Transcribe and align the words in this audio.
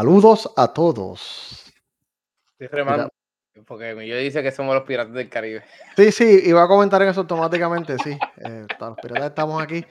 Saludos 0.00 0.50
a 0.56 0.72
todos. 0.72 1.62
Estoy 2.58 2.68
remando. 2.68 3.10
Porque 3.66 3.94
yo 4.08 4.16
dice 4.16 4.42
que 4.42 4.50
somos 4.50 4.74
los 4.74 4.84
piratas 4.84 5.12
del 5.12 5.28
Caribe. 5.28 5.62
Sí, 5.94 6.10
sí, 6.10 6.40
iba 6.46 6.62
a 6.62 6.68
comentar 6.68 7.02
eso 7.02 7.20
automáticamente, 7.20 7.98
sí. 8.02 8.18
Eh, 8.38 8.66
los 8.80 8.96
piratas 8.96 9.26
estamos 9.26 9.62
aquí. 9.62 9.84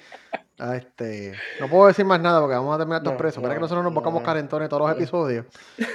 Ah, 0.57 0.77
este, 0.77 1.35
no 1.59 1.69
puedo 1.69 1.85
decir 1.85 2.05
más 2.05 2.19
nada 2.19 2.39
porque 2.39 2.55
vamos 2.55 2.73
a 2.73 2.79
terminar 2.79 3.03
estos 3.03 3.13
presos. 3.17 3.43
Para 3.43 3.53
que 3.53 3.59
nosotros 3.59 3.83
nos 3.83 3.93
buscamos 3.93 4.23
carentones 4.23 4.67
todos 4.67 4.89
los 4.89 4.97
episodios. 4.97 5.45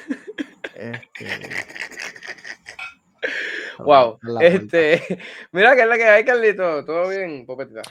Este, 0.76 1.28
wow. 3.78 4.18
Este, 4.40 5.02
mira 5.52 5.74
que 5.74 5.82
es 5.82 5.88
la 5.88 5.96
que 5.96 6.04
hay, 6.04 6.24
Carlito. 6.24 6.84
¿Todo 6.84 7.08
bien, 7.08 7.46
Popetita? 7.46 7.82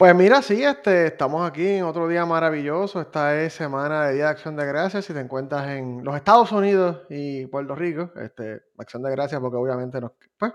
Pues 0.00 0.14
mira, 0.14 0.40
sí, 0.40 0.64
este, 0.64 1.08
estamos 1.08 1.46
aquí 1.46 1.66
en 1.66 1.84
otro 1.84 2.08
día 2.08 2.24
maravilloso. 2.24 3.02
Esta 3.02 3.38
es 3.38 3.52
semana 3.52 4.06
de 4.06 4.14
Día 4.14 4.24
de 4.24 4.30
Acción 4.30 4.56
de 4.56 4.64
Gracias. 4.64 5.04
Si 5.04 5.12
te 5.12 5.20
encuentras 5.20 5.68
en 5.68 6.02
los 6.02 6.16
Estados 6.16 6.50
Unidos 6.52 7.02
y 7.10 7.44
Puerto 7.48 7.74
Rico, 7.74 8.10
este, 8.16 8.62
Acción 8.78 9.02
de 9.02 9.10
Gracias, 9.10 9.38
porque 9.42 9.58
obviamente 9.58 10.00
nos, 10.00 10.12
pues, 10.38 10.54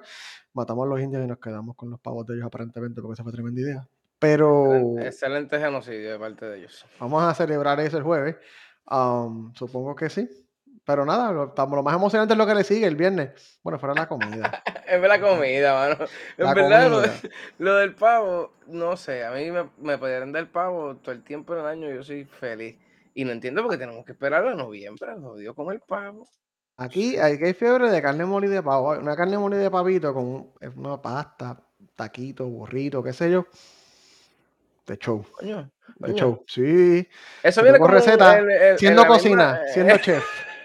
matamos 0.52 0.88
a 0.88 0.90
los 0.90 1.00
indios 1.00 1.24
y 1.24 1.28
nos 1.28 1.38
quedamos 1.38 1.76
con 1.76 1.92
los 1.92 2.00
pavos 2.00 2.26
de 2.26 2.34
ellos 2.34 2.48
aparentemente, 2.48 3.04
porque 3.04 3.14
esa 3.14 3.22
fue 3.22 3.34
tremenda 3.34 3.62
idea. 3.62 3.88
Pero. 4.18 4.98
Excelente 4.98 5.60
genocidio 5.60 6.14
de 6.14 6.18
parte 6.18 6.48
de 6.48 6.58
ellos. 6.58 6.84
Vamos 7.00 7.22
a 7.22 7.36
celebrar 7.36 7.80
eso 7.82 8.00
el 8.00 8.04
jueves. 8.04 8.38
Um, 8.90 9.54
supongo 9.54 9.96
que 9.96 10.10
sí. 10.10 10.28
Pero 10.86 11.04
nada, 11.04 11.32
lo, 11.32 11.54
lo, 11.56 11.84
más 11.84 11.96
emocionante 11.96 12.36
es 12.36 12.38
lo 12.38 12.46
que 12.46 12.54
le 12.54 12.64
sigue 12.64 12.86
el 12.86 12.96
viernes. 12.96 13.60
Bueno, 13.64 13.80
fuera 13.80 13.96
la 13.96 14.08
comida. 14.08 14.64
es 14.88 15.02
la 15.02 15.20
comida, 15.20 15.74
mano. 15.74 16.06
En 16.38 16.54
verdad, 16.54 17.12
lo, 17.58 17.76
del 17.76 17.96
pavo, 17.96 18.54
no 18.68 18.96
sé, 18.96 19.26
a 19.26 19.32
mí 19.32 19.50
me, 19.52 19.68
me 19.78 19.98
podrían 19.98 20.32
dar 20.32 20.48
pavo 20.52 20.98
todo 20.98 21.12
el 21.12 21.24
tiempo 21.24 21.56
del 21.56 21.66
año, 21.66 21.90
yo 21.90 22.04
soy 22.04 22.26
feliz. 22.26 22.78
Y 23.16 23.26
no 23.26 23.32
entiendo 23.32 23.64
por 23.64 23.72
qué 23.72 23.78
tenemos 23.78 24.06
que 24.06 24.12
esperar 24.12 24.46
a 24.46 24.54
noviembre, 24.54 25.08
lo 25.18 25.56
con 25.56 25.74
el 25.74 25.80
pavo. 25.80 26.28
Aquí 26.78 27.18
hay 27.18 27.40
que 27.40 27.46
hay 27.46 27.54
fiebre 27.54 27.90
de 27.90 28.02
carne 28.02 28.26
molida 28.26 28.56
de 28.56 28.64
pavo. 28.64 28.92
Una 28.92 29.16
carne 29.16 29.38
molida 29.38 29.62
de 29.62 29.72
pavito 29.72 30.14
con 30.14 30.52
una 30.76 31.02
pasta, 31.02 31.58
taquito, 31.96 32.46
burrito, 32.46 33.02
qué 33.02 33.14
sé 33.14 33.32
yo. 33.32 33.48
De 34.86 34.98
show. 34.98 35.26
de 35.40 36.14
show, 36.14 36.44
sí. 36.46 37.08
Eso 37.42 37.64
viene 37.64 37.80
con 37.80 37.90
receta, 37.90 38.40
siendo 38.78 39.08
cocina, 39.08 39.62
siendo 39.74 39.98
chef. 40.00 40.24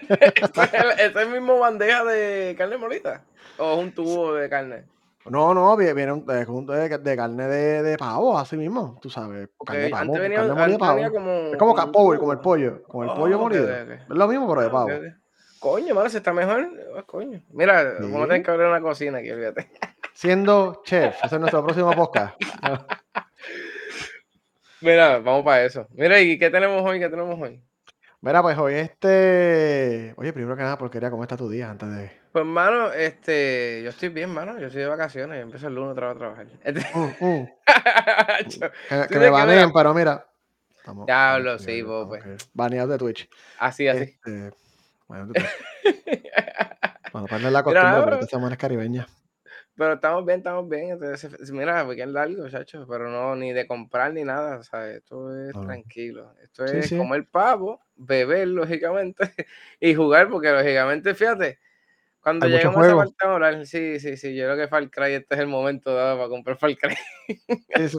¿Es 0.09 1.15
el 1.15 1.29
mismo 1.29 1.59
bandeja 1.59 2.03
de 2.03 2.55
carne 2.57 2.77
molita? 2.77 3.23
¿O 3.57 3.73
es 3.73 3.79
un 3.79 3.93
tubo 3.93 4.35
de 4.35 4.49
carne? 4.49 4.85
No, 5.25 5.53
no, 5.53 5.77
viene 5.77 6.11
un, 6.11 6.25
de, 6.25 6.97
de, 6.97 7.15
carne 7.15 7.47
de, 7.47 7.83
de, 7.83 7.97
pavo, 7.97 8.37
así 8.37 8.57
mismo, 8.57 8.99
tú 9.01 9.09
sabes. 9.09 9.49
Carne 9.63 9.83
de 9.83 9.89
pavo, 9.89 10.01
antes 10.01 10.19
venía, 10.19 10.47
carne 10.47 10.63
antes 10.63 10.79
venía 10.79 11.11
como, 11.11 11.31
es 11.31 11.57
como, 11.57 11.75
como, 11.75 11.91
pollo, 11.91 12.19
como 12.19 12.31
el 12.31 12.39
pollo, 12.39 12.83
como 12.83 13.03
el 13.03 13.11
pollo 13.11 13.37
oh, 13.37 13.41
molido. 13.41 13.69
Es 13.69 14.09
lo 14.09 14.27
mismo, 14.27 14.49
pero 14.49 14.61
de 14.61 14.69
pavo. 14.69 14.89
Coño, 15.59 15.93
mano, 15.93 16.09
si 16.09 16.17
está 16.17 16.33
mejor, 16.33 16.67
oh, 16.97 17.05
coño. 17.05 17.39
Mira, 17.51 17.97
sí. 17.97 18.01
vamos 18.01 18.23
a 18.23 18.27
tener 18.29 18.43
que 18.43 18.49
abrir 18.49 18.65
una 18.65 18.81
cocina 18.81 19.19
aquí, 19.19 19.29
olvídate. 19.29 19.69
Siendo 20.15 20.81
chef, 20.83 21.15
ese 21.23 21.35
es 21.35 21.39
nuestro 21.39 21.63
próximo 21.63 21.93
podcast. 21.93 22.35
Mira, 24.81 25.19
vamos 25.19 25.45
para 25.45 25.63
eso. 25.63 25.85
Mira, 25.91 26.19
¿y 26.19 26.39
qué 26.39 26.49
tenemos 26.49 26.81
hoy? 26.83 26.99
¿Qué 26.99 27.09
tenemos 27.09 27.39
hoy? 27.39 27.61
Mira, 28.23 28.43
pues 28.43 28.55
hoy 28.59 28.75
este. 28.75 30.13
Oye, 30.15 30.31
primero 30.31 30.55
que 30.55 30.61
nada, 30.61 30.77
porquería, 30.77 31.09
¿cómo 31.09 31.23
está 31.23 31.35
tu 31.35 31.49
día 31.49 31.71
antes 31.71 31.89
de.? 31.89 32.11
Pues, 32.31 32.45
mano, 32.45 32.93
este. 32.93 33.81
Yo 33.83 33.89
estoy 33.89 34.09
bien, 34.09 34.29
mano. 34.29 34.59
Yo 34.59 34.67
estoy 34.67 34.83
de 34.83 34.87
vacaciones. 34.87 35.37
Yo 35.37 35.43
empiezo 35.43 35.67
el 35.67 35.73
lunes 35.73 35.93
otra 35.93 36.13
vez 36.13 36.15
a 36.15 36.19
trabajar. 36.19 36.47
Este... 36.63 36.85
Uh, 36.93 37.25
uh. 37.25 39.07
que, 39.07 39.19
me 39.19 39.29
baneen, 39.31 39.73
pero 39.73 39.93
mira. 39.95 40.27
Estamos, 40.77 41.07
Diablo, 41.07 41.57
sí, 41.57 41.81
vos, 41.81 42.07
pues. 42.07 42.23
Baneado 42.53 42.89
de 42.89 42.97
Twitch. 42.99 43.27
Así, 43.57 43.87
así. 43.87 44.03
Este, 44.03 44.51
bueno, 45.07 45.33
bueno, 47.11 47.27
para 47.27 47.49
la 47.49 47.63
costumbre, 47.63 48.01
pero 48.03 48.15
esta 48.17 48.27
semana 48.27 48.53
es 48.53 48.59
caribeña. 48.59 49.07
Pero 49.81 49.93
estamos 49.93 50.23
bien, 50.23 50.37
estamos 50.37 50.69
bien. 50.69 50.91
Entonces, 50.91 51.51
mira, 51.51 51.83
weekend 51.83 52.13
largo, 52.13 52.43
muchachos, 52.43 52.85
pero 52.87 53.09
no, 53.09 53.35
ni 53.35 53.51
de 53.51 53.65
comprar 53.65 54.13
ni 54.13 54.23
nada, 54.23 54.57
o 54.59 54.63
sea, 54.63 54.87
esto 54.91 55.35
es 55.35 55.59
tranquilo. 55.59 56.35
Esto 56.43 56.65
es 56.65 56.93
comer 56.93 57.25
pavo, 57.25 57.81
beber, 57.95 58.47
lógicamente, 58.49 59.33
y 59.79 59.95
jugar, 59.95 60.29
porque 60.29 60.51
lógicamente, 60.51 61.15
fíjate, 61.15 61.57
cuando 62.21 62.45
lleguemos 62.45 62.77
a 62.77 62.95
falta 62.95 63.27
moral, 63.27 63.65
sí, 63.65 63.99
sí, 63.99 64.17
sí, 64.17 64.35
yo 64.35 64.45
creo 64.45 64.57
que 64.57 64.67
Far 64.67 64.87
Cry 64.91 65.13
este 65.13 65.33
es 65.33 65.41
el 65.41 65.47
momento 65.47 65.95
dado 65.95 66.15
para 66.15 66.29
comprar 66.29 66.57
Far 66.57 66.77
Cry. 66.77 66.95
Sí, 67.25 67.97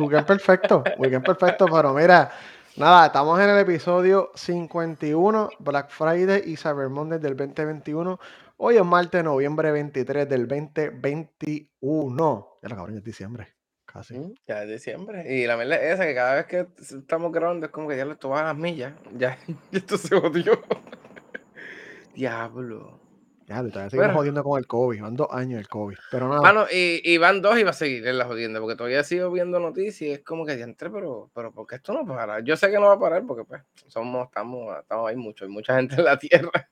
weekend 0.00 0.24
perfecto, 0.24 0.84
weekend 0.96 1.26
perfecto, 1.26 1.66
pero 1.66 1.92
mira, 1.92 2.30
nada, 2.76 3.08
estamos 3.08 3.38
en 3.40 3.50
el 3.50 3.58
episodio 3.58 4.30
51, 4.36 5.50
Black 5.58 5.90
Friday 5.90 6.44
y 6.46 6.56
Cyber 6.56 6.88
Monday 6.88 7.18
del 7.18 7.36
2021. 7.36 8.18
Hoy 8.56 8.76
es 8.76 8.84
martes, 8.84 9.24
noviembre 9.24 9.72
23 9.72 10.28
del 10.28 10.46
2021. 10.46 12.58
Ya 12.62 12.68
lo 12.68 12.76
cabrón, 12.76 12.94
ya 12.94 12.98
es 12.98 13.04
diciembre. 13.04 13.48
Casi. 13.84 14.16
Mm, 14.16 14.32
ya 14.46 14.62
es 14.62 14.68
diciembre. 14.68 15.34
Y 15.34 15.44
la 15.44 15.56
verdad 15.56 15.84
es 15.84 15.94
esa, 15.94 16.06
que 16.06 16.14
cada 16.14 16.36
vez 16.36 16.46
que 16.46 16.68
estamos 16.78 17.32
grabando 17.32 17.66
es 17.66 17.72
como 17.72 17.88
que 17.88 17.96
ya 17.96 18.04
le 18.04 18.14
tomas 18.14 18.44
las 18.44 18.56
millas. 18.56 18.94
Ya, 19.18 19.36
esto 19.72 19.98
se 19.98 20.14
odió. 20.14 20.62
Diablo. 22.14 23.00
Ya, 23.48 23.58
estás 23.60 23.92
bueno. 23.92 24.14
jodiendo 24.14 24.44
con 24.44 24.56
el 24.56 24.68
COVID. 24.68 25.02
Van 25.02 25.16
dos 25.16 25.26
años 25.32 25.58
el 25.58 25.66
COVID. 25.66 25.96
Pero 26.12 26.28
nada. 26.28 26.40
Bueno, 26.40 26.66
y, 26.70 27.00
y, 27.04 27.18
van 27.18 27.42
dos 27.42 27.58
y 27.58 27.64
va 27.64 27.70
a 27.70 27.74
seguir 27.74 28.06
en 28.06 28.18
la 28.18 28.24
jodienda. 28.24 28.60
Porque 28.60 28.76
todavía 28.76 29.02
sigo 29.02 29.32
viendo 29.32 29.58
noticias 29.58 30.00
y 30.00 30.12
es 30.12 30.20
como 30.20 30.46
que 30.46 30.56
ya 30.56 30.62
entré, 30.64 30.90
pero, 30.90 31.28
pero 31.34 31.52
¿por 31.52 31.66
qué 31.66 31.74
esto 31.74 31.92
no 31.92 32.06
para? 32.06 32.38
Yo 32.38 32.56
sé 32.56 32.70
que 32.70 32.78
no 32.78 32.86
va 32.86 32.94
a 32.94 33.00
parar 33.00 33.26
porque 33.26 33.42
pues 33.44 33.62
somos, 33.88 34.28
estamos, 34.28 34.78
estamos 34.78 35.10
ahí 35.10 35.16
mucho, 35.16 35.44
hay 35.44 35.50
mucha 35.50 35.74
gente 35.74 35.96
en 35.96 36.04
la 36.04 36.18
tierra. 36.18 36.70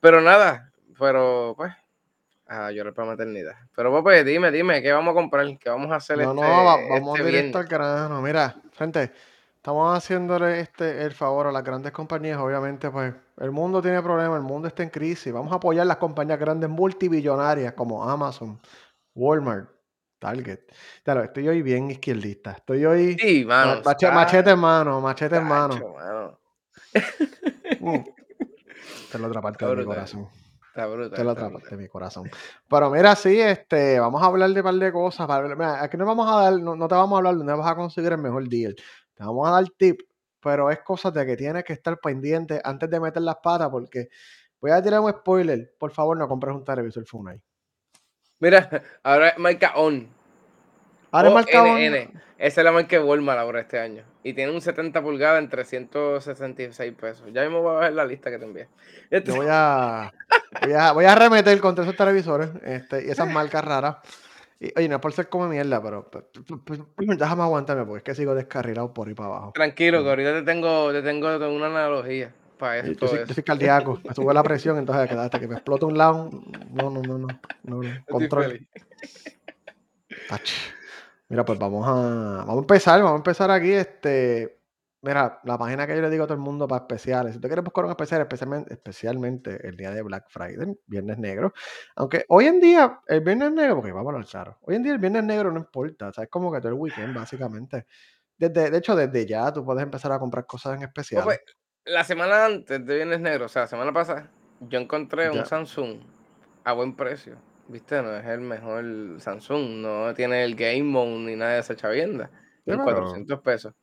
Pero 0.00 0.20
nada, 0.20 0.72
pero 0.98 1.54
pues, 1.56 1.72
a 2.46 2.70
llorar 2.70 2.94
para 2.94 3.08
maternidad. 3.08 3.54
Pero 3.74 4.02
pues, 4.02 4.24
dime, 4.24 4.50
dime, 4.50 4.82
¿qué 4.82 4.92
vamos 4.92 5.12
a 5.12 5.14
comprar? 5.14 5.46
¿Qué 5.58 5.68
vamos 5.68 5.90
a 5.90 5.96
hacer? 5.96 6.18
No, 6.18 6.30
este, 6.30 6.42
no, 6.42 6.64
vamos 6.64 7.18
este 7.18 7.26
directo 7.26 7.58
al 7.58 7.66
grano. 7.66 8.22
Mira, 8.22 8.54
gente, 8.72 9.12
estamos 9.56 9.96
haciéndole 9.96 10.60
este 10.60 11.02
el 11.02 11.12
favor 11.12 11.48
a 11.48 11.52
las 11.52 11.64
grandes 11.64 11.92
compañías. 11.92 12.38
Obviamente, 12.38 12.90
pues, 12.90 13.12
el 13.38 13.50
mundo 13.50 13.82
tiene 13.82 14.00
problemas, 14.02 14.36
el 14.36 14.44
mundo 14.44 14.68
está 14.68 14.82
en 14.82 14.90
crisis. 14.90 15.32
Vamos 15.32 15.52
a 15.52 15.56
apoyar 15.56 15.86
las 15.86 15.96
compañías 15.96 16.38
grandes 16.38 16.70
multibillonarias 16.70 17.72
como 17.72 18.08
Amazon, 18.08 18.60
Walmart, 19.14 19.68
Target. 20.18 20.60
Claro, 21.02 21.24
estoy 21.24 21.48
hoy 21.48 21.62
bien 21.62 21.90
izquierdista. 21.90 22.52
Estoy 22.52 22.84
hoy. 22.84 23.16
Sí, 23.18 23.44
mano. 23.44 23.82
Machete, 23.84 24.12
machete 24.12 24.50
en 24.50 24.58
mano, 24.58 25.00
machete 25.00 25.36
en 25.36 25.44
mano. 25.44 26.38
Uh, 27.80 27.96
esta 27.96 29.18
es 29.18 29.20
la 29.20 29.28
otra 29.28 29.42
parte 29.42 29.66
de 29.66 29.76
mi 29.76 29.84
corazón. 29.84 30.28
Te 30.76 31.24
lo 31.24 31.30
atrapa 31.30 31.58
de 31.70 31.76
mi 31.76 31.88
corazón. 31.88 32.30
Pero 32.68 32.90
mira, 32.90 33.16
sí, 33.16 33.40
este, 33.40 33.98
vamos 33.98 34.22
a 34.22 34.26
hablar 34.26 34.50
de 34.50 34.60
un 34.60 34.64
par 34.64 34.74
de 34.74 34.92
cosas. 34.92 35.28
Mira, 35.56 35.82
aquí 35.82 35.96
no 35.96 36.04
vamos 36.04 36.30
a 36.30 36.42
dar, 36.42 36.60
no, 36.60 36.88
te 36.88 36.94
vamos 36.94 37.16
a 37.16 37.18
hablar 37.18 37.32
de 37.34 37.38
dónde 37.38 37.54
vas 37.54 37.70
a 37.70 37.74
conseguir 37.74 38.12
el 38.12 38.18
mejor 38.18 38.48
deal. 38.48 38.74
Te 38.74 39.24
vamos 39.24 39.48
a 39.48 39.52
dar 39.52 39.64
tip, 39.76 40.00
pero 40.40 40.70
es 40.70 40.80
cosa 40.80 41.10
de 41.10 41.24
que 41.24 41.36
tienes 41.36 41.64
que 41.64 41.72
estar 41.72 41.98
pendiente 41.98 42.60
antes 42.62 42.90
de 42.90 43.00
meter 43.00 43.22
las 43.22 43.36
patas, 43.36 43.70
porque 43.70 44.08
voy 44.60 44.70
a 44.70 44.82
tirar 44.82 45.00
un 45.00 45.10
spoiler. 45.10 45.74
Por 45.78 45.90
favor, 45.92 46.16
no 46.16 46.28
compres 46.28 46.54
un 46.54 46.64
televisor 46.64 47.06
Funai. 47.06 47.40
Mira, 48.38 48.82
ahora 49.02 49.34
marca 49.38 49.72
ON. 49.76 50.15
Ahora 51.10 51.30
marca 51.30 51.62
ON. 51.62 52.22
Esa 52.38 52.60
es 52.60 52.64
la 52.64 52.72
marca 52.72 53.02
Walmart 53.02 53.38
ahora 53.38 53.60
este 53.60 53.78
año. 53.78 54.02
Y 54.22 54.34
tiene 54.34 54.52
un 54.52 54.60
70 54.60 55.02
pulgadas 55.02 55.42
en 55.42 55.48
366 55.48 56.92
pesos. 56.92 57.26
Ya 57.32 57.42
mismo 57.42 57.62
voy 57.62 57.76
a 57.76 57.80
ver 57.80 57.92
la 57.94 58.04
lista 58.04 58.30
que 58.30 58.38
te 58.38 58.44
envié. 58.44 58.68
Yo 59.10 59.36
voy 59.36 59.46
a, 59.48 60.12
voy 60.62 60.72
a, 60.74 60.92
voy 60.92 61.04
a 61.06 61.14
remeter 61.14 61.58
contra 61.60 61.84
esos 61.84 61.96
televisores 61.96 62.50
este, 62.62 63.06
y 63.06 63.10
esas 63.10 63.30
marcas 63.30 63.64
raras. 63.64 63.96
Y, 64.60 64.70
oye, 64.76 64.88
no 64.88 64.96
es 64.96 65.00
por 65.00 65.12
ser 65.12 65.28
como 65.28 65.48
mierda, 65.48 65.82
pero, 65.82 66.10
déjame 66.96 67.42
aguantarme 67.42 67.84
porque 67.84 67.98
es 67.98 68.04
que 68.04 68.14
sigo 68.14 68.34
descarrilado 68.34 68.92
por 68.92 69.08
ahí 69.08 69.14
para 69.14 69.28
abajo. 69.28 69.52
Tranquilo, 69.54 70.02
que 70.02 70.08
ahorita 70.10 70.32
te 70.34 70.42
tengo, 70.42 70.92
te 70.92 71.02
tengo 71.02 71.28
una 71.48 71.66
analogía 71.66 72.32
para 72.58 72.78
eso. 72.78 72.92
Yo, 72.92 73.08
soy, 73.08 73.18
yo 73.26 73.34
soy 73.34 73.44
cardíaco, 73.44 74.00
me 74.02 74.14
sube 74.14 74.34
la 74.34 74.42
presión, 74.42 74.78
entonces 74.78 75.10
hasta 75.10 75.40
que 75.40 75.48
me 75.48 75.54
explota 75.54 75.86
un 75.86 75.96
lado. 75.96 76.30
No, 76.70 76.90
no, 76.90 77.02
no, 77.02 77.18
no. 77.18 77.28
no, 77.64 77.82
no. 77.82 78.04
Control. 78.06 78.66
Mira, 81.28 81.44
pues 81.44 81.58
vamos 81.58 81.86
a, 81.86 82.44
vamos 82.44 82.56
a 82.56 82.60
empezar, 82.60 83.00
vamos 83.00 83.14
a 83.14 83.16
empezar 83.16 83.50
aquí. 83.50 83.72
Este, 83.72 84.56
Mira, 85.06 85.40
la 85.44 85.56
página 85.56 85.86
que 85.86 85.94
yo 85.94 86.02
le 86.02 86.10
digo 86.10 86.24
a 86.24 86.26
todo 86.26 86.34
el 86.34 86.40
mundo 86.40 86.66
para 86.66 86.82
especiales. 86.82 87.32
Si 87.32 87.38
usted 87.38 87.48
quiere 87.48 87.62
buscar 87.62 87.84
un 87.84 87.90
especial, 87.90 88.22
especialmente, 88.22 88.74
especialmente 88.74 89.68
el 89.68 89.76
día 89.76 89.92
de 89.92 90.02
Black 90.02 90.24
Friday, 90.28 90.76
Viernes 90.86 91.18
Negro. 91.18 91.52
Aunque 91.94 92.24
hoy 92.28 92.46
en 92.46 92.58
día, 92.58 93.00
el 93.06 93.20
Viernes 93.20 93.52
Negro, 93.52 93.76
porque 93.76 93.92
vamos 93.92 94.14
a 94.14 94.28
claro, 94.28 94.58
hoy 94.62 94.74
en 94.74 94.82
día 94.82 94.92
el 94.94 94.98
Viernes 94.98 95.22
Negro 95.22 95.52
no 95.52 95.60
importa. 95.60 96.08
O 96.08 96.12
sea, 96.12 96.24
es 96.24 96.30
como 96.30 96.50
que 96.52 96.58
todo 96.58 96.70
el 96.70 96.74
weekend, 96.74 97.14
básicamente. 97.14 97.86
Desde, 98.36 98.68
de 98.68 98.78
hecho, 98.78 98.96
desde 98.96 99.24
ya 99.26 99.52
tú 99.52 99.64
puedes 99.64 99.82
empezar 99.84 100.10
a 100.10 100.18
comprar 100.18 100.44
cosas 100.44 100.76
en 100.76 100.82
especial. 100.82 101.22
Pues, 101.22 101.40
la 101.84 102.02
semana 102.02 102.46
antes 102.46 102.84
de 102.84 102.94
Viernes 102.96 103.20
Negro, 103.20 103.44
o 103.44 103.48
sea, 103.48 103.62
la 103.62 103.68
semana 103.68 103.92
pasada, 103.92 104.28
yo 104.60 104.80
encontré 104.80 105.30
un 105.30 105.46
Samsung 105.46 106.00
a 106.64 106.72
buen 106.72 106.96
precio. 106.96 107.36
¿Viste? 107.68 108.00
No 108.02 108.16
es 108.16 108.26
el 108.26 108.40
mejor 108.40 109.20
Samsung, 109.20 109.80
no 109.80 110.14
tiene 110.14 110.44
el 110.44 110.54
Game 110.54 110.84
Mode 110.84 111.18
ni 111.18 111.36
nada 111.36 111.54
de 111.54 111.60
esa 111.60 111.74
chavienda. 111.74 112.30
En 112.64 112.78
400 112.78 113.40
pesos 113.40 113.74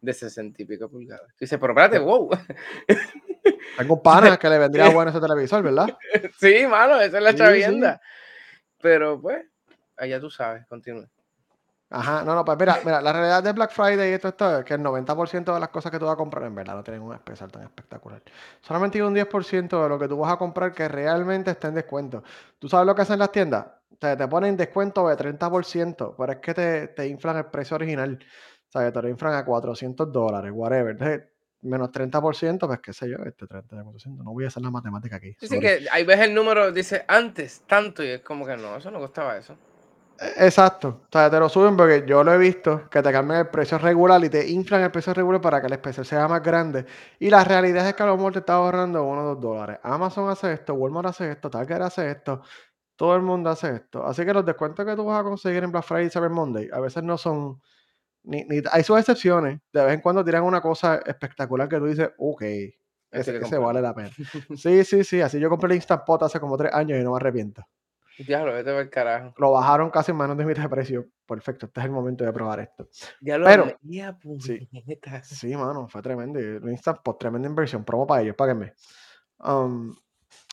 de 0.00 0.12
60 0.12 0.62
y 0.62 0.64
pico 0.64 0.88
pulgadas. 0.88 1.32
Dice, 1.38 1.58
pero 1.58 1.72
espérate, 1.72 1.98
wow. 1.98 2.30
Tengo 3.78 3.94
un 3.94 4.02
pana 4.02 4.36
que 4.36 4.48
le 4.48 4.58
vendría 4.58 4.88
bueno 4.90 5.10
ese 5.10 5.20
televisor, 5.20 5.62
¿verdad? 5.62 5.96
sí, 6.38 6.66
mano, 6.66 7.00
esa 7.00 7.18
es 7.18 7.24
la 7.24 7.34
chavienda. 7.34 8.00
Pero 8.80 9.20
pues, 9.20 9.44
allá 9.96 10.20
tú 10.20 10.30
sabes, 10.30 10.66
continúa. 10.66 11.08
Ajá, 11.90 12.24
no, 12.24 12.34
no, 12.34 12.44
pues 12.44 12.58
mira, 12.58 12.80
mira, 12.84 13.00
la 13.00 13.12
realidad 13.12 13.42
de 13.42 13.52
Black 13.52 13.70
Friday 13.70 14.10
y 14.10 14.14
esto, 14.14 14.28
esto 14.28 14.58
es 14.58 14.64
que 14.64 14.74
el 14.74 14.80
90% 14.80 15.54
de 15.54 15.60
las 15.60 15.68
cosas 15.68 15.92
que 15.92 15.98
tú 15.98 16.06
vas 16.06 16.14
a 16.14 16.16
comprar 16.16 16.44
en 16.44 16.54
verdad 16.54 16.74
no 16.74 16.82
tienen 16.82 17.02
un 17.02 17.14
especial 17.14 17.52
tan 17.52 17.62
espectacular. 17.62 18.22
Solamente 18.60 18.98
hay 18.98 19.02
un 19.02 19.14
10% 19.14 19.82
de 19.82 19.88
lo 19.88 19.98
que 19.98 20.08
tú 20.08 20.18
vas 20.18 20.32
a 20.32 20.36
comprar 20.36 20.72
que 20.72 20.88
realmente 20.88 21.50
está 21.50 21.68
en 21.68 21.74
descuento. 21.74 22.24
¿Tú 22.58 22.68
sabes 22.68 22.86
lo 22.86 22.94
que 22.94 23.02
hacen 23.02 23.18
las 23.18 23.30
tiendas? 23.30 23.66
Te, 23.98 24.16
te 24.16 24.26
ponen 24.26 24.56
descuento 24.56 25.06
de 25.08 25.16
30%, 25.16 26.14
pero 26.18 26.32
es 26.32 26.38
que 26.38 26.54
te, 26.54 26.88
te 26.88 27.06
inflan 27.06 27.36
el 27.36 27.46
precio 27.46 27.76
original. 27.76 28.18
O 28.68 28.72
sea, 28.72 28.86
que 28.86 28.92
te 28.92 29.02
lo 29.02 29.08
inflan 29.08 29.34
a 29.34 29.44
400 29.44 30.10
dólares, 30.10 30.50
whatever. 30.52 30.92
Entonces, 30.92 31.22
menos 31.62 31.90
30%, 31.90 32.66
pues 32.66 32.80
qué 32.80 32.92
sé 32.92 33.08
yo, 33.08 33.18
este 33.24 33.46
30%. 33.46 34.24
No 34.24 34.32
voy 34.32 34.44
a 34.44 34.48
hacer 34.48 34.62
la 34.62 34.70
matemática 34.70 35.16
aquí. 35.16 35.34
Que 35.34 35.86
ahí 35.92 36.04
ves 36.04 36.20
el 36.20 36.34
número, 36.34 36.72
dice 36.72 37.04
antes, 37.06 37.62
tanto, 37.66 38.02
y 38.02 38.08
es 38.08 38.22
como 38.22 38.46
que 38.46 38.56
no, 38.56 38.76
eso 38.76 38.90
no 38.90 38.98
costaba 38.98 39.36
eso. 39.36 39.56
Exacto. 40.20 41.02
O 41.04 41.08
sea, 41.10 41.28
te 41.28 41.38
lo 41.40 41.48
suben 41.48 41.76
porque 41.76 42.04
yo 42.06 42.22
lo 42.22 42.32
he 42.32 42.38
visto, 42.38 42.88
que 42.88 43.02
te 43.02 43.10
cambian 43.12 43.40
el 43.40 43.48
precio 43.48 43.78
regular 43.78 44.22
y 44.24 44.28
te 44.28 44.48
inflan 44.48 44.82
el 44.82 44.90
precio 44.90 45.12
regular 45.12 45.40
para 45.40 45.60
que 45.60 45.66
el 45.66 45.72
especial 45.72 46.06
sea 46.06 46.28
más 46.28 46.42
grande. 46.42 46.86
Y 47.18 47.30
la 47.30 47.42
realidad 47.42 47.88
es 47.88 47.94
que 47.94 48.02
a 48.02 48.06
lo 48.06 48.16
mejor 48.16 48.32
te 48.32 48.38
está 48.40 48.54
ahorrando 48.54 49.02
uno 49.02 49.22
o 49.22 49.34
dos 49.34 49.40
dólares. 49.40 49.78
Amazon 49.82 50.28
hace 50.30 50.52
esto, 50.52 50.74
Walmart 50.74 51.08
hace 51.08 51.32
esto, 51.32 51.50
Target 51.50 51.82
hace 51.82 52.10
esto, 52.10 52.42
todo 52.96 53.16
el 53.16 53.22
mundo 53.22 53.50
hace 53.50 53.74
esto. 53.76 54.06
Así 54.06 54.24
que 54.24 54.32
los 54.32 54.46
descuentos 54.46 54.86
que 54.86 54.94
tú 54.96 55.04
vas 55.04 55.20
a 55.20 55.24
conseguir 55.24 55.64
en 55.64 55.72
Black 55.72 55.84
Friday 55.84 56.06
y 56.06 56.10
Cyber 56.10 56.30
Monday 56.30 56.68
a 56.72 56.80
veces 56.80 57.02
no 57.02 57.18
son... 57.18 57.60
Ni, 58.24 58.44
hay 58.72 58.84
sus 58.84 58.98
excepciones. 58.98 59.60
De 59.72 59.84
vez 59.84 59.94
en 59.94 60.00
cuando 60.00 60.24
tiran 60.24 60.44
una 60.44 60.60
cosa 60.60 61.00
espectacular 61.06 61.68
que 61.68 61.78
tú 61.78 61.86
dices, 61.86 62.10
ok, 62.18 62.42
ese, 63.10 63.36
ese 63.36 63.58
vale 63.58 63.82
la 63.82 63.94
pena. 63.94 64.10
sí, 64.56 64.84
sí, 64.84 65.04
sí. 65.04 65.20
Así 65.20 65.40
yo 65.40 65.50
compré 65.50 65.68
el 65.68 65.76
Instant 65.76 66.04
Pot 66.04 66.22
hace 66.22 66.40
como 66.40 66.56
tres 66.56 66.72
años 66.74 66.98
y 67.00 67.04
no 67.04 67.12
me 67.12 67.16
arrepiento. 67.16 67.64
Diablo, 68.18 68.52
vete 68.52 68.72
ver 68.72 68.90
carajo. 68.90 69.34
Lo 69.38 69.52
bajaron 69.52 69.90
casi 69.90 70.12
en 70.12 70.18
menos 70.18 70.36
de 70.36 70.44
mitad 70.44 70.62
de 70.62 70.68
precio. 70.68 71.08
Perfecto, 71.26 71.66
este 71.66 71.80
es 71.80 71.86
el 71.86 71.92
momento 71.92 72.24
de 72.24 72.32
probar 72.32 72.60
esto. 72.60 72.88
Ya 73.20 73.38
lo 73.38 73.46
Pero, 73.46 73.76
sí, 74.40 74.68
sí, 75.22 75.56
mano, 75.56 75.88
fue 75.88 76.02
tremendo. 76.02 76.38
Instant 76.68 77.00
Pot, 77.02 77.18
tremenda 77.18 77.48
inversión. 77.48 77.84
Promo 77.84 78.06
para 78.06 78.22
ellos, 78.22 78.36
páguenme. 78.36 78.74
Um, 79.38 79.94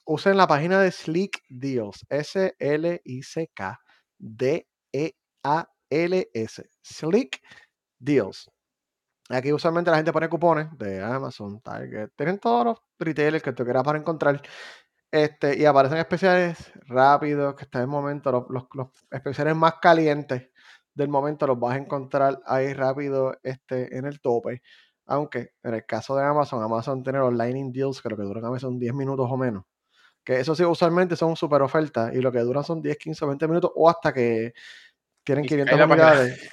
usen 0.05 0.37
la 0.37 0.47
página 0.47 0.81
de 0.81 0.91
Slick 0.91 1.43
Deals. 1.49 2.05
S-L-I-C-K 2.09 3.79
D-E-A-L-S. 4.21 5.13
Slick 6.81 7.41
Deals. 7.99 8.51
Aquí 9.29 9.53
usualmente 9.53 9.89
la 9.89 9.97
gente 9.97 10.11
pone 10.11 10.29
cupones 10.29 10.67
de 10.77 11.01
Amazon, 11.01 11.61
Target. 11.61 12.09
Tienen 12.15 12.39
todos 12.39 12.65
los 12.65 12.77
retailers 12.99 13.43
que 13.43 13.53
tú 13.53 13.63
quieras 13.63 13.83
para 13.83 13.97
encontrar. 13.97 14.41
Este, 15.11 15.57
y 15.57 15.65
aparecen 15.65 15.97
especiales 15.97 16.71
rápidos, 16.87 17.55
que 17.55 17.65
están 17.65 17.81
en 17.81 17.89
el 17.89 17.91
momento, 17.91 18.47
los, 18.49 18.87
especiales 19.11 19.55
más 19.55 19.75
calientes 19.81 20.49
del 20.93 21.09
momento 21.09 21.47
los 21.47 21.59
vas 21.59 21.75
a 21.75 21.77
encontrar 21.77 22.39
ahí 22.45 22.73
rápido 22.73 23.37
este, 23.43 23.97
en 23.97 24.05
el 24.05 24.21
tope. 24.21 24.61
Aunque 25.05 25.53
en 25.63 25.73
el 25.73 25.85
caso 25.85 26.15
de 26.15 26.23
Amazon, 26.23 26.63
Amazon 26.63 27.03
tiene 27.03 27.19
los 27.19 27.33
Lightning 27.33 27.71
Deals 27.73 28.01
que 28.01 28.09
lo 28.09 28.15
que 28.15 28.23
duran 28.23 28.45
a 28.45 28.49
veces 28.49 28.61
son 28.61 28.79
10 28.79 28.93
minutos 28.93 29.27
o 29.29 29.37
menos. 29.37 29.65
Que 30.23 30.39
eso 30.39 30.55
sí, 30.55 30.63
usualmente 30.63 31.15
son 31.15 31.35
super 31.35 31.61
ofertas 31.61 32.13
y 32.13 32.21
lo 32.21 32.31
que 32.31 32.39
duran 32.39 32.63
son 32.63 32.81
10, 32.81 32.97
15, 32.97 33.25
20 33.25 33.47
minutos 33.47 33.71
o 33.75 33.89
hasta 33.89 34.13
que 34.13 34.53
tienen 35.23 35.45
500 35.45 35.81
unidades. 35.81 36.49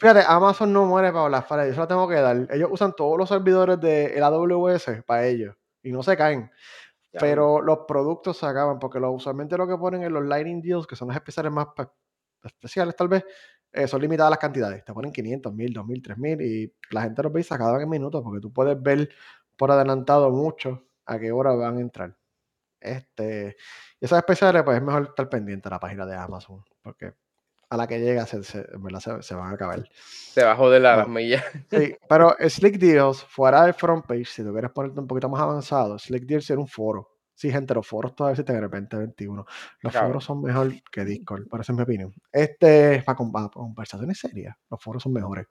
Fíjate, 0.00 0.24
Amazon 0.26 0.72
no 0.72 0.84
muere 0.86 1.12
para 1.12 1.28
las 1.28 1.46
Friday, 1.46 1.68
yo 1.68 1.74
se 1.74 1.80
lo 1.80 1.88
tengo 1.88 2.08
que 2.08 2.16
dar. 2.16 2.48
Ellos 2.50 2.68
usan 2.70 2.94
todos 2.94 3.18
los 3.18 3.28
servidores 3.28 3.80
de 3.80 4.20
AWS 4.22 5.02
para 5.06 5.26
ellos 5.26 5.56
y 5.82 5.92
no 5.92 6.02
se 6.02 6.16
caen. 6.16 6.50
Pero 7.18 7.60
los 7.60 7.80
productos 7.86 8.38
se 8.38 8.46
acaban 8.46 8.78
porque 8.78 8.98
usualmente 8.98 9.56
lo 9.56 9.66
que 9.68 9.76
ponen 9.76 10.02
en 10.02 10.12
los 10.12 10.24
Lightning 10.24 10.60
Deals, 10.60 10.86
que 10.86 10.96
son 10.96 11.08
los 11.08 11.16
especiales 11.16 11.52
más 11.52 11.68
especiales 12.42 12.94
tal 12.96 13.08
vez, 13.08 13.24
eh, 13.72 13.88
son 13.88 14.00
limitadas 14.00 14.30
las 14.30 14.38
cantidades. 14.38 14.84
Te 14.84 14.92
ponen 14.92 15.12
500, 15.12 15.52
1000, 15.52 15.72
2000, 15.72 16.02
3000 16.02 16.40
y 16.40 16.74
la 16.90 17.02
gente 17.02 17.22
los 17.22 17.32
ve 17.32 17.40
y 17.40 17.44
se 17.44 17.54
acaban 17.54 17.80
en 17.80 17.88
minutos 17.88 18.22
porque 18.22 18.40
tú 18.40 18.52
puedes 18.52 18.80
ver 18.80 19.08
por 19.56 19.70
adelantado 19.70 20.30
mucho 20.30 20.84
a 21.06 21.18
qué 21.18 21.32
hora 21.32 21.52
van 21.54 21.78
a 21.78 21.80
entrar. 21.80 22.16
Este, 22.80 23.56
y 24.00 24.04
esas 24.04 24.18
especiales, 24.18 24.62
pues 24.62 24.76
es 24.76 24.82
mejor 24.82 25.04
estar 25.04 25.28
pendiente 25.28 25.68
a 25.68 25.72
la 25.72 25.80
página 25.80 26.06
de 26.06 26.16
Amazon 26.16 26.62
porque 26.82 27.14
a 27.68 27.76
la 27.76 27.86
que 27.86 27.98
llega 27.98 28.26
se, 28.26 28.42
se, 28.42 28.64
van 29.34 29.50
a 29.50 29.54
acabar. 29.54 29.88
Se 29.92 30.44
va 30.44 30.52
a 30.52 30.56
joder 30.56 30.82
la 30.82 31.06
millas. 31.06 31.44
Sí, 31.70 31.96
pero 32.08 32.36
Slick 32.48 32.78
Deals, 32.78 33.22
fuera 33.24 33.64
del 33.64 33.74
front 33.74 34.06
page, 34.06 34.26
si 34.26 34.42
tú 34.42 34.52
quieres 34.52 34.70
ponerte 34.70 35.00
un 35.00 35.06
poquito 35.06 35.28
más 35.28 35.40
avanzado, 35.40 35.98
Slick 35.98 36.24
Deals 36.24 36.50
es 36.50 36.56
un 36.56 36.68
foro. 36.68 37.10
Sí, 37.34 37.50
gente, 37.50 37.74
los 37.74 37.86
foros 37.86 38.14
todavía 38.14 38.34
existen 38.34 38.54
de 38.54 38.60
repente 38.60 38.96
21. 38.96 39.44
Los 39.80 39.92
foros 39.92 40.24
son 40.24 40.40
mejor 40.42 40.72
que 40.90 41.04
Discord, 41.04 41.48
por 41.48 41.60
eso 41.60 41.72
es 41.72 41.76
mi 41.76 41.82
opinión. 41.82 42.14
Este, 42.30 43.02
para, 43.02 43.16
conversaciones 43.16 44.18
serias, 44.18 44.56
los 44.70 44.80
foros 44.80 45.02
son 45.02 45.12
mejores. 45.12 45.46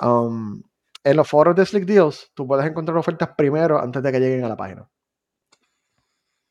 Um, 0.00 0.62
en 1.02 1.16
los 1.16 1.26
foros 1.26 1.56
de 1.56 1.64
Slick 1.64 1.86
Deals, 1.86 2.30
tú 2.34 2.46
puedes 2.46 2.66
encontrar 2.66 2.98
ofertas 2.98 3.30
primero 3.36 3.80
antes 3.80 4.02
de 4.02 4.12
que 4.12 4.20
lleguen 4.20 4.44
a 4.44 4.48
la 4.48 4.56
página. 4.56 4.86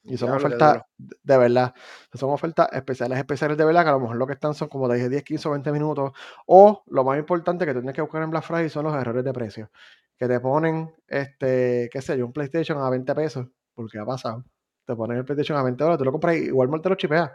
Y 0.10 0.18
son 0.18 0.32
ofertas 0.32 0.82
de 0.98 1.38
verdad. 1.38 1.74
Son 2.14 2.32
ofertas 2.32 2.68
especiales, 2.74 3.20
especiales 3.20 3.58
de 3.58 3.64
verdad, 3.64 3.84
que 3.84 3.90
a 3.90 3.94
lo 3.94 4.00
mejor 4.00 4.18
lo 4.18 4.26
que 4.26 4.34
están 4.34 4.56
son 4.56 4.68
como 4.68 4.90
te 4.90 4.96
dije 4.96 5.08
10, 5.08 5.24
15 5.24 5.48
o 5.48 5.52
20 5.52 5.72
minutos. 5.72 6.12
O 6.48 6.84
lo 6.88 7.04
más 7.04 7.20
importante 7.20 7.66
que 7.66 7.74
tienes 7.74 7.94
que 7.94 8.02
buscar 8.02 8.24
en 8.24 8.32
Black 8.32 8.44
Friday 8.44 8.70
son 8.70 8.86
los 8.86 8.96
errores 8.96 9.24
de 9.24 9.32
precio. 9.32 9.70
Que 10.18 10.28
te 10.28 10.40
ponen, 10.40 10.94
este, 11.08 11.90
qué 11.92 12.02
sé 12.02 12.18
yo, 12.18 12.26
un 12.26 12.34
PlayStation 12.34 12.82
a 12.82 12.90
20 12.90 13.14
pesos, 13.14 13.48
porque 13.76 14.00
ha 14.00 14.06
pasado. 14.06 14.44
Te 14.84 14.96
ponen 14.96 15.20
el 15.20 15.26
PlayStation 15.26 15.58
a 15.58 15.64
20 15.64 15.84
dólares, 15.84 16.00
tú 16.00 16.06
lo 16.06 16.12
compras 16.12 16.36
y 16.38 16.52
Walmart 16.52 16.82
te 16.82 16.90
lo 16.90 16.96
chipea. 16.96 17.32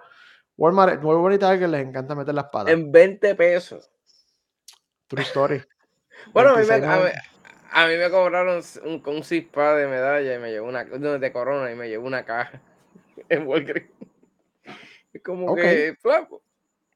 Walmart, 0.57 1.03
Walmart 1.03 1.37
y 1.37 1.39
Target 1.39 1.69
les 1.69 1.87
encanta 1.87 2.17
meter 2.17 2.35
la 2.35 2.43
espada. 2.43 2.71
En 2.73 2.91
20 2.91 3.37
pesos. 3.37 3.89
True 5.07 5.23
story. 5.23 5.63
bueno, 6.33 6.51
a 6.51 6.57
mí, 6.57 6.67
me, 6.67 6.75
a 6.75 7.13
mí 7.87 7.97
me 7.97 8.11
cobraron 8.11 8.63
un, 8.85 9.03
un 9.05 9.25
cispa 9.25 9.75
de 9.75 9.89
medalla 9.89 10.35
y 10.35 10.39
me 10.39 10.51
llevó 10.51 10.69
una 10.69 10.85
de 10.85 11.33
corona 11.33 11.73
y 11.73 11.75
me 11.75 11.89
llevó 11.89 12.07
una 12.07 12.25
caja 12.25 12.61
en 13.29 13.47
Walgreens. 13.47 13.91
Es 15.13 15.23
como 15.23 15.55
que 15.55 15.97
flaco. 16.01 16.43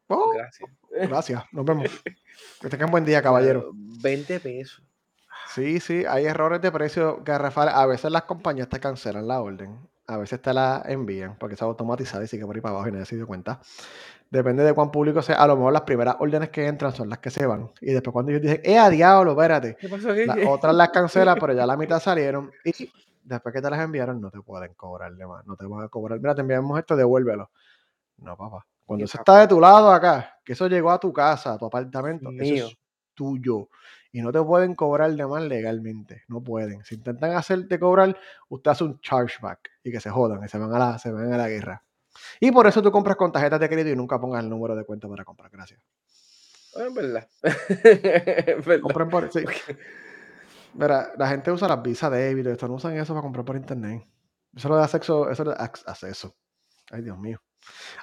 Oh, 0.09 0.33
gracias. 0.33 0.71
Gracias, 0.91 1.45
nos 1.53 1.65
vemos. 1.65 1.87
Que 2.61 2.69
tengan 2.69 2.91
buen 2.91 3.05
día, 3.05 3.21
caballero. 3.21 3.73
20 3.75 4.39
pesos. 4.39 4.83
Sí, 5.49 5.81
sí, 5.81 6.05
hay 6.07 6.27
errores 6.27 6.61
de 6.61 6.71
precio 6.71 7.21
garrafales. 7.25 7.75
A 7.75 7.85
veces 7.87 8.13
las 8.13 8.23
compañías 8.23 8.69
te 8.69 8.79
cancelan 8.79 9.27
la 9.27 9.41
orden. 9.41 9.77
A 10.09 10.17
veces 10.17 10.43
te 10.43 10.53
la 10.53 10.83
envían 10.87 11.37
porque 11.39 11.55
está 11.55 11.67
automatizada 11.67 12.25
y 12.25 12.27
sigue 12.27 12.45
por 12.45 12.57
ahí 12.57 12.61
para 12.61 12.75
abajo 12.75 12.89
y 12.89 12.93
nadie 12.93 13.05
se 13.05 13.17
dio 13.17 13.27
cuenta. 13.27 13.61
Depende 14.31 14.63
de 14.63 14.75
cuán 14.75 14.91
público 14.91 15.23
sea. 15.23 15.37
A 15.37 15.47
lo 15.47 15.57
mejor 15.57 15.73
las 15.73 15.83
primeras 15.83 16.17
órdenes 16.19 16.51
que 16.51 16.67
entran 16.67 16.93
son 16.93 17.09
las 17.09 17.19
que 17.19 17.31
se 17.31 17.47
van. 17.47 17.71
Y 17.81 17.93
después 17.93 18.13
cuando 18.13 18.33
ellos 18.33 18.43
dicen, 18.43 18.61
¡eh, 18.65 18.79
a 18.79 18.91
diablo, 18.91 19.33
espérate! 19.33 19.77
¿Qué 19.81 19.89
pasó 19.89 20.11
aquí? 20.11 20.25
Las 20.25 20.39
otras 20.47 20.75
las 20.75 20.89
cancelan, 20.91 21.39
pero 21.39 21.53
ya 21.53 21.67
la 21.67 21.77
mitad 21.79 22.01
salieron. 22.01 22.51
Y 22.65 22.91
después 23.23 23.55
que 23.55 23.63
te 23.63 23.71
las 23.71 23.81
enviaron, 23.81 24.21
no 24.21 24.31
te 24.31 24.41
pueden 24.41 24.75
cobrar 24.75 25.15
de 25.15 25.27
más. 25.27 25.47
No 25.47 25.57
te 25.57 25.67
van 25.67 25.85
a 25.85 25.89
cobrar. 25.89 26.19
Mira, 26.19 26.35
te 26.35 26.41
enviamos 26.43 26.79
esto, 26.79 26.97
devuélvelo. 26.97 27.51
No, 28.19 28.37
papá. 28.37 28.67
Cuando 28.85 29.05
eso 29.05 29.19
está 29.19 29.41
de 29.41 29.49
tu 29.49 29.61
lado 29.61 29.93
acá, 29.93 30.39
que 30.43 30.55
eso 30.55 30.67
llegó 30.67 30.91
a 30.91 30.99
tu 30.99 31.13
casa, 31.13 31.53
a 31.53 31.59
tu 31.59 31.67
apartamento, 31.67 32.31
eso 32.31 32.67
es 32.67 32.79
tuyo. 33.15 33.69
Y 34.11 34.23
no 34.23 34.33
te 34.33 34.43
pueden 34.43 34.75
cobrar 34.75 35.13
de 35.13 35.27
más 35.27 35.43
legalmente. 35.43 36.23
No 36.29 36.43
pueden. 36.43 36.85
Si 36.85 36.95
intentan 36.95 37.33
hacerte 37.33 37.79
cobrar, 37.79 38.17
usted 38.49 38.71
hace 38.71 38.85
un 38.85 39.01
chargeback 39.01 39.71
y 39.83 39.93
que 39.93 40.01
se 40.01 40.11
jodan, 40.11 40.43
y 40.45 40.49
se 40.49 40.59
van 40.59 40.75
a 40.75 40.79
la, 40.79 40.99
se 40.99 41.13
van 41.13 41.33
a 41.33 41.37
la 41.37 41.49
guerra. 41.49 41.85
Y 42.41 42.51
por 42.51 42.67
eso 42.67 42.83
tú 42.83 42.91
compras 42.91 43.17
con 43.17 43.31
tarjetas 43.31 43.61
de 43.61 43.69
crédito 43.69 43.91
y 43.91 43.97
nunca 43.97 44.21
pongas 44.21 44.43
el 44.43 44.51
número 44.51 44.75
de 44.75 44.85
cuenta 44.85 45.09
para 45.09 45.25
comprar. 45.25 45.51
Gracias. 45.51 45.81
Ah, 46.77 46.85
es 46.87 46.95
verdad. 46.95 47.29
es 47.43 48.67
verdad. 48.67 48.81
Compren 48.81 49.09
por, 49.09 49.33
sí. 49.33 49.45
Mira, 50.75 51.13
la 51.17 51.29
gente 51.29 51.51
usa 51.51 51.69
las 51.69 51.83
visas 51.83 52.11
débito, 52.11 52.51
esto 52.51 52.69
no 52.69 52.75
usan 52.75 52.97
eso 52.97 53.13
para 53.13 53.23
comprar 53.23 53.45
por 53.45 53.57
internet. 53.57 54.07
Eso 54.55 54.69
lo 54.69 54.77
de 54.77 54.85
acceso, 54.85 55.31
eso 55.31 55.45
de 55.45 55.55
acceso. 55.57 56.37
Ay, 56.91 57.03
Dios 57.03 57.19
mío. 57.19 57.41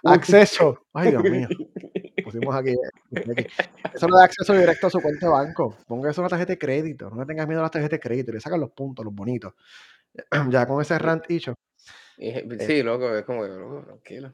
Acceso. 0.04 0.86
Ay, 0.94 1.12
Dios 1.12 1.24
mío. 1.24 1.48
Pusimos 2.24 2.56
aquí, 2.56 2.74
Eso 3.94 4.08
lo 4.08 4.18
de 4.18 4.24
acceso 4.24 4.54
directo 4.54 4.88
a 4.88 4.90
su 4.90 5.02
cuenta 5.02 5.26
de 5.28 5.32
banco. 5.32 5.78
Ponga 5.88 6.12
eso 6.12 6.22
en 6.22 6.24
una 6.24 6.30
tarjeta 6.30 6.54
de 6.54 6.58
crédito. 6.58 7.10
No 7.10 7.22
le 7.22 7.26
tengas 7.26 7.48
miedo 7.48 7.60
a 7.62 7.64
las 7.64 7.72
tarjetas 7.72 7.92
de 7.92 8.00
crédito. 8.00 8.32
Le 8.32 8.40
sacan 8.40 8.60
los 8.60 8.72
puntos, 8.72 9.04
los 9.06 9.14
bonitos. 9.14 9.54
Ya 10.50 10.66
con 10.66 10.82
ese 10.82 10.98
rant 10.98 11.30
hecho. 11.30 11.56
Eh, 12.18 12.48
sí, 12.66 12.82
loco, 12.82 13.14
es 13.14 13.26
como, 13.26 13.44
loco, 13.44 13.84
tranquilo. 13.86 14.34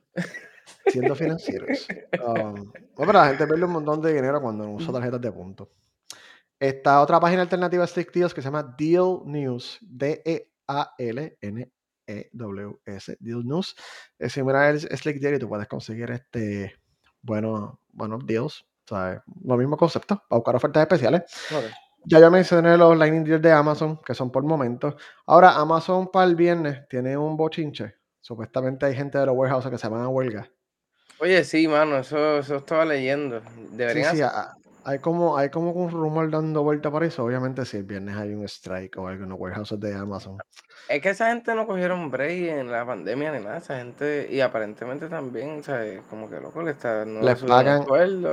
Siendo 0.87 1.15
financieros. 1.15 1.87
Um, 2.21 2.71
pero 2.95 3.13
la 3.13 3.29
gente 3.29 3.47
pierde 3.47 3.65
un 3.65 3.71
montón 3.71 3.99
de 3.99 4.13
dinero 4.13 4.39
cuando 4.41 4.69
usa 4.69 4.93
tarjetas 4.93 5.21
de 5.21 5.31
puntos. 5.31 5.69
Esta 6.59 7.01
otra 7.01 7.19
página 7.19 7.41
alternativa 7.41 7.81
de 7.81 7.87
Slick 7.87 8.13
Deals 8.13 8.33
que 8.35 8.41
se 8.41 8.45
llama 8.45 8.75
Deal 8.77 9.21
News. 9.25 9.79
D-E-A-L-N-E-W-S. 9.81 10.47
Deal 13.19 13.43
News. 13.43 13.75
Es 14.19 14.33
similar 14.33 14.65
al 14.65 14.79
Slick 14.79 15.19
Deal 15.19 15.33
y 15.35 15.39
tú 15.39 15.49
puedes 15.49 15.67
conseguir 15.67 16.11
este 16.11 16.75
bueno, 17.21 17.79
buenos 17.93 18.25
deals. 18.25 18.65
O 18.85 18.95
sea, 18.95 19.23
lo 19.43 19.57
mismo 19.57 19.77
concepto, 19.77 20.23
para 20.27 20.37
buscar 20.37 20.55
ofertas 20.55 20.81
especiales. 20.81 21.23
Ya 22.05 22.19
yo 22.19 22.31
mencioné 22.31 22.77
los 22.77 22.97
Lightning 22.97 23.23
Deals 23.23 23.41
de 23.41 23.51
Amazon, 23.51 23.99
que 24.03 24.15
son 24.15 24.31
por 24.31 24.43
momentos. 24.43 24.95
Ahora, 25.25 25.51
Amazon 25.51 26.09
para 26.11 26.25
el 26.25 26.35
viernes 26.35 26.87
tiene 26.89 27.15
un 27.15 27.37
bochinche. 27.37 27.95
Supuestamente 28.19 28.85
hay 28.85 28.95
gente 28.95 29.17
de 29.17 29.25
los 29.27 29.35
warehouses 29.35 29.71
que 29.71 29.77
se 29.77 29.87
van 29.87 30.01
a 30.01 30.07
huelga. 30.07 30.49
Oye, 31.19 31.43
sí, 31.43 31.67
mano, 31.67 31.97
eso, 31.97 32.39
eso 32.39 32.55
estaba 32.55 32.83
leyendo. 32.83 33.41
Deberían 33.71 34.15
sí, 34.15 34.17
sí, 34.17 34.23
hay 34.83 34.99
como, 34.99 35.37
hay 35.37 35.49
como 35.49 35.71
un 35.71 35.91
rumor 35.91 36.29
dando 36.29 36.63
vuelta 36.63 36.91
para 36.91 37.05
eso. 37.05 37.23
Obviamente, 37.23 37.65
si 37.65 37.77
el 37.77 37.83
viernes 37.83 38.15
hay 38.15 38.33
un 38.33 38.43
strike 38.45 38.97
o 38.97 39.07
algo 39.07 39.23
en 39.23 39.29
los 39.29 39.39
warehouses 39.39 39.79
de 39.79 39.93
Amazon. 39.93 40.37
Es 40.89 41.01
que 41.01 41.09
esa 41.09 41.27
gente 41.27 41.53
no 41.55 41.67
cogieron 41.67 42.09
break 42.09 42.49
en 42.49 42.71
la 42.71 42.85
pandemia 42.85 43.31
ni 43.31 43.43
nada. 43.43 43.57
Esa 43.57 43.77
gente, 43.77 44.27
y 44.29 44.41
aparentemente 44.41 45.07
también, 45.07 45.59
o 45.59 45.63
sea, 45.63 46.01
como 46.09 46.29
que 46.29 46.39
loco 46.39 46.61
le 46.63 46.71
está. 46.71 47.05
No 47.05 47.21
les 47.21 47.41
pagan, 47.43 47.85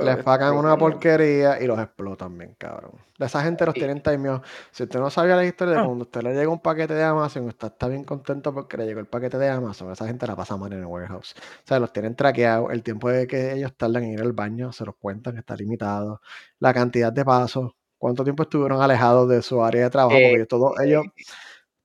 les 0.03 0.17
pagan 0.23 0.55
una 0.55 0.75
porquería 0.75 1.61
y 1.61 1.67
los 1.67 1.79
explotan 1.79 2.37
bien, 2.37 2.55
cabrón. 2.57 2.91
Esa 3.19 3.43
gente 3.43 3.65
los 3.65 3.73
tienen 3.73 4.01
timeados. 4.01 4.41
Si 4.71 4.83
usted 4.83 4.99
no 4.99 5.09
sabía 5.09 5.35
la 5.35 5.45
historia 5.45 5.75
de 5.75 5.79
ah. 5.81 5.85
cuando 5.85 6.03
usted 6.03 6.21
le 6.21 6.33
llega 6.33 6.49
un 6.49 6.59
paquete 6.59 6.93
de 6.93 7.03
Amazon, 7.03 7.47
usted 7.47 7.67
está 7.67 7.87
bien 7.89 8.05
contento 8.05 8.53
porque 8.53 8.77
le 8.77 8.85
llegó 8.85 9.01
el 9.01 9.07
paquete 9.07 9.37
de 9.37 9.49
Amazon, 9.49 9.91
esa 9.91 10.07
gente 10.07 10.25
la 10.25 10.37
pasa 10.37 10.55
mal 10.55 10.71
en 10.71 10.79
el 10.79 10.85
warehouse. 10.85 11.35
O 11.37 11.67
sea, 11.67 11.79
los 11.79 11.91
tienen 11.91 12.15
traqueados. 12.15 12.71
El 12.71 12.81
tiempo 12.81 13.09
de 13.09 13.27
que 13.27 13.53
ellos 13.53 13.73
tardan 13.75 14.03
en 14.03 14.13
ir 14.13 14.21
al 14.21 14.31
baño, 14.31 14.71
se 14.71 14.85
los 14.85 14.95
cuentan, 14.95 15.37
está 15.37 15.55
limitado. 15.55 16.21
La 16.59 16.73
cantidad 16.73 17.11
de 17.11 17.25
pasos, 17.25 17.71
cuánto 17.97 18.23
tiempo 18.23 18.43
estuvieron 18.43 18.81
alejados 18.81 19.29
de 19.29 19.41
su 19.41 19.63
área 19.63 19.83
de 19.83 19.89
trabajo, 19.89 20.17
porque 20.29 20.45
todos 20.45 20.79
ellos 20.81 21.05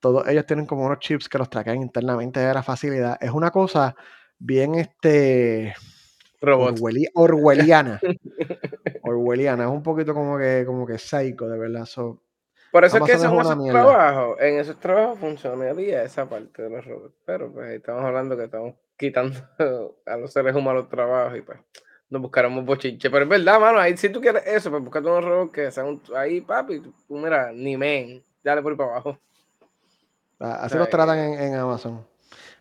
todos 0.04 0.28
ellos 0.28 0.44
tienen 0.44 0.66
como 0.66 0.84
unos 0.84 0.98
chips 0.98 1.30
que 1.30 1.38
los 1.38 1.48
traquean 1.48 1.80
internamente 1.80 2.38
de 2.38 2.52
la 2.52 2.62
facilidad. 2.62 3.16
Es 3.22 3.30
una 3.30 3.50
cosa 3.50 3.96
bien 4.38 4.74
este 4.74 5.74
orwelliana. 7.14 8.00
orwelliana. 9.02 9.64
Es 9.64 9.70
un 9.70 9.82
poquito 9.82 10.12
como 10.12 10.36
que, 10.36 10.64
como 10.66 10.86
que 10.86 10.98
psycho, 10.98 11.48
de 11.48 11.58
verdad. 11.58 11.88
Por 12.70 12.84
eso 12.84 12.98
es 12.98 13.02
que 13.04 13.12
en 13.12 13.18
esos 13.18 13.66
trabajos, 13.70 14.36
en 14.40 14.58
esos 14.58 14.78
trabajos 14.78 15.18
funcionaría 15.18 16.02
esa 16.02 16.28
parte 16.28 16.62
de 16.62 16.68
los 16.68 16.84
robots. 16.84 17.14
Pero 17.24 17.50
pues 17.50 17.70
estamos 17.70 18.04
hablando 18.04 18.36
que 18.36 18.44
estamos 18.44 18.74
quitando 18.98 19.36
a 20.06 20.16
los 20.18 20.32
seres 20.32 20.54
humanos 20.54 20.82
los 20.82 20.90
trabajos 20.90 21.38
y 21.38 21.40
pues 21.40 21.60
nos 22.10 22.22
buscaremos 22.22 22.64
bochinche. 22.64 23.10
Pero 23.10 23.24
es 23.24 23.28
verdad, 23.28 23.60
mano, 23.60 23.78
ahí 23.78 23.96
si 23.96 24.08
tú 24.08 24.20
quieres 24.20 24.46
eso, 24.46 24.70
pues 24.70 24.82
buscarte 24.82 25.08
unos 25.08 25.24
robots 25.24 25.52
que 25.52 25.70
sean 25.70 26.00
ahí, 26.16 26.40
papi, 26.40 26.80
tú, 26.80 26.92
mira, 27.08 27.52
ni 27.52 27.76
men, 27.76 28.22
dale 28.42 28.62
por 28.62 28.72
ahí 28.72 28.78
para 28.78 28.90
abajo. 28.90 29.18
Así 30.38 30.76
los 30.76 30.88
tratan 30.90 31.18
en, 31.18 31.54
Amazon. 31.54 32.06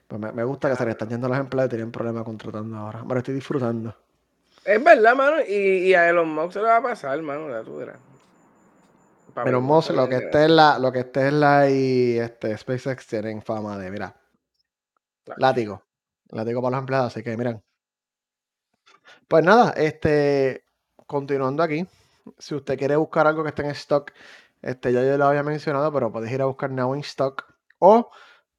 Pues 0.07 0.21
me, 0.33 0.43
gusta 0.43 0.69
que 0.69 0.75
se 0.75 0.85
le 0.85 0.91
están 0.91 1.09
yendo 1.09 1.27
los 1.27 1.37
empleados 1.37 1.69
y 1.69 1.75
tienen 1.75 1.91
problemas 1.91 2.23
contratando 2.23 2.77
ahora. 2.77 3.03
Lo 3.07 3.17
estoy 3.17 3.33
disfrutando. 3.33 3.95
Es 4.63 4.81
verdad, 4.81 5.15
mano. 5.15 5.41
Y, 5.41 5.89
y 5.89 5.93
a 5.93 6.07
Elon 6.07 6.29
Musk 6.29 6.53
se 6.53 6.59
le 6.59 6.65
va 6.65 6.77
a 6.77 6.81
pasar, 6.83 7.21
mano. 7.21 7.49
Ya 7.49 7.63
tú 7.63 7.77
verás. 7.77 7.97
Elon 9.45 9.63
Musk, 9.63 9.91
lo 9.91 10.07
que 10.07 10.17
esté 10.17 10.45
en 10.45 10.55
la, 10.55 10.77
lo 10.77 10.91
que 10.91 10.99
esté 10.99 11.27
en 11.27 11.39
la 11.39 11.69
y 11.69 12.19
este, 12.19 12.55
SpaceX 12.55 13.07
tienen 13.07 13.41
fama 13.41 13.77
de, 13.77 13.89
mira, 13.89 14.15
látigo. 15.37 15.83
Látigo 16.29 16.61
para 16.61 16.71
los 16.71 16.81
empleados, 16.81 17.07
así 17.07 17.23
que 17.23 17.35
miren. 17.35 17.61
Pues 19.27 19.43
nada, 19.43 19.71
este, 19.71 20.65
continuando 21.07 21.63
aquí. 21.63 21.85
Si 22.37 22.55
usted 22.55 22.77
quiere 22.77 22.95
buscar 22.95 23.27
algo 23.27 23.43
que 23.43 23.49
esté 23.49 23.63
en 23.63 23.71
stock, 23.71 24.11
este, 24.61 24.93
ya 24.93 25.03
yo 25.03 25.17
lo 25.17 25.25
había 25.25 25.43
mencionado, 25.43 25.91
pero 25.91 26.11
puedes 26.11 26.31
ir 26.31 26.41
a 26.41 26.45
buscar 26.45 26.71
Now 26.71 26.95
in 26.95 27.01
Stock 27.01 27.45
o 27.79 28.09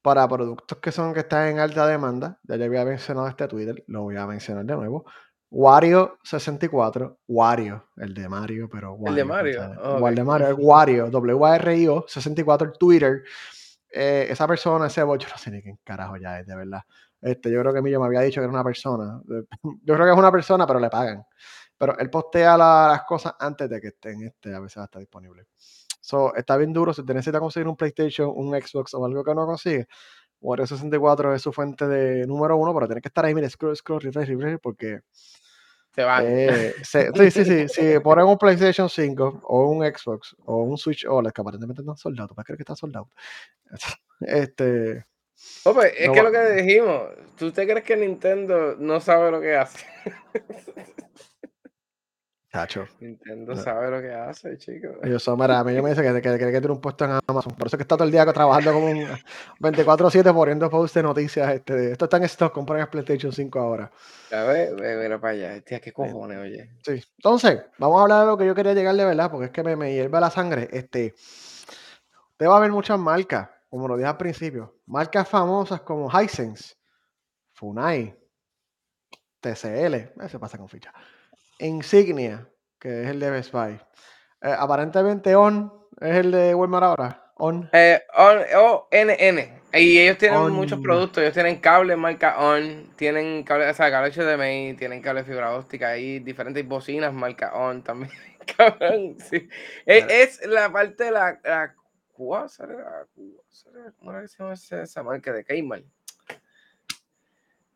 para 0.01 0.27
productos 0.27 0.77
que 0.77 0.91
son 0.91 1.15
que 1.15 1.21
están 1.21 1.47
en 1.47 1.59
alta 1.59 1.87
demanda, 1.87 2.39
ya 2.43 2.57
yo 2.57 2.65
había 2.65 2.85
mencionado 2.85 3.27
este 3.27 3.47
Twitter, 3.47 3.83
lo 3.87 4.03
voy 4.03 4.15
a 4.17 4.27
mencionar 4.27 4.63
de 4.63 4.75
nuevo. 4.75 5.05
Wario 5.49 6.19
64, 6.23 7.21
Wario, 7.27 7.87
el 7.97 8.13
de 8.13 8.29
Mario, 8.29 8.69
pero 8.69 8.93
Wario. 8.93 9.09
El 9.09 9.15
de 9.15 9.25
Mario. 9.25 9.75
Oh, 9.81 10.07
el 10.07 10.13
de 10.13 10.23
Mario, 10.23 10.55
Wario, 10.57 11.09
W-A-R-I-O 11.09 12.05
64, 12.07 12.73
Twitter. 12.73 13.23
Eh, 13.89 14.27
esa 14.29 14.47
persona, 14.47 14.87
ese 14.87 15.01
yo 15.01 15.07
no 15.07 15.37
sé 15.37 15.49
ni 15.49 15.61
quién 15.63 15.79
carajo 15.83 16.17
ya 16.17 16.39
es, 16.39 16.45
de 16.45 16.55
verdad. 16.55 16.81
Este, 17.25 17.51
yo 17.51 17.59
creo 17.61 17.73
que 17.73 17.81
Millo 17.81 17.99
me 17.99 18.05
había 18.05 18.21
dicho 18.21 18.39
que 18.39 18.43
era 18.43 18.53
una 18.53 18.63
persona. 18.63 19.19
Yo 19.25 19.95
creo 19.95 20.05
que 20.05 20.11
es 20.11 20.17
una 20.17 20.31
persona, 20.31 20.67
pero 20.67 20.79
le 20.79 20.91
pagan. 20.91 21.25
Pero 21.75 21.97
él 21.97 22.11
postea 22.11 22.55
las 22.55 23.03
cosas 23.03 23.33
antes 23.39 23.67
de 23.67 23.81
que 23.81 23.87
estén, 23.87 24.21
este, 24.21 24.53
a 24.53 24.59
veces 24.59 24.83
está 24.83 24.99
disponible. 24.99 25.47
So, 25.99 26.35
está 26.35 26.55
bien 26.55 26.71
duro. 26.71 26.93
Si 26.93 27.03
te 27.03 27.15
necesitas 27.15 27.41
conseguir 27.41 27.67
un 27.67 27.75
PlayStation, 27.75 28.31
un 28.31 28.53
Xbox 28.53 28.93
o 28.93 29.03
algo 29.03 29.23
que 29.23 29.33
no 29.33 29.47
consigues, 29.47 29.87
Wario 30.39 30.67
64 30.67 31.33
es 31.33 31.41
su 31.41 31.51
fuente 31.51 31.87
de 31.87 32.27
número 32.27 32.57
uno, 32.57 32.75
pero 32.75 32.85
tienes 32.85 33.01
que 33.01 33.07
estar 33.07 33.25
ahí, 33.25 33.33
mira, 33.33 33.49
scroll, 33.49 33.75
scroll, 33.75 34.01
refresh, 34.01 34.27
refresh, 34.27 34.59
porque. 34.61 34.99
Se 35.95 36.03
van. 36.03 36.25
Eh, 36.27 36.75
sí, 36.83 37.31
sí, 37.31 37.43
sí. 37.43 37.67
Si 37.69 37.99
ponen 38.01 38.27
un 38.27 38.37
PlayStation 38.37 38.87
5 38.87 39.41
o 39.45 39.65
un 39.65 39.83
Xbox 39.83 40.35
o 40.45 40.57
un 40.57 40.77
Switch 40.77 41.07
OLED, 41.07 41.31
que 41.31 41.41
aparentemente 41.41 41.81
están 41.81 41.97
soldados, 41.97 42.35
¿tú 42.35 42.43
creer 42.43 42.57
que 42.57 42.63
está 42.63 42.75
soldado? 42.75 43.09
Este. 44.19 45.03
Pues, 45.63 45.93
es 45.97 46.09
que 46.11 46.23
lo 46.23 46.31
que 46.31 46.51
dijimos, 46.61 47.03
¿tú 47.37 47.51
te 47.51 47.65
crees 47.65 47.83
que 47.83 47.97
Nintendo 47.97 48.75
no 48.77 48.99
sabe 48.99 49.31
lo 49.31 49.41
que 49.41 49.55
hace? 49.55 49.85
Nintendo 52.99 53.55
sabe 53.55 53.91
lo 53.91 54.01
que 54.01 54.13
hace, 54.13 54.57
chicos. 54.57 54.95
Yo 55.03 55.19
soy, 55.19 55.35
mira, 55.37 55.59
a 55.59 55.63
mí 55.63 55.73
me 55.81 55.89
dice 55.89 56.01
que, 56.01 56.21
que, 56.21 56.37
que, 56.37 56.51
tiene 56.51 56.71
un 56.71 56.79
puesto 56.79 57.05
en 57.05 57.19
Amazon. 57.27 57.53
Por 57.55 57.67
eso 57.67 57.77
que 57.77 57.83
está 57.83 57.97
todo 57.97 58.05
el 58.05 58.11
día 58.11 58.25
trabajando 58.31 58.73
como 58.73 58.87
un 58.87 59.05
24-7 59.59 60.33
poniendo 60.33 60.69
posts 60.69 60.95
de 60.95 61.03
noticias. 61.03 61.53
Este, 61.53 61.91
esto 61.91 62.05
está 62.05 62.17
en 62.17 62.23
stock, 62.23 62.53
compran 62.53 62.79
el 62.79 62.87
PlayStation 62.87 63.31
5 63.31 63.59
ahora. 63.59 63.91
A 64.31 64.43
ver, 64.43 64.73
mira 64.73 65.19
para 65.19 65.33
allá. 65.33 65.61
Tía, 65.61 65.79
qué 65.81 65.91
cojones, 65.91 66.37
oye. 66.37 66.69
Sí. 66.83 67.03
Entonces, 67.17 67.61
vamos 67.77 67.99
a 67.99 68.03
hablar 68.03 68.21
de 68.21 68.27
lo 68.27 68.37
que 68.37 68.45
yo 68.45 68.55
quería 68.55 68.73
llegar 68.73 68.95
de 68.95 69.05
verdad, 69.05 69.29
porque 69.29 69.47
es 69.47 69.51
que 69.51 69.63
me, 69.63 69.75
me 69.75 69.93
hierve 69.93 70.19
la 70.19 70.29
sangre. 70.29 70.69
Este, 70.71 71.13
te 72.37 72.47
va 72.47 72.55
a 72.55 72.57
haber 72.57 72.71
muchas 72.71 72.97
marcas, 72.97 73.49
como 73.69 73.87
lo 73.87 73.97
dije 73.97 74.09
al 74.09 74.17
principio. 74.17 74.79
Marcas 74.85 75.27
famosas 75.27 75.81
como 75.81 76.09
Hisense, 76.09 76.75
Funai, 77.53 78.17
TCL. 79.41 80.27
Se 80.29 80.39
pasa 80.39 80.57
con 80.57 80.69
ficha. 80.69 80.93
Insignia, 81.59 82.47
que 82.79 83.03
es 83.03 83.09
el 83.09 83.19
de 83.19 83.31
Best 83.31 83.51
Buy. 83.51 83.79
Eh, 84.41 84.55
aparentemente 84.57 85.35
On 85.35 85.71
es 85.99 86.15
el 86.17 86.31
de 86.31 86.55
Walmart 86.55 86.83
ahora. 86.83 87.31
On. 87.37 87.69
Eh, 87.73 88.01
on 88.17 88.37
o 88.57 88.87
NN. 88.91 89.61
Y 89.73 89.99
ellos 89.99 90.17
tienen 90.17 90.51
muchos 90.51 90.79
productos. 90.79 91.21
Ellos 91.21 91.33
tienen 91.33 91.57
cable 91.57 91.95
marca 91.97 92.39
On, 92.39 92.89
tienen 92.95 93.43
cable, 93.43 93.69
o 93.69 93.73
sea, 93.73 93.91
cable 93.91 94.11
HDMI, 94.11 94.75
tienen 94.77 95.01
cable 95.01 95.25
fibra 95.25 95.53
óptica 95.53 95.97
y 95.97 96.19
diferentes 96.19 96.65
bocinas 96.65 97.13
marca 97.13 97.53
On 97.53 97.83
también. 97.83 98.11
sí. 99.29 99.49
es, 99.85 100.45
la 100.45 100.71
parte 100.71 101.05
de 101.05 101.11
la, 101.11 101.39
la, 101.43 101.75
¿cómo 102.15 104.11
era 104.11 104.21
que 104.21 104.27
se 104.27 104.37
llama 104.37 104.53
esa 104.53 105.03
marca 105.03 105.33
de 105.33 105.43
Kmart? 105.43 105.85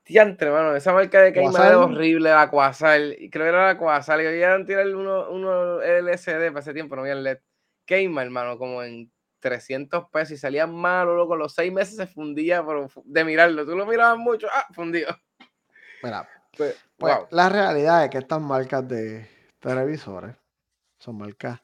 Diantre, 0.10 0.50
mano, 0.50 0.75
esa 0.75 0.91
marca 0.91 1.22
de 1.22 1.31
Cayman 1.31 1.67
es 1.67 1.75
horrible, 1.75 2.31
la 2.31 2.50
Quasal. 2.50 3.15
Creo 3.31 3.46
que 3.46 3.50
era 3.50 3.67
la 3.67 3.77
Quasal. 3.77 4.19
Que 4.22 4.43
a 4.43 4.65
tirar 4.65 4.88
uno, 4.96 5.29
uno 5.29 5.81
LCD 5.84 6.48
para 6.48 6.62
ese 6.62 6.74
tiempo, 6.74 6.96
no 6.96 7.03
había 7.03 7.13
LED. 7.13 7.38
Cayman, 7.86 8.25
hermano, 8.25 8.58
como 8.58 8.81
en 8.81 9.12
300 9.39 10.10
pesos 10.10 10.31
y 10.31 10.38
salía 10.38 10.65
malo, 10.65 11.15
loco. 11.15 11.36
Los 11.36 11.53
seis 11.53 11.72
meses 11.72 11.96
se 11.96 12.08
fundía 12.08 12.65
pero 12.65 12.88
de 13.05 13.24
mirarlo. 13.24 13.65
Tú 13.65 13.75
lo 13.75 13.86
mirabas 13.86 14.17
mucho, 14.17 14.48
ah, 14.51 14.65
fundido. 14.74 15.15
Mira, 16.01 16.27
pues, 16.58 16.75
pues 16.98 17.15
la 17.29 17.50
realidad 17.50 18.03
es 18.03 18.10
que 18.10 18.17
estas 18.17 18.41
marcas 18.41 18.88
de 18.88 19.29
televisores 19.60 20.36
son 20.98 21.19
marcas 21.19 21.60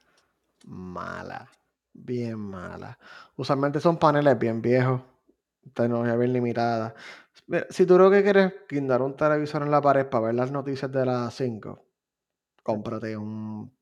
malas, 0.65 1.49
bien 1.95 2.37
malas. 2.37 2.97
Usualmente 3.35 3.79
son 3.79 3.97
paneles 3.97 4.37
bien 4.37 4.61
viejos, 4.61 5.01
tecnología 5.73 6.15
bien 6.15 6.33
limitada 6.33 6.93
si 7.69 7.85
tú 7.85 7.97
lo 7.97 8.09
que 8.09 8.23
quieres 8.23 8.53
guindar 8.69 9.01
un 9.01 9.15
televisor 9.15 9.61
en 9.63 9.71
la 9.71 9.81
pared 9.81 10.07
para 10.07 10.27
ver 10.27 10.35
las 10.35 10.51
noticias 10.51 10.91
de 10.91 11.05
las 11.05 11.33
5, 11.35 11.85
cómprate 12.63 13.15
un 13.17 13.73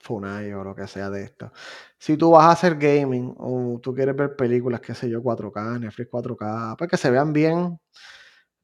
Funai 0.00 0.52
o 0.52 0.64
lo 0.64 0.74
que 0.74 0.88
sea 0.88 1.10
de 1.10 1.22
esto. 1.24 1.52
Si 1.98 2.16
tú 2.16 2.32
vas 2.32 2.44
a 2.46 2.50
hacer 2.52 2.76
gaming 2.76 3.34
o 3.38 3.78
tú 3.80 3.94
quieres 3.94 4.16
ver 4.16 4.34
películas, 4.36 4.80
qué 4.80 4.94
sé 4.94 5.08
yo, 5.08 5.22
4K, 5.22 5.78
Netflix 5.78 6.10
4K, 6.10 6.38
para 6.38 6.76
pues 6.76 6.90
que 6.90 6.96
se 6.96 7.10
vean 7.10 7.32
bien, 7.32 7.78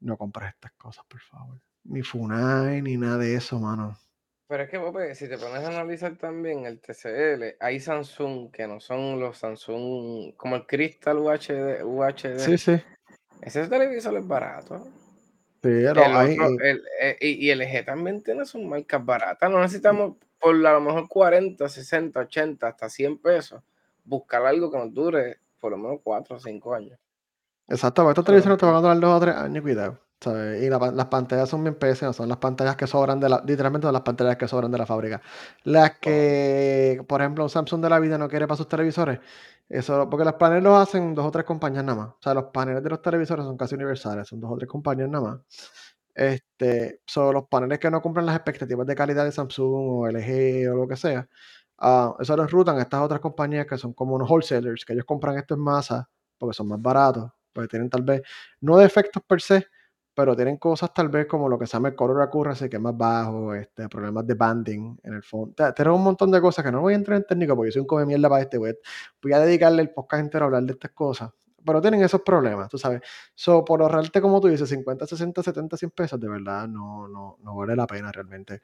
no 0.01 0.17
compres 0.17 0.49
estas 0.49 0.73
cosas, 0.73 1.05
por 1.07 1.21
favor. 1.21 1.61
Ni 1.85 2.03
Funai, 2.03 2.81
ni 2.81 2.97
nada 2.97 3.19
de 3.19 3.35
eso, 3.35 3.59
mano. 3.59 3.97
Pero 4.49 4.63
es 4.63 4.69
que, 4.71 4.79
Pope, 4.79 5.13
si 5.13 5.29
te 5.29 5.37
pones 5.37 5.63
a 5.63 5.67
analizar 5.67 6.15
también 6.15 6.65
el 6.65 6.81
TCL, 6.81 7.57
hay 7.59 7.79
Samsung 7.79 8.49
que 8.49 8.67
no 8.67 8.79
son 8.79 9.19
los 9.19 9.37
Samsung 9.37 10.33
como 10.35 10.55
el 10.55 10.65
Crystal 10.65 11.19
UHD. 11.19 11.83
UHD. 11.83 12.39
Sí, 12.39 12.57
sí. 12.57 12.81
Ese 13.43 13.67
televisor 13.67 14.17
es 14.17 14.27
barato. 14.27 14.87
Sí, 15.61 15.83
pero 15.93 16.03
hay, 16.03 16.35
eh, 16.99 17.17
y, 17.21 17.51
el 17.51 17.61
LG 17.61 17.85
también 17.85 18.23
tiene 18.23 18.43
sus 18.43 18.63
marcas 18.63 19.05
baratas. 19.05 19.51
No 19.51 19.61
necesitamos 19.61 20.17
por 20.39 20.55
a 20.65 20.73
lo 20.73 20.81
mejor 20.81 21.07
40, 21.07 21.69
60, 21.69 22.19
80, 22.19 22.67
hasta 22.67 22.89
100 22.89 23.19
pesos 23.19 23.61
buscar 24.03 24.43
algo 24.47 24.71
que 24.71 24.79
nos 24.79 24.91
dure 24.91 25.41
por 25.59 25.73
lo 25.73 25.77
menos 25.77 25.99
4 26.03 26.37
o 26.37 26.39
5 26.39 26.73
años. 26.73 26.99
Exacto, 27.67 28.09
estos 28.09 28.25
televisores 28.25 28.57
te 28.57 28.65
van 28.65 28.75
a 28.77 28.81
durar 28.81 28.99
2 28.99 29.15
o 29.15 29.19
3 29.19 29.35
años, 29.35 29.61
cuidado. 29.61 30.08
Y 30.25 30.69
las 30.69 31.05
pantallas 31.05 31.47
son 31.47 31.63
bien 31.63 31.75
pésimas, 31.75 32.15
son 32.15 32.27
las 32.27 32.37
pantallas 32.39 32.75
que 32.75 32.87
sobran 32.87 33.21
de 33.21 33.29
la, 33.29 33.41
literalmente 33.45 33.87
son 33.87 33.93
las 33.93 34.01
pantallas 34.01 34.35
que 34.35 34.47
sobran 34.49 34.69
de 34.71 34.77
la 34.77 34.85
fábrica. 34.85 35.21
Las 35.63 35.97
que, 35.99 37.01
por 37.07 37.21
ejemplo, 37.21 37.45
un 37.45 37.49
Samsung 37.49 37.81
de 37.81 37.89
la 37.89 37.99
vida 37.99 38.17
no 38.17 38.27
quiere 38.27 38.45
para 38.45 38.57
sus 38.57 38.67
televisores, 38.67 39.19
eso, 39.69 40.09
porque 40.09 40.25
los 40.25 40.33
paneles 40.33 40.63
los 40.63 40.77
hacen 40.77 41.15
dos 41.15 41.25
o 41.25 41.31
tres 41.31 41.45
compañías 41.45 41.85
nada 41.85 41.97
más. 41.97 42.09
O 42.09 42.17
sea, 42.21 42.33
los 42.33 42.45
paneles 42.45 42.83
de 42.83 42.89
los 42.89 43.01
televisores 43.01 43.45
son 43.45 43.55
casi 43.55 43.75
universales, 43.75 44.27
son 44.27 44.41
dos 44.41 44.51
o 44.51 44.57
tres 44.57 44.69
compañías 44.69 45.09
nada 45.09 45.23
más. 45.23 45.39
Este, 46.13 47.01
son 47.05 47.33
los 47.33 47.47
paneles 47.47 47.79
que 47.79 47.89
no 47.89 48.01
cumplen 48.01 48.25
las 48.25 48.35
expectativas 48.35 48.85
de 48.87 48.95
calidad 48.95 49.23
de 49.23 49.31
Samsung 49.31 49.71
o 49.73 50.07
LG 50.07 50.69
o 50.71 50.75
lo 50.75 50.87
que 50.87 50.97
sea. 50.97 51.27
Uh, 51.81 52.13
eso 52.21 52.35
los 52.35 52.51
rutan 52.51 52.77
a 52.77 52.81
estas 52.81 53.01
otras 53.01 53.21
compañías 53.21 53.65
que 53.65 53.77
son 53.77 53.93
como 53.93 54.15
unos 54.15 54.29
wholesalers, 54.29 54.83
que 54.83 54.93
ellos 54.93 55.05
compran 55.05 55.37
esto 55.37 55.53
en 55.53 55.61
masa 55.61 56.09
porque 56.37 56.53
son 56.53 56.67
más 56.67 56.81
baratos, 56.81 57.31
porque 57.53 57.69
tienen 57.69 57.89
tal 57.89 58.03
vez, 58.03 58.21
no 58.61 58.77
defectos 58.77 59.23
per 59.25 59.41
se, 59.41 59.67
pero 60.19 60.35
tienen 60.35 60.57
cosas 60.57 60.93
tal 60.93 61.07
vez 61.07 61.27
como 61.27 61.47
lo 61.47 61.57
que 61.57 61.65
se 61.65 61.71
llama 61.71 61.87
el 61.87 61.95
color 61.95 62.21
accuracy, 62.21 62.67
que 62.67 62.75
es 62.75 62.81
más 62.81 62.97
bajo, 62.97 63.53
este, 63.55 63.87
problemas 63.87 64.27
de 64.27 64.33
banding 64.33 64.99
en 65.01 65.13
el 65.13 65.23
fondo. 65.23 65.55
Tienen 65.73 65.93
un 65.93 66.03
montón 66.03 66.29
de 66.29 66.41
cosas 66.41 66.65
que 66.65 66.73
no 66.73 66.81
voy 66.81 66.91
a 66.91 66.97
entrar 66.97 67.19
en 67.19 67.23
técnico 67.23 67.55
porque 67.55 67.71
soy 67.71 67.79
un 67.79 67.87
come 67.87 68.05
mierda 68.05 68.27
para 68.27 68.41
este 68.41 68.57
web. 68.57 68.77
Voy 69.21 69.31
a 69.31 69.39
dedicarle 69.39 69.81
el 69.81 69.91
podcast 69.91 70.21
entero 70.21 70.43
a 70.43 70.47
hablar 70.47 70.63
de 70.63 70.73
estas 70.73 70.91
cosas. 70.91 71.31
Pero 71.69 71.81
tienen 71.81 72.03
esos 72.03 72.21
problemas, 72.21 72.67
tú 72.67 72.77
sabes. 72.77 73.01
So, 73.35 73.63
por 73.63 73.81
ahorrarte, 73.81 74.21
como 74.21 74.41
tú 74.41 74.47
dices, 74.47 74.67
50, 74.67 75.05
60, 75.05 75.43
70, 75.43 75.77
100 75.77 75.91
pesos, 75.91 76.19
de 76.19 76.27
verdad, 76.27 76.67
no, 76.67 77.07
no, 77.07 77.37
no 77.43 77.55
vale 77.55 77.75
la 77.75 77.85
pena 77.85 78.11
realmente. 78.11 78.61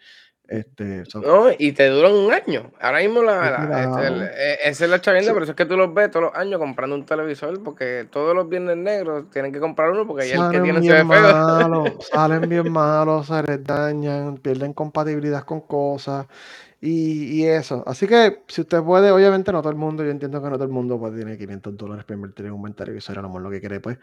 Este, 0.48 1.04
no, 1.16 1.48
y 1.58 1.72
te 1.72 1.88
duran 1.90 2.14
un 2.14 2.32
año. 2.32 2.72
Ahora 2.80 3.00
mismo 3.00 3.24
la, 3.24 3.48
este, 3.84 4.54
eh, 4.54 4.58
esa 4.66 4.86
es 4.86 4.92
la 4.92 5.02
chavienda, 5.02 5.34
pero 5.34 5.44
eso 5.44 5.52
es 5.52 5.56
que 5.56 5.66
tú 5.66 5.76
los 5.76 5.94
ves 5.94 6.12
todos 6.12 6.26
los 6.26 6.36
años 6.36 6.60
comprando 6.60 6.96
un 6.96 7.06
televisor, 7.06 7.64
porque 7.64 8.08
todos 8.12 8.36
los 8.36 8.48
viernes 8.48 8.78
negros 8.78 9.30
tienen 9.32 9.52
que 9.52 9.60
comprar 9.60 9.90
uno 9.90 10.06
porque 10.06 10.28
ya 10.28 10.48
el 10.48 10.52
que 10.52 10.62
tiene 10.62 10.82
se 10.82 11.04
ve 11.04 11.98
Salen 12.12 12.48
bien 12.48 12.72
malos, 12.72 13.28
se 13.28 13.42
les 13.44 13.64
dañan, 13.64 14.38
pierden 14.38 14.74
compatibilidad 14.74 15.44
con 15.44 15.62
cosas 15.62 16.28
y, 16.86 17.42
y, 17.42 17.46
eso. 17.48 17.84
Así 17.88 18.08
que 18.08 18.44
si 18.48 18.62
usted 18.62 18.84
puede, 18.84 19.12
obviamente 19.12 19.52
no 19.52 19.62
todo 19.62 19.72
el 19.72 19.78
mundo, 19.78 20.04
yo 20.04 20.12
entiendo 20.12 20.42
que 20.42 20.50
no 20.50 20.56
todo 20.56 20.66
el 20.66 20.72
mundo 20.72 21.00
puede 21.00 21.18
tiene 21.18 21.38
500 21.38 21.76
dólares 21.76 22.06
para 22.06 22.16
invertir 22.16 22.46
en 22.46 22.52
un 22.54 22.62
buen 22.62 22.74
televisor, 22.74 23.18
a 23.18 23.22
lo 23.22 23.30
mejor 23.30 23.42
lo 23.42 23.50
que 23.50 23.60
quiere 23.60 23.80
pues 23.80 23.98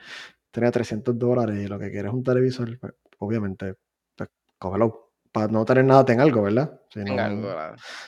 tener 0.50 0.72
300 0.72 1.18
dólares 1.18 1.58
y 1.58 1.68
lo 1.68 1.78
que 1.78 1.90
quiere 1.90 2.08
es 2.08 2.14
un 2.14 2.24
televisor, 2.24 2.78
pues, 2.78 2.92
obviamente, 3.18 3.76
pues, 4.16 4.30
cógelo 4.58 5.12
para 5.30 5.48
no 5.48 5.64
tener 5.64 5.84
nada, 5.84 6.04
ten 6.04 6.20
algo, 6.20 6.42
¿verdad? 6.42 6.80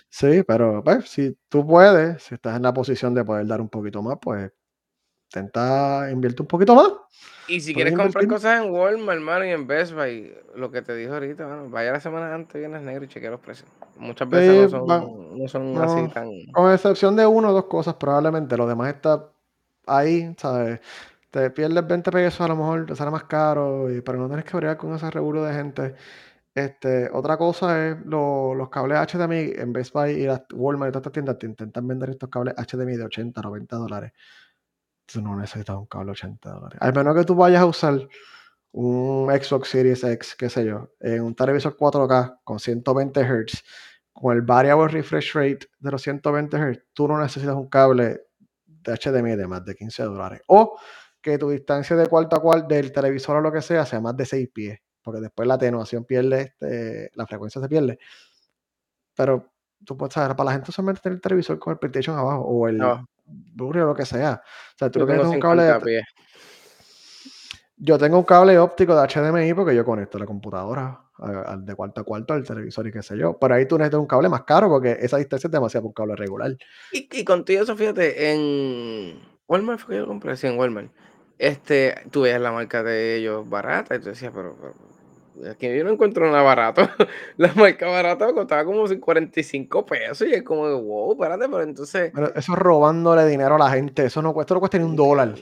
Sí, 0.08 0.42
pero 0.46 0.82
pues, 0.82 1.08
si 1.08 1.38
tú 1.48 1.66
puedes, 1.66 2.22
si 2.22 2.34
estás 2.34 2.56
en 2.56 2.62
la 2.62 2.74
posición 2.74 3.14
de 3.14 3.24
poder 3.24 3.46
dar 3.46 3.60
un 3.60 3.68
poquito 3.68 4.02
más, 4.02 4.18
pues 4.20 4.52
intenta 5.34 6.10
invierte 6.10 6.42
un 6.42 6.48
poquito 6.48 6.74
más. 6.74 6.92
Y 7.46 7.60
si 7.60 7.74
quieres 7.74 7.94
comprar 7.94 8.26
cosas 8.26 8.62
en 8.62 8.70
Walmart, 8.70 9.18
hermano, 9.18 9.44
y 9.44 9.50
en 9.50 9.66
Best 9.66 9.92
Buy, 9.92 10.34
lo 10.54 10.70
que 10.70 10.80
te 10.80 10.94
dijo 10.94 11.12
ahorita, 11.12 11.46
bueno, 11.46 11.68
vaya 11.68 11.92
la 11.92 12.00
semana 12.00 12.34
antes, 12.34 12.58
vienes 12.58 12.80
negro 12.80 13.04
y 13.04 13.08
chequea 13.08 13.30
los 13.30 13.40
precios. 13.40 13.68
Muchas 13.96 14.28
veces 14.28 14.72
no 14.72 14.86
son, 14.86 15.38
no 15.38 15.48
son 15.48 15.82
así 15.82 16.08
tan. 16.14 16.30
Con 16.52 16.72
excepción 16.72 17.16
de 17.16 17.26
uno 17.26 17.50
o 17.50 17.52
dos 17.52 17.66
cosas, 17.66 17.94
probablemente. 17.94 18.56
Lo 18.56 18.66
demás 18.66 18.94
está 18.94 19.28
ahí, 19.86 20.34
¿sabes? 20.38 20.80
Te 21.30 21.50
pierdes 21.50 21.86
20 21.86 22.10
pesos, 22.10 22.40
a 22.40 22.48
lo 22.48 22.56
mejor 22.56 22.86
te 22.86 22.96
sale 22.96 23.10
más 23.10 23.24
caro, 23.24 23.92
y, 23.92 24.00
pero 24.00 24.18
no 24.18 24.28
tienes 24.28 24.46
que 24.46 24.56
bregar 24.56 24.78
con 24.78 24.94
ese 24.94 25.10
rebulo 25.10 25.44
de 25.44 25.52
gente. 25.52 25.94
Este, 26.54 27.10
otra 27.12 27.36
cosa 27.36 27.88
es 27.88 27.96
los 28.06 28.68
cables 28.70 29.12
HDMI 29.12 29.54
en 29.56 29.72
Best 29.72 29.92
Buy 29.92 30.12
y 30.12 30.28
Walmart 30.54 30.90
y 30.90 30.92
todas 30.92 31.02
estas 31.02 31.12
tiendas 31.12 31.38
te 31.38 31.46
intentan 31.46 31.86
vender 31.86 32.10
estos 32.10 32.30
cables 32.30 32.54
HDMI 32.54 32.96
de 32.96 33.04
80, 33.04 33.42
90 33.42 33.76
dólares. 33.76 34.12
Tú 35.06 35.20
no 35.20 35.36
necesitas 35.36 35.76
un 35.76 35.86
cable 35.86 36.06
de 36.06 36.12
80 36.12 36.50
dólares. 36.50 36.78
Al 36.80 36.94
menos 36.94 37.14
que 37.14 37.24
tú 37.24 37.34
vayas 37.34 37.62
a 37.62 37.66
usar 37.66 38.08
un 38.72 39.28
Xbox 39.30 39.68
Series 39.68 40.02
X, 40.02 40.34
qué 40.36 40.48
sé 40.48 40.64
yo, 40.64 40.90
en 41.00 41.22
un 41.22 41.34
televisor 41.34 41.76
4K 41.76 42.40
con 42.42 42.58
120 42.58 43.20
Hz, 43.22 43.64
con 44.12 44.34
el 44.34 44.42
variable 44.42 44.88
refresh 44.88 45.32
rate 45.34 45.68
de 45.78 45.90
los 45.90 46.02
120 46.02 46.56
Hz, 46.56 46.82
tú 46.92 47.06
no 47.06 47.18
necesitas 47.18 47.54
un 47.54 47.68
cable 47.68 48.22
de 48.66 48.92
HDMI 48.92 49.36
de 49.36 49.46
más 49.46 49.64
de 49.64 49.74
15 49.74 50.02
dólares. 50.04 50.40
O 50.48 50.78
que 51.20 51.38
tu 51.38 51.50
distancia 51.50 51.96
de 51.96 52.06
cuarto 52.06 52.36
a 52.36 52.42
cuarto 52.42 52.74
del 52.74 52.92
televisor 52.92 53.36
o 53.36 53.40
lo 53.40 53.52
que 53.52 53.62
sea 53.62 53.86
sea 53.86 54.00
más 54.00 54.16
de 54.16 54.26
6 54.26 54.48
pies 54.52 54.80
porque 55.04 55.20
después 55.20 55.46
la 55.46 55.54
atenuación 55.54 56.04
pierde, 56.04 56.40
este, 56.40 57.10
la 57.14 57.26
frecuencia 57.26 57.60
se 57.60 57.68
pierde. 57.68 57.98
Pero 59.14 59.52
tú 59.84 59.96
puedes 59.96 60.14
saber, 60.14 60.34
para 60.34 60.46
la 60.46 60.52
gente 60.54 60.72
solamente 60.72 61.02
tener 61.02 61.16
el 61.16 61.20
televisor 61.20 61.58
con 61.58 61.72
el 61.72 61.78
PlayStation 61.78 62.18
abajo 62.18 62.40
o 62.40 62.66
el. 62.66 62.82
O 63.58 63.72
lo 63.72 63.94
que 63.94 64.06
sea. 64.06 64.42
O 64.44 64.78
sea, 64.78 64.90
tú 64.90 65.00
yo 65.00 65.06
tengo 65.06 65.30
un 65.30 65.40
cable. 65.40 66.02
Yo 67.76 67.98
tengo 67.98 68.18
un 68.18 68.24
cable 68.24 68.58
óptico 68.58 68.94
de 68.94 69.06
HDMI 69.06 69.52
porque 69.52 69.74
yo 69.74 69.84
conecto 69.84 70.18
la 70.18 70.26
computadora 70.26 71.00
al 71.18 71.64
de 71.64 71.74
cuarto 71.74 72.00
a 72.00 72.04
cuarto 72.04 72.34
al 72.34 72.44
televisor 72.44 72.86
y 72.86 72.92
qué 72.92 73.02
sé 73.02 73.16
yo. 73.18 73.38
Pero 73.38 73.54
ahí 73.54 73.66
tú 73.66 73.76
necesitas 73.76 74.00
un 74.00 74.06
cable 74.06 74.28
más 74.28 74.44
caro 74.44 74.68
porque 74.68 74.96
esa 75.00 75.16
distancia 75.16 75.48
es 75.48 75.52
demasiado 75.52 75.82
para 75.82 75.88
un 75.88 75.92
cable 75.94 76.16
regular. 76.16 76.56
Y, 76.92 77.08
y 77.12 77.24
contigo 77.24 77.62
eso, 77.62 77.76
fíjate, 77.76 78.32
en 78.32 79.20
Walmart 79.48 79.80
fue 79.80 79.94
que 79.94 80.00
yo 80.00 80.06
compré, 80.06 80.36
sí, 80.36 80.46
en 80.46 80.58
Walmart. 80.58 80.90
Este, 81.38 81.94
tú 82.10 82.22
veías 82.22 82.40
la 82.40 82.52
marca 82.52 82.82
de 82.82 83.16
ellos 83.16 83.48
barata 83.48 83.96
y 83.96 83.98
tú 83.98 84.06
decías, 84.06 84.32
pero 84.34 84.56
Aquí 85.50 85.76
yo 85.76 85.84
no 85.84 85.90
encuentro 85.90 86.30
nada 86.30 86.42
barato. 86.42 86.82
La 87.36 87.52
marca 87.54 87.88
barata 87.88 88.32
costaba 88.32 88.64
como 88.64 88.84
45 88.86 89.86
pesos 89.86 90.28
y 90.28 90.34
es 90.34 90.42
como, 90.42 90.62
wow, 90.80 91.12
espérate, 91.12 91.48
pero 91.48 91.62
entonces. 91.62 92.12
Pero 92.14 92.34
eso 92.34 92.52
es 92.52 92.58
robándole 92.58 93.26
dinero 93.26 93.56
a 93.56 93.58
la 93.58 93.70
gente. 93.70 94.06
Eso 94.06 94.22
no 94.22 94.32
cuesta, 94.32 94.54
no 94.54 94.60
cuesta 94.60 94.78
ni 94.78 94.84
un 94.84 94.96
dólar. 94.96 95.34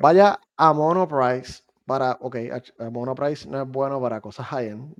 Vaya 0.00 0.40
a 0.56 0.72
Monoprice 0.72 1.62
para, 1.86 2.16
ok, 2.20 2.36
Monoprice 2.90 3.48
no 3.48 3.62
es 3.62 3.68
bueno 3.68 4.00
para 4.00 4.20
cosas 4.20 4.46
high-end, 4.46 4.94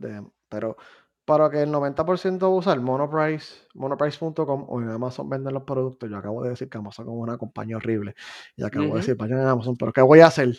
pero 0.48 0.76
para 1.24 1.50
que 1.50 1.62
el 1.62 1.70
90% 1.70 2.50
usa 2.50 2.72
el 2.72 2.80
Monoprice, 2.80 3.66
monoprice.com 3.74 4.66
o 4.68 4.80
en 4.80 4.88
Amazon 4.90 5.28
venden 5.28 5.54
los 5.54 5.62
productos. 5.62 6.10
Yo 6.10 6.16
acabo 6.16 6.42
de 6.42 6.50
decir 6.50 6.68
que 6.68 6.78
Amazon 6.78 7.06
es 7.06 7.12
una 7.14 7.38
compañía 7.38 7.76
horrible. 7.76 8.14
Y 8.56 8.64
acabo 8.64 8.86
de 8.86 8.94
decir, 8.94 9.16
vayan 9.16 9.38
a 9.38 9.50
Amazon, 9.50 9.76
pero 9.76 9.92
¿qué 9.92 10.02
voy 10.02 10.20
a 10.20 10.26
hacer? 10.26 10.52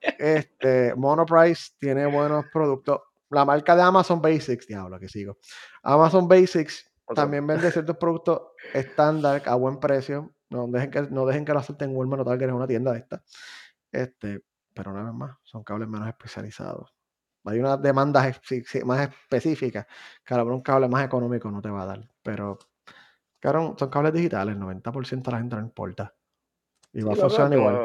Este, 0.00 0.94
Monoprice 0.96 1.72
tiene 1.78 2.06
buenos 2.06 2.44
productos. 2.52 3.00
La 3.30 3.46
marca 3.46 3.74
de 3.74 3.82
Amazon 3.82 4.20
Basics, 4.20 4.66
diablo, 4.66 5.00
que 5.00 5.08
sigo. 5.08 5.38
Amazon 5.82 6.28
Basics 6.28 6.92
también 7.14 7.46
vende 7.46 7.70
ciertos 7.70 7.96
productos 7.96 8.42
estándar 8.74 9.42
a 9.46 9.54
buen 9.54 9.78
precio. 9.80 10.34
No 10.50 10.66
dejen 10.66 10.90
que, 10.90 11.02
no 11.10 11.24
dejen 11.24 11.44
que 11.46 11.52
lo 11.52 11.60
acepten 11.60 11.96
Walmart 11.96 12.22
o 12.22 12.24
tal, 12.26 12.38
que 12.38 12.44
es 12.44 12.52
una 12.52 12.66
tienda 12.66 12.92
de 12.92 12.98
esta. 12.98 13.22
Este, 13.90 14.42
pero 14.74 14.92
nada 14.92 15.12
más, 15.12 15.36
son 15.42 15.64
cables 15.64 15.88
menos 15.88 16.08
especializados. 16.08 16.92
Hay 17.44 17.58
unas 17.58 17.80
demandas 17.82 18.40
más 18.84 19.08
específicas 19.08 19.86
que 20.24 20.34
a 20.34 20.38
lo 20.38 20.46
un 20.46 20.62
cable 20.62 20.88
más 20.88 21.04
económico 21.04 21.50
no 21.50 21.60
te 21.60 21.70
va 21.70 21.82
a 21.82 21.86
dar. 21.86 22.08
Pero, 22.22 22.58
claro, 23.40 23.74
son 23.78 23.90
cables 23.90 24.12
digitales, 24.12 24.54
el 24.54 24.60
90% 24.60 25.22
de 25.22 25.32
la 25.32 25.38
gente 25.38 25.56
no 25.56 25.62
importa. 25.62 26.14
Y 26.92 27.02
va 27.02 27.14
a 27.14 27.16
funcionar 27.16 27.52
igual. 27.52 27.78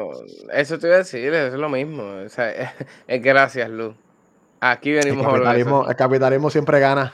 Eso 0.52 0.78
te 0.78 0.86
iba 0.86 0.96
a 0.96 0.98
decir, 0.98 1.32
es 1.32 1.54
lo 1.54 1.68
mismo. 1.68 2.02
O 2.24 2.28
sea, 2.28 2.50
es, 3.06 3.22
gracias, 3.22 3.68
Luz. 3.70 3.96
Aquí 4.60 4.92
venimos 4.92 5.24
el 5.24 5.32
capitalismo, 5.32 5.86
a 5.86 5.90
El 5.90 5.96
capitalismo 5.96 6.50
siempre 6.50 6.80
gana. 6.80 7.12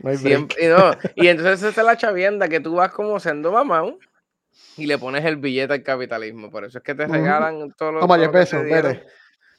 No 0.00 0.10
hay 0.10 0.18
siempre, 0.18 0.62
y, 0.62 0.68
no, 0.68 0.90
y 1.14 1.28
entonces 1.28 1.62
esa 1.62 1.80
es 1.80 1.86
la 1.86 1.96
chavienda 1.96 2.48
que 2.48 2.60
tú 2.60 2.74
vas 2.74 2.92
como 2.92 3.18
siendo 3.18 3.50
mamá 3.50 3.94
y 4.76 4.84
le 4.84 4.98
pones 4.98 5.24
el 5.24 5.36
billete 5.36 5.72
al 5.72 5.82
capitalismo. 5.82 6.50
Por 6.50 6.64
eso 6.64 6.78
es 6.78 6.84
que 6.84 6.94
te 6.94 7.06
regalan 7.06 7.72
todos 7.72 7.94
los. 7.94 8.00
Toma 8.02 8.18
10 8.18 8.28
pesos, 8.28 8.62
vete. 8.62 9.04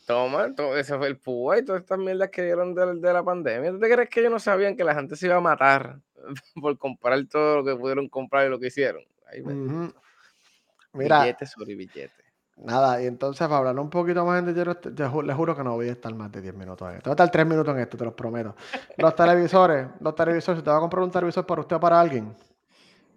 Toma, 0.08 0.56
todo, 0.56 0.78
ese 0.78 0.98
fue 0.98 1.08
el 1.08 1.18
PUA 1.18 1.60
y 1.60 1.66
todas 1.66 1.82
estas 1.82 2.00
mierdas 2.00 2.30
que 2.30 2.42
dieron 2.42 2.74
de, 2.74 3.12
la 3.12 3.24
pandemia. 3.24 3.72
¿Tú 3.72 3.80
te 3.80 3.92
crees 3.92 4.10
que 4.10 4.22
ellos 4.22 4.32
no 4.32 4.40
sabían 4.40 4.78
que 4.78 4.86
la 4.86 4.96
gente 4.96 5.18
se 5.18 5.26
iba 5.26 5.36
a 5.36 5.42
matar 5.42 6.00
por 6.62 6.78
comprar 6.78 7.20
todo 7.30 7.58
lo 7.58 7.66
que 7.66 7.76
pudieron 7.76 8.08
comprar 8.08 8.48
y 8.48 8.50
lo 8.50 8.58
que 8.58 8.68
hicieron? 8.68 9.04
Ahí 9.30 9.44
Mira, 10.94 11.24
billete 11.24 11.46
sobre 11.46 11.76
billete. 11.76 12.24
Nada, 12.56 13.04
y 13.04 13.06
entonces 13.06 13.46
para 13.50 13.58
hablar 13.58 13.78
un 13.80 13.90
poquito 13.90 14.24
más 14.24 14.40
en 14.40 14.56
detalle, 14.56 14.80
les 15.26 15.36
juro 15.36 15.54
que 15.58 15.64
no 15.66 15.76
voy 15.76 15.90
a 15.90 15.92
estar 15.92 16.16
más 16.16 16.32
de 16.32 16.42
10 16.42 16.56
minutos 16.56 16.90
en 16.90 16.98
esto. 17.00 17.10
Voy 17.10 17.12
a 17.12 17.16
estar 17.16 17.30
3 17.30 17.46
minutos 17.46 17.76
en 17.76 17.82
esto, 17.82 17.98
te 17.98 18.06
los 18.06 18.14
prometo. 18.14 18.56
Los 18.96 19.14
televisores, 19.14 19.88
los 20.00 20.16
televisores, 20.16 20.60
si 20.60 20.64
te 20.64 20.72
va 20.72 20.78
a 20.78 20.80
comprar 20.80 21.04
un 21.04 21.12
televisor 21.12 21.46
para 21.46 21.60
usted 21.60 21.76
o 21.76 21.80
para 21.82 22.00
alguien, 22.00 22.34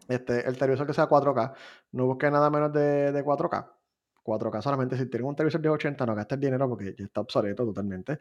este, 0.09 0.45
el 0.45 0.59
televisor 0.59 0.89
que 0.89 0.93
sea 0.93 1.09
4K, 1.09 1.53
no 1.93 2.07
busque 2.07 2.29
nada 2.33 2.51
menos 2.51 2.73
de, 2.73 3.13
de 3.13 3.25
4K. 3.25 3.80
4K 4.23 4.63
solamente. 4.63 4.97
Si 4.97 5.07
tienen 5.07 5.29
un 5.29 5.37
televisor 5.37 5.61
de 5.61 5.69
80, 5.69 6.07
no 6.07 6.15
gastes 6.15 6.41
dinero 6.41 6.69
porque 6.69 6.95
ya 6.97 7.05
está 7.05 7.21
obsoleto 7.21 7.65
totalmente. 7.65 8.19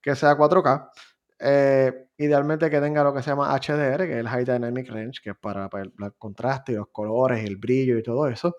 Que 0.00 0.14
sea 0.14 0.36
4K. 0.36 0.90
Eh, 1.44 2.06
idealmente 2.18 2.70
que 2.70 2.80
tenga 2.80 3.02
lo 3.02 3.12
que 3.12 3.20
se 3.20 3.30
llama 3.30 3.52
HDR, 3.58 4.06
que 4.06 4.12
es 4.12 4.18
el 4.18 4.28
High 4.28 4.44
Dynamic 4.44 4.88
Range, 4.88 5.20
que 5.20 5.30
es 5.30 5.36
para, 5.36 5.68
el, 5.72 5.92
contraste 6.16 6.72
y 6.72 6.76
los 6.76 6.88
colores, 6.88 7.44
el 7.44 7.56
brillo 7.56 7.98
y 7.98 8.02
todo 8.02 8.28
eso. 8.28 8.54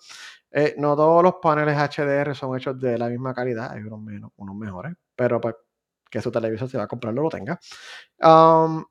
Eh, 0.51 0.75
no 0.77 0.95
todos 0.95 1.23
los 1.23 1.35
paneles 1.41 1.77
HDR 1.77 2.35
son 2.35 2.57
hechos 2.57 2.77
de 2.79 2.97
la 2.97 3.07
misma 3.07 3.33
calidad, 3.33 3.71
hay 3.71 3.81
unos, 3.83 4.01
menos, 4.01 4.31
unos 4.35 4.55
mejores, 4.55 4.93
pero 5.15 5.39
pues, 5.39 5.55
que 6.11 6.21
su 6.21 6.29
televisor 6.29 6.69
se 6.69 6.77
va 6.77 6.83
a 6.83 6.87
comprarlo 6.87 7.23
lo 7.23 7.29
tenga. 7.29 7.57
Um, 8.19 8.83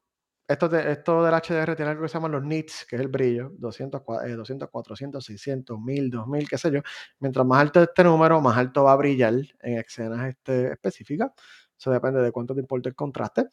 esto, 0.53 0.77
esto 0.77 1.25
del 1.25 1.35
HDR 1.35 1.75
tiene 1.77 1.91
algo 1.91 2.03
que 2.03 2.09
se 2.09 2.15
llama 2.15 2.29
los 2.29 2.43
nits, 2.43 2.87
que 2.89 2.97
es 2.97 3.03
el 3.03 3.09
brillo, 3.09 3.53
200, 3.59 4.03
200, 4.37 4.71
400, 4.71 5.25
600, 5.25 5.81
1000, 5.81 6.11
2000, 6.11 6.49
qué 6.49 6.59
sé 6.59 6.71
yo. 6.71 6.81
Mientras 7.19 7.47
más 7.47 7.61
alto 7.61 7.83
este 7.83 8.05
número, 8.05 8.41
más 8.41 8.57
alto 8.57 8.85
va 8.85 8.93
a 8.93 8.97
brillar 8.97 9.35
en 9.61 9.79
escenas 9.79 10.29
este, 10.29 10.73
específicas. 10.73 11.33
Eso 11.79 11.91
depende 11.91 12.21
de 12.21 12.31
cuánto 12.31 12.55
te 12.55 12.61
importa 12.61 12.89
el 12.89 12.95
contraste. 12.95 13.49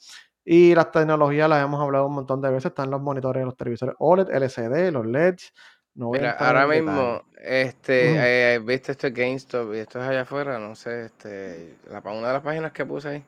Y 0.46 0.74
las 0.76 0.92
tecnologías 0.92 1.50
las 1.50 1.64
hemos 1.64 1.82
hablado 1.82 2.08
un 2.08 2.16
montón 2.16 2.42
de 2.42 2.50
veces. 2.50 2.68
Están 2.68 2.90
los 2.92 3.02
monitores, 3.02 3.44
los 3.44 3.58
televisores 3.58 3.96
OLED, 4.00 4.30
LCD, 4.30 4.92
los 4.92 5.06
LEDs. 5.06 5.54
No 5.96 6.12
Mira, 6.12 6.32
ahora 6.32 6.66
mismo, 6.66 7.24
este, 7.38 8.54
eh, 8.54 8.60
viste 8.60 8.94
esto 8.94 9.10
GameStop 9.12 9.74
y 9.74 9.80
esto 9.80 10.00
es 10.00 10.08
allá 10.08 10.22
afuera, 10.22 10.58
no 10.58 10.74
sé, 10.74 11.06
este, 11.06 11.76
la, 11.90 12.00
una 12.00 12.28
de 12.28 12.34
las 12.34 12.42
páginas 12.44 12.72
que 12.72 12.86
puse 12.86 13.10
ahí. 13.10 13.26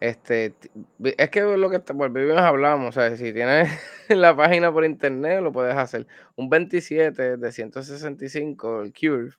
Este, 0.00 0.54
es 1.02 1.30
que 1.30 1.42
lo 1.42 1.70
que 1.70 1.78
volvimos 1.92 2.38
hablamos, 2.38 2.96
o 2.96 3.00
sea, 3.00 3.16
si 3.16 3.32
tienes 3.32 3.68
la 4.08 4.36
página 4.36 4.72
por 4.72 4.84
internet 4.84 5.42
lo 5.42 5.52
puedes 5.52 5.76
hacer. 5.76 6.06
Un 6.36 6.48
27 6.48 7.36
de 7.36 7.52
165, 7.52 8.82
el 8.82 8.92
Curve, 8.92 9.32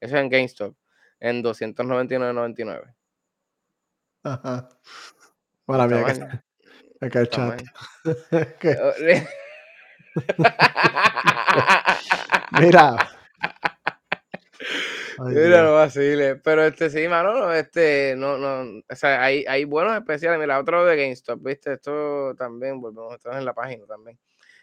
eso 0.00 0.16
es 0.16 0.22
en 0.22 0.28
GameStop, 0.28 0.76
en 1.20 1.42
299.99. 1.42 2.94
Ajá. 4.22 4.68
Para 5.66 5.88
mí, 5.88 5.96
es 7.00 7.10
que 7.10 7.18
el 7.18 7.28
chat. 7.28 7.60
Mira. 12.60 13.13
Mira, 15.18 15.62
no 15.62 15.74
vacile. 15.74 16.36
Pero 16.36 16.64
este 16.64 16.90
sí, 16.90 17.06
mano, 17.08 17.52
este, 17.52 18.14
no, 18.16 18.38
no, 18.38 18.82
o 18.88 18.96
sea, 18.96 19.22
hay, 19.22 19.44
hay 19.46 19.64
buenos 19.64 19.96
especiales. 19.96 20.38
Mira, 20.38 20.58
otro 20.58 20.84
de 20.84 20.96
GameStop, 20.96 21.42
¿viste? 21.42 21.74
Esto 21.74 22.34
también, 22.36 22.80
volvemos, 22.80 23.14
esto 23.14 23.32
en 23.32 23.44
la 23.44 23.54
página 23.54 23.86
también. 23.86 24.18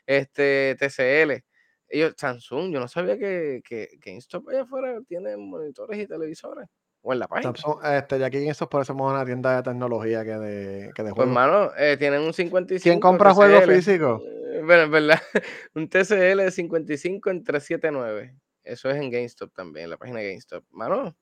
Este, 0.05 0.75
TCL. 0.79 1.43
Ellos, 1.87 2.13
Samsung, 2.17 2.71
yo 2.71 2.79
no 2.79 2.87
sabía 2.87 3.17
que, 3.17 3.61
que 3.67 3.89
GameStop 4.03 4.49
allá 4.49 4.61
afuera 4.61 4.99
tiene 5.07 5.35
monitores 5.37 5.99
y 5.99 6.07
televisores. 6.07 6.67
O 7.01 7.13
en 7.13 7.19
la 7.19 7.27
página. 7.27 7.53
Samsung, 7.53 7.83
este, 7.83 8.17
y 8.19 8.23
aquí 8.23 8.37
en 8.37 8.53
por 8.69 8.81
eso 8.81 8.93
somos 8.93 9.11
una 9.11 9.25
tienda 9.25 9.55
de 9.55 9.63
tecnología 9.63 10.23
que 10.23 10.37
de, 10.37 10.91
que 10.93 11.03
de 11.03 11.13
Pues, 11.13 11.27
mano, 11.27 11.71
eh, 11.77 11.97
tienen 11.97 12.21
un 12.21 12.33
55. 12.33 12.83
¿Quién 12.83 12.99
compra 12.99 13.33
juegos 13.33 13.65
físicos? 13.65 14.21
Eh, 14.23 14.61
bueno, 14.63 14.83
es 14.83 14.89
verdad. 14.89 15.19
Un 15.75 15.89
TCL 15.89 16.37
de 16.37 16.51
55 16.51 17.29
en 17.29 17.43
379. 17.43 18.35
Eso 18.63 18.89
es 18.89 18.97
en 18.97 19.09
GameStop 19.09 19.53
también, 19.53 19.89
la 19.89 19.97
página 19.97 20.19
de 20.19 20.29
GameStop. 20.29 20.63
Mano, 20.71 21.15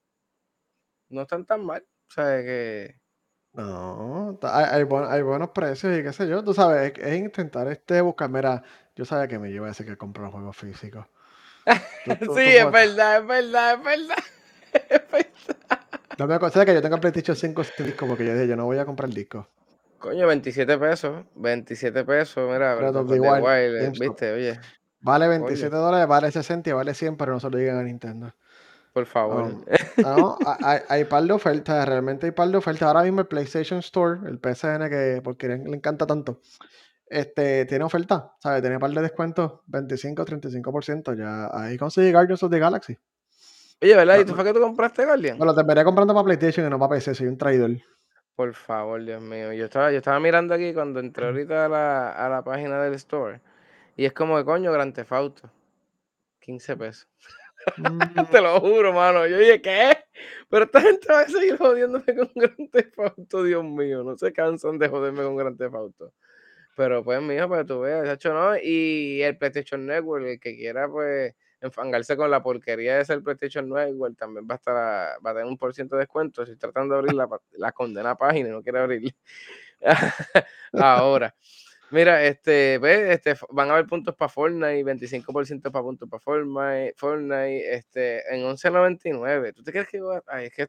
no 1.09 1.21
están 1.21 1.45
tan 1.45 1.65
mal. 1.65 1.85
O 2.09 2.11
sea, 2.11 2.41
que. 2.41 2.99
No, 3.53 4.37
hay, 4.43 4.83
buenos 4.83 5.49
precios 5.49 5.97
y 5.97 6.03
qué 6.03 6.13
sé 6.13 6.27
yo. 6.27 6.43
Tú 6.43 6.53
sabes, 6.53 6.93
es, 6.97 7.17
intentar 7.17 7.67
este 7.67 7.99
buscar. 8.01 8.29
Mira, 8.29 8.63
yo 8.95 9.05
sabía 9.05 9.27
que 9.27 9.39
me 9.39 9.49
iba 9.49 9.65
a 9.65 9.69
decir 9.69 9.85
que 9.85 9.97
compro 9.97 10.31
juegos 10.31 10.55
físicos. 10.55 11.05
sí, 12.05 12.57
es 12.57 12.71
verdad, 12.71 13.17
es 13.17 13.27
verdad, 13.27 13.73
es 13.73 13.83
verdad. 13.83 14.17
Es 14.71 15.01
verdad. 15.11 15.79
No 16.19 16.27
me 16.27 16.35
aconseja 16.35 16.63
que 16.63 16.75
yo 16.75 16.81
tenga 16.81 16.99
PlayStation 16.99 17.35
5 17.35 17.63
sin 17.63 17.87
disco 17.87 18.05
porque 18.05 18.23
yo 18.23 18.33
dije, 18.33 18.47
yo 18.47 18.55
no 18.55 18.65
voy 18.65 18.77
a 18.77 18.85
comprar 18.85 19.09
el 19.09 19.15
disco. 19.15 19.47
Coño, 19.97 20.27
27 20.27 20.77
pesos. 20.77 21.25
27 21.35 22.03
pesos, 22.03 22.49
mira. 22.51 22.75
Pero 22.77 23.15
igual, 23.15 23.91
viste, 23.99 24.31
oye. 24.31 24.59
Vale 25.01 25.27
27 25.27 25.75
dólares, 25.75 26.07
vale 26.07 26.31
60 26.31 26.69
y 26.69 26.73
vale 26.73 26.93
100, 26.93 27.17
pero 27.17 27.33
no 27.33 27.39
se 27.39 27.49
lo 27.49 27.57
digan 27.57 27.77
a 27.77 27.83
Nintendo. 27.83 28.33
Por 28.93 29.05
favor. 29.05 29.53
No, 29.97 30.37
hay, 30.63 30.79
hay, 30.87 31.03
par 31.03 31.23
de 31.23 31.33
ofertas, 31.33 31.87
realmente 31.87 32.25
hay 32.25 32.31
par 32.31 32.47
de 32.47 32.57
ofertas. 32.57 32.83
Ahora 32.83 33.03
mismo 33.03 33.21
el 33.21 33.27
PlayStation 33.27 33.79
Store, 33.79 34.21
el 34.29 34.39
PSN, 34.39 34.89
que 34.89 35.21
porque 35.21 35.47
le 35.49 35.75
encanta 35.75 36.07
tanto, 36.07 36.39
este, 37.05 37.65
tiene 37.65 37.83
oferta, 37.83 38.33
¿sabes? 38.39 38.61
Tiene 38.61 38.79
par 38.79 38.91
de 38.91 39.01
descuentos, 39.01 39.59
25, 39.67 40.25
35%. 40.25 41.17
Ya 41.17 41.49
ahí 41.51 41.77
conseguí 41.77 42.11
Guardians 42.11 42.43
of 42.43 42.51
the 42.51 42.59
Galaxy. 42.59 42.97
Oye, 43.81 43.95
¿verdad? 43.95 44.19
¿Y 44.19 44.25
tú 44.25 44.35
fue 44.35 44.43
que 44.43 44.53
tú 44.53 44.59
compraste 44.59 45.05
Guardian? 45.05 45.37
Bueno, 45.37 45.53
te 45.55 45.63
veré 45.63 45.83
comprando 45.83 46.13
para 46.13 46.23
PlayStation 46.25 46.65
y 46.65 46.69
no 46.69 46.79
para 46.79 46.95
PC, 46.95 47.15
soy 47.15 47.27
un 47.27 47.37
traidor. 47.37 47.71
Por 48.35 48.53
favor, 48.53 49.03
Dios 49.03 49.21
mío. 49.21 49.51
Yo 49.53 49.65
estaba, 49.65 49.91
yo 49.91 49.97
estaba 49.97 50.19
mirando 50.19 50.53
aquí 50.53 50.73
cuando 50.73 50.99
entré 50.99 51.25
ahorita 51.27 51.65
a 51.65 51.69
la, 51.69 52.11
a 52.11 52.29
la 52.29 52.43
página 52.43 52.81
del 52.81 52.93
store. 52.93 53.41
Y 53.99 54.05
es 54.05 54.13
como 54.13 54.37
de 54.37 54.45
coño, 54.45 54.71
Gran 54.71 54.93
Tefauto. 54.93 55.51
15 56.39 56.77
pesos. 56.77 57.07
Mm. 57.75 58.31
Te 58.31 58.39
lo 58.39 58.57
juro, 58.61 58.93
mano. 58.93 59.27
Yo 59.27 59.37
dije, 59.37 59.61
¿qué? 59.61 59.97
Pero 60.47 60.63
esta 60.63 60.79
gente 60.79 61.11
va 61.11 61.19
a 61.19 61.27
seguir 61.27 61.57
jodiéndome 61.57 62.05
con 62.15 62.31
Gran 62.33 62.69
Tefauto, 62.69 63.43
Dios 63.43 63.65
mío. 63.65 64.01
No 64.01 64.17
se 64.17 64.31
cansan 64.31 64.79
de 64.79 64.87
joderme 64.87 65.23
con 65.23 65.35
Gran 65.35 65.57
Tefauto. 65.57 66.13
Pero 66.77 67.03
pues, 67.03 67.21
mijo, 67.21 67.49
para 67.49 67.65
tú 67.65 67.81
veas, 67.81 68.07
hecho, 68.07 68.33
¿no? 68.33 68.55
Y 68.57 69.21
el 69.21 69.37
PlayStation 69.37 69.85
Network, 69.85 70.25
el 70.25 70.39
que 70.39 70.55
quiera, 70.55 70.87
pues 70.87 71.35
enfangarse 71.59 72.15
con 72.15 72.31
la 72.31 72.41
porquería 72.41 72.97
de 72.97 73.05
ser 73.05 73.21
PlayStation 73.21 73.67
igual 73.89 74.15
también 74.15 74.47
va 74.49 74.53
a 74.53 74.57
estar 74.57 74.75
va 74.75 75.31
a 75.31 75.33
tener 75.33 75.45
un 75.45 75.57
por 75.57 75.73
ciento 75.73 75.97
de 75.97 76.03
descuento 76.03 76.45
si 76.45 76.55
tratando 76.55 76.93
de 76.93 76.99
abrir 76.99 77.13
la, 77.13 77.27
la 77.57 77.73
condena 77.73 78.15
página 78.15 78.47
y 78.47 78.51
no 78.53 78.63
quiere 78.63 78.79
abrir 78.79 79.13
Ahora, 80.71 81.35
mira, 81.91 82.23
este, 82.25 82.77
ve, 82.79 83.13
este, 83.13 83.35
van 83.51 83.69
a 83.69 83.73
haber 83.73 83.85
puntos 83.87 84.15
para 84.15 84.29
Fortnite, 84.29 84.83
25% 84.83 85.71
para 85.71 85.83
puntos 85.83 86.09
para 86.09 86.21
Fortnite, 86.21 86.93
Fortnite, 86.97 87.75
este, 87.75 88.33
en 88.33 88.43
11.99. 88.43 89.53
¿Tú 89.53 89.63
te 89.63 89.71
crees 89.71 89.87
que 89.87 89.99
Ay, 90.27 90.47
es 90.47 90.53
que 90.53 90.67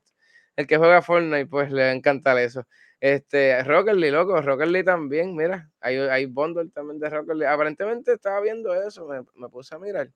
el 0.56 0.66
que 0.66 0.76
juega 0.76 1.02
Fortnite, 1.02 1.46
pues 1.46 1.70
le 1.70 1.82
va 1.82 1.88
a 1.88 1.92
encantar 1.92 2.38
eso. 2.38 2.66
Este, 3.00 3.62
Rocket 3.64 3.94
loco, 3.94 4.40
Rocket 4.42 4.68
League 4.68 4.84
también, 4.84 5.34
mira, 5.34 5.70
hay, 5.80 5.96
hay 5.96 6.26
bundle 6.26 6.70
también 6.70 6.98
de 7.00 7.08
Rocket 7.10 7.36
League. 7.36 7.52
Aparentemente 7.52 8.12
estaba 8.12 8.40
viendo 8.40 8.74
eso, 8.74 9.06
me, 9.06 9.22
me 9.34 9.48
puse 9.48 9.74
a 9.74 9.78
mirar. 9.78 10.10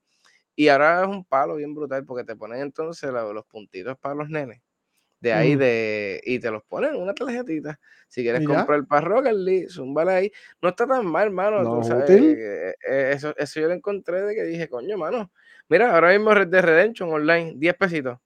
Y 0.55 0.69
ahora 0.69 1.01
es 1.01 1.07
un 1.07 1.25
palo 1.25 1.55
bien 1.55 1.73
brutal 1.75 2.05
porque 2.05 2.23
te 2.23 2.35
ponen 2.35 2.61
entonces 2.61 3.11
los, 3.11 3.45
puntitos 3.45 3.97
para 3.97 4.15
los 4.15 4.29
nenes. 4.29 4.61
De 5.25 5.33
ahí 5.33 5.55
de. 5.55 6.21
Y 6.23 6.37
te 6.37 6.51
los 6.51 6.61
ponen 6.65 6.93
en 6.93 7.01
una 7.01 7.15
tarjetita. 7.15 7.79
Si 8.07 8.21
quieres 8.21 8.45
comprar 8.45 8.77
el 8.77 9.01
Rocket 9.01 9.33
League, 9.33 9.67
ahí. 10.07 10.31
No 10.61 10.69
está 10.69 10.85
tan 10.85 11.03
mal, 11.03 11.31
mano. 11.31 11.63
No, 11.63 11.81
eh, 12.07 12.75
eh, 12.87 13.11
eso, 13.11 13.33
eso 13.35 13.59
yo 13.59 13.67
lo 13.67 13.73
encontré 13.73 14.21
de 14.21 14.35
que 14.35 14.43
dije, 14.43 14.69
coño, 14.69 14.99
mano. 14.99 15.31
Mira, 15.67 15.95
ahora 15.95 16.11
mismo 16.11 16.31
Red 16.31 16.49
Dead 16.49 16.63
Redemption 16.63 17.11
online, 17.11 17.55
10 17.55 17.73
pesitos. 17.73 18.19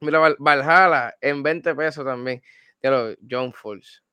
Mira, 0.00 0.20
Valhalla 0.38 1.14
en 1.22 1.42
20 1.42 1.74
pesos 1.74 2.04
también. 2.04 2.42
lo 2.82 3.14
John 3.28 3.54
Falls. 3.54 4.04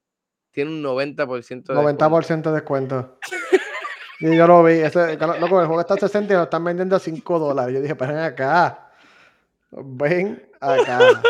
Tiene 0.52 0.72
un 0.72 0.82
90% 0.82 1.74
de 1.74 1.76
90% 1.76 2.42
de 2.44 2.52
descuento. 2.54 3.20
Y 4.22 4.34
yo 4.38 4.48
lo 4.48 4.64
vi. 4.64 4.76
Ese, 4.76 5.18
loco, 5.18 5.60
el 5.60 5.68
juego 5.68 5.82
está 5.82 5.96
a 5.96 5.98
60 5.98 6.34
y 6.34 6.38
lo 6.38 6.44
están 6.44 6.64
vendiendo 6.64 6.96
a 6.96 7.00
5 7.00 7.38
dólares. 7.38 7.76
Yo 7.76 7.82
dije, 7.82 7.96
ven 7.96 8.18
acá. 8.18 8.92
Ven 9.72 10.50
acá. 10.62 11.22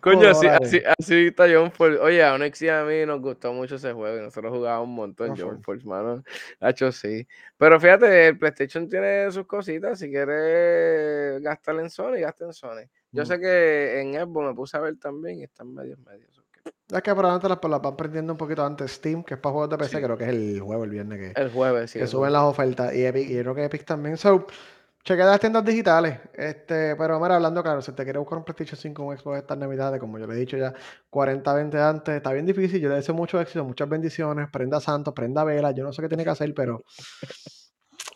Coño, 0.00 0.28
así, 0.28 0.46
así, 0.46 0.82
así, 0.98 1.26
está 1.26 1.46
John 1.52 1.70
Force. 1.72 1.98
Oye, 1.98 2.22
a 2.22 2.34
Onyx 2.34 2.62
y 2.62 2.68
a 2.68 2.84
mí 2.84 3.04
nos 3.06 3.20
gustó 3.20 3.52
mucho 3.52 3.76
ese 3.76 3.92
juego 3.92 4.18
y 4.18 4.22
nosotros 4.22 4.52
jugábamos 4.52 4.88
un 4.88 4.94
montón 4.94 5.36
John 5.36 5.62
Force, 5.62 5.86
mano. 5.86 6.22
Hacho, 6.60 6.92
sí. 6.92 7.26
Pero 7.56 7.80
fíjate, 7.80 8.28
el 8.28 8.38
PlayStation 8.38 8.88
tiene 8.88 9.30
sus 9.30 9.46
cositas. 9.46 9.98
Si 9.98 10.10
quieres 10.10 11.42
gastar 11.42 11.78
en 11.80 11.90
Sony, 11.90 12.20
gasta 12.20 12.44
en 12.44 12.52
Sony. 12.52 12.88
Yo 13.12 13.22
mm. 13.22 13.26
sé 13.26 13.40
que 13.40 14.00
en 14.00 14.14
Xbox 14.14 14.46
me 14.48 14.54
puse 14.54 14.76
a 14.76 14.80
ver 14.80 14.96
también 14.98 15.40
y 15.40 15.42
están 15.44 15.74
medios 15.74 15.98
medios. 16.00 16.40
Es 16.64 17.02
que 17.02 17.14
probablemente 17.14 17.48
las, 17.48 17.58
las 17.70 17.82
van 17.82 17.96
prendiendo 17.96 18.32
un 18.32 18.36
poquito 18.36 18.64
antes 18.64 18.92
Steam, 18.92 19.22
que 19.22 19.34
es 19.34 19.40
para 19.40 19.52
juegos 19.52 19.70
de 19.70 19.78
PC, 19.78 20.02
creo 20.02 20.18
que 20.18 20.24
es 20.24 20.30
el 20.30 20.60
jueves, 20.60 20.84
el 20.84 20.90
viernes 20.90 21.18
que, 21.34 21.40
el 21.40 21.50
jueves, 21.50 21.90
sí, 21.90 21.98
que 22.00 22.06
suben 22.06 22.32
las 22.32 22.42
ofertas. 22.42 22.94
Y 22.94 23.04
Epic, 23.04 23.30
y 23.30 23.38
creo 23.38 23.54
que 23.54 23.64
Epic 23.64 23.84
también. 23.84 24.16
So, 24.16 24.46
chequea 25.10 25.26
las 25.26 25.40
tiendas 25.40 25.64
digitales. 25.64 26.20
Este, 26.34 26.94
pero 26.94 27.18
mira, 27.18 27.34
hablando 27.34 27.62
claro, 27.64 27.82
si 27.82 27.90
te 27.90 28.04
quieres 28.04 28.20
buscar 28.20 28.38
un 28.38 28.44
PlayStation 28.44 28.78
5 28.78 29.02
un 29.02 29.18
Xbox 29.18 29.38
estas 29.38 29.58
navidades, 29.58 29.98
como 29.98 30.18
yo 30.20 30.26
le 30.28 30.34
he 30.34 30.36
dicho 30.36 30.56
ya 30.56 30.72
40, 31.10 31.52
20 31.52 31.78
antes, 31.80 32.14
está 32.14 32.32
bien 32.32 32.46
difícil. 32.46 32.80
Yo 32.80 32.88
le 32.88 32.94
deseo 32.96 33.14
mucho 33.14 33.40
éxito, 33.40 33.64
muchas 33.64 33.88
bendiciones. 33.88 34.48
Prenda 34.50 34.78
santos, 34.80 35.12
prenda 35.12 35.42
vela. 35.42 35.72
Yo 35.72 35.82
no 35.82 35.92
sé 35.92 36.00
qué 36.02 36.08
tiene 36.08 36.22
que 36.22 36.30
hacer, 36.30 36.54
pero 36.54 36.84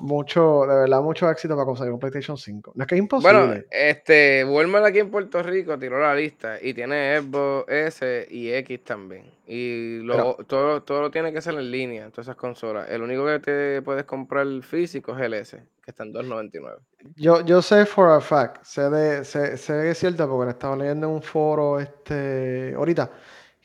mucho, 0.00 0.66
de 0.66 0.74
verdad, 0.74 1.02
mucho 1.02 1.30
éxito 1.30 1.54
para 1.54 1.66
conseguir 1.66 1.92
un 1.92 1.98
PlayStation 1.98 2.36
5. 2.36 2.72
No 2.74 2.82
es 2.82 2.88
que 2.88 2.94
es 2.94 2.98
imposible. 2.98 3.32
Bueno, 3.32 3.62
este, 3.70 4.44
Walmart 4.44 4.86
aquí 4.86 4.98
en 4.98 5.10
Puerto 5.10 5.42
Rico 5.42 5.78
tiró 5.78 6.00
la 6.00 6.14
lista 6.14 6.58
y 6.60 6.74
tiene 6.74 7.20
Xbox 7.20 7.70
S 7.70 8.26
y 8.30 8.52
X 8.52 8.84
también. 8.84 9.30
Y 9.46 9.98
lo, 9.98 10.34
todo, 10.46 10.82
todo 10.82 11.02
lo 11.02 11.10
tiene 11.10 11.32
que 11.32 11.40
ser 11.40 11.54
en 11.54 11.70
línea, 11.70 12.10
todas 12.10 12.26
esas 12.26 12.36
consolas. 12.36 12.88
El 12.88 13.02
único 13.02 13.26
que 13.26 13.38
te 13.38 13.82
puedes 13.82 14.04
comprar 14.04 14.46
físico 14.62 15.16
es 15.16 15.22
el 15.22 15.34
S, 15.34 15.62
que 15.84 15.90
está 15.90 16.02
en 16.02 16.14
2.99. 16.14 16.78
Yo, 17.16 17.44
yo 17.44 17.62
sé 17.62 17.86
for 17.86 18.10
a 18.10 18.20
fact, 18.20 18.64
sé, 18.64 18.88
de, 18.90 19.24
sé, 19.24 19.56
sé 19.56 19.72
que 19.74 19.90
es 19.90 19.98
cierto 19.98 20.28
porque 20.28 20.50
estaba 20.50 20.76
leyendo 20.76 21.06
en 21.08 21.12
un 21.14 21.22
foro 21.22 21.78
este 21.78 22.74
ahorita 22.74 23.10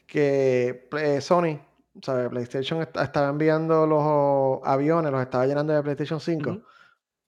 que 0.06 0.88
eh, 0.98 1.22
Sony 1.22 1.60
o 2.00 2.04
sea, 2.04 2.30
PlayStation 2.30 2.82
estaba 2.82 3.30
enviando 3.30 3.86
los 3.86 4.62
aviones, 4.64 5.12
los 5.12 5.22
estaba 5.22 5.46
llenando 5.46 5.74
de 5.74 5.82
PlayStation 5.82 6.20
5 6.20 6.62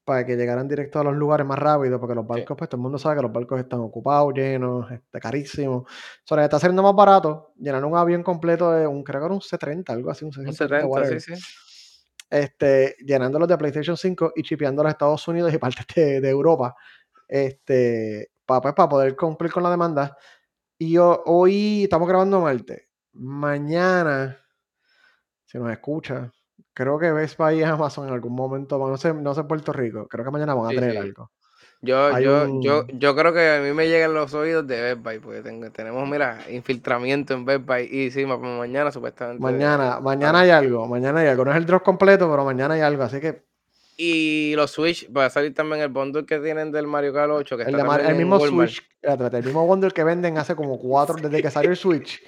para 0.04 0.26
que 0.26 0.36
llegaran 0.36 0.68
directo 0.68 1.00
a 1.00 1.04
los 1.04 1.16
lugares 1.16 1.46
más 1.46 1.60
rápido, 1.60 2.00
porque 2.00 2.16
los 2.16 2.26
barcos, 2.26 2.58
pues 2.58 2.70
todo 2.70 2.80
el 2.80 2.84
mundo 2.84 2.98
sabe 2.98 3.18
que 3.18 3.22
los 3.22 3.32
barcos 3.32 3.60
están 3.60 3.80
ocupados, 3.82 4.34
llenos, 4.34 4.92
este, 4.92 5.20
carísimos. 5.20 5.84
O 5.84 5.88
sea, 6.26 6.44
está 6.44 6.60
saliendo 6.60 6.82
más 6.82 6.96
barato 6.96 7.54
llenar 7.58 7.86
un 7.86 7.96
avión 7.96 8.24
completo 8.24 8.72
de 8.72 8.88
un, 8.88 9.04
creo 9.04 9.22
que 9.22 9.26
era 9.26 9.34
un 9.36 9.42
C-30, 9.42 9.90
algo 9.90 10.10
así, 10.10 10.26
un 10.26 10.34
C-30, 10.34 11.20
sí, 11.20 11.36
sí. 11.36 11.44
Este, 12.30 12.96
llenándolos 13.06 13.48
de 13.48 13.58
PlayStation 13.58 13.96
5 13.96 14.34
y 14.36 14.44
chipeándolos 14.44 14.90
a 14.90 14.92
Estados 14.94 15.28
Unidos 15.28 15.54
y 15.54 15.58
partes 15.60 15.86
de, 15.96 16.30
Europa, 16.30 16.76
este, 17.28 18.32
para, 18.46 18.62
pues, 18.62 18.74
para 18.74 18.90
poder 18.90 19.16
cumplir 19.16 19.52
con 19.52 19.64
la 19.64 19.70
demanda. 19.70 20.18
Y 20.78 20.98
hoy 20.98 21.84
estamos 21.84 22.08
grabando 22.08 22.42
martes 22.42 22.92
mañana, 23.14 24.38
si 25.52 25.58
nos 25.58 25.70
escucha, 25.72 26.32
creo 26.74 26.98
que 26.98 27.12
Best 27.12 27.38
Buy 27.38 27.60
y 27.60 27.64
Amazon 27.64 28.08
en 28.08 28.14
algún 28.14 28.34
momento, 28.34 28.78
no 28.78 28.96
sé, 28.98 29.14
no 29.14 29.34
sé 29.34 29.44
Puerto 29.44 29.74
Rico, 29.74 30.08
creo 30.08 30.24
que 30.24 30.32
mañana 30.32 30.54
van 30.54 30.68
a 30.68 30.70
tener 30.70 30.98
algo. 30.98 31.30
Yo, 31.84 32.20
yo, 32.20 32.62
yo, 32.62 32.86
yo 32.88 33.16
creo 33.16 33.34
que 33.34 33.56
a 33.56 33.60
mí 33.60 33.74
me 33.74 33.90
llegan 33.90 34.14
los 34.14 34.34
oídos 34.36 34.68
de 34.68 34.80
Best 34.82 35.02
Buy, 35.02 35.20
porque 35.20 35.42
tenemos, 35.72 36.08
mira, 36.08 36.40
infiltramiento 36.50 37.34
en 37.34 37.44
Best 37.44 37.66
Buy. 37.66 37.90
Y 37.92 38.12
sí, 38.12 38.26
mañana 38.26 38.92
supuestamente. 38.92 39.42
Mañana, 39.42 40.00
mañana 40.00 40.42
hay 40.42 40.52
algo, 40.52 40.88
mañana 40.88 41.22
hay 41.22 41.28
algo. 41.28 41.44
No 41.44 41.52
es 41.52 41.58
el 41.58 41.66
drop 41.66 41.82
completo, 41.82 42.30
pero 42.30 42.46
mañana 42.46 42.76
hay 42.76 42.82
algo, 42.82 43.04
así 43.04 43.20
que. 43.20 43.42
Y 43.98 44.54
los 44.56 44.72
Switch, 44.72 45.10
va 45.16 45.26
a 45.26 45.30
salir 45.32 45.56
también 45.56 45.82
el 45.82 45.90
bundle 45.90 46.26
que 46.26 46.40
tienen 46.40 46.72
del 46.72 46.86
Mario 46.86 47.14
Kart 47.14 47.32
8. 47.32 47.58
Que 47.58 47.64
el, 47.64 47.76
el 47.76 48.16
mismo 48.16 48.40
Switch, 48.40 48.88
el 49.02 49.44
mismo 49.44 49.66
bundle 49.66 49.92
que 49.92 50.04
venden 50.04 50.38
hace 50.38 50.56
como 50.56 50.80
cuatro, 50.80 51.16
desde 51.22 51.42
que 51.42 51.50
salió 51.50 51.72
el 51.72 51.78
Switch. 51.78 52.24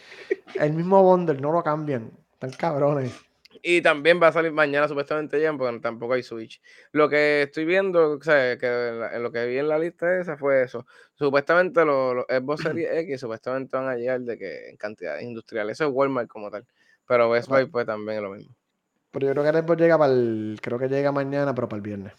El 0.56 0.74
mismo 0.74 1.02
bundle, 1.04 1.40
no 1.40 1.52
lo 1.52 1.64
cambian. 1.64 2.12
Están 2.44 2.60
cabrones. 2.60 3.14
Y 3.62 3.82
también 3.82 4.22
va 4.22 4.28
a 4.28 4.32
salir 4.34 4.52
mañana 4.52 4.90
supuestamente 4.90 5.40
ya, 5.40 5.54
porque 5.54 5.80
tampoco 5.80 6.14
hay 6.14 6.24
Switch. 6.24 6.62
Lo 6.92 7.08
que 7.08 7.44
estoy 7.44 7.64
viendo, 7.64 8.12
o 8.12 8.22
sea, 8.22 8.58
que 8.58 8.68
en 8.68 9.24
lo 9.24 9.32
que 9.32 9.46
vi 9.46 9.58
en 9.58 9.70
la 9.70 9.80
lista 9.80 10.20
esa 10.20 10.36
fue 10.36 10.64
eso. 10.64 10.86
Supuestamente 11.14 11.86
los, 11.86 12.16
los 12.16 12.26
Xbox 12.28 12.62
Series 12.64 12.90
X 12.92 13.22
supuestamente 13.22 13.78
van 13.78 13.88
a 13.88 13.96
llegar 13.96 14.20
de 14.22 14.38
que 14.38 14.70
en 14.70 14.76
cantidades 14.76 15.24
industriales. 15.24 15.78
Eso 15.78 15.88
es 15.88 15.94
Walmart 15.94 16.28
como 16.28 16.52
tal. 16.52 16.66
Pero 17.08 17.30
Best 17.30 17.48
Buy 17.48 17.68
pues 17.68 17.86
también 17.86 18.18
es 18.18 18.24
lo 18.24 18.32
mismo. 18.32 18.54
Pero 19.12 19.28
yo 19.28 19.32
creo 19.34 19.44
que 19.44 19.60
Xbox 19.60 19.80
llega 19.80 19.98
para 19.98 20.12
el, 20.12 20.60
creo 20.62 20.80
que 20.80 20.90
llega 20.90 21.12
mañana, 21.14 21.56
pero 21.56 21.70
para 21.70 21.78
el 21.78 21.84
viernes. 21.84 22.14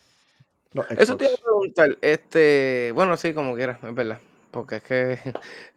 Eso 0.97 1.17
te 1.17 1.25
iba 1.25 1.35
a 1.35 1.37
preguntar, 1.37 1.99
este, 2.01 2.93
bueno, 2.95 3.17
sí, 3.17 3.35
como 3.35 3.55
quieras, 3.55 3.79
es 3.85 3.95
verdad. 3.95 4.19
Porque 4.55 4.77
es 4.77 4.83
que 4.85 5.19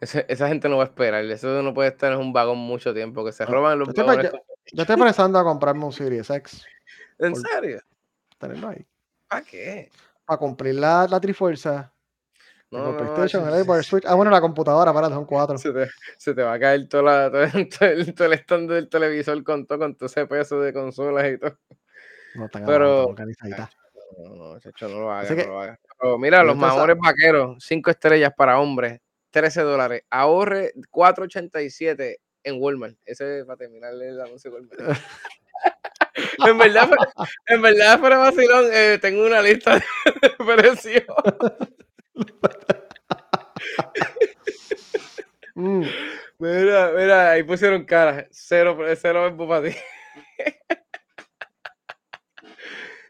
esa, 0.00 0.48
gente 0.48 0.68
no 0.68 0.76
va 0.76 0.84
a 0.84 0.86
esperar. 0.86 1.24
Eso 1.24 1.62
no 1.62 1.74
puede 1.74 1.88
estar 1.88 2.12
en 2.12 2.18
un 2.18 2.32
vagón 2.32 2.58
mucho 2.58 2.94
tiempo, 2.94 3.24
que 3.24 3.32
se 3.32 3.44
roban 3.44 3.76
los 3.80 3.92
vagones. 3.92 4.30
Yo 4.72 4.82
estoy 4.82 4.96
pensando 4.96 5.38
a 5.38 5.44
comprarme 5.44 5.84
un 5.84 5.92
Series 5.92 6.30
X. 6.30 6.64
¿En 7.18 7.34
serio? 7.34 7.80
Tenerlo 8.38 8.68
ahí. 8.68 8.86
¿Para 9.26 9.42
qué? 9.42 9.90
Para 10.24 10.38
cumplir 10.38 10.76
la, 10.76 11.08
la 11.10 11.20
Trifuerza. 11.20 11.92
No, 12.70 12.96
PlayStation, 12.96 13.48
el 13.52 13.82
Switch. 13.82 14.04
Ah, 14.06 14.14
bueno, 14.14 14.30
la 14.30 14.40
computadora, 14.40 14.92
para, 14.92 15.08
son 15.08 15.24
cuatro. 15.24 15.58
Se 15.58 15.72
te, 15.72 15.88
se 16.16 16.34
te 16.34 16.42
va 16.42 16.52
a 16.52 16.60
caer 16.60 16.86
toda 16.88 17.30
todo, 17.32 17.42
el, 17.42 18.14
todo, 18.14 18.26
el, 18.26 18.32
stand 18.34 18.70
del 18.70 18.88
televisor 18.88 19.42
con 19.42 19.66
todo, 19.66 19.78
con 19.80 19.96
todo 19.96 20.06
ese 20.06 20.26
peso 20.26 20.60
de 20.60 20.72
consolas 20.72 21.32
y 21.32 21.38
todo. 21.38 21.58
No, 22.34 22.44
está 22.44 22.64
Pero, 22.64 23.14
no, 23.16 24.34
no, 24.36 24.56
hecho, 24.58 24.88
no 24.88 25.00
lo 25.00 25.10
hagas, 25.10 25.30
no 25.30 25.46
lo 25.46 25.60
hagas. 25.62 25.78
Pero 25.98 26.18
mira, 26.18 26.44
los 26.44 26.56
mejores 26.56 26.96
vaqueros, 26.98 27.62
5 27.64 27.90
estrellas 27.90 28.32
para 28.36 28.60
hombres, 28.60 29.00
13 29.30 29.62
dólares. 29.62 30.02
Ahorre 30.10 30.72
4.87 30.90 32.16
en 32.44 32.62
Walmart. 32.62 32.96
Ese 33.04 33.40
es 33.40 33.44
para 33.44 33.56
terminar 33.56 33.92
el 33.94 34.20
anuncio 34.20 34.50
de 34.50 34.56
Walmart. 34.56 34.78
en 36.48 36.58
verdad, 36.58 36.90
en 37.46 37.62
verdad, 37.62 38.00
para 38.00 38.18
vacilón, 38.18 38.66
eh, 38.72 38.98
tengo 39.00 39.26
una 39.26 39.42
lista 39.42 39.74
de 39.76 40.30
precios. 40.56 41.04
Mm. 45.54 45.82
Mira, 46.38 46.92
mira, 46.96 47.32
ahí 47.32 47.42
pusieron 47.42 47.84
cara. 47.84 48.28
Cero, 48.30 48.78
cero 48.96 49.36
para 49.36 49.68
ti. 49.68 49.76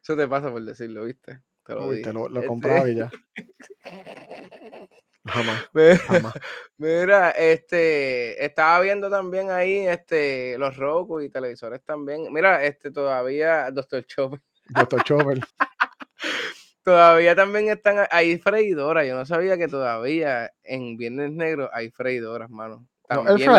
Eso 0.02 0.16
te 0.16 0.26
pasa 0.26 0.50
por 0.50 0.64
decirlo, 0.64 1.04
¿viste? 1.04 1.42
Te 1.68 1.74
lo, 1.74 1.88
Uy, 1.88 2.00
te 2.00 2.14
lo, 2.14 2.30
lo 2.30 2.46
compraba 2.46 2.88
y 2.88 2.94
ya. 2.94 3.10
Jamás, 5.26 5.68
Mira, 6.78 7.32
este, 7.32 8.42
estaba 8.42 8.80
viendo 8.80 9.10
también 9.10 9.50
ahí 9.50 9.86
este, 9.86 10.56
los 10.56 10.78
Roku 10.78 11.20
y 11.20 11.28
televisores 11.28 11.84
también. 11.84 12.32
Mira, 12.32 12.64
este 12.64 12.90
todavía, 12.90 13.70
Doctor 13.70 14.02
Chopper. 14.06 14.40
Doctor 14.70 15.04
Chopper. 15.04 15.40
todavía 16.82 17.36
también 17.36 17.68
están, 17.68 18.06
hay 18.10 18.38
freidoras. 18.38 19.06
Yo 19.06 19.14
no 19.14 19.26
sabía 19.26 19.58
que 19.58 19.68
todavía 19.68 20.50
en 20.62 20.96
Viernes 20.96 21.32
Negro 21.32 21.68
hay 21.74 21.90
freidoras, 21.90 22.48
mano. 22.48 22.88
También 23.06 23.50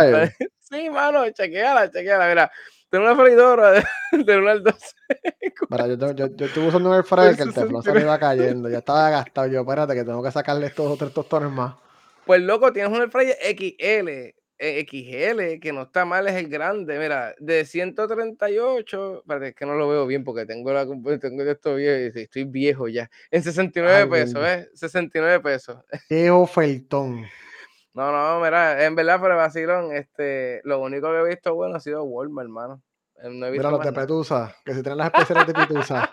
sí, 0.58 0.90
mano, 0.90 1.30
chequeala, 1.30 1.92
chequeala. 1.92 2.28
Mira, 2.28 2.52
tengo 2.90 3.06
una 3.06 3.16
freidora 3.16 3.72
de, 3.72 4.38
1 4.38 4.50
al 4.50 4.64
12. 4.64 4.78
yo, 5.70 6.12
yo, 6.14 6.28
yo, 6.36 6.46
estuve 6.46 6.68
usando 6.68 6.90
un 6.90 6.96
air 6.96 7.04
fryer 7.04 7.36
que 7.36 7.44
el 7.44 7.54
teflón 7.54 7.84
se 7.84 7.94
me 7.94 8.02
iba 8.02 8.18
cayendo. 8.20 8.70
Ya 8.70 8.80
estaba 8.80 9.10
gastado. 9.12 9.48
Yo, 9.48 9.62
espérate, 9.62 9.94
que 9.94 10.04
tengo 10.04 10.24
que 10.24 10.32
sacarle 10.32 10.68
estos 10.68 10.88
dos 10.88 10.98
tres 10.98 11.14
tostones 11.14 11.52
más. 11.52 11.76
Pues 12.26 12.42
loco, 12.42 12.72
tienes 12.74 12.92
un 12.92 13.02
air 13.02 13.10
fryer 13.10 13.38
XL. 13.42 14.36
Eh, 14.62 14.86
XL, 14.86 15.62
que 15.62 15.72
no 15.72 15.84
está 15.84 16.04
mal, 16.04 16.28
es 16.28 16.36
el 16.36 16.50
grande. 16.50 17.00
Mira, 17.00 17.34
de 17.40 17.64
138, 17.64 19.20
espérate, 19.20 19.48
es 19.48 19.56
que 19.56 19.66
no 19.66 19.76
lo 19.76 19.88
veo 19.88 20.06
bien 20.06 20.26
porque 20.26 20.46
tengo 20.46 20.74
la 20.74 20.86
tengo 20.86 21.44
esto 21.44 21.76
viejo 21.76 22.18
y 22.18 22.22
estoy 22.22 22.44
viejo 22.44 22.90
ya. 22.90 23.10
En 23.32 23.42
69 23.42 24.08
pesos, 24.08 24.46
¿eh? 24.46 24.70
69 24.74 25.40
pesos. 25.40 25.78
Qué 26.10 26.30
ofertón. 26.30 27.26
No, 27.94 28.12
no, 28.12 28.44
mira, 28.44 28.86
en 28.86 28.96
verdad, 28.96 29.20
pero 29.22 29.36
vacilón, 29.36 29.94
este, 29.94 30.62
lo 30.64 30.80
único 30.80 31.12
que 31.12 31.20
he 31.20 31.28
visto 31.28 31.56
bueno 31.56 31.78
ha 31.78 31.80
sido 31.80 32.04
Walmart, 32.04 32.46
hermano. 32.46 32.82
Eh, 33.22 33.30
no 33.30 33.50
mira 33.50 33.72
los 33.72 33.84
de 33.84 33.92
Petusa, 33.92 34.56
que 34.64 34.74
si 34.74 34.82
tienen 34.82 35.00
las 35.00 35.08
especiales 35.08 35.48
de 35.48 35.54
Petusa. 35.54 36.10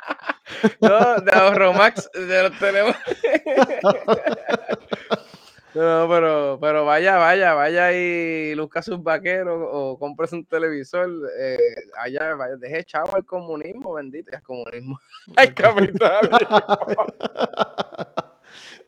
no, 0.80 1.20
de 1.20 1.32
Ahorromax, 1.32 2.10
de 2.12 2.42
los 2.42 2.58
tenemos. 2.58 2.96
no, 5.74 6.08
pero, 6.08 6.58
pero 6.60 6.84
vaya, 6.84 7.16
vaya, 7.16 7.54
vaya 7.54 7.92
y 7.92 8.54
luzca 8.54 8.82
sus 8.82 9.02
vaqueros 9.02 9.68
o 9.70 9.98
compres 9.98 10.32
un 10.32 10.44
televisor. 10.46 11.08
Eh, 11.38 11.58
allá, 11.98 12.34
vaya, 12.34 12.56
deje 12.56 12.84
chavo 12.84 13.16
el 13.16 13.24
comunismo, 13.24 13.94
bendito, 13.94 14.34
el 14.34 14.42
comunismo. 14.42 14.98
El 15.36 15.54
capital. 15.54 16.30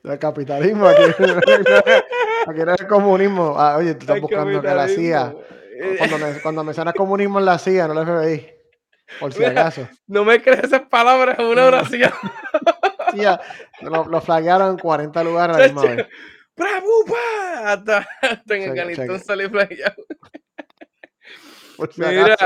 El 0.04 0.18
capitalismo, 0.18 0.86
aquí, 0.86 1.02
aquí 2.46 2.60
no 2.60 2.74
es 2.74 2.80
el 2.80 2.86
comunismo. 2.86 3.54
Ah, 3.58 3.76
oye, 3.76 3.94
tú 3.94 4.00
estás 4.00 4.20
buscando 4.20 4.60
que 4.60 4.68
la 4.68 4.88
CIA. 4.88 5.34
Cuando, 5.98 6.18
me, 6.18 6.40
cuando 6.40 6.64
mencionas 6.64 6.94
comunismo 6.94 7.38
en 7.38 7.44
la 7.44 7.58
CIA, 7.58 7.88
no 7.88 7.94
la 7.94 8.04
FBI. 8.04 8.50
Por 9.20 9.32
si 9.32 9.44
acaso. 9.44 9.88
No 10.06 10.24
me 10.24 10.42
crees 10.42 10.64
esas 10.64 10.82
palabras 10.82 11.38
en 11.38 11.46
una 11.46 11.66
oración. 11.66 12.12
Sí, 13.10 13.22
lo, 13.80 14.04
lo 14.04 14.20
flaguearon 14.20 14.72
en 14.72 14.78
40 14.78 15.24
lugares 15.24 15.56
a 15.56 15.60
la 15.60 15.64
misma 15.64 15.82
vez. 15.82 16.06
Hasta, 17.64 18.06
hasta 18.20 18.54
en 18.54 18.62
el 18.64 18.74
Canistón 18.74 19.18
salió 19.20 19.48
flagueado. 19.48 20.04
Mira, 21.96 22.36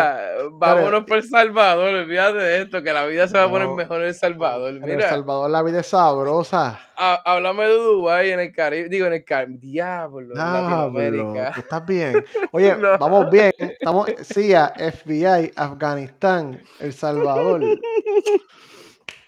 vámonos 0.52 1.04
por 1.04 1.16
El 1.16 1.22
Salvador, 1.22 1.94
olvídate 1.94 2.38
de 2.38 2.62
esto, 2.62 2.82
que 2.82 2.92
la 2.92 3.06
vida 3.06 3.26
se 3.26 3.38
va 3.38 3.44
a 3.44 3.50
poner 3.50 3.68
mejor 3.68 4.02
en 4.02 4.08
El 4.08 4.14
Salvador. 4.14 4.72
Mira, 4.74 4.92
en 4.92 5.00
El 5.00 5.08
Salvador 5.08 5.50
la 5.50 5.62
vida 5.62 5.80
es 5.80 5.86
sabrosa. 5.86 6.78
háblame 6.96 7.64
de 7.64 7.74
Dubái 7.74 8.30
en 8.30 8.40
el 8.40 8.52
Caribe, 8.52 8.88
digo 8.88 9.06
en 9.06 9.14
el 9.14 9.24
Caribe, 9.24 9.58
diablo, 9.58 10.34
Latinoamérica. 10.34 11.54
estás 11.56 11.86
bien. 11.86 12.24
Oye, 12.52 12.74
vamos 12.74 13.30
bien, 13.30 13.52
estamos 13.58 14.10
CIA, 14.22 14.74
FBI, 14.76 15.52
Afganistán, 15.56 16.62
El 16.80 16.92
Salvador. 16.92 17.62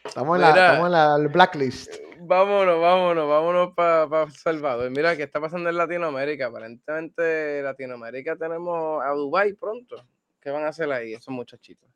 Estamos 0.04 0.36
en, 0.36 0.42
la, 0.42 0.50
estamos 0.50 0.86
en 0.86 0.92
la 0.92 1.16
blacklist 1.32 2.03
vámonos, 2.26 2.80
vámonos, 2.80 3.28
vámonos 3.28 3.74
para 3.74 4.08
pa 4.08 4.30
Salvador. 4.30 4.90
Mira, 4.90 5.16
¿qué 5.16 5.24
está 5.24 5.40
pasando 5.40 5.68
en 5.68 5.76
Latinoamérica? 5.76 6.46
Aparentemente 6.46 7.62
Latinoamérica 7.62 8.36
tenemos 8.36 9.02
a 9.04 9.10
Dubai 9.10 9.52
pronto. 9.54 9.96
¿Qué 10.40 10.50
van 10.50 10.64
a 10.64 10.68
hacer 10.68 10.90
ahí 10.92 11.14
esos 11.14 11.34
muchachitos? 11.34 11.88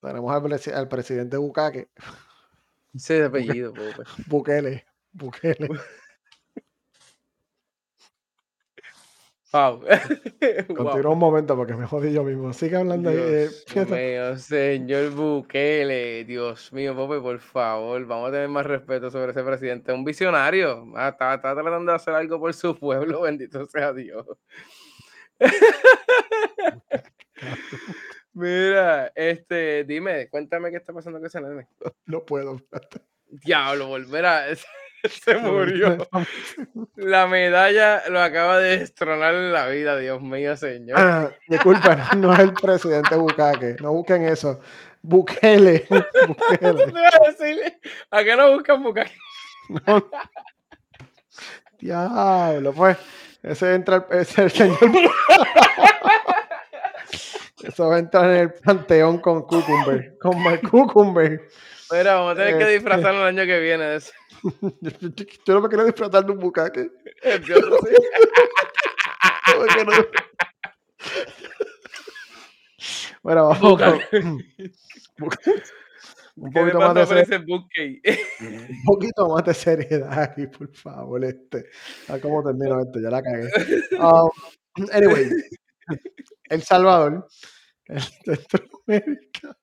Tenemos 0.00 0.32
al, 0.34 0.88
presidente 0.88 1.36
Bukake. 1.36 1.88
Sí, 2.96 3.14
de 3.14 3.26
apellido. 3.26 3.72
Bukele. 4.26 4.84
Bukele. 5.12 5.68
Wow. 9.52 9.82
Continúa 10.74 11.12
un 11.12 11.18
momento 11.18 11.54
porque 11.54 11.74
me 11.74 11.86
jodí 11.86 12.10
yo 12.10 12.24
mismo. 12.24 12.54
Sigue 12.54 12.76
hablando 12.76 13.10
Dios 13.10 13.64
ahí. 13.76 13.84
mío, 13.84 14.38
señor 14.38 15.10
Bukele. 15.10 16.24
Dios 16.24 16.72
mío, 16.72 16.96
Pope, 16.96 17.20
por 17.20 17.38
favor, 17.38 18.06
vamos 18.06 18.30
a 18.30 18.32
tener 18.32 18.48
más 18.48 18.64
respeto 18.64 19.10
sobre 19.10 19.32
ese 19.32 19.42
presidente. 19.42 19.92
Un 19.92 20.04
visionario. 20.04 20.90
Ah, 20.96 21.10
está, 21.10 21.38
tratando 21.38 21.92
de 21.92 21.94
hacer 21.94 22.14
algo 22.14 22.40
por 22.40 22.54
su 22.54 22.74
pueblo. 22.78 23.20
Bendito 23.22 23.66
sea 23.66 23.92
Dios. 23.92 24.26
Mira, 28.32 29.12
este, 29.14 29.84
dime, 29.84 30.30
cuéntame 30.30 30.70
qué 30.70 30.78
está 30.78 30.94
pasando 30.94 31.18
con 31.18 31.26
ese 31.26 31.42
nene. 31.42 31.68
No, 32.06 32.24
puedo. 32.24 32.56
Diablo, 33.28 33.88
volver 33.88 34.24
a. 34.24 34.44
se 35.24 35.36
murió. 35.36 36.08
La 36.96 37.26
medalla 37.26 38.02
lo 38.08 38.20
acaba 38.20 38.58
de 38.58 38.78
destronar 38.78 39.34
en 39.34 39.52
la 39.52 39.66
vida, 39.66 39.96
Dios 39.96 40.22
mío, 40.22 40.56
señor. 40.56 40.98
Ah, 40.98 41.30
disculpa, 41.48 42.10
no 42.16 42.32
es 42.32 42.38
el 42.40 42.52
presidente 42.54 43.16
Bukake, 43.16 43.80
no 43.80 43.92
busquen 43.92 44.22
eso. 44.24 44.60
Bukele. 45.02 45.86
Bukele. 46.28 47.80
¿A 48.10 48.22
qué 48.22 48.36
no 48.36 48.52
buscan 48.52 48.82
Bukake? 48.82 49.16
No. 49.68 50.08
Diablo, 51.78 52.72
pues. 52.72 52.96
Ese 53.42 53.74
entra 53.74 54.06
ese 54.10 54.44
el 54.44 54.50
señor. 54.52 54.78
Eso 57.64 57.88
va 57.88 57.96
a 57.96 57.98
entrar 57.98 58.30
en 58.30 58.36
el 58.36 58.52
panteón 58.52 59.18
con 59.18 59.42
Cucumber, 59.42 60.16
con 60.18 60.40
Mark 60.40 60.68
Cucumber. 60.68 61.48
Mira, 61.90 62.14
vamos 62.14 62.32
a 62.32 62.36
tener 62.36 62.56
que 62.56 62.62
este 62.62 62.72
disfrazarlo 62.74 63.28
el 63.28 63.38
año 63.38 63.46
que 63.46 63.60
viene 63.60 63.84
de 63.84 63.96
eso. 63.96 64.12
Yo 64.42 64.50
no 65.54 65.60
me 65.60 65.68
quiero 65.68 65.84
disfrazar 65.84 66.24
de 66.24 66.32
un 66.32 66.38
bucaque. 66.38 66.90
Yo 67.46 67.60
no 67.60 67.76
sé. 67.78 67.96
bueno, 73.22 73.48
vamos. 73.48 73.80
un 76.36 76.52
poquito 76.52 76.78
más 76.78 76.94
de 76.94 77.06
seriedad. 77.06 77.44
un 77.48 78.84
poquito 78.84 79.28
más 79.28 79.44
de 79.44 79.54
seriedad 79.54 80.18
aquí, 80.20 80.46
por 80.46 80.74
favor. 80.74 81.24
Este. 81.24 81.66
A 82.08 82.18
cómo 82.18 82.42
termino 82.42 82.80
esto, 82.80 83.00
ya 83.00 83.10
la 83.10 83.22
cagué. 83.22 83.48
Um, 83.98 84.30
anyway, 84.92 85.28
El 86.48 86.62
Salvador, 86.62 87.26
el 87.86 88.02
Centroamérica, 88.02 89.56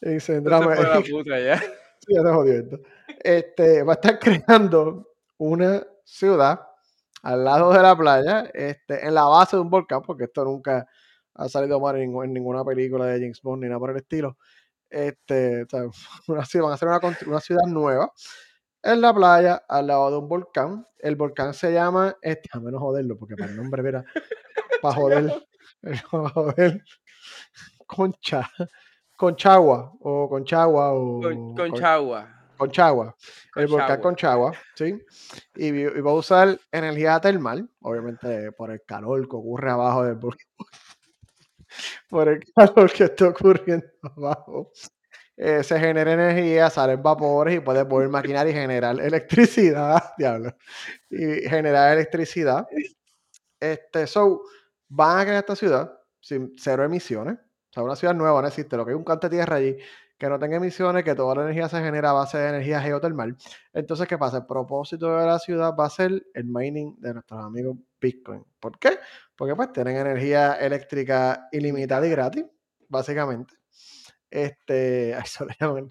Centroamérica. 0.20 0.88
la 0.88 1.00
puta 1.00 1.40
ya. 1.40 1.58
Sí, 1.58 2.14
ya 2.14 2.22
te 2.22 2.30
jodió 2.30 2.52
esto. 2.54 2.80
Este, 3.26 3.82
va 3.82 3.94
a 3.94 3.96
estar 3.96 4.18
creando 4.20 5.10
una 5.38 5.82
ciudad 6.04 6.60
al 7.24 7.44
lado 7.44 7.72
de 7.72 7.82
la 7.82 7.96
playa, 7.96 8.48
este, 8.54 9.04
en 9.04 9.14
la 9.14 9.24
base 9.24 9.56
de 9.56 9.62
un 9.62 9.68
volcán, 9.68 10.00
porque 10.02 10.24
esto 10.24 10.44
nunca 10.44 10.86
ha 11.34 11.48
salido 11.48 11.80
mal 11.80 11.96
en, 11.96 12.12
ninguna 12.32 12.64
película 12.64 13.06
de 13.06 13.18
James 13.18 13.42
Bond 13.42 13.64
ni 13.64 13.68
nada 13.68 13.80
por 13.80 13.90
el 13.90 13.96
estilo. 13.96 14.38
Este, 14.88 15.66
una 16.28 16.44
ciudad, 16.44 16.66
van 16.66 16.70
a 16.70 16.74
hacer 16.74 16.88
una, 16.88 17.00
una, 17.26 17.40
ciudad 17.40 17.66
nueva 17.66 18.12
en 18.80 19.00
la 19.00 19.12
playa, 19.12 19.64
al 19.68 19.88
lado 19.88 20.12
de 20.12 20.18
un 20.18 20.28
volcán. 20.28 20.86
El 20.96 21.16
volcán 21.16 21.52
se 21.52 21.72
llama, 21.72 22.16
este, 22.22 22.48
a 22.52 22.60
menos 22.60 22.80
joderlo, 22.80 23.18
porque 23.18 23.34
para 23.34 23.50
el 23.50 23.56
nombre, 23.56 23.82
mira, 23.82 24.04
para 24.80 24.94
joder, 24.94 25.48
para 25.82 26.28
joder, 26.28 26.84
Concha, 27.88 28.48
Conchagua, 29.16 29.94
o 29.98 30.28
Conchagua, 30.28 30.92
o... 30.92 31.20
Con, 31.20 31.56
Conchagua. 31.56 32.35
Conchagua, 32.56 33.16
el 33.54 33.66
volcán 33.66 34.00
Conchagua, 34.00 34.52
¿sí? 34.74 34.98
Y, 35.54 35.66
y, 35.66 36.00
va 36.00 36.10
a 36.10 36.14
usar 36.14 36.58
energía 36.72 37.20
termal, 37.20 37.68
obviamente 37.80 38.52
por 38.52 38.70
el 38.70 38.82
calor 38.86 39.28
que 39.28 39.36
ocurre 39.36 39.70
abajo 39.70 40.04
del 40.04 40.16
volcán, 40.16 40.46
por 42.08 42.28
el 42.28 42.42
calor 42.54 42.92
que 42.92 43.04
está 43.04 43.28
ocurriendo 43.28 43.86
abajo. 44.02 44.72
Eh, 45.38 45.62
se 45.62 45.78
genera 45.78 46.12
energía, 46.12 46.70
salen 46.70 47.02
vapores 47.02 47.56
y 47.56 47.60
puede 47.60 47.84
poder 47.84 48.08
maquinar 48.08 48.48
y 48.48 48.54
generar 48.54 48.98
electricidad, 48.98 50.14
diablo, 50.18 50.56
y 51.10 51.46
generar 51.46 51.92
electricidad. 51.92 52.66
Este, 53.60 54.06
so, 54.06 54.42
van 54.88 55.18
a 55.18 55.22
crear 55.24 55.38
esta 55.38 55.54
ciudad 55.54 55.92
sin 56.20 56.54
cero 56.56 56.84
emisiones, 56.84 57.36
o 57.36 57.72
sea, 57.72 57.82
una 57.82 57.96
ciudad 57.96 58.14
nueva, 58.14 58.40
no 58.40 58.48
existe, 58.48 58.76
lo 58.76 58.84
que 58.86 58.92
hay 58.92 58.96
un 58.96 59.04
cante 59.04 59.28
de 59.28 59.36
tierra 59.36 59.56
allí, 59.56 59.76
que 60.18 60.28
no 60.28 60.38
tenga 60.38 60.56
emisiones, 60.56 61.04
que 61.04 61.14
toda 61.14 61.34
la 61.36 61.42
energía 61.42 61.68
se 61.68 61.78
genera 61.82 62.10
a 62.10 62.12
base 62.14 62.38
de 62.38 62.48
energía 62.48 62.80
geotermal. 62.80 63.36
Entonces, 63.72 64.08
¿qué 64.08 64.16
pasa? 64.18 64.38
El 64.38 64.46
propósito 64.46 65.16
de 65.16 65.26
la 65.26 65.38
ciudad 65.38 65.74
va 65.78 65.86
a 65.86 65.90
ser 65.90 66.26
el 66.34 66.44
mining 66.44 66.94
de 66.98 67.14
nuestros 67.14 67.44
amigos 67.44 67.76
Bitcoin. 68.00 68.44
¿Por 68.60 68.78
qué? 68.78 68.98
Porque 69.36 69.54
pues 69.54 69.72
tienen 69.72 69.96
energía 69.96 70.54
eléctrica 70.54 71.48
ilimitada 71.52 72.06
y 72.06 72.10
gratis, 72.10 72.44
básicamente. 72.88 73.54
Este, 74.30 75.10
eso 75.18 75.44
le 75.44 75.54
llaman. 75.60 75.88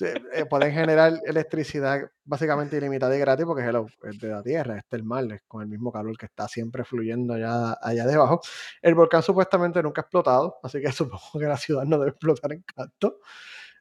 Eh, 0.00 0.44
pueden 0.44 0.72
generar 0.72 1.14
electricidad 1.24 2.10
básicamente 2.24 2.76
ilimitada 2.76 3.16
y 3.16 3.20
gratis 3.20 3.46
porque 3.46 3.64
es 4.02 4.20
de 4.20 4.28
la 4.28 4.42
Tierra, 4.42 4.76
es 4.76 4.86
termal, 4.86 5.32
es 5.32 5.42
con 5.48 5.62
el 5.62 5.68
mismo 5.68 5.90
calor 5.90 6.16
que 6.16 6.26
está 6.26 6.46
siempre 6.46 6.84
fluyendo 6.84 7.34
allá, 7.34 7.78
allá 7.80 8.06
debajo. 8.06 8.40
El 8.82 8.94
volcán 8.94 9.22
supuestamente 9.22 9.82
nunca 9.82 10.02
ha 10.02 10.04
explotado, 10.04 10.58
así 10.62 10.80
que 10.80 10.92
supongo 10.92 11.38
que 11.38 11.46
la 11.46 11.56
ciudad 11.56 11.84
no 11.84 11.98
debe 11.98 12.10
explotar 12.10 12.52
en 12.52 12.62
canto, 12.62 13.20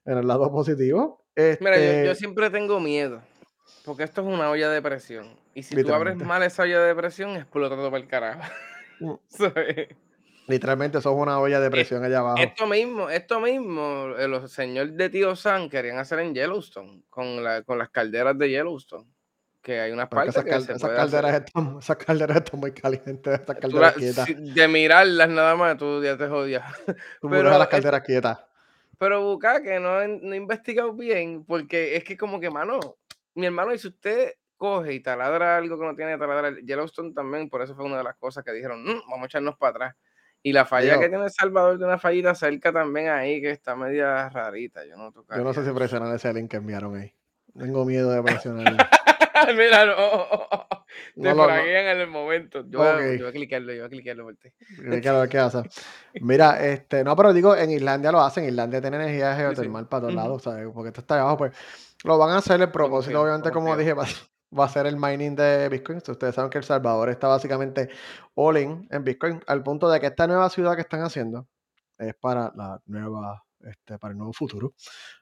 en 0.05 0.17
el 0.17 0.27
lado 0.27 0.51
positivo. 0.51 1.25
Mira, 1.35 1.77
yo, 1.77 1.83
este 1.83 2.15
siempre 2.15 2.49
tengo 2.49 2.79
miedo, 2.79 3.21
porque 3.85 4.03
esto 4.03 4.21
es 4.21 4.27
una 4.27 4.49
olla 4.49 4.69
de 4.69 4.81
presión. 4.81 5.27
Y 5.53 5.63
si 5.63 5.75
tú 5.83 5.93
abres 5.93 6.17
mal 6.17 6.41
esa 6.41 6.63
olla 6.63 6.81
de 6.81 6.95
presión, 6.95 7.35
explota 7.35 7.75
todo 7.75 7.91
para 7.91 8.01
el 8.01 8.07
carajo. 8.07 8.41
Mm. 8.99 9.13
Literalmente 10.47 10.99
eso 10.99 11.11
es 11.11 11.17
una 11.17 11.39
olla 11.39 11.59
de 11.59 11.69
presión 11.69 12.05
allá 12.05 12.19
abajo. 12.19 12.37
Esto 12.39 12.67
mismo, 12.67 13.09
esto 13.09 13.41
mismo, 13.41 14.15
eh, 14.17 14.29
los 14.29 14.49
señores 14.49 14.95
de 14.95 15.09
Tío 15.09 15.35
San 15.35 15.69
querían 15.69 15.97
hacer 15.97 16.19
en 16.19 16.33
Yellowstone, 16.33 17.03
con, 17.09 17.43
la, 17.43 17.63
con 17.63 17.77
las 17.77 17.89
calderas 17.89 18.37
de 18.37 18.49
Yellowstone. 18.49 19.05
Que 19.61 19.81
hay 19.81 19.91
unas 19.91 20.07
partes 20.07 20.35
esas, 20.35 20.45
que 20.45 20.73
esas, 20.73 20.89
calderas 20.89 21.33
están, 21.33 21.77
esas 21.79 21.97
calderas 21.97 22.37
están 22.37 22.61
muy 22.61 22.71
calientes, 22.71 23.41
esas 23.41 23.57
calderas 23.57 23.93
quietas. 23.95 24.25
De 24.25 24.67
mirarlas 24.69 25.27
nada 25.27 25.57
más, 25.57 25.77
tú 25.77 26.01
ya 26.01 26.17
te 26.17 26.29
jodías. 26.29 26.63
Tú 27.19 27.29
pero 27.29 27.49
las 27.49 27.67
calderas 27.67 28.01
quietas. 28.01 28.39
Pero 28.97 29.21
busca 29.21 29.61
que 29.61 29.81
no, 29.81 30.07
no 30.07 30.33
he 30.33 30.37
investigado 30.37 30.93
bien, 30.93 31.43
porque 31.43 31.97
es 31.97 32.05
que 32.05 32.15
como 32.15 32.39
que, 32.39 32.49
mano, 32.49 32.79
mi 33.35 33.45
hermano, 33.47 33.73
y 33.73 33.79
si 33.79 33.89
usted 33.89 34.35
coge 34.55 34.93
y 34.93 35.01
taladra 35.01 35.57
algo 35.57 35.77
que 35.77 35.85
no 35.85 35.95
tiene 35.95 36.13
que 36.13 36.19
taladrar, 36.19 36.55
Yellowstone 36.59 37.13
también, 37.13 37.49
por 37.49 37.61
eso 37.61 37.75
fue 37.75 37.83
una 37.83 37.97
de 37.97 38.05
las 38.05 38.15
cosas 38.15 38.45
que 38.45 38.53
dijeron, 38.53 38.81
mm, 38.81 39.01
vamos 39.09 39.23
a 39.23 39.25
echarnos 39.25 39.57
para 39.57 39.71
atrás 39.71 39.95
y 40.43 40.53
la 40.53 40.65
falla 40.65 40.99
que 40.99 41.09
tiene 41.09 41.23
El 41.23 41.31
Salvador 41.31 41.77
de 41.77 41.85
una 41.85 41.97
fallita 41.97 42.33
cerca 42.35 42.71
también 42.71 43.09
ahí, 43.09 43.41
que 43.41 43.51
está 43.51 43.75
media 43.75 44.29
rarita. 44.29 44.85
Yo 44.85 44.95
no, 44.95 45.11
yo 45.13 45.43
no 45.43 45.53
sé 45.53 45.65
si 45.65 45.71
presionar 45.71 46.15
ese 46.15 46.33
link 46.33 46.51
que 46.51 46.57
enviaron 46.57 46.95
ahí. 46.95 47.13
Tengo 47.57 47.85
miedo 47.85 48.11
de 48.11 48.21
presionarlo. 48.21 48.77
Mira, 49.55 49.85
no. 49.85 50.27
Te 51.15 51.33
no, 51.33 51.49
en 51.49 51.99
el 51.99 52.07
momento. 52.07 52.63
Yo, 52.67 52.79
voy 52.79 53.23
a 53.27 53.31
clicarlo, 53.31 53.73
yo 53.73 53.79
voy 53.79 53.87
a 53.87 53.89
clicarlo 53.89 54.23
por 54.25 54.35
ti. 54.35 54.49
qué 55.29 55.37
hace. 55.37 55.63
Mira, 56.21 56.65
este, 56.65 57.03
no, 57.03 57.15
pero 57.15 57.33
digo, 57.33 57.55
en 57.55 57.71
Islandia 57.71 58.11
lo 58.11 58.21
hacen. 58.21 58.45
Islandia 58.45 58.81
tiene 58.81 58.97
energía 58.97 59.35
geotermal 59.35 59.87
para 59.87 60.01
todos 60.01 60.13
lados, 60.13 60.43
¿sabes? 60.43 60.67
Porque 60.73 60.89
esto 60.89 61.01
está 61.01 61.19
abajo, 61.19 61.37
pues 61.37 61.53
lo 62.03 62.17
van 62.17 62.31
a 62.31 62.37
hacer. 62.37 62.61
El 62.61 62.71
propósito, 62.71 63.21
obviamente, 63.21 63.51
como 63.51 63.75
dije, 63.75 63.93
va 64.57 64.65
a 64.65 64.69
ser 64.69 64.85
el 64.85 64.97
mining 64.97 65.35
de 65.35 65.69
Bitcoin. 65.69 65.97
Ustedes 65.97 66.35
saben 66.35 66.49
que 66.49 66.57
El 66.57 66.63
Salvador 66.63 67.09
está 67.09 67.27
básicamente 67.27 67.89
all 68.35 68.57
in 68.57 68.87
en 68.91 69.03
Bitcoin, 69.03 69.41
al 69.47 69.63
punto 69.63 69.89
de 69.89 69.99
que 69.99 70.07
esta 70.07 70.27
nueva 70.27 70.49
ciudad 70.49 70.75
que 70.75 70.81
están 70.81 71.01
haciendo 71.01 71.47
es 71.97 72.15
para 72.15 72.51
la 72.55 72.79
nueva, 72.85 73.43
este, 73.61 73.97
para 73.97 74.11
el 74.11 74.17
nuevo 74.17 74.33
futuro. 74.33 74.73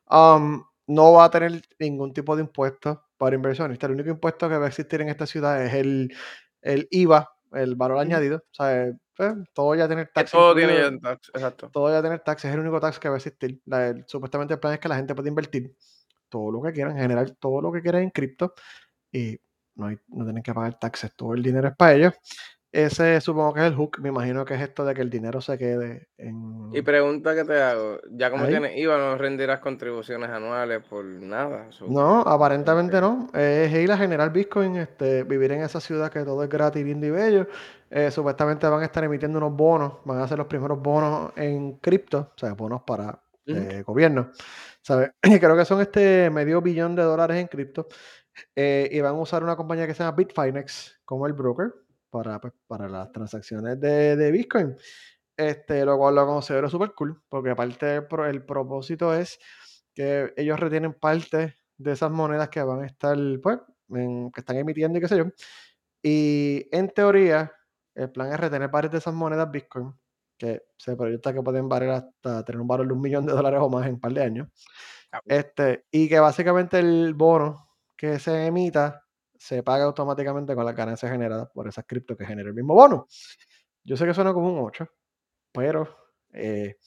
Um, 0.09 0.63
no 0.87 1.13
va 1.13 1.25
a 1.25 1.29
tener 1.29 1.61
ningún 1.79 2.13
tipo 2.13 2.35
de 2.35 2.43
impuesto 2.43 3.05
para 3.17 3.35
inversionistas. 3.35 3.89
El 3.89 3.95
único 3.95 4.09
impuesto 4.09 4.47
que 4.49 4.57
va 4.57 4.65
a 4.65 4.67
existir 4.67 5.01
en 5.01 5.09
esta 5.09 5.25
ciudad 5.25 5.63
es 5.63 5.73
el, 5.73 6.13
el 6.61 6.87
IVA, 6.91 7.29
el 7.53 7.75
valor 7.75 7.99
añadido. 7.99 8.37
O 8.37 8.53
sea, 8.53 8.91
pues, 9.15 9.33
todo 9.53 9.73
ya 9.75 9.87
tiene 9.87 10.05
taxes. 10.05 10.31
Todo 10.31 10.53
tiene 10.55 10.77
ya 10.77 10.91
tax, 10.99 11.29
exacto. 11.33 11.69
Todo 11.71 11.89
ya 11.89 12.01
tiene 12.01 12.19
taxes, 12.19 12.49
es 12.49 12.55
el 12.55 12.61
único 12.61 12.79
tax 12.79 12.99
que 12.99 13.09
va 13.09 13.15
a 13.15 13.17
existir. 13.17 13.61
supuestamente 14.05 14.53
el 14.53 14.59
plan 14.59 14.73
es 14.73 14.79
que 14.79 14.89
la 14.89 14.97
gente 14.97 15.15
puede 15.15 15.29
invertir 15.29 15.75
todo 16.29 16.51
lo 16.51 16.61
que 16.61 16.73
quieran, 16.73 16.97
generar 16.97 17.31
todo 17.31 17.61
lo 17.61 17.71
que 17.71 17.81
quieran 17.81 18.03
en 18.03 18.09
cripto 18.09 18.53
y 19.15 19.39
no, 19.75 19.87
hay, 19.87 19.97
no 20.09 20.25
tienen 20.25 20.43
que 20.43 20.53
pagar 20.53 20.77
taxes, 20.77 21.15
todo 21.15 21.33
el 21.33 21.43
dinero 21.43 21.69
es 21.69 21.75
para 21.75 21.93
ellos. 21.93 22.13
Ese 22.71 23.21
supongo 23.21 23.53
que 23.53 23.61
es 23.61 23.67
el 23.67 23.75
hook, 23.75 23.99
me 24.01 24.09
imagino 24.09 24.43
que 24.43 24.55
es 24.55 24.61
esto 24.61 24.83
de 24.83 24.93
que 24.93 25.01
el 25.01 25.09
dinero 25.09 25.39
se 25.39 25.57
quede 25.57 26.09
en... 26.17 26.69
Y 26.73 26.81
pregunta 26.81 27.33
que 27.33 27.45
te 27.45 27.61
hago, 27.61 28.01
ya 28.11 28.29
como 28.29 28.47
tienes 28.47 28.75
IVA, 28.75 28.97
no 28.97 29.17
rendirás 29.17 29.61
contribuciones 29.61 30.29
anuales 30.29 30.83
por 30.83 31.05
nada. 31.05 31.69
No, 31.87 32.19
aparentemente 32.19 32.99
no. 32.99 33.29
Es 33.33 33.73
ir 33.73 33.89
a 33.93 33.97
generar 33.97 34.33
Bitcoin, 34.33 34.75
este, 34.75 35.23
vivir 35.23 35.53
en 35.53 35.61
esa 35.61 35.79
ciudad 35.79 36.11
que 36.11 36.25
todo 36.25 36.43
es 36.43 36.49
gratis, 36.49 36.83
lindo 36.83 37.07
y 37.07 37.11
bello. 37.11 37.47
Eh, 37.89 38.11
supuestamente 38.11 38.67
van 38.67 38.81
a 38.81 38.85
estar 38.85 39.05
emitiendo 39.05 39.37
unos 39.37 39.53
bonos, 39.53 39.93
van 40.03 40.19
a 40.19 40.23
hacer 40.25 40.37
los 40.37 40.47
primeros 40.47 40.81
bonos 40.81 41.31
en 41.37 41.77
cripto, 41.77 42.33
o 42.35 42.37
sea, 42.37 42.51
bonos 42.55 42.81
para 42.81 43.17
eh, 43.45 43.83
gobierno. 43.85 44.31
¿sabes? 44.85 45.11
Y 45.23 45.39
creo 45.39 45.57
que 45.57 45.65
son 45.65 45.81
este 45.81 46.29
medio 46.29 46.61
billón 46.61 46.95
de 46.95 47.03
dólares 47.03 47.37
en 47.37 47.47
cripto. 47.47 47.87
Eh, 48.55 48.89
y 48.91 48.99
van 49.01 49.15
a 49.15 49.19
usar 49.19 49.43
una 49.43 49.55
compañía 49.55 49.87
que 49.87 49.93
se 49.93 50.03
llama 50.03 50.17
Bitfinex 50.17 51.01
como 51.05 51.27
el 51.27 51.33
broker 51.33 51.73
para, 52.09 52.39
pues, 52.39 52.53
para 52.67 52.87
las 52.87 53.11
transacciones 53.11 53.79
de, 53.79 54.15
de, 54.15 54.31
Bitcoin. 54.31 54.75
Este, 55.37 55.83
lo 55.83 55.97
cual 55.97 56.15
lo 56.15 56.25
considero 56.25 56.69
súper 56.69 56.93
cool, 56.93 57.21
porque 57.27 57.49
aparte 57.49 57.97
el, 58.29 58.45
propósito 58.45 59.13
es 59.13 59.37
que 59.93 60.33
ellos 60.37 60.59
retienen 60.59 60.93
parte 60.93 61.55
de 61.77 61.91
esas 61.91 62.09
monedas 62.09 62.49
que 62.49 62.63
van 62.63 62.83
a 62.83 62.85
estar, 62.85 63.17
pues, 63.41 63.59
que 63.89 64.39
están 64.39 64.55
emitiendo 64.57 64.97
y 64.97 65.01
qué 65.01 65.07
sé 65.07 65.17
yo. 65.17 65.25
Y 66.01 66.67
en 66.71 66.89
teoría, 66.89 67.51
el 67.95 68.11
plan 68.11 68.31
es 68.31 68.39
retener 68.39 68.71
parte 68.71 68.89
de 68.89 68.97
esas 68.99 69.13
monedas 69.13 69.51
Bitcoin, 69.51 69.93
que 70.37 70.63
se 70.77 70.95
proyecta 70.95 71.33
que 71.33 71.41
pueden 71.41 71.67
valer 71.67 71.89
hasta 71.89 72.43
tener 72.45 72.61
un 72.61 72.67
valor 72.67 72.87
de 72.87 72.93
un 72.93 73.01
millón 73.01 73.25
de 73.25 73.33
dólares 73.33 73.59
o 73.61 73.69
más 73.69 73.87
en 73.87 73.95
un 73.95 73.99
par 73.99 74.13
de 74.13 74.23
años. 74.23 74.47
Ah, 75.11 75.21
este, 75.25 75.85
y 75.91 76.07
que 76.07 76.19
básicamente 76.19 76.79
el 76.79 77.13
bono 77.13 77.65
que 77.95 78.19
se 78.19 78.45
emita 78.45 79.05
se 79.37 79.63
paga 79.63 79.85
automáticamente 79.85 80.55
con 80.55 80.65
las 80.65 80.75
ganancias 80.75 81.11
generadas 81.11 81.49
por 81.53 81.67
esas 81.67 81.85
cripto 81.85 82.15
que 82.17 82.25
genera 82.25 82.49
el 82.49 82.55
mismo 82.55 82.73
bono. 82.73 83.07
Yo 83.83 83.95
sé 83.97 84.05
que 84.05 84.13
suena 84.13 84.33
como 84.33 84.51
un 84.51 84.59
8, 84.59 84.87
pero 85.51 85.95
eh, 86.33 86.77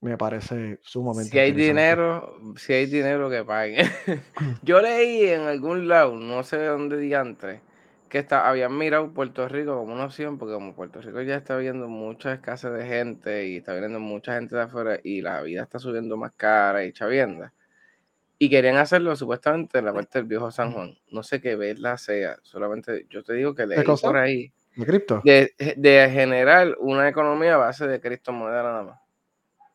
me 0.00 0.18
parece 0.18 0.80
sumamente. 0.82 1.30
Si 1.30 1.38
hay 1.38 1.52
dinero, 1.52 2.38
si 2.56 2.72
hay 2.72 2.86
dinero 2.86 3.30
que 3.30 3.44
paguen. 3.44 3.86
Yo 4.62 4.82
leí 4.82 5.24
en 5.28 5.42
algún 5.42 5.88
lado, 5.88 6.14
no 6.16 6.42
sé 6.42 6.58
dónde 6.64 6.98
diantre, 6.98 7.60
que 8.08 8.18
está, 8.18 8.48
habían 8.48 8.76
mirado 8.76 9.14
Puerto 9.14 9.48
Rico 9.48 9.76
como 9.76 9.94
una 9.94 10.04
opción, 10.04 10.38
porque 10.38 10.54
como 10.54 10.74
Puerto 10.74 11.00
Rico 11.00 11.22
ya 11.22 11.36
está 11.36 11.56
viendo 11.56 11.88
mucha 11.88 12.34
escasez 12.34 12.72
de 12.72 12.86
gente 12.86 13.46
y 13.48 13.56
está 13.56 13.74
viendo 13.74 14.00
mucha 14.00 14.34
gente 14.34 14.56
de 14.56 14.62
afuera 14.62 14.98
y 15.02 15.22
la 15.22 15.40
vida 15.40 15.62
está 15.62 15.78
subiendo 15.78 16.16
más 16.16 16.32
cara 16.32 16.84
y 16.84 16.92
chavienda. 16.92 17.54
Y 18.42 18.50
querían 18.50 18.76
hacerlo 18.76 19.14
supuestamente 19.14 19.78
en 19.78 19.84
la 19.84 19.92
parte 19.92 20.18
del 20.18 20.26
viejo 20.26 20.50
San 20.50 20.72
Juan. 20.72 20.98
No 21.12 21.22
sé 21.22 21.40
qué 21.40 21.54
verla 21.54 21.96
sea, 21.96 22.38
solamente 22.42 23.06
yo 23.08 23.22
te 23.22 23.34
digo 23.34 23.54
que 23.54 23.66
leí 23.66 23.84
por 23.84 24.16
ahí. 24.16 24.52
¿De 24.74 24.84
cripto? 24.84 25.20
De, 25.22 25.54
de, 25.76 26.10
generar 26.10 26.74
una 26.80 27.08
economía 27.08 27.54
a 27.54 27.58
base 27.58 27.86
de 27.86 28.00
criptomonedas 28.00 28.64
nada 28.64 28.82
más. 28.82 29.00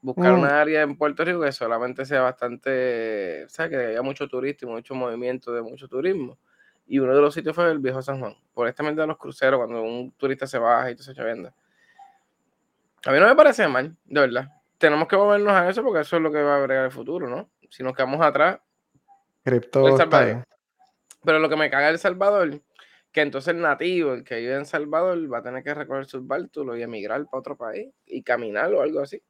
Buscar 0.01 0.33
mm. 0.33 0.39
una 0.39 0.59
área 0.59 0.81
en 0.81 0.97
Puerto 0.97 1.23
Rico 1.23 1.39
que 1.39 1.53
solamente 1.53 2.05
sea 2.05 2.19
bastante, 2.19 3.45
o 3.45 3.49
sea, 3.49 3.69
que 3.69 3.77
haya 3.77 4.01
mucho 4.01 4.27
turista 4.27 4.65
y 4.65 4.67
mucho 4.67 4.93
movimiento 4.95 5.53
de 5.53 5.61
mucho 5.61 5.87
turismo 5.87 6.37
y 6.87 6.99
uno 6.99 7.15
de 7.15 7.21
los 7.21 7.33
sitios 7.33 7.55
fue 7.55 7.71
el 7.71 7.79
viejo 7.79 8.01
San 8.01 8.19
Juan. 8.19 8.35
Por 8.53 8.67
esta 8.67 8.83
mente 8.83 8.99
de 8.99 9.07
los 9.07 9.17
cruceros, 9.17 9.59
cuando 9.59 9.81
un 9.81 10.11
turista 10.11 10.45
se 10.45 10.59
baja 10.59 10.91
y 10.91 10.95
todo 10.95 11.13
se 11.13 11.23
vende. 11.23 11.53
A 13.05 13.11
mí 13.13 13.19
no 13.19 13.27
me 13.27 13.35
parece 13.35 13.65
mal, 13.69 13.95
de 14.03 14.19
verdad. 14.19 14.49
Tenemos 14.77 15.07
que 15.07 15.15
movernos 15.15 15.53
a 15.53 15.69
eso 15.69 15.83
porque 15.83 16.01
eso 16.01 16.17
es 16.17 16.21
lo 16.21 16.33
que 16.33 16.41
va 16.41 16.55
a 16.55 16.57
agregar 16.57 16.85
el 16.85 16.91
futuro, 16.91 17.29
¿no? 17.29 17.49
Si 17.69 17.83
nos 17.83 17.95
quedamos 17.95 18.21
atrás. 18.21 18.59
Cripto 19.43 19.97
Pero 21.23 21.39
lo 21.39 21.49
que 21.49 21.55
me 21.55 21.69
caga 21.69 21.89
El 21.89 21.99
Salvador, 21.99 22.59
que 23.11 23.21
entonces 23.21 23.53
el 23.53 23.61
nativo, 23.61 24.13
el 24.13 24.23
que 24.23 24.37
vive 24.37 24.55
en 24.55 24.65
Salvador, 24.65 25.31
va 25.31 25.39
a 25.39 25.43
tener 25.43 25.63
que 25.63 25.73
recoger 25.73 26.05
sus 26.05 26.25
bártulos 26.25 26.77
y 26.77 26.81
emigrar 26.81 27.25
para 27.25 27.39
otro 27.39 27.55
país 27.55 27.89
y 28.05 28.23
caminar 28.23 28.73
o 28.73 28.81
algo 28.81 28.99
así. 28.99 29.21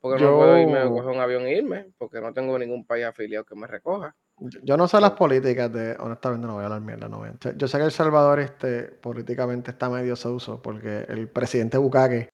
Porque 0.00 0.22
no 0.22 0.36
puedo 0.36 0.58
irme, 0.58 0.80
coger 0.88 1.10
un 1.10 1.20
avión 1.20 1.42
e 1.42 1.58
irme, 1.58 1.86
porque 1.98 2.20
no 2.20 2.32
tengo 2.32 2.58
ningún 2.58 2.86
país 2.86 3.04
afiliado 3.04 3.44
que 3.44 3.54
me 3.54 3.66
recoja. 3.66 4.16
Yo 4.62 4.78
no 4.78 4.88
sé 4.88 4.98
las 4.98 5.10
políticas 5.10 5.70
de, 5.70 5.94
honestamente 6.00 6.46
no 6.46 6.54
voy 6.54 6.62
a 6.62 6.66
hablar 6.66 6.80
mierda, 6.80 7.08
no 7.08 7.18
voy 7.18 7.28
a, 7.28 7.52
Yo 7.54 7.68
sé 7.68 7.76
que 7.76 7.84
El 7.84 7.90
Salvador 7.90 8.40
este, 8.40 8.84
políticamente 8.84 9.72
está 9.72 9.90
medio 9.90 10.16
sauso 10.16 10.62
porque 10.62 11.04
el 11.08 11.28
presidente 11.28 11.76
Bukake 11.76 12.30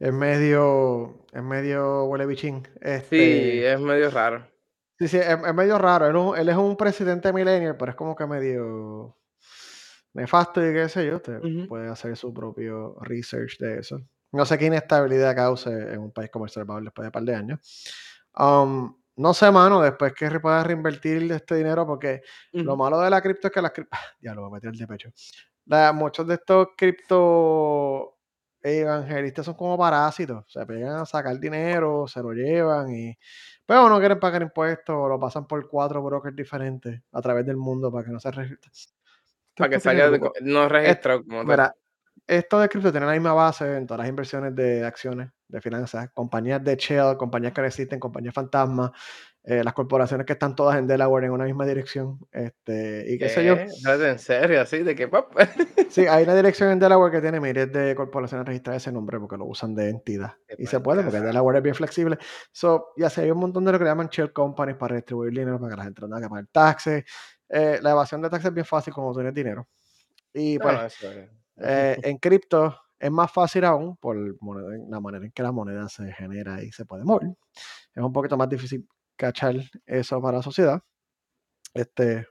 es 0.00 0.12
medio, 0.12 1.26
es 1.32 1.42
medio 1.42 2.04
huele 2.04 2.24
bichín. 2.24 2.66
Este, 2.80 3.08
sí, 3.08 3.64
es 3.64 3.78
medio 3.78 4.10
raro. 4.10 4.46
Sí, 4.98 5.08
sí, 5.08 5.18
es, 5.18 5.54
medio 5.54 5.78
raro. 5.78 6.36
Él, 6.36 6.48
es 6.48 6.56
un 6.56 6.76
presidente 6.76 7.32
millennial, 7.32 7.76
pero 7.76 7.90
es 7.90 7.96
como 7.96 8.14
que 8.14 8.26
medio 8.26 9.16
nefasto 10.12 10.64
y 10.64 10.72
qué 10.72 10.88
sé 10.88 11.06
yo. 11.06 11.16
Usted 11.16 11.40
puede 11.68 11.88
hacer 11.88 12.16
su 12.16 12.32
propio 12.32 12.96
research 13.00 13.58
de 13.58 13.78
eso. 13.80 14.00
No 14.32 14.44
sé 14.44 14.58
qué 14.58 14.66
inestabilidad 14.66 15.34
cause 15.34 15.70
en 15.70 15.98
un 15.98 16.12
país 16.12 16.30
como 16.30 16.44
El 16.44 16.50
Salvador 16.50 16.84
después 16.84 17.04
de 17.04 17.08
un 17.08 17.12
par 17.12 17.22
de 17.24 17.34
años. 17.34 17.84
Um, 18.36 18.96
no 19.16 19.32
sé, 19.32 19.50
mano, 19.50 19.80
después 19.80 20.12
que 20.12 20.28
pueda 20.40 20.64
reinvertir 20.64 21.30
este 21.30 21.56
dinero, 21.56 21.86
porque 21.86 22.22
lo 22.52 22.76
malo 22.76 23.00
de 23.00 23.10
la 23.10 23.20
cripto 23.20 23.48
es 23.48 23.54
que 23.54 23.62
las 23.62 23.72
cripto. 23.72 23.96
Ya 24.20 24.34
lo 24.34 24.42
voy 24.42 24.50
a 24.50 24.54
meter 24.54 24.72
de 24.72 24.86
pecho. 24.86 25.10
muchos 25.94 26.26
de 26.26 26.34
estos 26.34 26.68
cripto 26.76 28.13
evangelistas 28.64 29.44
son 29.46 29.54
como 29.54 29.76
parásitos. 29.76 30.44
Se 30.48 30.64
pegan 30.66 30.96
a 30.96 31.06
sacar 31.06 31.38
dinero, 31.38 32.06
se 32.08 32.22
lo 32.22 32.32
llevan 32.32 32.94
y. 32.94 33.16
Pero 33.66 33.88
no 33.88 33.98
quieren 33.98 34.20
pagar 34.20 34.42
impuestos 34.42 34.94
o 34.94 35.08
lo 35.08 35.18
pasan 35.18 35.46
por 35.46 35.68
cuatro 35.68 36.02
brokers 36.02 36.36
diferentes 36.36 37.00
a 37.12 37.22
través 37.22 37.46
del 37.46 37.56
mundo 37.56 37.90
para 37.90 38.04
que 38.04 38.10
no 38.10 38.20
se 38.20 38.30
registre. 38.30 38.70
Para 39.56 39.70
que 39.70 39.80
salga 39.80 40.10
no 40.42 40.68
registrado 40.68 41.24
como 41.24 41.44
esto 42.26 42.58
de 42.58 42.68
cripto 42.68 42.90
tiene 42.90 43.06
la 43.06 43.12
misma 43.12 43.34
base 43.34 43.76
en 43.76 43.86
todas 43.86 44.00
las 44.00 44.08
inversiones 44.08 44.54
de 44.54 44.84
acciones, 44.84 45.30
de 45.48 45.60
finanzas, 45.60 46.10
compañías 46.14 46.62
de 46.64 46.76
shell, 46.76 47.16
compañías 47.16 47.52
que 47.52 47.60
no 47.60 47.66
existen, 47.66 48.00
compañías 48.00 48.34
fantasmas, 48.34 48.92
eh, 49.46 49.62
las 49.62 49.74
corporaciones 49.74 50.26
que 50.26 50.32
están 50.32 50.54
todas 50.54 50.78
en 50.78 50.86
Delaware 50.86 51.26
en 51.26 51.32
una 51.32 51.44
misma 51.44 51.66
dirección, 51.66 52.18
este, 52.32 53.04
y 53.12 53.18
qué, 53.18 53.28
sé 53.28 53.44
yo. 53.44 53.56
¿En 53.56 54.18
serio? 54.18 54.62
¿Así? 54.62 54.78
¿De 54.82 55.06
pop? 55.06 55.36
sí, 55.90 56.06
hay 56.06 56.24
una 56.24 56.34
dirección 56.34 56.70
en 56.70 56.78
Delaware 56.78 57.12
que 57.12 57.20
tiene 57.20 57.40
miles 57.40 57.70
de 57.70 57.94
corporaciones 57.94 58.46
registradas 58.46 58.82
ese 58.82 58.90
nombre 58.90 59.20
porque 59.20 59.36
lo 59.36 59.44
usan 59.44 59.74
de 59.74 59.90
entidad. 59.90 60.32
y 60.56 60.64
se 60.64 60.80
puede 60.80 61.02
porque 61.02 61.20
Delaware 61.20 61.58
es 61.58 61.62
bien 61.62 61.74
flexible. 61.74 62.16
So, 62.52 62.94
ya 62.96 63.10
sé, 63.10 63.20
hay 63.20 63.30
un 63.32 63.38
montón 63.38 63.66
de 63.66 63.72
lo 63.72 63.78
que 63.78 63.84
llaman 63.84 64.08
shell 64.08 64.32
companies 64.32 64.78
para 64.78 64.96
distribuir 64.96 65.30
dinero 65.32 65.60
para 65.60 65.72
que 65.72 65.76
la 65.76 65.84
gente 65.84 66.00
no 66.00 66.06
tenga 66.06 66.22
que 66.22 66.28
pagar 66.30 66.46
taxes. 66.50 67.04
Eh, 67.46 67.80
la 67.82 67.90
evasión 67.90 68.22
de 68.22 68.30
taxes 68.30 68.48
es 68.48 68.54
bien 68.54 68.64
fácil 68.64 68.94
cuando 68.94 69.12
tienes 69.12 69.34
dinero. 69.34 69.68
Y 70.32 70.58
pues, 70.58 70.96
eh, 71.58 71.98
en 72.02 72.16
cripto 72.16 72.74
es 72.98 73.10
más 73.10 73.30
fácil 73.30 73.66
aún 73.66 73.98
por 73.98 74.16
la 74.16 75.00
manera 75.00 75.26
en 75.26 75.32
que 75.32 75.42
la 75.42 75.52
moneda 75.52 75.86
se 75.90 76.10
genera 76.14 76.62
y 76.62 76.72
se 76.72 76.86
puede 76.86 77.04
mover. 77.04 77.28
Es 77.94 78.02
un 78.02 78.10
poquito 78.10 78.38
más 78.38 78.48
difícil 78.48 78.88
cachar 79.16 79.56
eso 79.86 80.20
para 80.20 80.38
la 80.38 80.42
sociedad. 80.42 80.82
Este, 81.72 82.28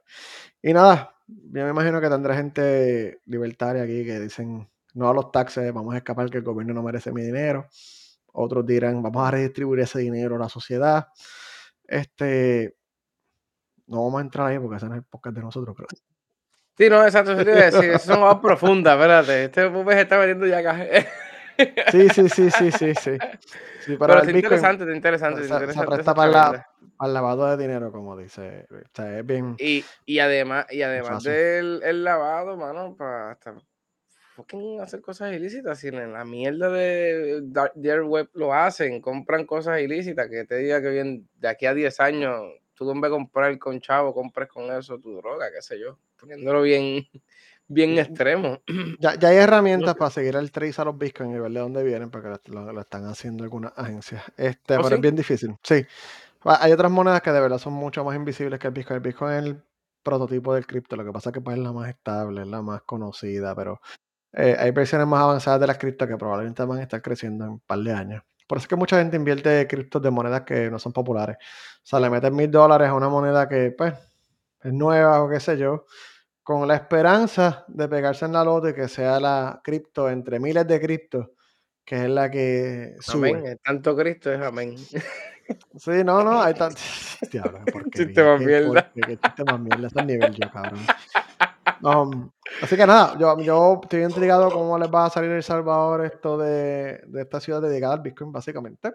y 0.62 0.74
nada, 0.74 1.16
yo 1.28 1.64
me 1.64 1.70
imagino 1.70 2.00
que 2.00 2.10
tendrá 2.10 2.36
gente 2.36 3.20
libertaria 3.26 3.84
aquí 3.84 4.06
que 4.06 4.20
dicen 4.20 4.70
no 4.94 5.10
a 5.10 5.14
los 5.14 5.32
taxes, 5.32 5.74
vamos 5.74 5.94
a 5.94 5.98
escapar 5.98 6.30
que 6.30 6.38
el 6.38 6.44
gobierno 6.44 6.74
no 6.74 6.84
merece 6.84 7.12
mi 7.12 7.24
dinero. 7.24 7.68
Otros 8.34 8.66
dirán, 8.66 9.02
vamos 9.02 9.28
a 9.28 9.32
redistribuir 9.32 9.82
ese 9.82 10.00
dinero 10.00 10.36
a 10.36 10.40
la 10.40 10.50
sociedad. 10.50 11.08
Este, 11.86 12.76
no 13.88 14.04
vamos 14.06 14.20
a 14.20 14.22
entrar 14.24 14.48
ahí 14.48 14.60
porque 14.60 14.78
ese 14.78 14.86
no 14.88 14.94
es 14.94 15.00
el 15.00 15.06
podcast 15.06 15.36
de 15.36 15.42
nosotros, 15.42 15.76
pero 15.76 15.88
Sí, 16.76 16.90
no, 16.90 17.04
exacto, 17.04 17.34
eso 17.34 17.46
te 17.46 17.52
iba 17.52 17.62
a 17.62 17.96
es 17.96 18.08
más 18.08 18.40
profunda, 18.40 18.94
espérate, 18.94 19.44
este 19.44 20.02
está 20.02 20.18
metiendo 20.18 20.48
ya 20.48 20.58
acá. 20.58 20.80
Sí, 21.91 22.10
sí, 22.10 22.30
sí, 22.30 22.51
sí, 22.51 22.72
sí, 22.72 22.95
sí. 22.95 23.18
sí 23.86 23.97
pero, 23.97 24.22
es 24.22 24.30
interesante, 24.30 24.84
es 24.84 24.95
interesante. 24.95 25.41
Se, 25.43 25.47
se 25.47 25.86
presta 25.86 26.14
para, 26.14 26.32
la, 26.32 26.68
el 27.01 27.14
lavado 27.14 27.56
de 27.56 27.62
dinero, 27.62 27.91
como 27.91 28.18
dice. 28.18 28.66
O 28.72 28.78
sea, 28.93 29.20
es 29.20 29.26
bien. 29.26 29.56
Y, 29.60 29.84
y 30.06 30.20
además, 30.20 30.66
y 30.70 30.82
además 30.82 31.24
del 31.24 31.82
el 31.84 32.04
lavado, 32.04 32.58
mano, 32.58 32.95
para 32.95 33.32
hasta 33.32 33.56
fucking 34.36 34.82
hacer 34.82 35.01
cosas 35.01 35.34
ilícitas. 35.34 35.80
Si 35.80 35.88
en 35.88 36.14
la 36.14 36.26
mierda 36.26 36.70
de 36.70 37.41
Dark 37.43 37.74
Web 37.76 38.30
lo 38.34 38.54
hacen, 38.54 39.01
compran 39.01 39.45
cosas 39.45 39.82
ilícitas, 39.82 40.28
que 40.30 40.45
te 40.45 40.58
diga 40.58 40.82
que 40.82 40.89
bien 40.89 41.28
de 41.36 41.47
aquí 41.47 41.66
a 41.66 41.74
10 41.74 41.99
años 41.99 42.41
tú 42.74 42.89
en 42.91 43.01
vez 43.01 43.10
de 43.10 43.18
comprar 43.18 43.58
con 43.60 43.80
chavo, 43.80 44.14
compres 44.14 44.49
con 44.49 44.72
eso 44.72 44.99
tu 44.99 45.16
droga, 45.18 45.51
qué 45.51 45.62
sé 45.62 45.80
yo, 45.80 45.97
poniéndolo 46.20 46.62
bien, 46.62 47.08
bien 47.68 47.97
extremo. 47.97 48.61
Ya, 48.99 49.16
ya 49.16 49.30
hay 49.30 49.38
herramientas 49.38 49.95
para 49.95 50.11
seguir 50.11 50.36
el 50.36 50.51
trace 50.51 50.82
a 50.82 50.86
los 50.86 50.97
bitcoins 50.97 51.36
y 51.36 51.39
ver 51.39 51.51
de 51.51 51.59
dónde 51.59 51.84
vienen, 51.84 52.09
porque 52.09 52.30
lo, 52.47 52.80
están 52.80 53.05
haciendo 53.05 53.43
algunas 53.43 53.74
agencias. 53.78 54.24
Este, 54.38 54.78
¿Oh, 54.78 54.82
pero 54.84 54.95
es 54.95 55.01
bien 55.01 55.16
difícil. 55.16 55.55
Sí. 55.64 55.86
Hay 56.45 56.72
otras 56.72 56.91
monedas 56.91 57.22
que 57.22 57.32
de 57.32 57.39
verdad 57.39 57.57
son 57.57 57.74
mucho 57.74 58.03
más 58.03 58.16
invisibles 58.16 58.59
que 58.59 58.68
el 58.68 58.74
bitcoin. 58.74 58.97
El 58.97 59.01
bitcoin 59.01 59.34
es 59.34 59.43
el 59.45 59.64
prototipo 60.03 60.53
del 60.53 60.68
cripto, 60.68 60.95
lo 60.95 61.05
que 61.05 61.11
pasa 61.11 61.30
es 61.30 61.34
que 61.34 61.41
pues, 61.41 61.57
es 61.57 61.64
la 61.64 61.72
más 61.72 61.89
estable, 61.89 62.41
es 62.41 62.47
la 62.47 62.61
más 62.61 62.82
conocida, 62.84 63.55
pero 63.55 63.80
eh, 64.34 64.55
hay 64.59 64.72
versiones 64.72 65.07
más 65.07 65.22
avanzadas 65.22 65.61
de 65.61 65.68
las 65.68 65.78
cripto 65.78 66.07
que 66.07 66.18
probablemente 66.18 66.64
van 66.66 66.80
a 66.80 66.84
estar 66.84 67.01
creciendo 67.01 67.45
en 67.45 67.51
un 67.51 67.59
par 67.59 67.80
de 67.80 67.93
años. 67.93 68.24
Por 68.47 68.57
eso 68.57 68.66
es 68.66 68.68
que 68.68 68.76
mucha 68.76 68.97
gente 68.99 69.16
invierte 69.16 69.66
criptos 69.68 70.01
de 70.01 70.11
monedas 70.11 70.41
que 70.41 70.70
no 70.70 70.80
son 70.80 70.91
populares. 70.91 71.38
O 71.39 71.86
sea, 71.86 71.99
le 71.99 72.09
meten 72.09 72.36
mil 72.36 72.51
dólares 72.51 72.89
a 72.89 72.93
una 72.93 73.09
moneda 73.09 73.47
que, 73.47 73.72
pues, 73.72 73.93
es 74.61 74.74
nueva 74.74 75.24
o 75.24 75.30
qué 75.30 75.39
sé 75.39 75.57
yo, 75.57 75.86
con 76.44 76.68
la 76.68 76.76
esperanza 76.76 77.66
de 77.68 77.88
pegarse 77.88 78.26
en 78.26 78.34
la 78.34 78.44
lote 78.44 78.74
que 78.74 78.88
sea 78.88 79.20
la 79.20 79.62
cripto 79.64 80.10
entre 80.10 80.39
miles 80.39 80.68
de 80.68 80.80
criptos, 80.80 81.30
que 81.86 82.04
es 82.04 82.10
la 82.10 82.30
que 82.30 82.96
sube. 83.00 83.30
Amén, 83.30 83.60
tanto 83.64 83.96
Cristo 83.96 84.32
es 84.32 84.41
amén. 84.41 84.76
Sí, 85.78 86.04
no, 86.06 86.24
no, 86.24 86.41
hay 86.41 86.54
tanto. 86.54 86.80
Mierda. 88.39 88.91
Qué 88.94 89.18
chiste 89.18 89.44
más 89.44 89.60
mierda, 89.60 89.88
es 89.88 89.96
el 89.96 90.08
nivel 90.08 90.34
yo, 90.34 90.50
cabrón. 90.50 90.80
Um, 91.82 92.30
así 92.62 92.78
que 92.78 92.88
nada, 92.88 93.18
yo, 93.20 93.38
yo 93.41 93.82
estoy 93.84 94.04
intrigado 94.04 94.50
cómo 94.50 94.78
les 94.80 94.89
va 94.89 95.06
a 95.06 95.10
salir 95.10 95.32
El 95.32 95.44
Salvador 95.44 96.06
esto 96.06 96.38
de, 96.38 97.02
de 97.08 97.22
esta 97.22 97.41
ciudad 97.41 97.62
dedicada 97.62 97.96
al 97.96 98.02
Bitcoin, 98.02 98.32
básicamente. 98.32 98.94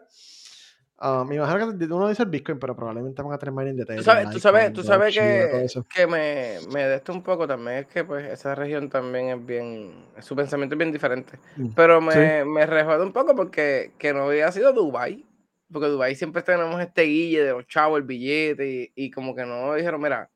Uh, 1.00 1.24
me 1.24 1.36
imagino 1.36 1.78
que 1.78 1.84
uno 1.84 2.08
dice 2.08 2.24
el 2.24 2.28
Bitcoin, 2.28 2.58
pero 2.58 2.74
probablemente 2.74 3.22
van 3.22 3.32
a 3.32 3.38
tener 3.38 3.54
mining 3.54 3.76
de 3.76 3.96
Tú 3.96 4.02
sabes, 4.02 4.30
tú 4.30 4.40
sabes, 4.40 4.72
tú 4.72 4.82
sabes 4.82 5.14
que, 5.14 5.66
que 5.94 6.06
me, 6.08 6.58
me 6.72 6.88
de 6.88 7.00
un 7.12 7.22
poco 7.22 7.46
también, 7.46 7.78
es 7.78 7.86
que 7.86 8.02
pues 8.02 8.26
esa 8.26 8.56
región 8.56 8.88
también 8.88 9.28
es 9.28 9.46
bien, 9.46 10.06
su 10.20 10.34
pensamiento 10.34 10.74
es 10.74 10.78
bien 10.78 10.90
diferente. 10.90 11.38
Mm, 11.56 11.68
pero 11.76 12.00
me, 12.00 12.44
me 12.44 12.66
recuerda 12.66 13.04
un 13.04 13.12
poco 13.12 13.36
porque 13.36 13.92
que 13.96 14.12
no 14.12 14.24
había 14.24 14.50
sido 14.50 14.72
Dubai 14.72 15.24
porque 15.72 15.88
Dubai 15.88 16.14
siempre 16.14 16.42
tenemos 16.42 16.80
este 16.80 17.02
guille 17.02 17.44
de 17.44 17.52
los 17.52 17.66
chavos, 17.66 17.98
el 17.98 18.04
billete, 18.04 18.66
y, 18.68 18.92
y 18.94 19.10
como 19.10 19.34
que 19.34 19.44
no 19.44 19.74
dijeron, 19.74 20.00
mira, 20.00 20.30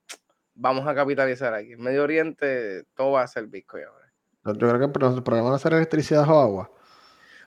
vamos 0.55 0.87
a 0.87 0.95
capitalizar 0.95 1.55
aquí. 1.55 1.73
En 1.73 1.81
Medio 1.81 2.03
Oriente 2.03 2.85
todo 2.95 3.13
va 3.13 3.23
a 3.23 3.27
ser 3.27 3.47
Bitcoin 3.47 3.85
ahora. 3.85 4.13
Yo 4.45 4.69
creo 4.69 4.79
que 4.79 5.07
el 5.07 5.23
problema 5.23 5.51
va 5.51 5.57
a 5.57 5.59
ser 5.59 5.73
electricidad 5.73 6.29
o 6.29 6.41
agua. 6.41 6.71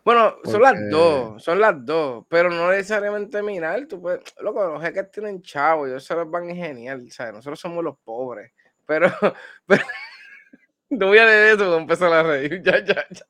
Bueno, 0.06 0.36
son 0.43 0.62
las 0.62 0.76
dos, 0.91 1.43
son 1.43 1.60
las 1.60 1.84
dos, 1.84 2.26
pero 2.30 2.51
no 2.51 2.70
necesariamente 2.70 3.41
minar. 3.41 3.88
Tú 3.88 3.99
puedes, 3.99 4.22
loco, 4.39 4.64
los 4.64 4.84
jeques 4.84 5.10
tienen 5.10 5.41
chavos, 5.41 5.89
ellos 5.89 6.06
se 6.06 6.14
los 6.14 6.30
van 6.30 6.47
genial, 6.56 7.12
¿sabes? 7.12 7.34
Nosotros 7.34 7.60
somos 7.60 7.84
los 7.84 7.97
pobres, 7.97 8.51
pero, 8.86 9.10
pero 9.66 9.84
no 10.91 11.08
voy 11.08 11.18
a 11.18 11.26
leer 11.26 11.56
eso, 11.56 11.76
empezar 11.76 12.14
a 12.14 12.22
reír, 12.22 12.62
ya, 12.64 12.86
ya, 12.86 13.03
ya. 13.10 13.26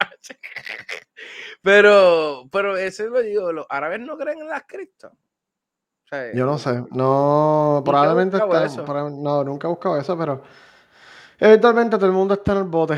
Pero, 1.61 2.43
pero 2.51 2.75
eso 2.75 3.05
lo 3.05 3.21
digo, 3.21 3.53
los 3.53 3.65
árabes 3.69 4.01
no 4.01 4.17
creen 4.17 4.39
en 4.39 4.49
las 4.49 4.63
cripto. 4.67 5.11
Yo 6.33 6.45
no 6.45 6.57
sé, 6.57 6.83
no, 6.91 7.81
probablemente 7.83 8.37
está, 8.37 9.09
no, 9.09 9.43
nunca 9.43 9.67
he 9.67 9.69
buscado 9.69 9.97
eso, 9.97 10.17
pero 10.17 10.43
Eventualmente 11.37 11.97
todo 11.97 12.05
el 12.05 12.13
mundo 12.13 12.35
está 12.35 12.53
en 12.53 12.59
el 12.59 12.63
bote. 12.63 12.97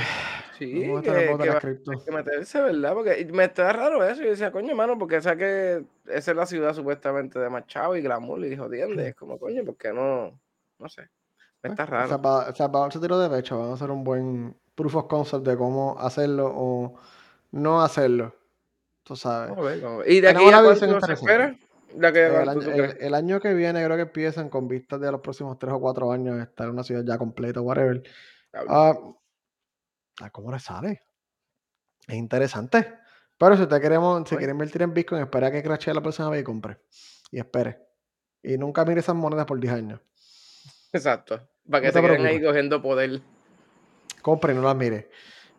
Sí, 0.57 0.71
que, 0.71 1.01
que 1.03 1.49
va 1.49 1.59
que 1.59 2.11
meterse, 2.11 2.61
¿verdad? 2.61 2.93
Porque 2.93 3.25
me 3.31 3.43
está 3.43 3.71
raro 3.73 4.03
eso. 4.03 4.23
Yo 4.23 4.29
decía, 4.29 4.51
coño, 4.51 4.71
hermano, 4.71 4.97
porque 4.97 5.17
esa 5.17 5.35
que 5.35 5.83
esa 6.07 6.31
es 6.31 6.37
la 6.37 6.45
ciudad 6.45 6.73
supuestamente 6.73 7.37
de 7.37 7.49
Machado 7.49 7.95
y 7.95 8.01
glamour 8.01 8.43
y 8.45 8.57
jodiendo. 8.57 9.01
Es 9.01 9.15
como, 9.15 9.37
coño, 9.37 9.63
¿por 9.63 9.77
qué 9.77 9.93
no? 9.93 10.39
No 10.79 10.89
sé. 10.89 11.09
Me 11.61 11.69
está 11.69 11.85
raro. 11.85 12.05
O 12.05 12.53
sea, 12.55 12.71
para, 12.71 12.87
ese 12.87 12.99
tiro 12.99 13.19
de 13.19 13.29
pecho, 13.29 13.57
vamos 13.57 13.71
a 13.71 13.83
hacer 13.83 13.91
un 13.91 14.03
buen 14.03 14.55
proof 14.73 14.95
of 14.95 15.07
concept 15.07 15.45
de 15.45 15.57
cómo 15.57 15.97
hacerlo 15.99 16.51
o 16.55 16.95
no 17.51 17.81
hacerlo. 17.81 18.33
Tú 19.03 19.15
sabes. 19.15 19.55
¿Y 20.07 20.21
de 20.21 20.29
aquí 20.29 20.49
a 20.49 20.63
cuánto 20.63 21.01
se 21.01 21.13
espera? 21.13 21.55
el, 21.99 23.13
año, 23.13 23.39
que 23.39 23.53
viene 23.53 23.83
creo 23.83 23.95
que 23.95 24.03
empiezan 24.03 24.49
con 24.49 24.67
vistas 24.67 24.99
de 24.99 25.11
los 25.11 25.21
próximos 25.21 25.57
tres 25.57 25.73
o 25.73 25.79
cuatro 25.79 26.11
años 26.11 26.39
estar 26.39 26.67
en 26.67 26.73
una 26.73 26.83
ciudad 26.83 27.03
ya 27.05 27.17
completa, 27.17 27.61
whatever. 27.61 28.03
Ah, 30.21 30.29
¿Cómo 30.29 30.51
le 30.51 30.59
sale? 30.59 31.01
Es 32.07 32.15
interesante. 32.15 32.99
Pero 33.37 33.55
si 33.55 33.63
usted 33.63 33.81
queremos, 33.81 34.27
si 34.27 34.35
quiere 34.35 34.51
invertir 34.51 34.81
en 34.81 34.93
Bitcoin, 34.93 35.21
espera 35.21 35.51
que 35.51 35.61
crashe 35.61 35.93
la 35.93 36.01
próxima 36.01 36.29
vez 36.29 36.41
y 36.41 36.43
compre. 36.43 36.79
Y 37.31 37.39
espere. 37.39 37.79
Y 38.41 38.57
nunca 38.57 38.83
mire 38.85 39.01
esas 39.01 39.15
monedas 39.15 39.45
por 39.45 39.59
10 39.59 39.73
años. 39.73 40.01
Exacto. 40.91 41.47
Para 41.69 41.81
que 41.81 41.91
se 41.91 42.01
queden 42.01 42.25
ahí 42.25 42.41
cogiendo 42.41 42.81
poder. 42.81 43.21
Compre, 44.21 44.53
no 44.53 44.61
las 44.61 44.75
mire. 44.75 45.09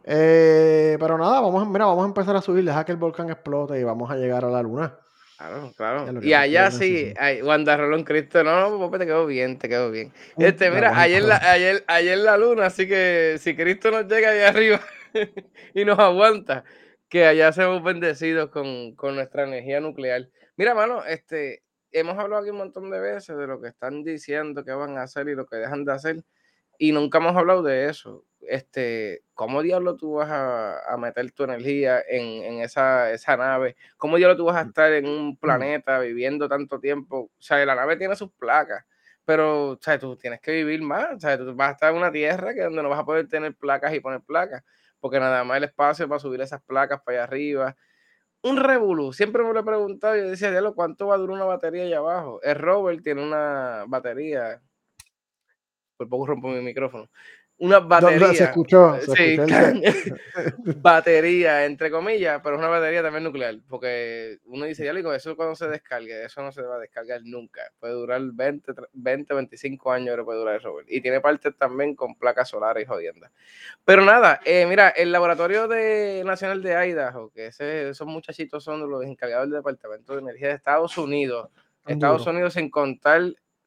Eh, 0.05 0.97
pero 0.99 1.19
nada, 1.19 1.41
vamos, 1.41 1.69
mira, 1.69 1.85
vamos 1.85 2.05
a 2.05 2.09
empezar 2.09 2.35
a 2.35 2.41
subir, 2.41 2.65
deja 2.65 2.85
que 2.85 2.93
el 2.93 2.99
volcán 2.99 3.29
explote 3.31 3.79
y 3.79 3.85
vamos 3.85 4.11
a 4.11 4.17
llegar 4.17 4.45
a 4.45 4.49
la 4.49 4.63
luna. 4.63 4.99
Claro, 5.39 5.73
claro. 5.77 6.21
Y 6.21 6.33
allá 6.33 6.73
sí, 6.73 7.15
Wanda 7.45 7.77
Rolón 7.77 8.03
Cristo, 8.03 8.43
no, 8.43 8.77
no, 8.77 8.91
te 8.91 9.07
quedó 9.07 9.25
bien, 9.25 9.57
te 9.57 9.69
quedó 9.69 9.89
bien. 9.89 10.13
Este, 10.37 10.69
mira, 10.69 11.01
ayer 11.01 11.23
la, 11.23 11.37
ayer, 11.37 11.85
ayer 11.87 12.19
la 12.19 12.37
luna, 12.37 12.67
así 12.67 12.89
que 12.89 13.37
si 13.39 13.55
Cristo 13.55 13.93
nos 13.93 14.09
llega 14.09 14.31
ahí 14.31 14.41
arriba 14.41 14.81
y 15.75 15.85
nos 15.85 15.97
aguanta, 16.01 16.65
que 17.09 17.25
allá 17.25 17.53
seamos 17.53 17.85
bendecidos 17.85 18.51
con, 18.51 18.97
con 18.97 19.15
nuestra 19.15 19.45
energía 19.45 19.79
nuclear. 19.79 20.29
Mira, 20.57 20.75
mano, 20.75 21.05
este, 21.05 21.63
hemos 21.93 22.19
hablado 22.19 22.43
aquí 22.43 22.51
un 22.51 22.59
montón 22.59 22.91
de 22.91 22.99
veces 22.99 23.37
de 23.37 23.47
lo 23.47 23.61
que 23.61 23.69
están 23.69 24.03
diciendo 24.03 24.65
que 24.65 24.73
van 24.73 24.99
a 24.99 25.05
hacer 25.05 25.29
y 25.29 25.37
lo 25.37 25.47
que 25.47 25.55
dejan 25.55 25.85
de 25.85 25.93
hacer, 25.93 26.25
y 26.79 26.91
nunca 26.91 27.19
hemos 27.19 27.37
hablado 27.37 27.63
de 27.63 27.89
eso 27.89 28.25
este, 28.43 29.25
¿cómo 29.35 29.63
diablo 29.63 29.97
tú 29.97 30.15
vas 30.15 30.29
a, 30.31 30.97
meter 30.99 31.31
tu 31.33 31.45
energía 31.45 32.03
en, 32.07 32.61
esa, 32.61 33.13
nave? 33.37 33.77
¿Cómo 33.97 34.17
diablo 34.17 34.37
tú 34.37 34.45
vas 34.45 34.57
a 34.57 34.65
mm. 34.65 34.69
estar 34.69 34.93
en 34.93 35.07
un 35.07 35.29
mm. 35.31 35.37
planeta 35.37 35.99
viviendo 36.01 36.49
tanto 36.49 36.81
tiempo? 36.81 37.31
O 37.39 37.43
sea, 37.43 37.65
la 37.65 37.75
nave 37.75 37.97
tiene 37.97 38.17
sus 38.17 38.31
placas, 38.33 38.85
pero, 39.25 39.71
o 39.73 39.79
sea, 39.81 39.99
tú 39.99 40.17
tienes 40.17 40.41
que 40.41 40.53
vivir 40.53 40.83
más. 40.83 41.17
O 41.17 41.21
sea, 41.21 41.39
tú 41.39 41.55
vas 41.55 41.71
a 41.71 41.73
estar 41.73 41.91
en 41.93 41.99
una 41.99 42.13
tierra 42.13 42.55
que 42.55 42.63
donde 42.63 42.83
no 42.83 42.89
vas 42.89 43.01
a 43.01 43.05
poder 43.05 43.29
tener 43.29 43.55
placas 43.55 43.95
y 43.95 44.01
poner 44.01 44.21
placas, 44.23 44.65
porque 45.01 45.21
nada 45.21 45.45
más 45.45 45.59
el 45.59 45.65
espacio 45.65 46.09
para 46.09 46.19
subir 46.21 46.41
esas 46.41 46.63
placas 46.63 47.01
para 47.03 47.19
allá 47.19 47.25
arriba. 47.25 47.77
Un 48.43 48.57
revolú, 48.57 49.13
siempre 49.13 49.43
me 49.45 49.53
lo 49.53 49.61
he 49.61 49.65
preguntado, 49.65 50.17
yo 50.17 50.29
decía, 50.31 50.51
diablo, 50.51 50.75
¿cuánto 50.75 51.09
va 51.09 51.17
a 51.17 51.19
durar 51.19 51.37
una 51.37 51.45
batería 51.45 51.85
allá 51.85 51.99
abajo? 51.99 52.41
El 52.43 52.55
rover 52.55 53.03
tiene 53.03 53.23
una 53.23 53.85
batería, 53.89 54.63
por 55.97 56.09
poco 56.09 56.27
rompo 56.27 56.49
mi 56.49 56.61
micrófono 56.63 57.11
una 57.59 57.81
batería. 57.81 58.35
se 58.35 58.45
escuchó, 58.45 58.97
batería, 60.81 61.65
entre 61.65 61.91
comillas, 61.91 62.41
pero 62.43 62.55
es 62.55 62.61
una 62.61 62.69
batería 62.69 63.03
también 63.03 63.25
nuclear, 63.25 63.57
porque 63.69 64.39
uno 64.45 64.65
dice, 64.65 64.85
ya 64.85 64.95
digo, 64.95 65.13
eso 65.13 65.37
cuando 65.37 65.57
se 65.57 65.67
descargue, 65.69 66.25
eso 66.25 66.41
no 66.43 66.53
se 66.53 66.63
va 66.63 66.77
a 66.77 66.79
descargar 66.79 67.21
nunca. 67.25 67.63
Puede 67.81 67.95
durar 67.95 68.21
20, 68.23 68.73
20 68.93 69.35
25 69.35 69.93
años, 69.93 70.11
pero 70.11 70.25
puede 70.25 70.39
durar 70.39 70.55
el 70.55 70.63
rover. 70.63 70.87
Y 70.89 71.01
tiene 71.01 71.21
parte 71.21 71.51
también 71.51 71.97
con 71.97 72.15
placas 72.15 72.49
solares 72.49 72.85
y 72.85 72.87
jodiendas. 72.87 73.33
Pero 73.85 74.05
nada, 74.05 74.41
eh, 74.45 74.65
mira, 74.67 74.91
el 74.91 75.11
laboratorio 75.11 75.67
de, 75.67 76.23
nacional 76.25 76.63
de 76.63 76.89
Idaho, 76.89 77.31
que 77.31 77.47
ese, 77.47 77.89
esos 77.91 78.07
muchachitos 78.07 78.63
son 78.63 78.89
los 78.89 79.05
encargados 79.05 79.47
del 79.47 79.59
Departamento 79.59 80.15
de 80.15 80.21
Energía 80.21 80.49
de 80.49 80.55
Estados 80.55 80.97
Unidos, 80.97 81.51
Estados 81.87 82.27
Unidos 82.27 82.53
sin 82.53 82.71
contar 82.71 83.23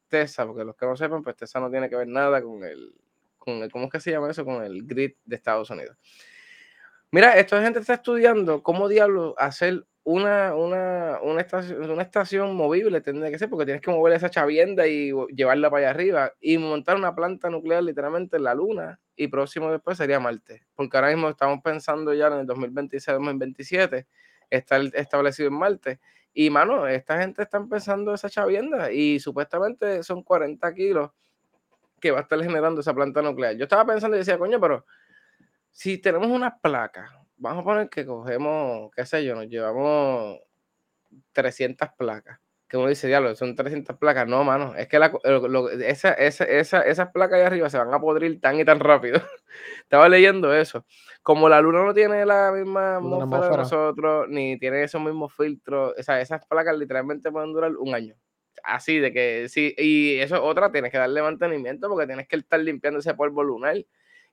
TESA, 0.08 0.46
porque 0.46 0.64
los 0.64 0.76
que 0.76 0.86
no 0.86 0.96
sepan, 0.96 1.22
pues 1.22 1.36
TESA 1.36 1.60
no 1.60 1.70
tiene 1.70 1.90
que 1.90 1.96
ver 1.96 2.08
nada 2.08 2.40
con 2.40 2.62
el 2.64 2.94
con 3.42 3.62
el, 3.62 3.70
¿cómo 3.70 3.86
es 3.86 3.90
que 3.90 4.00
se 4.00 4.10
llama 4.10 4.30
eso? 4.30 4.44
Con 4.44 4.64
el 4.64 4.84
grid 4.84 5.12
de 5.24 5.36
Estados 5.36 5.68
Unidos. 5.70 5.96
Mira, 7.10 7.32
esta 7.38 7.62
gente 7.62 7.80
está 7.80 7.94
estudiando 7.94 8.62
cómo 8.62 8.88
diablo 8.88 9.34
hacer 9.36 9.84
una, 10.04 10.54
una, 10.54 11.20
una, 11.22 11.40
estación, 11.40 11.90
una 11.90 12.02
estación 12.02 12.56
movible, 12.56 13.00
tendría 13.00 13.30
que 13.30 13.38
ser, 13.38 13.48
porque 13.50 13.66
tienes 13.66 13.82
que 13.82 13.90
mover 13.90 14.14
esa 14.14 14.30
chavienda 14.30 14.86
y 14.86 15.12
llevarla 15.34 15.70
para 15.70 15.82
allá 15.82 15.90
arriba 15.90 16.32
y 16.40 16.58
montar 16.58 16.96
una 16.96 17.14
planta 17.14 17.50
nuclear 17.50 17.82
literalmente 17.82 18.36
en 18.36 18.44
la 18.44 18.54
Luna 18.54 19.00
y 19.14 19.28
próximo 19.28 19.70
después 19.70 19.98
sería 19.98 20.20
Marte. 20.20 20.62
Porque 20.74 20.96
ahora 20.96 21.10
mismo 21.10 21.28
estamos 21.28 21.60
pensando 21.62 22.14
ya 22.14 22.28
en 22.28 22.32
el 22.34 22.46
2026-2027 22.46 24.06
estar 24.50 24.80
establecido 24.94 25.48
en 25.48 25.54
Marte. 25.54 26.00
Y 26.34 26.50
mano, 26.50 26.86
esta 26.86 27.18
gente 27.20 27.42
está 27.42 27.58
empezando 27.58 28.14
esa 28.14 28.30
chavienda 28.30 28.90
y 28.90 29.20
supuestamente 29.20 30.02
son 30.02 30.22
40 30.22 30.74
kilos 30.74 31.10
que 32.02 32.10
va 32.10 32.18
a 32.18 32.22
estar 32.22 32.42
generando 32.42 32.80
esa 32.80 32.92
planta 32.92 33.22
nuclear. 33.22 33.56
Yo 33.56 33.62
estaba 33.62 33.86
pensando 33.86 34.16
y 34.16 34.18
decía, 34.18 34.36
coño, 34.36 34.60
pero 34.60 34.84
si 35.70 35.98
tenemos 35.98 36.28
unas 36.28 36.54
placas, 36.60 37.12
vamos 37.36 37.62
a 37.62 37.64
poner 37.64 37.88
que 37.88 38.04
cogemos, 38.04 38.90
qué 38.94 39.06
sé 39.06 39.24
yo, 39.24 39.36
nos 39.36 39.46
llevamos 39.46 40.40
300 41.32 41.90
placas. 41.96 42.40
Que 42.68 42.76
uno 42.76 42.88
dice, 42.88 43.06
diablo, 43.06 43.36
son 43.36 43.54
300 43.54 43.96
placas. 43.98 44.26
No, 44.26 44.42
mano, 44.42 44.74
es 44.74 44.88
que 44.88 44.96
esas 44.96 47.12
placas 47.12 47.38
ahí 47.38 47.42
arriba 47.42 47.70
se 47.70 47.78
van 47.78 47.94
a 47.94 48.00
podrir 48.00 48.40
tan 48.40 48.58
y 48.58 48.64
tan 48.64 48.80
rápido. 48.80 49.20
Estaba 49.82 50.08
leyendo 50.08 50.52
eso. 50.52 50.84
Como 51.22 51.48
la 51.48 51.60
luna 51.60 51.84
no 51.84 51.94
tiene 51.94 52.26
la 52.26 52.50
misma 52.50 52.96
atmósfera 52.96 53.48
de 53.48 53.56
nosotros, 53.58 54.26
ni 54.28 54.58
tiene 54.58 54.82
esos 54.82 55.00
mismos 55.00 55.32
filtros, 55.36 55.94
o 55.96 56.02
sea, 56.02 56.20
esas 56.20 56.44
placas 56.46 56.76
literalmente 56.76 57.30
pueden 57.30 57.52
durar 57.52 57.76
un 57.76 57.94
año 57.94 58.16
así 58.64 58.98
de 58.98 59.12
que 59.12 59.48
sí, 59.48 59.74
y 59.76 60.18
eso 60.18 60.36
es 60.36 60.40
otra, 60.42 60.72
tienes 60.72 60.90
que 60.90 60.98
darle 60.98 61.22
mantenimiento 61.22 61.88
porque 61.88 62.06
tienes 62.06 62.28
que 62.28 62.36
estar 62.36 62.60
limpiando 62.60 63.00
ese 63.00 63.14
polvo 63.14 63.42
lunar. 63.42 63.76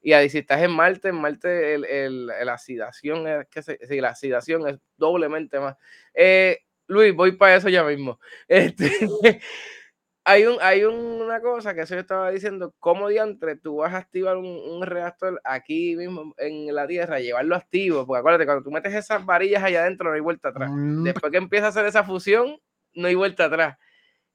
Y 0.02 0.14
ahí, 0.14 0.30
si 0.30 0.40
estás 0.40 0.62
en 0.62 0.72
Marte, 0.72 1.10
en 1.10 1.16
Marte 1.16 1.76
el, 1.76 2.28
la 2.28 2.54
acidación 2.54 3.28
es 3.28 3.48
que 3.48 3.62
sí, 3.62 4.00
la 4.00 4.10
acidación 4.10 4.68
es 4.68 4.80
doblemente 4.98 5.60
más. 5.60 5.76
Eh, 6.14 6.60
Luis, 6.88 7.14
voy 7.14 7.34
para 7.34 7.56
eso 7.56 7.70
ya 7.70 7.84
mismo. 7.84 8.20
Este, 8.48 9.42
hay 10.26 10.46
un, 10.46 10.58
hay 10.62 10.84
una 10.84 11.42
cosa 11.42 11.74
que 11.74 11.82
eso 11.82 11.96
yo 11.96 12.02
estaba 12.02 12.30
diciendo, 12.30 12.76
¿cómo 12.80 13.10
diantre 13.10 13.56
tú 13.56 13.78
vas 13.78 13.94
a 13.94 13.98
activar 13.98 14.38
un, 14.38 14.82
reactor 14.84 15.42
aquí 15.44 15.96
mismo 15.96 16.34
en 16.38 16.74
la 16.74 16.88
Tierra, 16.88 17.20
llevarlo 17.20 17.56
activo? 17.56 18.06
Porque 18.06 18.20
acuérdate, 18.20 18.46
cuando 18.46 18.64
tú 18.64 18.72
metes 18.72 18.94
esas 18.94 19.26
varillas 19.26 19.64
allá 19.64 19.82
adentro 19.82 20.10
no 20.10 20.16
hay 20.16 20.22
vuelta 20.22 20.50
atrás. 20.50 20.70
Mm. 20.72 21.04
Después 21.04 21.32
que 21.32 21.38
empieza 21.38 21.68
a 21.68 21.70
hacer 21.70 21.86
esa 21.86 22.04
fusión, 22.04 22.60
no 22.94 23.08
hay 23.08 23.16
vuelta 23.16 23.46
atrás. 23.46 23.78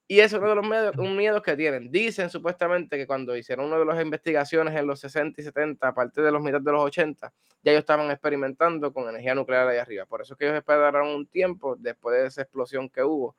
Y 0.07 0.21
eso 0.21 0.37
es 0.37 0.43
uno 0.43 0.51
de 0.51 0.57
los 0.57 0.69
miedos, 0.69 0.97
un 0.99 1.17
miedo 1.17 1.41
que 1.41 1.57
tienen. 1.57 1.91
Dicen 1.91 2.29
supuestamente 2.29 2.99
que 2.99 3.07
cuando 3.07 3.35
hicieron 3.37 3.67
una 3.67 3.79
de 3.79 3.87
las 3.87 4.03
investigaciones 4.03 4.75
en 4.75 4.87
los 4.87 5.01
60 5.01 5.41
y 5.41 5.45
70, 5.45 5.89
a 5.89 5.95
partir 5.95 6.23
de 6.23 6.31
los 6.31 6.43
mitad 6.43 6.61
de 6.61 6.73
los 6.73 6.83
80, 6.83 7.33
ya 7.63 7.71
ellos 7.71 7.81
estaban 7.81 8.11
experimentando 8.11 8.93
con 8.93 9.09
energía 9.09 9.35
nuclear 9.35 9.67
ahí 9.67 9.79
arriba. 9.79 10.05
Por 10.05 10.21
eso 10.21 10.35
es 10.35 10.39
que 10.39 10.45
ellos 10.45 10.59
esperaron 10.59 11.09
un 11.09 11.27
tiempo 11.27 11.75
después 11.77 12.17
de 12.17 12.27
esa 12.27 12.43
explosión 12.43 12.91
que 12.91 13.03
hubo. 13.03 13.35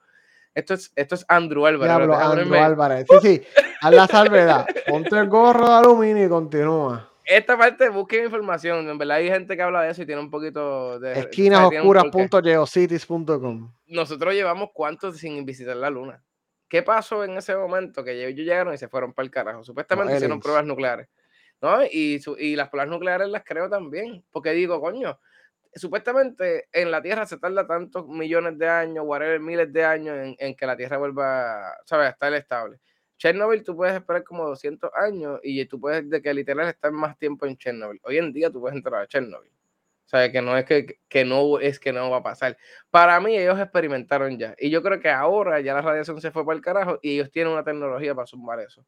Esto 0.55 0.74
es, 0.74 0.91
esto 0.95 1.13
es 1.16 1.26
Andrew 1.28 1.68
Álvarez. 1.68 1.93
Andrew 1.93 2.55
Álvarez. 2.55 3.05
Sí, 3.09 3.18
sí. 3.22 3.43
Haz 3.82 3.93
la 3.93 4.07
salvedad. 4.07 4.66
Ponte 4.88 5.20
el 5.20 5.28
gorro 5.28 5.68
de 5.68 5.74
aluminio 5.74 6.26
y 6.26 6.30
continúa. 6.30 7.11
Esta 7.26 7.57
parte 7.57 7.89
busquen 7.89 8.24
información. 8.26 8.88
En 8.89 8.97
verdad 8.97 9.18
hay 9.18 9.30
gente 9.30 9.57
que 9.57 9.61
habla 9.61 9.82
de 9.82 9.91
eso 9.91 10.03
y 10.03 10.05
tiene 10.05 10.22
un 10.22 10.32
poquito 10.32 10.97
de. 10.99 11.20
Esquinasoscuras.geocities.com. 11.20 13.74
Nosotros 13.88 14.34
llevamos 14.34 14.70
cuántos 14.74 15.18
sin 15.18 15.45
visitar 15.45 15.76
la 15.76 15.89
luna. 15.89 16.24
¿Qué 16.68 16.84
pasó 16.84 17.24
en 17.24 17.38
ese 17.38 17.55
momento? 17.55 18.03
Que 18.03 18.26
ellos 18.26 18.34
llegaron 18.34 18.74
y 18.74 18.78
se 18.78 18.88
fueron 18.88 19.13
para 19.13 19.26
el 19.26 19.32
carajo. 19.32 19.63
Supuestamente 19.63 20.16
hicieron 20.16 20.39
pruebas 20.39 20.66
nucleares. 20.66 21.07
¿no? 21.61 21.84
Y, 21.86 22.22
y 22.39 22.55
las 22.55 22.70
pruebas 22.70 22.89
nucleares 22.89 23.30
las 23.30 23.43
creo 23.43 23.70
también. 23.70 24.24
Porque 24.32 24.51
digo, 24.51 24.80
coño, 24.82 25.20
supuestamente 25.76 26.68
en 26.72 26.91
la 26.91 27.01
Tierra 27.01 27.26
se 27.26 27.38
tarda 27.38 27.68
tantos 27.68 28.07
millones 28.07 28.57
de 28.57 28.68
años, 28.68 29.05
whatever, 29.05 29.39
miles 29.39 29.72
de 29.72 29.86
años 29.86 30.36
en, 30.38 30.55
que 30.55 30.66
la 30.66 30.78
Tierra 30.78 30.97
vuelva, 30.97 31.78
¿sabes?, 31.86 32.07
a 32.07 32.09
estar 32.11 32.34
estable. 32.34 32.80
Chernobyl 33.18 33.63
tú 33.63 33.76
puedes 33.76 33.95
esperar 33.95 34.24
como 34.24 34.47
200 34.47 34.91
años 34.93 35.39
y 35.43 35.63
tú 35.66 35.80
puedes, 35.80 36.09
de 36.09 36.22
que 36.22 36.34
literal 36.34 36.68
estar 36.68 36.91
más 36.91 37.18
tiempo 37.18 37.45
en 37.45 37.55
Chernobyl. 37.57 37.99
Hoy 38.03 38.18
en 38.18 38.34
día 38.34 38.49
tú 38.49 38.59
puedes 38.59 38.76
entrar 38.76 39.01
a 39.01 39.07
Chernobyl. 39.07 39.51
O 40.06 40.08
sea, 40.08 40.32
que 40.32 40.41
no 40.41 40.56
es 40.56 40.66
que, 40.66 40.99
que, 41.10 41.26
no 41.26 41.60
es 41.60 41.80
que 41.80 41.91
no 41.91 42.12
va 42.12 42.18
a 42.18 42.24
pasar. 42.24 42.58
Para 42.91 43.20
mí, 43.20 43.36
ellos 43.36 43.60
experimentaron 43.60 44.38
ya. 44.38 44.56
Y 44.60 44.70
yo 44.70 44.84
creo 44.84 44.99
que 44.99 45.10
ahora 45.10 45.60
ya 45.62 45.74
la 45.74 45.82
radiación 45.82 46.22
se 46.22 46.32
fue 46.32 46.45
para 46.45 46.56
el 46.56 46.64
carajo 46.64 46.99
y 47.01 47.16
ellos 47.16 47.32
tienen 47.32 47.53
una 47.53 47.64
tecnología 47.64 48.14
para 48.14 48.28
sumar 48.28 48.60
eso. 48.60 48.86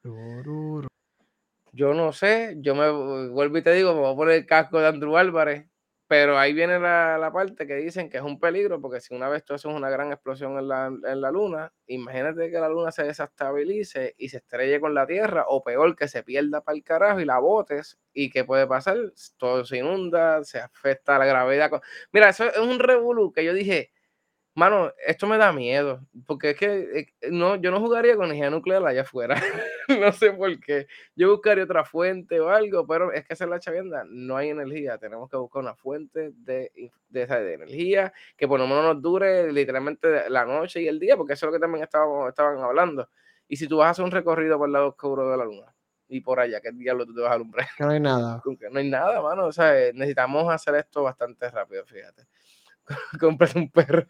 Yo 1.71 1.93
no 1.93 2.11
sé, 2.13 2.55
yo 2.59 2.75
me 2.75 2.89
vuelvo 3.29 3.57
y 3.57 3.61
te 3.63 3.73
digo, 3.73 3.93
me 3.93 4.01
voy 4.01 4.13
a 4.13 4.15
poner 4.15 4.35
el 4.35 4.45
casco 4.45 4.79
de 4.79 4.87
Andrew 4.87 5.17
Álvarez 5.17 5.67
pero 6.07 6.39
ahí 6.39 6.53
viene 6.53 6.79
la, 6.79 7.29
parte 7.33 7.67
que 7.67 7.75
dicen 7.75 8.09
que 8.09 8.17
es 8.17 8.23
un 8.23 8.39
peligro, 8.39 8.79
porque 8.79 9.01
si 9.01 9.13
una 9.13 9.27
vez 9.27 9.43
tú 9.43 9.53
haces 9.53 9.65
una 9.65 9.89
gran 9.89 10.11
explosión 10.11 10.57
en 10.57 10.67
la, 10.67 11.31
luna, 11.31 11.73
imagínate 11.85 12.49
que 12.49 12.59
la 12.59 12.69
luna 12.69 12.91
se 12.91 13.03
desestabilice 13.03 14.15
y 14.17 14.29
se 14.29 14.37
estrelle 14.37 14.79
con 14.79 14.93
la 14.93 15.05
Tierra, 15.05 15.45
o 15.49 15.61
peor, 15.61 15.95
que 15.97 16.07
se 16.07 16.23
pierda 16.23 16.61
para 16.61 16.77
el 16.77 16.83
carajo 16.83 17.19
y 17.19 17.25
la 17.25 17.39
botes, 17.39 17.99
y 18.13 18.29
¿qué 18.29 18.45
puede 18.45 18.65
pasar? 18.67 18.97
Todo 19.37 19.65
se 19.65 19.77
inunda, 19.77 20.43
se 20.45 20.59
afecta 20.59 21.19
la 21.19 21.25
gravedad. 21.25 21.69
Mira, 22.13 22.29
eso 22.29 22.45
es 22.45 22.57
un 22.57 22.79
revolú 22.79 23.33
que 23.33 23.43
yo 23.43 23.53
dije, 23.53 23.91
Mano, 24.57 24.91
esto 25.05 25.27
me 25.27 25.37
da 25.37 25.53
miedo, 25.53 26.01
porque 26.25 26.49
es 26.49 26.57
que 26.57 27.13
eh, 27.21 27.29
no, 27.29 27.57
yo 27.57 27.69
no 27.69 27.79
jugaría 27.79 28.15
con 28.15 28.25
energía 28.25 28.49
nuclear 28.49 28.83
allá 28.83 29.01
afuera. 29.01 29.35
no 29.87 30.11
sé 30.11 30.31
por 30.31 30.59
qué. 30.59 30.87
Yo 31.15 31.29
buscaría 31.29 31.63
otra 31.63 31.85
fuente 31.85 32.39
o 32.39 32.49
algo, 32.49 32.87
pero 32.87 33.11
es 33.13 33.23
que 33.23 33.35
esa 33.35 33.43
es 33.43 33.51
la 33.51 33.59
chavienda. 33.59 34.03
No 34.09 34.35
hay 34.35 34.49
energía. 34.49 34.97
Tenemos 34.97 35.29
que 35.29 35.37
buscar 35.37 35.61
una 35.61 35.75
fuente 35.75 36.31
de, 36.37 36.71
de, 37.07 37.27
de, 37.27 37.53
energía 37.53 38.11
que 38.35 38.47
por 38.47 38.59
lo 38.59 38.65
menos 38.65 38.83
nos 38.83 38.99
dure 38.99 39.53
literalmente 39.53 40.27
la 40.27 40.43
noche 40.43 40.81
y 40.81 40.87
el 40.87 40.99
día, 40.99 41.15
porque 41.15 41.33
eso 41.33 41.45
es 41.45 41.51
lo 41.51 41.53
que 41.53 41.61
también 41.61 41.83
estábamos, 41.83 42.27
estaban 42.27 42.57
hablando. 42.57 43.07
Y 43.47 43.57
si 43.57 43.67
tú 43.67 43.77
vas 43.77 43.89
a 43.89 43.91
hacer 43.91 44.05
un 44.05 44.11
recorrido 44.11 44.57
por 44.57 44.69
el 44.69 44.73
lado 44.73 44.87
oscuro 44.87 45.29
de 45.29 45.37
la 45.37 45.45
luna 45.45 45.71
y 46.07 46.21
por 46.21 46.39
allá, 46.39 46.61
¿qué 46.61 46.71
diablo 46.71 47.05
tú 47.05 47.13
te 47.13 47.21
vas 47.21 47.29
a 47.29 47.35
alumbrar? 47.35 47.67
No 47.77 47.89
hay 47.91 47.99
nada. 47.99 48.41
No 48.71 48.79
hay 48.79 48.89
nada, 48.89 49.21
mano. 49.21 49.45
O 49.45 49.51
sea, 49.51 49.71
necesitamos 49.93 50.51
hacer 50.51 50.73
esto 50.77 51.03
bastante 51.03 51.47
rápido, 51.51 51.85
fíjate. 51.85 52.23
compras 53.19 53.55
un 53.55 53.69
perro. 53.69 54.05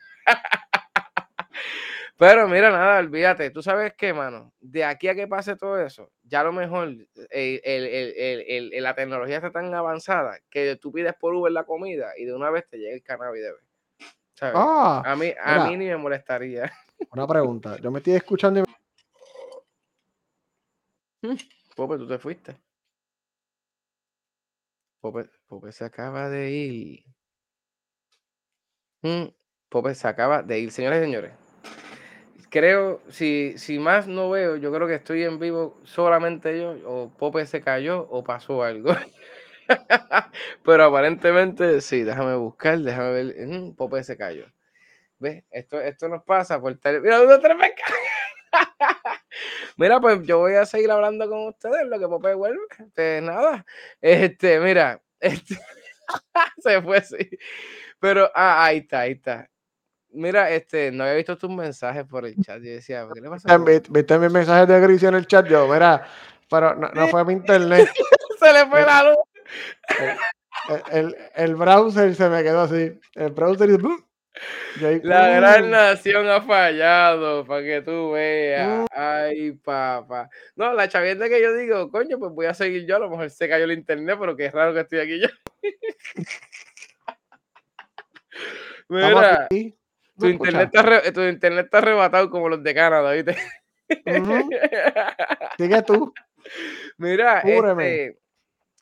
Pero 2.17 2.47
mira, 2.47 2.71
nada, 2.71 2.99
olvídate. 2.99 3.51
Tú 3.51 3.61
sabes 3.61 3.93
qué, 3.95 4.11
mano. 4.11 4.51
De 4.59 4.84
aquí 4.84 5.07
a 5.07 5.13
que 5.13 5.28
pase 5.28 5.55
todo 5.55 5.80
eso, 5.80 6.11
ya 6.23 6.41
a 6.41 6.45
lo 6.45 6.51
mejor 6.51 6.95
eh, 7.30 8.71
la 8.82 8.95
tecnología 8.95 9.36
está 9.36 9.51
tan 9.51 9.73
avanzada 9.73 10.39
que 10.49 10.75
tú 10.78 10.91
pides 10.91 11.13
por 11.19 11.36
Uber 11.36 11.51
la 11.51 11.63
comida 11.63 12.13
y 12.17 12.25
de 12.25 12.34
una 12.34 12.49
vez 12.49 12.67
te 12.67 12.78
llega 12.78 12.95
el 12.95 13.03
cannabis 13.03 13.43
de 13.43 13.53
ah, 14.41 15.03
a 15.05 15.15
mí, 15.15 15.32
a 15.39 15.67
mí 15.67 15.78
ni 15.78 15.86
me 15.86 15.97
molestaría. 15.97 16.71
Una 17.11 17.28
pregunta. 17.28 17.78
Yo 17.78 17.91
me 17.91 17.99
estoy 17.99 18.13
escuchando 18.13 18.61
y 18.61 18.63
Pope, 21.75 21.97
tú 21.97 22.07
te 22.07 22.17
fuiste. 22.17 22.57
Pope, 24.99 25.30
Pope 25.47 25.71
se 25.71 25.86
acaba 25.86 26.30
de 26.30 26.49
ir. 26.49 27.16
Mm, 29.02 29.30
Pope 29.70 29.95
se 29.95 30.08
acaba 30.08 30.43
de 30.43 30.60
ir. 30.60 30.72
Señores 30.72 31.00
y 31.02 31.06
señores, 31.06 31.34
creo, 32.50 33.02
si, 33.10 33.58
si 33.58 33.80
más 33.80 34.08
no 34.08 34.30
veo, 34.30 34.56
yo 34.56 34.72
creo 34.74 34.88
que 34.88 34.95
estoy 34.95 35.24
en 35.24 35.39
vivo 35.39 35.80
solamente 35.84 36.58
yo, 36.60 36.76
o 36.86 37.10
Pope 37.18 37.45
se 37.45 37.62
cayó 37.62 38.08
o 38.10 38.24
pasó 38.24 38.64
algo. 38.64 38.91
Pero 40.64 40.84
aparentemente 40.86 41.82
sí, 41.82 42.04
déjame 42.04 42.36
buscar, 42.36 42.80
déjame 42.80 43.12
ver. 43.12 43.48
Mm, 43.48 43.76
Pope 43.76 44.04
se 44.04 44.18
cayó. 44.18 44.45
¿Ves? 45.20 45.43
Esto, 45.52 45.82
esto 45.82 46.10
nos 46.10 46.24
pasa 46.24 46.60
por 46.62 46.78
teléfono. 46.80 47.26
Mira, 47.26 47.76
Mira, 49.78 50.00
pues 50.00 50.26
yo 50.26 50.39
voy 50.39 50.56
a 50.56 50.66
seguir 50.66 50.91
hablando 50.91 51.30
con 51.30 51.48
ustedes, 51.48 51.86
lo 51.88 52.00
que 52.00 52.08
Pope 52.08 52.34
vuelve. 52.34 52.62
Pues 52.95 53.22
nada. 53.24 53.66
Este, 54.02 54.60
mira, 54.60 55.02
este, 55.20 55.58
se 56.60 56.82
fue 56.82 57.02
sí. 57.02 57.18
Pero, 58.00 58.30
ah, 58.34 58.66
ahí 58.66 58.78
está, 58.78 59.02
ahí 59.02 59.12
está. 59.14 59.50
Mira, 60.10 60.50
este, 60.50 60.91
no 60.91 61.04
había 61.04 61.16
visto 61.16 61.38
tus 61.38 61.50
mensajes 61.50 62.06
por 62.06 62.26
el 62.26 62.36
chat. 62.41 62.58
Yo 62.62 62.72
decía, 62.72 63.08
¿qué 63.14 63.22
le 63.22 63.30
pasa? 63.30 63.58
¿Viste 63.58 64.18
mis 64.18 64.32
mensajes 64.32 64.68
de 64.68 64.80
gris 64.80 65.04
en 65.04 65.16
el 65.16 65.28
chat? 65.28 65.48
Yo, 65.48 65.68
mira, 65.68 66.08
pero 66.50 66.76
no, 66.76 66.89
no 66.89 67.08
fue 67.08 67.26
mi 67.26 67.34
internet. 67.34 67.89
se 68.39 68.54
le 68.54 68.66
fue 68.68 68.82
la 68.82 69.04
luz. 69.04 69.18
El, 70.91 71.16
el, 71.36 71.56
browser 71.56 72.16
se 72.16 72.30
me 72.30 72.43
quedó 72.43 72.62
así. 72.62 73.00
El 73.16 73.32
browser 73.32 73.70
y... 73.70 73.78
la 75.04 75.30
gran 75.30 75.72
nación 75.72 76.28
ha 76.30 76.41
fallado, 76.41 77.45
para 77.45 77.64
que 77.64 77.82
tú 77.82 78.12
veas. 78.12 78.86
Ay, 78.91 79.52
papá. 79.52 80.30
No, 80.56 80.74
la 80.74 80.88
chavienda 80.88 81.30
que 81.30 81.41
yo 81.41 81.54
digo, 81.56 81.89
coño, 81.91 82.18
pues 82.20 82.32
voy 82.32 82.45
a 82.45 82.54
seguir 82.54 82.86
yo. 82.86 82.95
A 82.95 83.00
lo 83.00 83.10
mejor 83.10 83.30
se 83.30 83.50
cayó 83.50 83.66
el 83.66 83.72
internet, 83.72 84.18
pero 84.20 84.36
qué 84.36 84.50
raro 84.52 84.74
que 84.74 84.82
estoy 84.82 85.00
aquí 85.00 85.22
yo. 85.22 85.28
Mira, 88.90 89.48
tu 90.18 90.28
internet, 90.28 90.70
está 90.74 91.14
tu 91.14 91.22
internet, 91.22 91.66
está 91.66 91.78
arrebatado 91.80 92.30
como 92.30 92.50
los 92.50 92.64
de 92.64 92.74
Canadá, 92.74 93.12
¿viste? 93.12 93.36
Sigue 95.58 95.82
tú. 95.84 96.14
Mira, 96.98 97.40
este, 97.40 98.18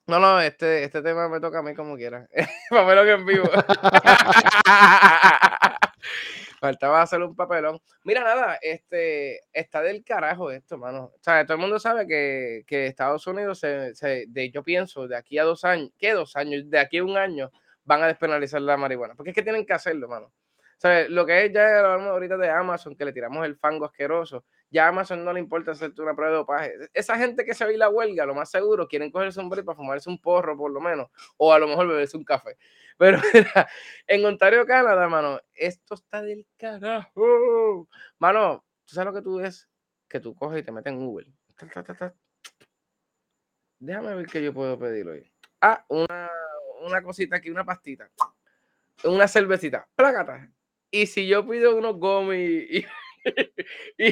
no, 0.08 0.20
no, 0.20 0.40
este, 0.40 0.84
este 0.84 1.02
tema 1.02 1.28
me 1.28 1.40
toca 1.40 1.60
a 1.60 1.64
mí 1.64 1.74
como 1.74 1.96
quiera. 1.96 2.28
Para 2.70 2.86
verlo 2.86 3.04
que 3.04 3.12
en 3.12 3.26
vivo. 3.26 3.50
Faltaba 6.60 7.02
hacer 7.02 7.22
un 7.22 7.36
papelón. 7.36 7.80
Mira, 8.04 8.24
nada, 8.24 8.58
este, 8.62 9.42
está 9.52 9.82
del 9.82 10.04
carajo 10.04 10.52
esto, 10.52 10.78
mano. 10.78 11.06
O 11.06 11.20
sea, 11.22 11.44
todo 11.46 11.56
el 11.56 11.62
mundo 11.62 11.80
sabe 11.80 12.08
que, 12.08 12.64
que 12.68 12.88
Estados 12.88 13.26
Unidos, 13.28 13.60
se, 13.60 13.94
se, 13.96 14.26
de, 14.28 14.52
yo 14.52 14.64
pienso, 14.64 15.08
de 15.08 15.18
aquí 15.18 15.38
a 15.38 15.44
dos 15.44 15.66
años, 15.66 15.92
¿qué 16.00 16.14
dos 16.14 16.36
años? 16.36 16.70
De 16.70 16.80
aquí 16.80 17.00
a 17.00 17.04
un 17.04 17.18
año, 17.18 17.52
van 17.86 18.04
a 18.04 18.08
despenalizar 18.08 18.62
la 18.62 18.78
marihuana. 18.78 19.16
Porque 19.16 19.30
es 19.30 19.36
que 19.36 19.44
tienen 19.44 19.66
que 19.66 19.74
hacerlo, 19.74 20.08
mano. 20.08 20.32
¿Sabes? 20.78 21.10
Lo 21.10 21.26
que 21.26 21.46
es 21.46 21.54
ya 21.54 21.80
hablamos 21.80 22.08
ahorita 22.08 22.38
de 22.38 22.50
Amazon, 22.50 22.96
que 22.96 23.06
le 23.06 23.14
tiramos 23.14 23.46
el 23.46 23.56
fango 23.56 23.86
asqueroso. 23.86 24.44
Ya 24.70 24.86
a 24.86 24.90
Amazon 24.90 25.24
no 25.24 25.32
le 25.32 25.40
importa 25.40 25.72
hacerte 25.72 26.02
una 26.02 26.16
prueba 26.16 26.32
de 26.32 26.38
dopaje. 26.38 26.74
Esa 26.94 27.18
gente 27.18 27.46
que 27.46 27.54
se 27.54 27.66
ve 27.66 27.78
la 27.78 27.90
huelga, 27.90 28.26
lo 28.26 28.36
más 28.36 28.52
seguro, 28.52 28.88
quieren 28.88 29.10
coger 29.12 29.28
un 29.28 29.32
sombrero 29.32 29.64
para 29.64 29.78
fumarse 29.78 30.10
un 30.10 30.20
porro, 30.20 30.58
por 30.58 30.72
lo 30.72 30.82
menos, 30.82 31.08
o 31.38 31.54
a 31.54 31.60
lo 31.60 31.68
mejor 31.68 31.88
beberse 31.88 32.18
un 32.18 32.26
café. 32.26 32.58
Pero 32.98 33.20
en 34.08 34.26
Ontario, 34.26 34.66
Canadá, 34.66 35.08
mano, 35.08 35.40
esto 35.54 35.96
está 35.96 36.22
del 36.22 36.46
carajo. 36.58 37.88
Mano, 38.20 38.66
¿tú 38.86 38.96
sabes 38.96 39.14
lo 39.14 39.14
que 39.14 39.24
tú 39.24 39.38
ves? 39.38 39.70
Que 40.10 40.20
tú 40.20 40.36
coges 40.36 40.60
y 40.60 40.64
te 40.64 40.72
metes 40.72 40.92
en 40.92 41.06
Google. 41.06 41.28
Déjame 43.80 44.16
ver 44.16 44.26
qué 44.28 44.44
yo 44.44 44.54
puedo 44.54 44.78
pedir 44.80 45.08
hoy. 45.08 45.32
Ah, 45.62 45.86
una 45.90 46.30
una 46.86 47.02
cosita 47.02 47.38
aquí, 47.38 47.50
una 47.50 47.66
pastita, 47.66 48.10
una 49.04 49.28
cervecita, 49.28 49.88
plácata. 49.96 50.50
Y 50.92 51.08
si 51.08 51.28
yo 51.28 51.48
pido 51.48 51.76
unos 51.76 51.98
gomis 51.98 52.86
y, 53.98 54.06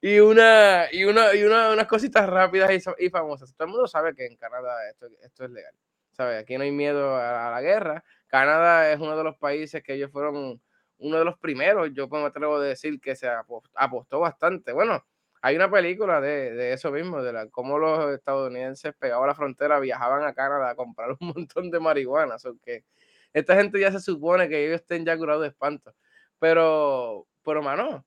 y, 0.00 0.18
una, 0.20 0.86
y, 0.90 1.04
una, 1.04 1.34
y 1.34 1.44
una, 1.44 1.72
unas 1.72 1.86
cositas 1.86 2.28
rápidas 2.28 2.70
y, 2.98 3.10
famosas, 3.10 3.54
todo 3.54 3.66
el 3.66 3.72
mundo 3.72 3.86
sabe 3.86 4.14
que 4.14 4.26
en 4.26 4.36
Canadá 4.36 4.88
esto, 4.90 5.06
esto 5.22 5.44
es 5.44 5.50
legal. 5.50 5.74
¿Sabe? 6.12 6.38
Aquí 6.38 6.56
no 6.56 6.64
hay 6.64 6.72
miedo 6.72 7.14
a, 7.16 7.50
la 7.50 7.60
guerra. 7.60 8.02
Canadá 8.26 8.90
es 8.90 8.98
uno 8.98 9.16
de 9.16 9.24
los 9.24 9.36
países 9.36 9.82
que 9.82 9.94
ellos 9.94 10.10
fueron 10.10 10.60
uno 10.98 11.18
de 11.18 11.24
los 11.26 11.38
primeros, 11.38 11.90
yo 11.92 12.08
me 12.08 12.24
atrevo 12.24 12.56
a 12.56 12.62
decir 12.62 12.98
que 13.00 13.14
se 13.14 13.28
apostó 13.74 14.20
bastante. 14.20 14.72
Bueno, 14.72 15.04
hay 15.42 15.56
una 15.56 15.70
película 15.70 16.20
de, 16.20 16.72
eso 16.72 16.90
mismo, 16.90 17.22
de 17.22 17.32
la, 17.32 17.48
cómo 17.48 17.78
los 17.78 18.14
estadounidenses 18.14 18.94
pegados 18.94 19.24
a 19.24 19.28
la 19.28 19.34
frontera 19.34 19.78
viajaban 19.78 20.24
a 20.24 20.34
Canadá 20.34 20.70
a 20.70 20.74
comprar 20.74 21.10
un 21.10 21.18
montón 21.34 21.70
de 21.70 21.80
marihuana. 21.80 22.36
que 22.62 22.84
esta 23.32 23.54
gente 23.54 23.78
ya 23.78 23.92
se 23.92 24.00
supone 24.00 24.48
que 24.48 24.66
ellos 24.66 24.80
estén 24.80 25.04
ya 25.04 25.16
curados 25.16 25.42
de 25.42 25.48
espanto. 25.48 25.94
Pero, 26.38 27.26
pero, 27.44 27.62
mano, 27.62 28.04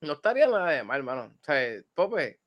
no 0.00 0.12
estaría 0.12 0.46
nada 0.46 0.70
de 0.70 0.82
mal, 0.82 1.02
mano. 1.02 1.32
O 1.40 1.44
sea, 1.44 1.80
Pope, 1.94 2.40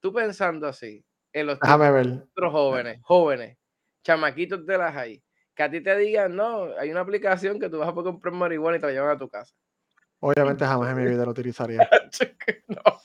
tú 0.00 0.12
pensando 0.12 0.66
así, 0.68 1.04
en 1.32 1.46
los 1.46 1.58
otros 1.58 2.52
jóvenes, 2.52 3.00
jóvenes, 3.02 3.58
chamaquitos 4.02 4.64
de 4.64 4.78
las 4.78 4.96
ahí, 4.96 5.22
que 5.54 5.62
a 5.62 5.70
ti 5.70 5.80
te 5.80 5.96
digan, 5.96 6.34
no, 6.34 6.70
hay 6.78 6.90
una 6.90 7.00
aplicación 7.00 7.58
que 7.58 7.68
tú 7.68 7.78
vas 7.78 7.88
a 7.88 7.94
poder 7.94 8.12
comprar 8.12 8.34
marihuana 8.34 8.76
y 8.76 8.80
te 8.80 8.86
la 8.86 8.92
llevan 8.92 9.10
a 9.10 9.18
tu 9.18 9.28
casa. 9.28 9.54
Obviamente 10.20 10.64
jamás 10.66 10.90
en 10.90 11.04
mi 11.04 11.10
vida 11.10 11.24
lo 11.24 11.30
utilizaría. 11.30 11.88
no. 12.68 12.95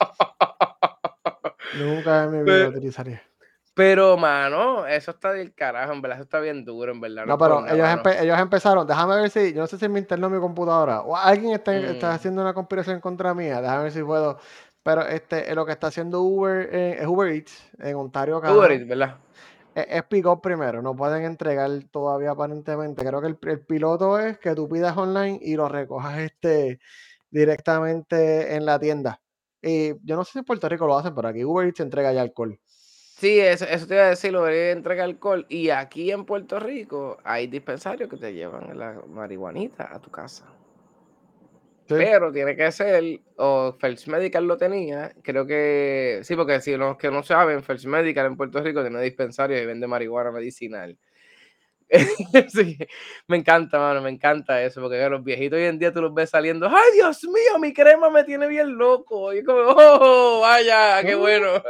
Nunca 1.78 2.24
en 2.24 2.32
mi 2.32 2.44
vida 2.44 2.64
lo 2.64 2.70
utilizaría. 2.70 3.22
Pero, 3.74 4.18
mano, 4.18 4.86
eso 4.86 5.12
está 5.12 5.32
del 5.32 5.54
carajo, 5.54 5.94
en 5.94 6.02
verdad, 6.02 6.18
eso 6.18 6.24
está 6.24 6.40
bien 6.42 6.66
duro, 6.66 6.92
en 6.92 7.00
verdad. 7.00 7.26
No, 7.26 7.38
pero 7.38 7.66
ellos, 7.68 7.88
ellos, 8.20 8.40
empezaron, 8.40 8.86
déjame 8.86 9.16
ver 9.16 9.30
si, 9.30 9.54
yo 9.54 9.62
no 9.62 9.68
sé 9.68 9.78
si 9.78 9.88
me 9.88 10.00
interno 10.00 10.30
mi 10.30 10.40
computadora, 10.40 11.02
o 11.02 11.16
alguien 11.16 11.54
está, 11.54 11.76
está 11.78 12.12
mm. 12.12 12.14
haciendo 12.14 12.42
una 12.42 12.54
conspiración 12.54 13.00
contra 13.00 13.34
mía, 13.34 13.62
déjame 13.62 13.84
ver 13.84 13.92
si 13.94 14.04
puedo. 14.04 14.38
Pero 14.84 15.04
este, 15.08 15.54
lo 15.56 15.66
que 15.66 15.72
está 15.72 15.88
haciendo 15.88 16.22
Uber, 16.22 16.70
eh, 16.72 16.98
es 17.00 17.08
Uber 17.08 17.32
Eats 17.32 17.72
en 17.80 17.96
Ontario, 17.96 18.42
Canadá. 18.42 18.60
Uber 18.60 18.72
Eats, 18.72 18.88
¿verdad? 18.88 19.18
Es, 19.74 19.86
es 19.90 20.04
pick 20.04 20.26
primero, 20.42 20.82
no 20.82 20.96
pueden 20.96 21.24
entregar 21.24 21.70
todavía 21.92 22.32
aparentemente. 22.32 23.06
Creo 23.06 23.22
que 23.22 23.28
el, 23.28 23.38
el, 23.44 23.60
piloto 23.62 24.20
es 24.20 24.38
que 24.40 24.54
tú 24.54 24.68
pidas 24.68 24.98
online 24.98 25.40
y 25.42 25.56
lo 25.56 25.70
recojas 25.70 26.20
este 26.20 26.80
directamente 27.30 28.56
en 28.56 28.66
la 28.66 28.80
tienda. 28.80 29.22
Y 29.62 29.94
yo 30.04 30.16
no 30.16 30.24
sé 30.24 30.34
si 30.34 30.40
en 30.40 30.46
Puerto 30.46 30.68
Rico 30.68 30.88
lo 30.88 30.98
hacen, 30.98 31.14
pero 31.14 31.28
aquí 31.28 31.44
Uber 31.44 31.68
Eats 31.68 31.80
entrega 31.80 32.14
ya 32.14 32.22
alcohol. 32.22 32.60
Sí, 33.18 33.40
eso, 33.40 33.66
eso 33.66 33.86
te 33.86 33.94
iba 33.94 34.06
a 34.06 34.10
decir, 34.10 34.36
Uber 34.36 34.52
Eats 34.52 34.78
entrega 34.78 35.04
alcohol. 35.04 35.46
Y 35.50 35.70
aquí 35.70 36.12
en 36.12 36.26
Puerto 36.26 36.60
Rico 36.60 37.18
hay 37.24 37.48
dispensarios 37.48 38.10
que 38.10 38.18
te 38.18 38.34
llevan 38.34 38.78
la 38.78 39.02
marihuanita 39.08 39.94
a 39.94 40.00
tu 40.00 40.10
casa. 40.10 40.46
Pero 41.88 42.32
tiene 42.32 42.56
que 42.56 42.72
ser, 42.72 43.20
o 43.36 43.76
First 43.78 44.08
Medical 44.08 44.48
lo 44.48 44.58
tenía, 44.58 45.14
creo 45.22 45.46
que, 45.46 46.22
sí, 46.24 46.36
porque 46.36 46.62
si 46.62 46.78
los 46.78 46.98
que 46.98 47.12
no 47.12 47.22
saben, 47.22 47.64
First 47.64 47.86
Medical 47.86 48.28
en 48.28 48.38
Puerto 48.38 48.62
Rico 48.62 48.82
tiene 48.82 49.02
dispensarios 49.02 49.62
y 49.62 49.66
vende 49.66 49.88
marihuana 49.88 50.32
medicinal. 50.32 50.98
sí, 52.50 52.78
me 53.28 53.38
encanta, 53.38 53.78
mano, 53.78 54.02
me 54.02 54.10
encanta 54.10 54.64
eso, 54.64 54.82
porque 54.82 55.10
los 55.10 55.24
viejitos 55.24 55.58
hoy 55.58 55.66
en 55.66 55.78
día 55.78 55.94
tú 55.94 56.02
los 56.02 56.14
ves 56.14 56.30
saliendo, 56.30 56.68
¡ay, 56.68 56.94
Dios 56.94 57.24
mío, 57.26 57.60
mi 57.60 57.74
crema 57.74 58.10
me 58.10 58.24
tiene 58.24 58.48
bien 58.48 58.78
loco! 58.78 59.34
Y 59.34 59.44
como, 59.44 59.62
¡oh, 59.62 60.40
vaya, 60.42 61.04
qué 61.04 61.16
uh. 61.16 61.20
bueno! 61.20 61.62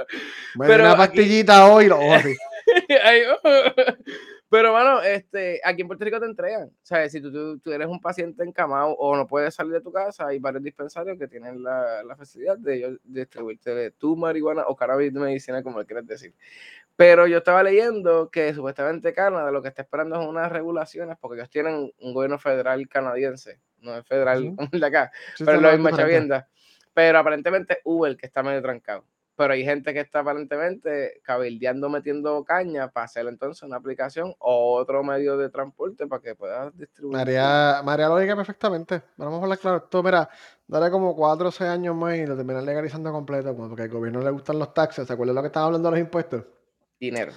Pero 0.60 0.84
una 0.84 0.98
pastillita 0.98 1.68
hoy, 1.68 1.88
lo 1.88 2.00
Pero, 4.52 4.74
mano, 4.74 5.02
este, 5.02 5.62
aquí 5.64 5.82
en 5.82 5.88
Puerto 5.88 6.04
Rico 6.04 6.20
te 6.20 6.26
entregan. 6.26 6.68
O 6.68 6.72
sea, 6.84 7.08
si 7.08 7.22
tú, 7.22 7.58
tú, 7.60 7.72
eres 7.72 7.88
un 7.88 8.02
paciente 8.02 8.44
encamado 8.44 8.90
o 8.98 9.16
no 9.16 9.26
puedes 9.26 9.56
salir 9.56 9.72
de 9.72 9.80
tu 9.80 9.94
casa, 9.94 10.28
hay 10.28 10.40
varios 10.40 10.62
dispensarios 10.62 11.18
que 11.18 11.30
tienen 11.30 11.64
la, 11.64 12.04
la 12.04 12.18
facilidad 12.18 12.58
de 12.58 12.98
distribuirte 13.06 13.92
tu 13.92 14.18
marihuana 14.18 14.64
o 14.68 14.76
cannabis 14.76 15.14
de 15.14 15.22
medicina, 15.22 15.64
como 15.64 15.80
le 15.80 15.86
quieras 15.86 16.06
decir. 16.06 16.34
Pero 16.96 17.28
yo 17.28 17.38
estaba 17.38 17.64
leyendo 17.64 18.30
que 18.30 18.54
supuestamente 18.54 19.14
Canadá 19.14 19.52
lo 19.52 19.62
que 19.62 19.70
está 19.70 19.82
esperando 19.82 20.22
es 20.22 20.28
unas 20.28 20.52
regulaciones, 20.52 21.18
porque 21.20 21.40
ellos 21.40 21.50
tienen 21.50 21.92
un 22.00 22.14
gobierno 22.14 22.38
federal 22.38 22.88
canadiense, 22.88 23.60
no 23.80 23.98
es 23.98 24.06
federal 24.06 24.56
de 24.72 24.86
acá, 24.86 25.12
pero 25.40 25.54
es 25.54 25.62
la 25.62 25.72
misma 25.72 25.96
chavienda. 25.96 26.48
Pero 26.94 27.20
aparentemente 27.20 27.80
Uber 27.86 28.16
que 28.18 28.26
está 28.26 28.44
medio 28.44 28.62
trancado 28.62 29.06
pero 29.42 29.54
hay 29.54 29.64
gente 29.64 29.92
que 29.92 30.02
está 30.02 30.20
aparentemente 30.20 31.20
cabildeando, 31.24 31.90
metiendo 31.90 32.44
caña 32.44 32.90
para 32.90 33.06
hacer 33.06 33.26
entonces 33.28 33.64
una 33.64 33.78
aplicación 33.78 34.36
o 34.38 34.76
otro 34.76 35.04
medio 35.04 35.36
de 35.36 35.50
transporte 35.50 36.06
para 36.06 36.22
que 36.22 36.36
puedas 36.36 36.78
distribuir. 36.78 37.18
María, 37.18 37.82
María 37.84 38.08
lo 38.08 38.20
diga 38.20 38.36
perfectamente. 38.36 39.02
Vamos 39.18 39.40
a 39.40 39.44
hablar 39.44 39.58
claro. 39.58 39.78
Esto, 39.78 40.04
mira, 40.04 40.30
dale 40.68 40.92
como 40.92 41.16
cuatro 41.16 41.48
o 41.48 41.52
seis 41.52 41.72
años 41.72 41.96
más 41.96 42.18
y 42.18 42.26
lo 42.28 42.36
terminan 42.36 42.64
legalizando 42.64 43.12
completo, 43.12 43.56
pues, 43.56 43.68
porque 43.68 43.82
al 43.82 43.90
gobierno 43.90 44.22
le 44.22 44.30
gustan 44.30 44.60
los 44.60 44.76
taxes. 44.76 45.08
¿Se 45.08 45.14
acuerdan 45.14 45.36
lo 45.36 45.42
que 45.42 45.48
estaba 45.48 45.66
hablando 45.66 45.90
de 45.90 45.98
los 45.98 46.06
impuestos? 46.06 46.44
Dinero. 47.02 47.32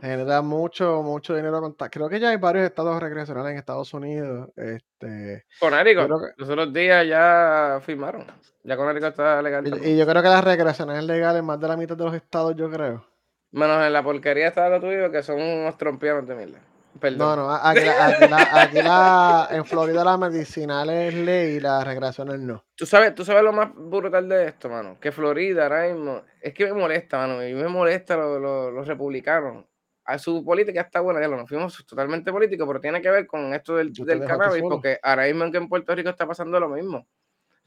Genera 0.00 0.42
mucho, 0.42 1.02
mucho 1.02 1.34
dinero 1.34 1.60
con 1.60 1.74
Creo 1.74 2.08
que 2.08 2.20
ya 2.20 2.30
hay 2.30 2.36
varios 2.36 2.66
estados 2.66 3.02
recreacionales 3.02 3.50
en 3.50 3.58
Estados 3.58 3.92
Unidos. 3.92 4.48
Este, 4.54 5.44
con 5.58 6.08
los 6.36 6.48
otros 6.48 6.72
días 6.72 7.04
ya 7.04 7.80
firmaron. 7.84 8.24
Ya 8.62 8.76
con 8.76 8.96
está 8.96 9.42
legal. 9.42 9.66
Y, 9.84 9.96
yo 9.96 10.06
creo 10.06 10.22
que 10.22 10.28
las 10.28 10.44
recreacionales 10.44 11.02
legales 11.02 11.40
en 11.40 11.46
más 11.46 11.58
de 11.58 11.66
la 11.66 11.76
mitad 11.76 11.96
de 11.96 12.04
los 12.04 12.14
estados, 12.14 12.54
yo 12.54 12.70
creo. 12.70 13.04
Menos 13.50 13.84
en 13.84 13.92
la 13.92 14.04
porquería 14.04 14.46
estado 14.46 14.78
tuyo, 14.80 15.10
que 15.10 15.24
son 15.24 15.40
unos 15.40 15.76
trompianos 15.76 16.28
de 16.28 16.34
mierda. 16.36 16.60
Perdón. 17.00 17.18
No, 17.18 17.36
no, 17.36 17.50
aquí, 17.50 17.80
aquí, 17.80 18.82
la, 18.82 19.48
en 19.50 19.64
Florida 19.64 20.04
la 20.04 20.16
medicinal 20.16 20.90
es 20.90 21.14
ley 21.14 21.56
y 21.56 21.60
las 21.60 21.86
recreaciones 21.86 22.40
no. 22.40 22.64
Tú 22.74 22.86
sabes, 22.86 23.14
tú 23.14 23.24
sabes 23.24 23.42
lo 23.42 23.52
más 23.52 23.70
brutal 23.74 24.28
de 24.28 24.48
esto, 24.48 24.68
mano. 24.68 24.98
Que 25.00 25.12
Florida 25.12 25.64
ahora 25.64 25.88
mismo, 25.88 26.22
es 26.40 26.54
que 26.54 26.66
me 26.66 26.72
molesta, 26.72 27.18
mano. 27.18 27.46
Y 27.46 27.54
me 27.54 27.68
molesta 27.68 28.16
los 28.16 28.86
republicanos 28.86 29.64
a 30.08 30.18
su 30.18 30.42
política 30.42 30.80
está 30.80 31.00
buena, 31.00 31.20
ya 31.20 31.28
lo 31.28 31.36
nos 31.36 31.46
fuimos 31.46 31.84
totalmente 31.84 32.32
políticos, 32.32 32.66
pero 32.66 32.80
tiene 32.80 33.02
que 33.02 33.10
ver 33.10 33.26
con 33.26 33.52
esto 33.52 33.76
del, 33.76 33.92
del 33.92 34.24
cannabis, 34.24 34.62
porque 34.62 34.98
ahora 35.02 35.24
mismo 35.24 35.50
que 35.52 35.58
en 35.58 35.68
Puerto 35.68 35.94
Rico 35.94 36.08
está 36.08 36.26
pasando 36.26 36.58
lo 36.58 36.70
mismo. 36.70 37.06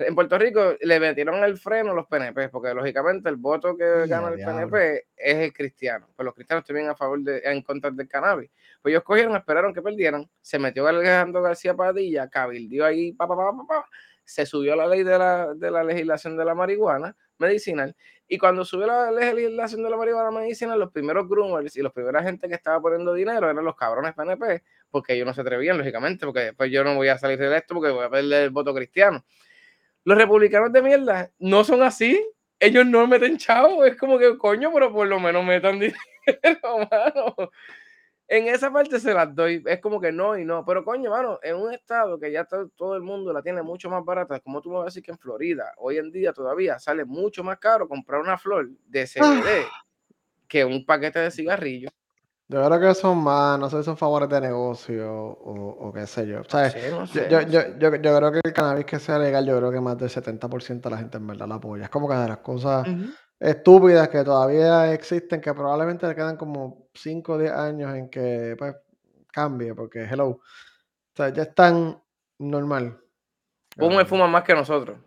En 0.07 0.15
Puerto 0.15 0.37
Rico 0.37 0.75
le 0.79 0.99
metieron 0.99 1.43
el 1.43 1.57
freno 1.57 1.91
a 1.91 1.93
los 1.95 2.07
PNP, 2.07 2.49
porque 2.49 2.73
lógicamente 2.73 3.29
el 3.29 3.35
voto 3.35 3.75
que 3.75 4.07
gana 4.07 4.29
el 4.29 4.43
PNP 4.43 5.07
es 5.15 5.37
el 5.37 5.53
cristiano. 5.53 6.07
Pues 6.15 6.25
los 6.25 6.35
cristianos 6.35 6.65
también 6.65 6.89
a 6.89 6.95
favor 6.95 7.19
de, 7.21 7.41
en 7.43 7.61
contra 7.61 7.91
del 7.91 8.07
cannabis. 8.07 8.49
Pues 8.81 8.93
ellos 8.93 9.03
cogieron, 9.03 9.35
esperaron 9.35 9.73
que 9.73 9.81
perdieran, 9.81 10.29
se 10.41 10.59
metió 10.59 10.87
Alejandro 10.87 11.41
García 11.41 11.75
Padilla, 11.75 12.29
cabildió 12.29 12.85
ahí, 12.85 13.13
pa, 13.13 13.27
pa, 13.27 13.35
pa, 13.35 13.51
pa, 13.51 13.67
pa, 13.67 13.89
se 14.25 14.45
subió 14.45 14.75
la 14.75 14.87
ley 14.87 15.03
de 15.03 15.17
la, 15.17 15.53
de 15.53 15.71
la 15.71 15.83
legislación 15.83 16.37
de 16.37 16.45
la 16.45 16.55
marihuana 16.55 17.15
medicinal. 17.37 17.95
Y 18.27 18.37
cuando 18.37 18.63
subió 18.63 18.87
la 18.87 19.11
legislación 19.11 19.83
de 19.83 19.89
la 19.89 19.97
marihuana 19.97 20.31
medicinal, 20.31 20.79
los 20.79 20.91
primeros 20.91 21.27
groomers 21.27 21.75
y 21.75 21.81
los 21.81 21.91
primeros 21.91 22.23
gente 22.23 22.47
que 22.47 22.55
estaba 22.55 22.79
poniendo 22.81 23.13
dinero 23.13 23.49
eran 23.49 23.65
los 23.65 23.75
cabrones 23.75 24.13
PNP, 24.13 24.63
porque 24.89 25.13
ellos 25.13 25.27
no 25.27 25.33
se 25.33 25.41
atrevían, 25.41 25.77
lógicamente, 25.77 26.25
porque 26.25 26.39
después 26.39 26.71
yo 26.71 26.83
no 26.85 26.95
voy 26.95 27.09
a 27.09 27.17
salir 27.17 27.37
de 27.37 27.57
esto 27.57 27.73
porque 27.73 27.91
voy 27.91 28.05
a 28.05 28.09
perder 28.09 28.43
el 28.43 28.49
voto 28.51 28.73
cristiano. 28.73 29.25
Los 30.03 30.17
republicanos 30.17 30.71
de 30.71 30.81
mierda 30.81 31.31
no 31.39 31.63
son 31.63 31.83
así. 31.83 32.23
Ellos 32.59 32.85
no 32.85 33.07
meten 33.07 33.37
chavo. 33.37 33.85
Es 33.85 33.95
como 33.95 34.17
que, 34.17 34.37
coño, 34.37 34.71
pero 34.73 34.91
por 34.91 35.07
lo 35.07 35.19
menos 35.19 35.45
metan 35.45 35.79
dinero, 35.79 36.87
mano 36.91 37.51
en 38.31 38.47
esa 38.47 38.71
parte 38.71 38.97
se 38.97 39.13
las 39.13 39.35
doy. 39.35 39.61
Es 39.65 39.81
como 39.81 39.99
que 39.99 40.13
no 40.13 40.37
y 40.37 40.45
no. 40.45 40.63
Pero 40.63 40.85
coño, 40.85 41.09
mano, 41.09 41.37
en 41.43 41.57
un 41.57 41.73
estado 41.73 42.17
que 42.17 42.31
ya 42.31 42.45
todo, 42.45 42.95
el 42.95 43.01
mundo 43.03 43.33
la 43.33 43.41
tiene 43.41 43.61
mucho 43.61 43.89
más 43.89 44.05
barata, 44.05 44.39
como 44.39 44.61
tú 44.61 44.69
me 44.69 44.75
vas 44.75 44.83
a 44.83 44.85
decir 44.85 45.03
que 45.03 45.11
en 45.11 45.17
Florida, 45.17 45.73
hoy 45.75 45.97
en 45.97 46.13
día 46.13 46.31
todavía 46.31 46.79
sale 46.79 47.03
mucho 47.03 47.43
más 47.43 47.59
caro 47.59 47.89
comprar 47.89 48.21
una 48.21 48.37
flor 48.37 48.69
de 48.87 49.05
CBD 49.05 49.65
ah. 49.69 49.83
que 50.47 50.63
un 50.63 50.85
paquete 50.85 51.19
de 51.19 51.31
cigarrillos. 51.31 51.91
Yo 52.51 52.61
creo 52.65 52.81
que 52.81 52.93
son 52.93 53.23
más, 53.23 53.57
no 53.57 53.69
sé 53.69 53.77
si 53.77 53.83
son 53.83 53.95
favores 53.95 54.27
de 54.27 54.41
negocio 54.41 55.09
o, 55.09 55.93
qué 55.93 56.05
sé 56.05 56.27
yo. 56.27 56.41
yo, 56.43 57.41
yo, 57.79 57.91
creo 57.91 58.31
que 58.33 58.41
el 58.43 58.51
cannabis 58.51 58.85
que 58.85 58.99
sea 58.99 59.17
legal, 59.17 59.45
yo 59.45 59.57
creo 59.57 59.71
que 59.71 59.79
más 59.79 59.97
del 59.97 60.09
70% 60.09 60.81
de 60.81 60.89
la 60.89 60.97
gente 60.97 61.15
en 61.15 61.27
verdad 61.27 61.47
la 61.47 61.55
apoya. 61.55 61.85
Es 61.85 61.89
como 61.89 62.09
que 62.09 62.15
de 62.15 62.27
las 62.27 62.39
cosas 62.39 62.85
estúpidas 63.39 64.09
que 64.09 64.25
todavía 64.25 64.91
existen, 64.91 65.39
que 65.39 65.53
probablemente 65.53 66.05
le 66.05 66.13
quedan 66.13 66.35
como 66.35 66.89
5 66.93 67.31
o 67.31 67.37
10 67.37 67.53
años 67.53 67.95
en 67.95 68.09
que 68.09 68.55
pues, 68.59 68.75
cambie, 69.31 69.73
porque 69.73 70.03
hello. 70.03 70.27
O 70.27 70.41
sea, 71.15 71.29
ya 71.29 71.43
es 71.43 71.55
tan 71.55 72.03
normal. 72.37 72.99
me 73.77 74.03
fuma 74.03 74.27
más 74.27 74.43
que 74.43 74.53
nosotros. 74.53 74.97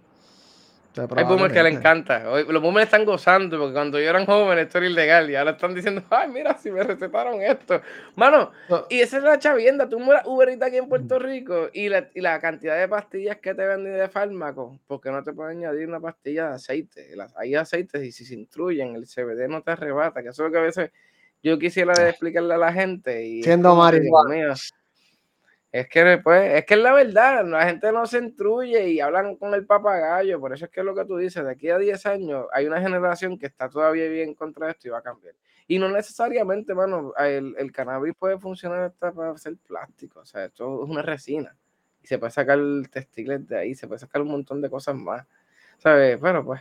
Hay 0.96 1.24
boomers 1.24 1.52
que 1.52 1.62
le 1.62 1.70
encanta. 1.70 2.22
Los 2.42 2.62
boomers 2.62 2.84
están 2.84 3.04
gozando 3.04 3.58
porque 3.58 3.72
cuando 3.72 3.98
yo 3.98 4.08
era 4.08 4.24
joven 4.24 4.58
esto 4.58 4.78
era 4.78 4.86
ilegal 4.86 5.30
y 5.30 5.34
ahora 5.34 5.52
están 5.52 5.74
diciendo, 5.74 6.02
ay, 6.10 6.28
mira, 6.30 6.56
si 6.56 6.70
me 6.70 6.82
recetaron 6.82 7.42
esto. 7.42 7.80
Mano, 8.14 8.52
y 8.88 9.00
esa 9.00 9.16
es 9.16 9.24
la 9.24 9.38
chavienda. 9.38 9.88
Tú 9.88 9.98
mueras 9.98 10.24
Uber 10.26 10.50
aquí 10.62 10.76
en 10.76 10.88
Puerto 10.88 11.18
Rico 11.18 11.68
y 11.72 11.88
la, 11.88 12.08
y 12.14 12.20
la, 12.20 12.38
cantidad 12.40 12.78
de 12.78 12.88
pastillas 12.88 13.38
que 13.38 13.54
te 13.54 13.66
venden 13.66 13.94
de 13.94 14.08
fármacos, 14.08 14.78
porque 14.86 15.10
no 15.10 15.24
te 15.24 15.32
pueden 15.32 15.58
añadir 15.58 15.88
una 15.88 16.00
pastilla 16.00 16.50
de 16.50 16.54
aceite. 16.54 17.16
Las, 17.16 17.36
hay 17.36 17.54
aceites 17.54 18.02
y 18.04 18.12
si 18.12 18.24
se 18.24 18.34
instruyen, 18.34 18.94
el 18.94 19.06
CBD 19.06 19.48
no 19.48 19.62
te 19.62 19.72
arrebata. 19.72 20.22
Que 20.22 20.28
eso 20.28 20.44
es 20.44 20.48
lo 20.48 20.52
que 20.52 20.58
a 20.58 20.62
veces 20.62 20.90
yo 21.42 21.58
quisiera 21.58 21.92
ah. 21.96 22.08
explicarle 22.08 22.54
a 22.54 22.58
la 22.58 22.72
gente. 22.72 23.24
Y 23.24 23.42
Siendo 23.42 23.74
marihuana. 23.74 24.54
Es 25.74 25.88
que 25.88 26.20
pues, 26.22 26.54
es 26.54 26.64
que 26.66 26.74
es 26.74 26.80
la 26.80 26.92
verdad, 26.92 27.44
la 27.44 27.66
gente 27.66 27.90
no 27.90 28.06
se 28.06 28.18
intruye 28.18 28.90
y 28.90 29.00
hablan 29.00 29.34
con 29.34 29.54
el 29.54 29.66
papagayo, 29.66 30.38
por 30.38 30.52
eso 30.52 30.66
es 30.66 30.70
que 30.70 30.78
es 30.78 30.86
lo 30.86 30.94
que 30.94 31.04
tú 31.04 31.16
dices, 31.16 31.44
de 31.44 31.50
aquí 31.50 31.68
a 31.68 31.78
10 31.78 32.06
años 32.06 32.46
hay 32.52 32.66
una 32.66 32.80
generación 32.80 33.36
que 33.36 33.46
está 33.46 33.68
todavía 33.68 34.06
bien 34.08 34.34
contra 34.34 34.70
esto 34.70 34.86
y 34.86 34.92
va 34.92 34.98
a 34.98 35.02
cambiar. 35.02 35.34
Y 35.66 35.80
no 35.80 35.88
necesariamente, 35.88 36.76
mano, 36.76 37.12
el, 37.18 37.56
el 37.58 37.72
cannabis 37.72 38.14
puede 38.16 38.38
funcionar 38.38 38.82
hasta 38.82 39.10
para 39.10 39.32
hacer 39.32 39.56
plástico, 39.66 40.20
o 40.20 40.24
sea, 40.24 40.44
esto 40.44 40.84
es 40.84 40.90
una 40.90 41.02
resina 41.02 41.56
y 42.00 42.06
se 42.06 42.20
puede 42.20 42.30
sacar 42.30 42.60
textiles 42.92 43.44
de 43.48 43.58
ahí, 43.58 43.74
se 43.74 43.88
puede 43.88 43.98
sacar 43.98 44.22
un 44.22 44.28
montón 44.28 44.62
de 44.62 44.70
cosas 44.70 44.94
más, 44.94 45.26
¿sabes? 45.78 46.20
Pero 46.22 46.44
pues, 46.44 46.60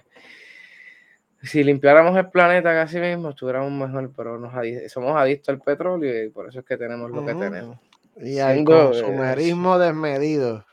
si 1.43 1.63
limpiáramos 1.63 2.17
el 2.17 2.31
planeta 2.31 2.73
casi 2.73 2.97
mismo, 2.99 3.29
estuviéramos 3.29 3.71
mejor, 3.71 4.11
pero 4.17 4.39
nos 4.39 4.53
somos 4.91 5.15
adictos 5.15 5.49
al 5.49 5.61
petróleo 5.61 6.25
y 6.25 6.29
por 6.31 6.49
eso 6.49 6.61
es 6.61 6.65
que 6.65 6.77
tenemos 6.77 7.11
lo 7.11 7.23
que 7.23 7.35
tenemos. 7.35 7.77
Y 8.17 8.39
al 8.39 8.63
consumerismo 8.63 9.79
desmedido. 9.79 10.65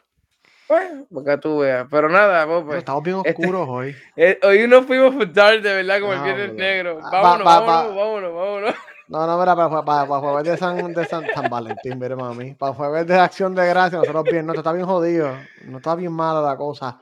Bueno, 0.68 1.04
porque 1.12 1.36
tú 1.38 1.58
veas. 1.58 1.86
Pero 1.90 2.08
nada, 2.08 2.46
pues. 2.46 2.78
Estamos 2.78 3.02
bien 3.02 3.20
este, 3.24 3.42
oscuros 3.42 3.68
hoy. 3.68 3.96
Eh, 4.16 4.38
hoy 4.44 4.68
no 4.68 4.82
fuimos 4.84 5.32
tarde, 5.32 5.60
de 5.60 5.74
verdad, 5.82 6.00
como 6.00 6.12
el 6.12 6.22
viernes 6.22 6.54
negro. 6.54 7.00
Ah, 7.02 7.10
vámonos, 7.10 7.44
vámonos, 7.44 7.96
vámonos, 7.96 8.34
vámonos. 8.34 8.74
No, 9.08 9.26
no, 9.26 9.40
mira, 9.40 9.56
para, 9.56 9.68
para, 9.82 10.06
para, 10.06 10.20
jueves 10.20 10.44
de 10.44 10.56
San, 10.56 10.94
de 10.94 11.04
San, 11.04 11.24
Valentín, 11.50 11.98
mire, 11.98 12.14
mami. 12.14 12.54
Para 12.54 12.74
jueves 12.74 13.08
de 13.08 13.18
Acción 13.18 13.56
de 13.56 13.66
Gracia, 13.66 13.98
nosotros 13.98 14.22
bien, 14.22 14.46
no, 14.46 14.54
está 14.54 14.72
bien 14.72 14.86
jodido. 14.86 15.32
No 15.64 15.78
está 15.78 15.96
bien 15.96 16.12
mala 16.12 16.40
la 16.40 16.56
cosa. 16.56 17.00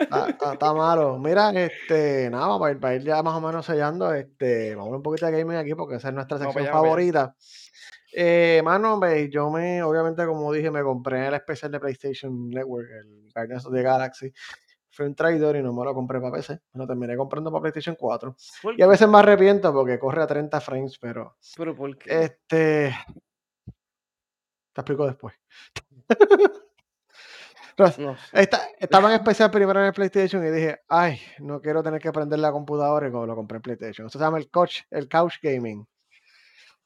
Está, 0.00 0.74
malo. 0.74 1.18
Mira, 1.20 1.50
este, 1.50 2.28
nada, 2.28 2.58
para 2.58 2.72
ir, 2.72 2.80
para 2.80 2.94
ir, 2.96 3.02
ya 3.02 3.22
más 3.22 3.34
o 3.34 3.40
menos 3.40 3.64
sellando, 3.64 4.12
este, 4.12 4.74
vamos 4.74 4.92
a 4.92 4.96
un 4.96 5.02
poquito 5.02 5.26
de 5.26 5.38
gaming 5.38 5.56
aquí 5.56 5.76
porque 5.76 5.94
esa 5.94 6.08
es 6.08 6.14
nuestra 6.14 6.38
sección 6.38 6.66
favorita. 6.66 7.36
Eh, 8.12 8.60
mano, 8.64 9.00
ve, 9.00 9.30
yo 9.30 9.50
me, 9.50 9.82
obviamente, 9.82 10.26
como 10.26 10.52
dije, 10.52 10.70
me 10.70 10.82
compré 10.82 11.26
el 11.26 11.34
especial 11.34 11.72
de 11.72 11.80
PlayStation 11.80 12.50
Network, 12.50 12.88
el 12.90 13.30
Guardians 13.34 13.66
of 13.66 13.72
the 13.72 13.82
Galaxy. 13.82 14.32
Fue 14.90 15.06
un 15.06 15.14
traidor 15.14 15.56
y 15.56 15.62
no 15.62 15.72
me 15.72 15.84
lo 15.84 15.94
compré 15.94 16.20
para 16.20 16.34
PC. 16.34 16.60
Me 16.74 16.80
lo 16.80 16.86
terminé 16.86 17.16
comprando 17.16 17.50
para 17.50 17.62
PlayStation 17.62 17.96
4. 17.98 18.36
Y 18.76 18.82
a 18.82 18.86
veces 18.86 19.08
me 19.08 19.18
arrepiento 19.18 19.72
porque 19.72 19.98
corre 19.98 20.22
a 20.22 20.26
30 20.26 20.60
frames, 20.60 20.98
pero. 20.98 21.36
¿Pero 21.56 21.74
por 21.74 21.96
qué? 21.96 22.24
Este. 22.24 22.94
Te 24.74 24.80
explico 24.80 25.06
después. 25.06 25.34
estaba 28.78 29.08
en 29.08 29.14
especial 29.14 29.50
primero 29.50 29.80
en 29.80 29.86
el 29.86 29.92
PlayStation 29.92 30.46
y 30.46 30.50
dije, 30.50 30.80
ay, 30.88 31.20
no 31.38 31.60
quiero 31.60 31.82
tener 31.82 32.00
que 32.00 32.12
prender 32.12 32.38
la 32.38 32.52
computadora 32.52 33.08
y 33.08 33.10
como 33.10 33.26
lo 33.26 33.34
compré 33.34 33.56
en 33.56 33.62
PlayStation. 33.62 34.06
Esto 34.06 34.18
se 34.18 34.24
llama 34.24 34.38
el 34.38 34.50
Couch, 34.50 34.82
el 34.90 35.08
Couch 35.08 35.36
Gaming. 35.42 35.86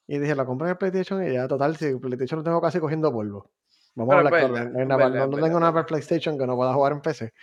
Y 0.07 0.19
dije, 0.19 0.35
la 0.35 0.45
compré 0.45 0.67
en 0.67 0.71
el 0.71 0.77
PlayStation 0.77 1.27
y 1.27 1.33
ya, 1.33 1.47
total, 1.47 1.75
si 1.75 1.93
PlayStation 1.95 2.39
lo 2.39 2.43
tengo 2.43 2.61
casi 2.61 2.79
cogiendo 2.79 3.11
polvo. 3.11 3.49
Vamos 3.95 4.13
a 4.13 4.17
hablar 4.19 4.49
claro. 4.49 5.27
No, 5.27 5.37
tengo 5.37 5.59
nada 5.59 5.73
para 5.73 5.85
PlayStation 5.85 6.37
que 6.37 6.47
no 6.47 6.55
pueda 6.55 6.73
jugar 6.73 6.93
en 6.93 7.01
PC. 7.01 7.33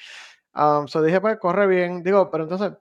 Um, 0.55 0.87
so 0.87 1.03
dije, 1.03 1.21
pues 1.21 1.39
corre 1.39 1.67
bien. 1.67 2.03
Digo, 2.03 2.31
pero 2.31 2.45
entonces, 2.45 2.73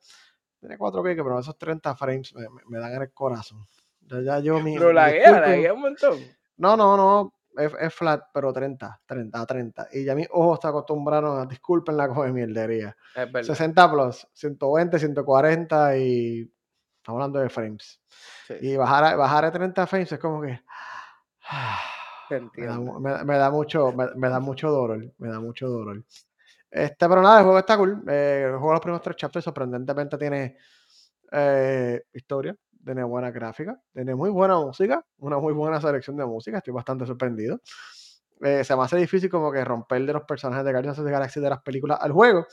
tiene 0.60 0.78
4 0.78 1.04
k 1.04 1.10
pero 1.16 1.40
esos 1.40 1.58
30 1.58 1.96
frames 1.96 2.34
me, 2.68 2.80
dan 2.80 2.94
en 2.94 3.02
el 3.02 3.12
corazón. 3.12 3.68
Ya, 4.02 4.22
ya 4.22 4.40
yo 4.40 4.60
mi. 4.60 4.78
Pero 4.78 4.94
la 4.94 5.12
guía, 5.12 5.40
la 5.40 5.56
guía 5.56 5.74
un 5.74 5.82
montón. 5.82 6.20
No, 6.58 6.78
no, 6.78 6.96
no, 6.96 7.34
es, 7.58 7.94
flat, 7.94 8.26
pero 8.34 8.54
30, 8.54 9.02
30 9.06 9.42
a 9.42 9.46
30. 9.46 9.88
Y 9.94 10.04
ya 10.04 10.16
mis 10.16 10.28
ojos 10.32 10.60
se 10.62 10.68
acostumbraron 10.68 11.40
a, 11.40 11.46
disculpen 11.46 11.98
la 11.98 12.08
coge 12.08 12.32
mierdería. 12.32 12.96
60 13.42 13.92
plus, 13.92 14.28
120, 14.34 15.00
140 15.00 15.98
y 15.98 16.53
estamos 17.04 17.20
hablando 17.20 17.40
de 17.40 17.50
frames. 17.50 18.00
Y 18.62 18.78
bajar 18.78 19.04
a, 19.04 19.16
bajar 19.18 19.44
a 19.44 19.52
30 19.52 19.88
frames 19.88 20.12
es 20.14 20.20
como 20.20 20.42
que... 20.42 20.58
me, 22.56 23.36
da, 23.36 23.52
mucho, 23.52 23.92
me, 23.92 24.30
da 24.30 24.40
mucho 24.40 24.72
dolor, 24.72 25.14
me 25.18 25.28
da 25.28 25.42
mucho 25.42 25.68
dolor. 25.68 26.02
Este, 26.72 27.10
pero 27.10 27.22
nada, 27.22 27.40
el 27.40 27.44
juego 27.44 27.60
está 27.60 27.78
cool. 27.78 28.04
Eh, 28.08 28.44
el 28.46 28.52
juego 28.52 28.70
de 28.70 28.74
los 28.74 28.82
primeros 28.82 29.02
tres 29.02 29.18
chapters 29.18 29.44
sorprendentemente 29.44 30.18
tiene 30.18 30.58
eh, 31.30 32.02
historia, 32.14 32.56
tiene 32.84 33.04
buena 33.04 33.30
gráfica, 33.32 33.78
tiene 33.92 34.16
muy 34.16 34.30
buena 34.30 34.58
música, 34.58 35.06
una 35.18 35.38
muy 35.40 35.52
buena 35.52 35.82
selección 35.82 36.16
de 36.16 36.26
música, 36.26 36.60
estoy 36.60 36.74
bastante 36.74 37.06
sorprendido. 37.06 37.60
Eh, 38.42 38.64
se 38.64 38.76
me 38.78 38.84
hace 38.84 38.96
difícil 38.96 39.30
como 39.30 39.52
que 39.52 39.64
romper 39.66 40.06
de 40.06 40.14
los 40.14 40.24
personajes 40.24 40.64
de 40.64 40.72
Guardians 40.72 41.00
of 41.00 41.06
the 41.06 41.12
Galaxy 41.12 41.42
de 41.42 41.50
las 41.50 41.62
películas 41.62 42.00
al 42.02 42.14
juego, 42.14 42.48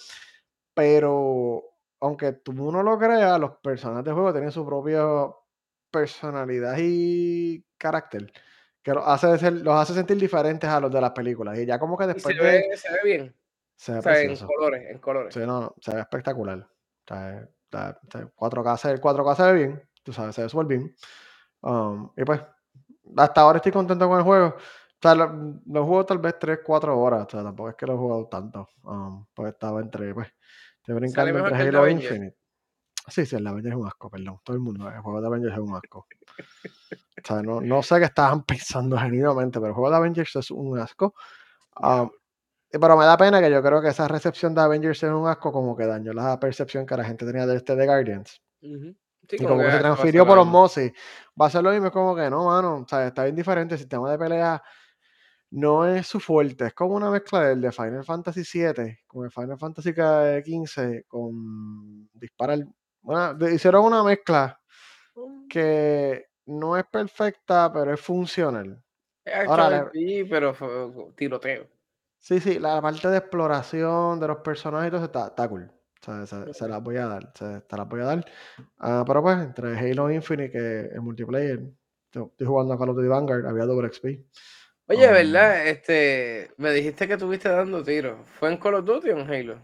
pero 0.74 1.62
aunque 2.00 2.32
tú 2.32 2.52
no 2.52 2.82
lo 2.82 2.98
creas, 2.98 3.38
los 3.38 3.58
personajes 3.58 4.04
del 4.04 4.14
juego 4.14 4.32
tienen 4.32 4.52
su 4.52 4.64
propia 4.66 5.04
personalidad 5.90 6.76
y 6.78 7.64
carácter 7.76 8.32
que 8.82 8.94
los 8.94 9.06
hace, 9.06 9.50
los 9.50 9.74
hace 9.74 9.94
sentir 9.94 10.16
diferentes 10.18 10.68
a 10.68 10.80
los 10.80 10.90
de 10.90 11.00
las 11.00 11.10
películas. 11.10 11.58
Y 11.58 11.66
ya 11.66 11.78
como 11.78 11.96
que 11.96 12.06
después 12.06 12.36
se 12.36 12.42
de. 12.42 12.50
Ve, 12.50 12.76
se 12.76 12.92
ve 12.92 12.98
bien. 13.04 13.36
Se 13.76 13.92
ve 14.00 14.22
en 14.22 14.36
colores, 14.36 14.90
en 14.90 14.98
colores. 14.98 15.34
Sí, 15.34 15.40
no, 15.40 15.74
se 15.80 15.94
ve 15.94 16.00
espectacular. 16.00 16.58
O 16.58 17.14
sea, 17.14 17.48
4K, 17.70 18.76
se, 18.76 19.00
4K 19.00 19.36
se 19.36 19.42
ve 19.44 19.52
bien, 19.52 19.88
tú 20.02 20.12
sabes, 20.12 20.34
se 20.34 20.42
ve 20.42 20.48
súper 20.48 20.66
bien. 20.66 20.94
Um, 21.62 22.10
y 22.16 22.24
pues, 22.24 22.40
hasta 23.16 23.40
ahora 23.40 23.56
estoy 23.56 23.72
contento 23.72 24.08
con 24.08 24.18
el 24.18 24.24
juego. 24.24 24.48
O 24.48 25.00
sea, 25.00 25.14
lo, 25.14 25.62
lo 25.66 25.86
juego 25.86 26.04
tal 26.04 26.18
vez 26.18 26.38
3, 26.38 26.60
4 26.64 26.98
horas. 26.98 27.26
O 27.26 27.30
sea, 27.30 27.42
tampoco 27.42 27.70
es 27.70 27.76
que 27.76 27.86
lo 27.86 27.94
he 27.94 27.96
jugado 27.96 28.26
tanto. 28.28 28.68
Um, 28.82 29.26
pues 29.32 29.52
estaba 29.52 29.80
entre, 29.80 30.12
pues, 30.12 30.28
estoy 30.80 30.94
brincando 30.96 31.38
entre 31.38 31.56
Halo 31.56 31.86
e 31.86 31.92
Infinite. 31.92 32.36
Sí, 33.08 33.26
sí, 33.26 33.36
el 33.36 33.46
Avengers 33.46 33.74
es 33.74 33.80
un 33.80 33.86
asco, 33.86 34.10
perdón. 34.10 34.40
Todo 34.44 34.56
el 34.56 34.62
mundo, 34.62 34.88
el 34.88 35.00
juego 35.00 35.20
de 35.20 35.26
Avengers 35.26 35.54
es 35.54 35.58
un 35.58 35.74
asco. 35.74 36.06
O 37.22 37.26
sea, 37.26 37.42
no, 37.42 37.60
no 37.60 37.82
sé 37.82 37.98
qué 37.98 38.04
estaban 38.04 38.42
pensando 38.44 38.98
genuinamente, 38.98 39.58
pero 39.58 39.68
el 39.68 39.74
juego 39.74 39.90
de 39.90 39.96
Avengers 39.96 40.36
es 40.36 40.50
un 40.50 40.78
asco. 40.78 41.14
Um, 41.80 42.10
pero 42.70 42.96
me 42.96 43.04
da 43.04 43.16
pena 43.16 43.40
que 43.40 43.50
yo 43.50 43.62
creo 43.62 43.82
que 43.82 43.88
esa 43.88 44.06
recepción 44.06 44.54
de 44.54 44.60
Avengers 44.60 45.02
es 45.02 45.10
un 45.10 45.26
asco 45.26 45.52
como 45.52 45.76
que 45.76 45.86
dañó 45.86 46.12
la 46.12 46.38
percepción 46.38 46.86
que 46.86 46.96
la 46.96 47.04
gente 47.04 47.26
tenía 47.26 47.46
de 47.46 47.56
este 47.56 47.74
de 47.74 47.86
Guardians. 47.86 48.40
y 48.60 48.94
como, 49.44 49.58
que, 49.58 49.70
se 49.70 49.78
transfirió 49.78 50.26
por 50.26 50.38
osmosis. 50.38 50.92
Va 51.40 51.46
a 51.46 51.50
ser 51.50 51.64
lo 51.64 51.72
mismo, 51.72 51.90
como 51.90 52.14
que 52.14 52.30
no, 52.30 52.44
mano. 52.44 52.76
O 52.76 52.88
sea, 52.88 53.08
está 53.08 53.24
bien 53.24 53.34
diferente. 53.34 53.74
El 53.74 53.80
sistema 53.80 54.10
de 54.10 54.18
pelea 54.18 54.62
no 55.50 55.86
es 55.86 56.06
su 56.06 56.20
fuerte. 56.20 56.66
Es 56.66 56.74
como 56.74 56.94
una 56.94 57.10
mezcla 57.10 57.48
del 57.48 57.60
de 57.60 57.72
Final 57.72 58.04
Fantasy 58.04 58.42
VII 58.42 58.98
con 59.06 59.24
el 59.24 59.30
Final 59.30 59.58
Fantasy 59.58 59.92
XV 59.92 61.06
con 61.08 62.08
disparar. 62.14 62.60
Bueno, 63.02 63.36
hicieron 63.48 63.84
una 63.84 64.04
mezcla 64.04 64.60
que 65.48 66.26
no 66.46 66.76
es 66.76 66.84
perfecta, 66.86 67.72
pero 67.72 67.94
es 67.94 68.00
funcional. 68.00 68.82
Ahora, 69.46 69.90
sí, 69.92 70.24
pero 70.24 70.54
tiroteo. 71.16 71.66
Sí, 72.18 72.38
sí, 72.38 72.58
la 72.58 72.80
parte 72.82 73.08
de 73.08 73.16
exploración 73.16 74.20
de 74.20 74.28
los 74.28 74.38
personajes 74.38 74.88
y 74.88 74.90
todo 74.90 75.04
está, 75.04 75.28
está 75.28 75.48
cool. 75.48 75.70
O 76.02 76.26
sea, 76.26 76.52
se, 76.52 76.68
las 76.68 76.82
voy 76.82 76.96
a 76.96 77.06
dar, 77.06 77.32
se, 77.34 77.62
las 77.76 77.88
voy 77.88 78.00
a 78.00 78.04
dar. 78.04 78.24
Ah, 78.78 79.04
pero 79.06 79.22
pues, 79.22 79.38
entre 79.38 79.78
Halo 79.78 80.10
Infinite, 80.10 80.50
que 80.50 80.80
es 80.94 81.00
multiplayer, 81.00 81.60
estoy 82.10 82.46
jugando 82.46 82.74
a 82.74 82.78
Call 82.78 82.90
of 82.90 82.96
Duty 82.96 83.08
Vanguard, 83.08 83.46
había 83.46 83.66
Double 83.66 83.90
XP. 83.92 84.06
Oye, 84.90 85.06
um, 85.06 85.12
¿verdad? 85.12 85.68
Este, 85.68 86.50
me 86.56 86.72
dijiste 86.72 87.06
que 87.06 87.12
estuviste 87.12 87.48
dando 87.48 87.80
tiros. 87.84 88.18
¿Fue 88.40 88.50
en 88.50 88.56
Call 88.56 88.74
of 88.74 88.84
Duty 88.84 89.10
o 89.10 89.18
en 89.20 89.32
Halo? 89.32 89.54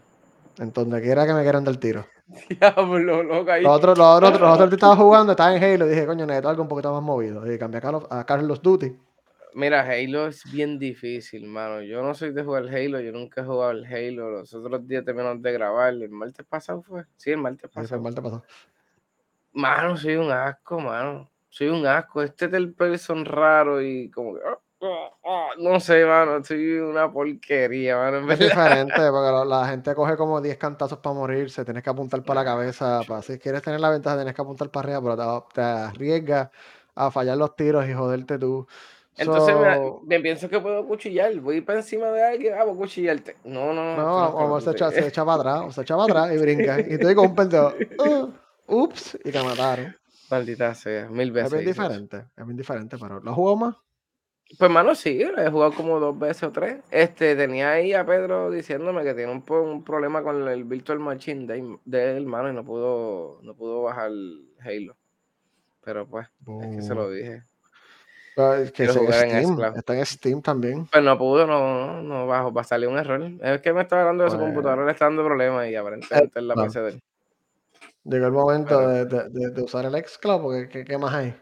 En 0.57 0.71
donde 0.71 1.01
quiera 1.01 1.27
que 1.27 1.33
me 1.33 1.41
quieran 1.41 1.65
dar 1.65 1.75
tiro. 1.75 2.07
Diablo, 2.49 3.23
loco 3.23 3.51
ahí. 3.51 3.61
Los 3.61 3.75
otros, 3.75 3.97
los 3.97 4.07
otros, 4.07 4.39
los 4.39 4.53
otros 4.53 4.69
que 4.69 4.75
estaba 4.75 4.95
jugando, 4.95 5.33
estaba 5.33 5.53
en 5.53 5.61
Halo, 5.61 5.85
dije, 5.85 6.05
coño, 6.05 6.25
necesito 6.25 6.47
algo 6.47 6.61
un 6.61 6.69
poquito 6.69 6.93
más 6.93 7.03
movido. 7.03 7.51
Y 7.51 7.59
cambié 7.59 7.79
a, 7.79 7.81
Carlos, 7.81 8.07
a 8.09 8.25
Carlos 8.25 8.61
Duty. 8.61 8.95
Mira, 9.53 9.81
Halo 9.81 10.27
es 10.27 10.49
bien 10.49 10.79
difícil, 10.79 11.45
mano. 11.45 11.81
Yo 11.81 12.01
no 12.01 12.13
soy 12.13 12.31
de 12.31 12.43
jugar 12.45 12.69
Halo, 12.69 13.01
yo 13.01 13.11
nunca 13.11 13.41
he 13.41 13.43
jugado 13.43 13.71
el 13.71 13.85
Halo. 13.85 14.31
Los 14.31 14.53
otros 14.53 14.87
días 14.87 15.03
terminamos 15.03 15.41
de 15.41 15.51
grabar. 15.51 15.93
¿El 15.93 16.09
martes 16.09 16.45
pasado 16.45 16.81
fue? 16.83 17.03
Sí, 17.17 17.31
el 17.31 17.37
martes 17.37 17.69
pasado. 17.69 17.85
Sí, 17.85 17.93
el 17.93 18.01
martes 18.01 18.23
pasado. 18.23 18.45
Mano, 19.51 19.97
soy 19.97 20.15
un 20.15 20.31
asco, 20.31 20.79
mano. 20.79 21.29
Soy 21.49 21.67
un 21.67 21.85
asco. 21.85 22.23
Este 22.23 22.47
del 22.47 22.73
person 22.73 23.25
raro 23.25 23.81
y 23.81 24.09
como 24.09 24.35
que. 24.35 24.41
Ah, 24.45 24.57
ah, 24.81 25.09
ah, 25.25 25.49
no 25.59 25.79
sé, 25.79 26.05
mano. 26.05 26.43
Soy 26.43 26.79
una 26.79 27.11
porquería, 27.11 27.97
mano. 27.97 28.31
Es 28.31 28.39
diferente, 28.39 28.95
porque 28.95 29.45
la 29.49 29.67
gente 29.67 29.95
coge 29.95 30.17
como 30.17 30.41
10 30.41 30.57
cantazos 30.57 30.99
para 30.99 31.15
morirse. 31.15 31.65
Tienes 31.65 31.83
que 31.83 31.89
apuntar 31.89 32.23
para 32.23 32.41
la 32.41 32.45
cabeza. 32.45 33.01
Para, 33.07 33.21
si 33.21 33.37
quieres 33.39 33.61
tener 33.61 33.79
la 33.79 33.89
ventaja, 33.89 34.17
tienes 34.17 34.33
que 34.33 34.41
apuntar 34.41 34.69
para 34.69 34.97
arriba, 34.97 35.15
pero 35.15 35.47
te, 35.47 35.61
te 35.61 35.61
arriesgas 35.61 36.49
a 36.95 37.11
fallar 37.11 37.37
los 37.37 37.55
tiros 37.55 37.87
y 37.87 37.93
joderte 37.93 38.37
tú. 38.37 38.67
Entonces 39.17 39.55
me, 40.05 40.19
pienso 40.19 40.47
que 40.47 40.59
puedo 40.59 40.85
cuchillar. 40.85 41.33
Voy 41.39 41.61
para 41.61 41.79
encima 41.79 42.11
de 42.11 42.23
alguien, 42.23 42.53
ah, 42.53 42.63
voy 42.63 42.75
a 42.75 42.77
cuchillarte. 42.77 43.35
No, 43.43 43.73
no, 43.73 43.95
no. 43.95 44.47
No, 44.47 44.61
se 44.61 44.71
echa, 44.71 44.91
se 44.91 45.07
echa 45.07 45.25
para 45.25 45.37
atrás, 45.37 45.61
o 45.67 45.71
se 45.71 45.81
echa 45.81 45.97
para 45.97 46.25
atrás 46.25 46.35
y 46.35 46.41
brinca. 46.41 46.79
Y 46.79 46.93
estoy 46.93 47.15
con 47.15 47.27
un 47.27 47.35
pendejo. 47.35 47.73
Uh, 47.97 48.31
ups, 48.67 49.17
y 49.23 49.31
te 49.31 49.43
mataron. 49.43 49.95
Maldita 50.29 50.75
sea, 50.75 51.07
mil 51.09 51.31
veces. 51.31 51.53
Es 51.53 51.59
bien 51.59 51.73
diferente, 51.73 52.25
es 52.35 52.45
bien 52.45 52.57
diferente, 52.57 52.97
pero 52.99 53.19
¿lo 53.19 53.33
jugó 53.33 53.55
más? 53.55 53.75
Pues, 54.57 54.71
mano, 54.71 54.95
sí, 54.95 55.23
lo 55.23 55.41
he 55.41 55.51
jugado 55.51 55.73
como 55.73 55.99
dos 55.99 56.17
veces 56.17 56.43
o 56.43 56.51
tres. 56.51 56.79
Este, 56.89 57.35
tenía 57.35 57.71
ahí 57.71 57.93
a 57.93 58.05
Pedro 58.05 58.49
diciéndome 58.49 59.03
que 59.03 59.13
tiene 59.13 59.31
un, 59.31 59.43
un 59.49 59.83
problema 59.83 60.23
con 60.23 60.47
el 60.47 60.63
Virtual 60.63 60.99
Machine 60.99 61.45
de, 61.47 61.77
de 61.83 62.17
él, 62.17 62.25
mano, 62.25 62.49
y 62.49 62.53
no 62.53 62.63
pudo, 62.63 63.39
no 63.43 63.55
pudo 63.55 63.83
bajar 63.83 64.11
Halo. 64.59 64.95
Pero 65.83 66.07
pues, 66.07 66.27
es 66.61 66.75
que 66.75 66.81
se 66.81 66.95
lo 66.95 67.09
dije. 67.09 67.43
Que 68.73 68.83
está 68.83 69.97
en 69.97 70.05
Steam 70.05 70.41
también. 70.43 70.85
Pues 70.85 71.03
no 71.03 71.17
pudo, 71.17 71.47
no, 71.47 72.03
no, 72.03 72.27
bajo, 72.27 72.53
va 72.53 72.61
a 72.61 72.65
salir 72.65 72.87
un 72.87 72.97
error. 72.97 73.19
Es 73.41 73.61
que 73.61 73.73
me 73.73 73.81
estaba 73.81 74.03
hablando 74.03 74.25
de 74.25 74.29
su 74.29 74.37
pues 74.37 74.47
computadora, 74.47 74.85
le 74.85 74.91
está 74.91 75.05
dando 75.05 75.25
problemas 75.25 75.67
y 75.69 75.75
aparentemente 75.75 76.39
es 76.39 76.45
la 76.45 76.53
PC 76.53 76.81
de 76.81 76.89
él. 76.89 77.03
Llegó 78.03 78.27
el 78.27 78.31
momento 78.31 78.87
de, 78.87 79.05
de, 79.05 79.49
de, 79.49 79.61
usar 79.61 79.85
el 79.85 80.05
xCloud, 80.05 80.41
porque 80.41 80.69
¿qué, 80.69 80.85
¿qué, 80.85 80.97
más 80.97 81.13
hay? 81.13 81.35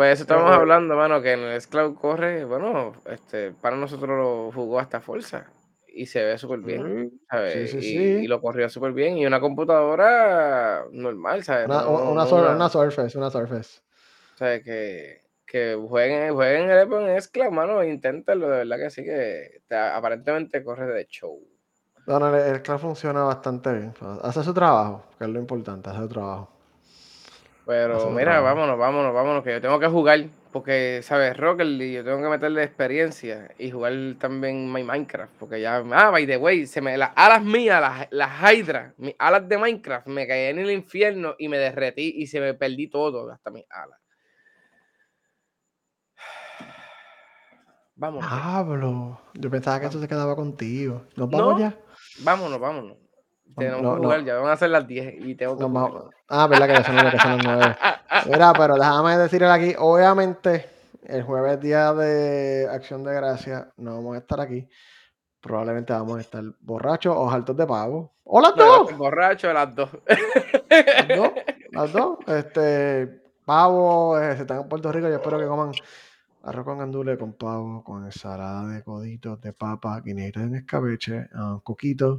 Pues 0.00 0.14
eso 0.14 0.22
estamos 0.22 0.50
hablando, 0.50 0.96
mano, 0.96 1.20
que 1.20 1.32
en 1.32 1.40
el 1.40 1.60
xCloud 1.60 1.94
corre, 1.94 2.46
bueno, 2.46 2.94
este, 3.04 3.50
para 3.50 3.76
nosotros 3.76 4.08
lo 4.08 4.50
jugó 4.50 4.80
hasta 4.80 5.02
fuerza 5.02 5.52
y 5.86 6.06
se 6.06 6.24
ve 6.24 6.38
súper 6.38 6.60
bien, 6.60 7.20
¿sabes? 7.28 7.70
Sí, 7.70 7.82
sí, 7.82 7.96
y, 7.98 8.24
y, 8.24 8.26
lo 8.26 8.40
corrió 8.40 8.70
súper 8.70 8.92
bien 8.94 9.18
y 9.18 9.26
una 9.26 9.40
computadora 9.40 10.86
normal, 10.90 11.44
¿sabes? 11.44 11.66
Una, 11.66 11.82
no, 11.82 12.12
una, 12.12 12.24
una, 12.24 12.50
una 12.52 12.68
Surface, 12.70 13.18
una 13.18 13.28
Surface. 13.28 13.82
¿Sabes? 14.36 14.64
Que 14.64 15.20
que 15.44 15.74
jueguen, 15.74 16.32
jueguen 16.32 16.70
el 16.70 16.90
en 16.90 17.16
Escla, 17.18 17.50
mano, 17.50 17.84
inténtalo, 17.84 18.48
de 18.48 18.56
verdad 18.64 18.78
que 18.78 18.88
sí 18.88 19.04
que 19.04 19.60
aparentemente 19.70 20.64
corre 20.64 20.86
de 20.86 21.04
show. 21.08 21.46
No, 22.06 22.18
no, 22.18 22.34
el 22.34 22.54
Escla 22.54 22.78
funciona 22.78 23.24
bastante 23.24 23.70
bien. 23.70 23.92
Hace 24.22 24.42
su 24.44 24.54
trabajo, 24.54 25.04
que 25.18 25.24
es 25.24 25.30
lo 25.30 25.38
importante, 25.38 25.90
hace 25.90 25.98
su 25.98 26.08
trabajo. 26.08 26.59
Pero 27.70 28.10
mira, 28.10 28.40
vámonos, 28.40 28.76
vámonos, 28.76 29.14
vámonos, 29.14 29.44
que 29.44 29.52
yo 29.52 29.60
tengo 29.60 29.78
que 29.78 29.86
jugar, 29.86 30.26
porque, 30.50 31.02
¿sabes? 31.04 31.36
Rocket 31.36 31.68
League, 31.68 31.92
yo 31.92 32.04
tengo 32.04 32.20
que 32.20 32.28
meterle 32.28 32.64
experiencia 32.64 33.54
y 33.58 33.70
jugar 33.70 33.92
también 34.18 34.72
my 34.72 34.82
Minecraft, 34.82 35.32
porque 35.38 35.60
ya, 35.60 35.76
ah, 35.76 36.10
by 36.10 36.26
the 36.26 36.36
way, 36.36 36.66
se 36.66 36.80
me, 36.80 36.98
las 36.98 37.12
alas 37.14 37.44
mías, 37.44 37.80
las, 37.80 38.08
las 38.10 38.52
Hydra, 38.52 38.92
mis 38.96 39.14
alas 39.20 39.48
de 39.48 39.56
Minecraft, 39.56 40.08
me 40.08 40.26
caí 40.26 40.46
en 40.46 40.58
el 40.58 40.72
infierno 40.72 41.36
y 41.38 41.46
me 41.46 41.58
derretí 41.58 42.12
y 42.16 42.26
se 42.26 42.40
me 42.40 42.54
perdí 42.54 42.88
todo, 42.88 43.30
hasta 43.30 43.52
mis 43.52 43.66
alas. 43.70 44.00
Vámonos. 47.94 48.28
Pablo, 48.28 49.20
yo 49.34 49.48
pensaba 49.48 49.78
que 49.78 49.86
eso 49.86 50.00
se 50.00 50.08
quedaba 50.08 50.34
contigo. 50.34 51.06
¿Nos 51.14 51.30
vamos 51.30 51.60
ya? 51.60 51.78
Vámonos, 52.24 52.58
vámonos. 52.58 52.96
Tenemos 53.56 53.80
que 53.80 54.02
jugar, 54.02 54.24
ya 54.24 54.36
van 54.36 54.52
a 54.52 54.56
ser 54.56 54.70
las 54.70 54.86
10 54.86 55.14
y 55.26 55.34
tengo 55.34 55.56
que 55.56 55.64
Ah, 56.28 56.46
verdad 56.46 56.66
que 56.66 56.74
ya 56.74 56.84
son, 56.84 56.96
las 56.96 57.44
9. 57.44 57.76
Mira, 58.26 58.52
pero 58.52 58.74
déjame 58.74 59.16
decirle 59.18 59.48
aquí, 59.48 59.74
obviamente, 59.78 60.68
el 61.04 61.22
jueves 61.22 61.60
día 61.60 61.92
de 61.92 62.68
Acción 62.70 63.04
de 63.04 63.14
Gracia 63.14 63.72
no 63.76 63.96
vamos 63.96 64.16
a 64.16 64.18
estar 64.18 64.40
aquí. 64.40 64.68
Probablemente 65.40 65.92
vamos 65.92 66.18
a 66.18 66.20
estar 66.20 66.44
borrachos 66.60 67.14
o 67.16 67.30
altos 67.30 67.56
de 67.56 67.66
pago. 67.66 68.12
¡O 68.24 68.40
las 68.40 68.54
dos! 68.54 68.96
Borrachos, 68.96 69.52
las 69.52 69.74
dos. 69.74 69.90
Las 70.68 71.08
dos, 71.08 71.30
las 71.72 71.92
dos. 71.92 72.18
Este, 72.26 73.20
pavo, 73.44 74.18
eh, 74.18 74.36
se 74.36 74.42
están 74.42 74.60
en 74.60 74.68
Puerto 74.68 74.92
Rico, 74.92 75.08
yo 75.08 75.14
espero 75.14 75.38
que 75.38 75.46
coman 75.46 75.72
Arroz 76.42 76.64
con 76.64 76.80
andule 76.80 77.18
con 77.18 77.34
pavo, 77.34 77.84
con 77.84 78.04
ensalada 78.04 78.66
de 78.66 78.82
coditos, 78.82 79.40
de 79.40 79.52
papa, 79.52 80.00
guineita 80.00 80.40
en 80.40 80.54
escabeche, 80.54 81.28
uh, 81.34 81.60
coquito, 81.60 82.18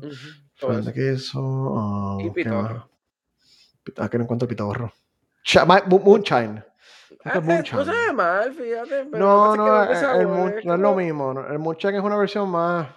uh 0.62 0.82
de 0.84 0.94
queso. 0.94 1.42
Uh, 1.42 2.22
y 2.22 2.30
pitorro. 2.30 2.90
Ah, 3.98 4.10
que 4.10 4.18
no 4.18 4.26
encuentro 4.26 4.48
pitorro. 4.48 4.94
Moonshine. 5.88 6.64
Ah, 7.26 7.38
eh, 7.38 7.64
no 7.74 7.86
se 7.86 7.92
ve 7.92 8.14
mal, 8.14 8.54
fíjate, 8.54 9.06
pero 9.12 9.20
no, 9.20 9.56
no, 9.56 9.84
el, 9.84 10.28
no 10.66 10.74
es 10.74 10.80
lo 10.80 10.96
mismo. 10.96 11.32
El 11.48 11.60
Moonshine 11.60 11.98
es 11.98 12.04
una 12.04 12.18
versión 12.18 12.50
más 12.50 12.88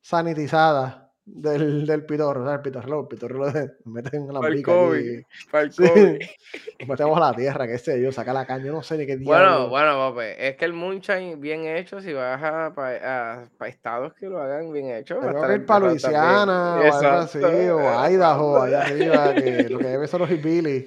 sanitizada 0.00 1.03
del, 1.26 1.86
del 1.86 2.04
pitorro, 2.04 2.44
¿sabes? 2.44 2.58
El 2.58 2.62
pitorro, 2.62 3.00
el 3.00 3.06
pitorro 3.08 3.38
lo 3.38 3.52
meten 3.84 4.22
en 4.22 4.34
la 4.34 4.40
pica 4.40 4.72
aquí. 4.72 5.22
Sí. 5.70 5.82
Nos 6.80 6.88
metemos 6.88 7.16
a 7.16 7.20
la 7.20 7.32
tierra, 7.34 7.66
qué 7.66 7.78
sé 7.78 8.00
yo, 8.00 8.12
saca 8.12 8.32
la 8.32 8.46
caña, 8.46 8.70
no 8.70 8.82
sé 8.82 8.98
ni 8.98 9.06
qué 9.06 9.16
diablo. 9.16 9.68
Bueno, 9.68 9.68
bueno, 9.68 10.14
papi, 10.14 10.26
es 10.38 10.56
que 10.56 10.64
el 10.66 10.74
moonshine 10.74 11.40
bien 11.40 11.66
hecho, 11.66 12.00
si 12.00 12.12
vas 12.12 12.42
a, 12.42 12.74
para 12.74 13.48
estados 13.66 14.12
que 14.14 14.26
lo 14.26 14.40
hagan 14.40 14.72
bien 14.72 14.90
hecho. 14.90 15.18
Tengo 15.18 15.46
que 15.46 15.54
ir 15.54 15.66
para 15.66 15.86
Luisiana 15.86 16.76
o 16.76 16.94
algo 16.94 17.18
así, 17.18 17.38
o 17.38 18.10
Idaho, 18.10 18.62
allá 18.62 18.82
arriba, 18.86 19.34
que 19.34 19.68
lo 19.68 19.78
que 19.78 19.84
debe 19.84 20.06
ser 20.06 20.20
los 20.20 20.30
hillbillies. 20.30 20.84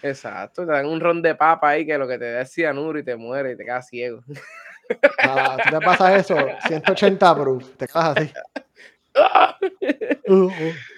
Exacto, 0.00 0.64
te 0.64 0.72
dan 0.72 0.86
un 0.86 1.00
ron 1.00 1.20
de 1.20 1.34
papa 1.34 1.70
ahí 1.70 1.84
que 1.84 1.98
lo 1.98 2.06
que 2.06 2.18
te 2.18 2.30
da 2.30 2.42
es 2.42 2.52
cianuro 2.52 3.00
y 3.00 3.02
te 3.02 3.16
muere 3.16 3.52
y 3.52 3.56
te 3.56 3.64
quedas 3.64 3.88
ciego. 3.88 4.22
Ah, 5.22 5.58
si 5.62 5.70
te 5.70 5.80
pasa 5.80 6.16
eso, 6.16 6.36
180 6.68 7.34
proof, 7.34 7.76
te 7.76 7.86
quedas 7.86 8.16
así. 8.16 8.32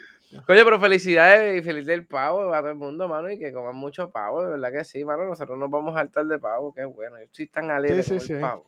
Coño, 0.46 0.64
pero 0.64 0.78
felicidades 0.78 1.60
y 1.60 1.62
feliz 1.62 1.86
del 1.86 2.06
pavo 2.06 2.54
a 2.54 2.60
todo 2.60 2.70
el 2.70 2.76
mundo, 2.76 3.08
mano, 3.08 3.30
y 3.30 3.38
que 3.38 3.52
coman 3.52 3.74
mucho 3.74 4.10
pavo, 4.10 4.44
de 4.44 4.52
verdad 4.52 4.70
que 4.70 4.84
sí, 4.84 5.04
mano. 5.04 5.24
Nosotros 5.24 5.58
nos 5.58 5.68
vamos 5.68 5.96
a 5.96 6.00
hartar 6.00 6.24
de 6.26 6.38
pavo, 6.38 6.72
qué 6.72 6.84
bueno. 6.84 7.18
Yo 7.18 7.24
estoy 7.24 7.48
tan 7.48 7.70
alegre 7.70 8.04
el 8.08 8.40
pavo. 8.40 8.64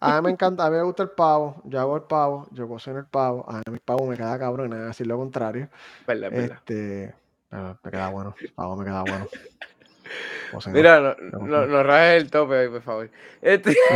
A 0.00 0.16
mí 0.16 0.24
me 0.24 0.30
encanta, 0.34 0.64
a 0.64 0.70
mí 0.70 0.76
me 0.76 0.84
gusta 0.84 1.02
el 1.02 1.10
pavo, 1.10 1.60
yo 1.64 1.80
hago 1.80 1.96
el 1.96 2.02
pavo, 2.02 2.46
yo 2.52 2.68
cocino 2.68 2.98
el 2.98 3.06
pavo, 3.06 3.44
a 3.48 3.56
mí 3.56 3.62
el 3.72 3.80
pavo 3.80 4.06
me 4.06 4.16
queda 4.16 4.38
cabrón, 4.38 4.70
no 4.70 4.76
decir 4.76 5.08
lo 5.08 5.16
contrario. 5.16 5.68
Verdad, 6.06 6.32
este, 6.32 7.12
me 7.50 7.90
queda 7.90 8.10
bueno, 8.10 8.36
el 8.40 8.52
pavo 8.52 8.76
me 8.76 8.84
queda 8.84 9.02
bueno. 9.02 9.26
Mira, 10.72 11.00
no, 11.00 11.16
no, 11.40 11.66
no, 11.66 11.82
rajes 11.82 12.22
el 12.22 12.30
tope 12.30 12.56
ahí, 12.56 12.68
por 12.68 12.82
favor. 12.82 13.10
Este... 13.42 13.76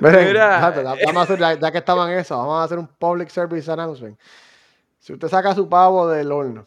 Mira, 0.00 0.72
vamos 1.06 1.16
a 1.16 1.22
hacer, 1.22 1.38
ya, 1.38 1.70
que 1.70 1.78
estaban 1.78 2.10
eso, 2.12 2.36
vamos 2.36 2.60
a 2.60 2.64
hacer 2.64 2.78
un 2.78 2.86
public 2.86 3.28
service 3.28 3.70
announcement. 3.70 4.18
Si 4.98 5.12
usted 5.12 5.28
saca 5.28 5.54
su 5.54 5.68
pavo 5.68 6.08
del 6.08 6.32
horno, 6.32 6.66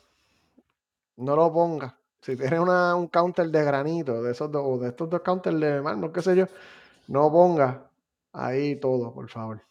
no 1.17 1.35
lo 1.35 1.51
ponga. 1.51 1.95
Si 2.21 2.37
tiene 2.37 2.59
una, 2.59 2.95
un 2.95 3.07
counter 3.07 3.47
de 3.47 3.63
granito, 3.63 4.23
de 4.23 4.31
esos 4.31 4.51
dos, 4.51 4.81
de 4.81 4.89
estos 4.89 5.09
dos 5.09 5.21
counters 5.21 5.59
de 5.59 5.81
mármol, 5.81 6.11
qué 6.11 6.21
sé 6.21 6.35
yo, 6.35 6.47
no 7.07 7.31
ponga 7.31 7.83
ahí 8.31 8.75
todo, 8.77 9.13
por 9.13 9.29
favor. 9.29 9.61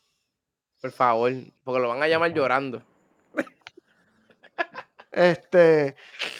Por 0.80 0.90
favor, 0.90 1.32
porque 1.64 1.80
lo 1.80 1.88
van 1.88 2.02
a 2.02 2.08
llamar 2.08 2.32
llorando. 2.32 2.82
Este, 5.12 5.94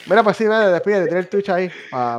mira, 0.07 0.23
pues 0.23 0.35
sí, 0.35 0.45
despide, 0.45 1.05
tiene 1.05 1.19
el 1.19 1.29
Twitch 1.29 1.49
ahí. 1.49 1.71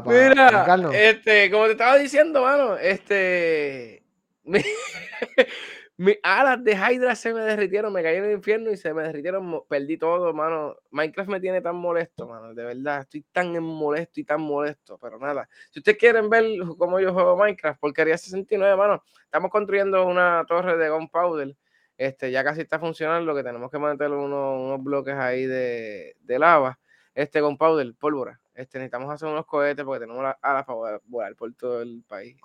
mira, 0.06 0.64
este, 0.92 1.50
como 1.50 1.64
te 1.64 1.72
estaba 1.72 1.96
diciendo, 1.96 2.42
mano, 2.42 2.76
este, 2.76 4.03
mis 4.44 4.64
alas 6.22 6.62
de 6.62 6.72
Hydra 6.72 7.14
se 7.14 7.32
me 7.32 7.40
derritieron, 7.40 7.92
me 7.92 8.02
caí 8.02 8.16
en 8.16 8.24
el 8.24 8.32
infierno 8.32 8.70
y 8.70 8.76
se 8.76 8.92
me 8.92 9.02
derritieron, 9.02 9.62
perdí 9.68 9.96
todo, 9.96 10.32
mano. 10.32 10.76
Minecraft 10.90 11.30
me 11.30 11.40
tiene 11.40 11.60
tan 11.60 11.76
molesto, 11.76 12.26
mano, 12.28 12.54
de 12.54 12.64
verdad, 12.64 13.00
estoy 13.00 13.24
tan 13.32 13.52
molesto 13.62 14.20
y 14.20 14.24
tan 14.24 14.40
molesto, 14.40 14.98
pero 14.98 15.18
nada. 15.18 15.48
Si 15.70 15.80
ustedes 15.80 15.98
quieren 15.98 16.28
ver 16.28 16.44
cómo 16.78 17.00
yo 17.00 17.12
juego 17.12 17.36
Minecraft, 17.36 17.80
porquería 17.80 18.18
69, 18.18 18.76
mano, 18.76 19.02
estamos 19.24 19.50
construyendo 19.50 20.06
una 20.06 20.44
torre 20.46 20.76
de 20.76 20.90
gunpowder, 20.90 21.56
este, 21.96 22.30
ya 22.30 22.42
casi 22.44 22.60
está 22.62 22.78
funcionando, 22.78 23.34
que 23.34 23.42
tenemos 23.42 23.70
que 23.70 23.78
meter 23.78 24.10
unos, 24.10 24.60
unos 24.60 24.82
bloques 24.82 25.14
ahí 25.14 25.46
de, 25.46 26.16
de 26.20 26.38
lava, 26.38 26.78
este 27.14 27.40
gunpowder, 27.40 27.94
pólvora. 27.94 28.40
Este, 28.54 28.78
necesitamos 28.78 29.12
hacer 29.12 29.28
unos 29.28 29.46
cohetes 29.46 29.84
porque 29.84 30.06
tenemos 30.06 30.24
alas 30.40 30.64
para 30.64 31.00
volar 31.06 31.34
por 31.34 31.52
todo 31.54 31.82
el 31.82 32.04
país. 32.06 32.36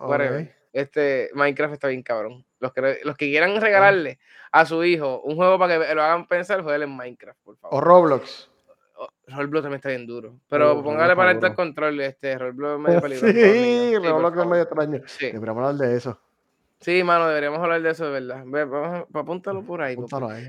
Este 0.73 1.29
Minecraft 1.33 1.73
está 1.73 1.87
bien 1.87 2.03
cabrón. 2.03 2.45
Los 2.59 2.73
que, 2.73 2.99
los 3.03 3.15
que 3.15 3.27
quieran 3.27 3.59
regalarle 3.61 4.19
a 4.51 4.65
su 4.65 4.83
hijo 4.83 5.21
un 5.21 5.35
juego 5.35 5.57
para 5.57 5.79
que 5.79 5.95
lo 5.95 6.03
hagan 6.03 6.27
pensar, 6.27 6.61
jueguen 6.63 6.83
en 6.89 6.97
Minecraft, 6.97 7.39
por 7.43 7.57
favor. 7.57 7.77
O 7.77 7.81
Roblox. 7.81 8.49
Roblox 9.27 9.63
también 9.63 9.75
está 9.75 9.89
bien 9.89 10.05
duro. 10.05 10.39
Pero 10.49 10.83
póngale 10.83 11.15
para 11.15 11.31
el 11.31 11.55
control, 11.55 12.01
este 12.01 12.37
Roblox 12.37 12.73
es 12.73 12.79
medio 12.79 13.01
peligroso. 13.01 13.33
Sí, 13.33 13.97
Roblox 13.97 14.37
es 14.37 14.45
medio 14.45 14.63
extraño. 14.63 15.01
Sí. 15.05 15.25
Deberíamos 15.27 15.65
hablar 15.65 15.87
de 15.89 15.97
eso. 15.97 16.19
Sí, 16.81 17.03
mano, 17.03 17.27
deberíamos 17.27 17.59
hablar 17.59 17.81
de 17.81 17.89
eso, 17.89 18.05
de 18.05 18.21
verdad. 18.21 18.43
vamos, 18.45 19.05
apúntalo 19.13 19.65
por 19.65 19.81
ahí. 19.81 19.97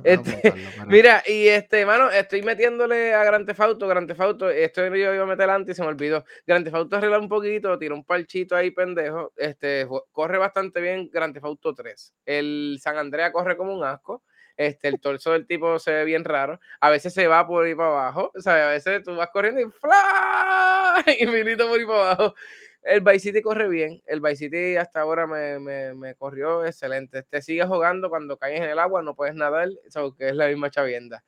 Este, 0.04 0.54
mira, 0.86 1.24
y 1.26 1.48
este, 1.48 1.84
mano, 1.84 2.08
estoy 2.08 2.42
metiéndole 2.42 3.14
a 3.14 3.24
Grand 3.24 3.46
Theft 3.46 3.60
Auto, 3.60 3.88
Grand 3.88 4.06
Theft 4.06 4.20
Auto, 4.20 4.48
esto 4.48 4.86
yo 4.86 5.12
iba 5.12 5.22
a 5.24 5.26
meter 5.26 5.50
antes 5.50 5.74
y 5.74 5.76
se 5.76 5.82
me 5.82 5.88
olvidó. 5.88 6.24
Grand 6.46 6.64
Theft 6.64 6.76
Auto 6.76 6.96
arregla 6.96 7.18
un 7.18 7.28
poquito, 7.28 7.76
tira 7.80 7.96
un 7.96 8.04
parchito 8.04 8.54
ahí, 8.54 8.70
pendejo. 8.70 9.32
Este, 9.36 9.88
corre 10.12 10.38
bastante 10.38 10.80
bien 10.80 11.10
Grand 11.12 11.34
Theft 11.34 11.46
Auto 11.46 11.74
3. 11.74 12.14
El 12.24 12.78
San 12.80 12.96
Andrea 12.96 13.32
corre 13.32 13.56
como 13.56 13.74
un 13.74 13.82
asco. 13.82 14.22
Este, 14.56 14.88
el 14.88 15.00
torso 15.00 15.32
del 15.32 15.46
tipo 15.46 15.78
se 15.78 15.90
ve 15.90 16.04
bien 16.04 16.22
raro. 16.22 16.60
A 16.80 16.90
veces 16.90 17.12
se 17.12 17.26
va 17.26 17.46
por 17.46 17.64
ahí 17.64 17.74
para 17.74 17.88
abajo. 17.88 18.30
O 18.36 18.40
sea, 18.40 18.68
a 18.68 18.72
veces 18.72 19.02
tú 19.02 19.16
vas 19.16 19.30
corriendo 19.32 19.60
y 19.62 19.70
¡fla! 19.70 21.02
Y 21.18 21.26
milito 21.26 21.66
por 21.66 21.80
ahí 21.80 21.86
para 21.86 22.12
abajo. 22.12 22.34
El 22.82 23.00
Vice 23.02 23.20
City 23.20 23.42
corre 23.42 23.68
bien. 23.68 24.02
El 24.06 24.20
Vice 24.20 24.36
City 24.36 24.76
hasta 24.76 25.00
ahora 25.00 25.26
me, 25.26 25.58
me, 25.58 25.94
me 25.94 26.14
corrió 26.14 26.64
excelente. 26.64 27.22
Te 27.22 27.42
sigue 27.42 27.66
jugando 27.66 28.08
cuando 28.10 28.36
caes 28.38 28.60
en 28.60 28.68
el 28.70 28.78
agua, 28.78 29.02
no 29.02 29.14
puedes 29.14 29.34
nadar, 29.34 29.68
eso 29.86 30.14
que 30.16 30.28
es 30.28 30.34
la 30.34 30.48
misma 30.48 30.70
chavienda. 30.70 31.24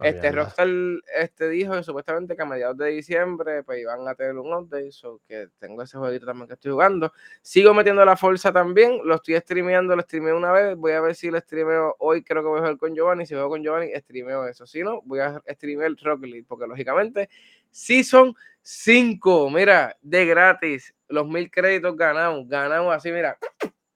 Este 0.00 0.32
Rockstar 0.32 0.68
este, 1.16 1.48
dijo 1.48 1.74
que 1.74 1.82
supuestamente 1.82 2.34
que 2.34 2.42
a 2.42 2.46
mediados 2.46 2.76
de 2.76 2.88
diciembre 2.88 3.62
pues 3.62 3.80
iban 3.80 4.06
a 4.08 4.14
tener 4.14 4.36
un 4.36 4.52
update, 4.52 4.90
so 4.90 5.20
que 5.28 5.48
tengo 5.58 5.82
ese 5.82 5.98
jueguito 5.98 6.26
también 6.26 6.48
que 6.48 6.54
estoy 6.54 6.72
jugando. 6.72 7.12
Sigo 7.40 7.72
metiendo 7.72 8.04
la 8.04 8.16
fuerza 8.16 8.52
también, 8.52 9.00
lo 9.04 9.16
estoy 9.16 9.38
streameando, 9.38 9.94
lo 9.94 10.02
streameo 10.02 10.36
una 10.36 10.50
vez, 10.50 10.76
voy 10.76 10.92
a 10.92 11.00
ver 11.00 11.14
si 11.14 11.30
lo 11.30 11.38
streameo 11.38 11.94
hoy, 11.98 12.22
creo 12.24 12.42
que 12.42 12.48
voy 12.48 12.58
a 12.58 12.62
jugar 12.62 12.78
con 12.78 12.94
Giovanni, 12.94 13.26
si 13.26 13.34
juego 13.34 13.50
con 13.50 13.62
Giovanni, 13.62 13.92
streameo 13.94 14.46
eso, 14.46 14.66
si 14.66 14.82
no, 14.82 15.02
voy 15.04 15.20
a 15.20 15.40
streamear 15.48 15.92
Rocket 16.02 16.28
League, 16.28 16.46
porque 16.48 16.66
lógicamente 16.66 17.28
Season 17.70 18.34
5, 18.62 19.50
mira, 19.50 19.96
de 20.02 20.26
gratis, 20.26 20.94
los 21.08 21.26
mil 21.28 21.50
créditos 21.50 21.96
ganamos, 21.96 22.48
ganamos 22.48 22.94
así, 22.94 23.12
mira, 23.12 23.38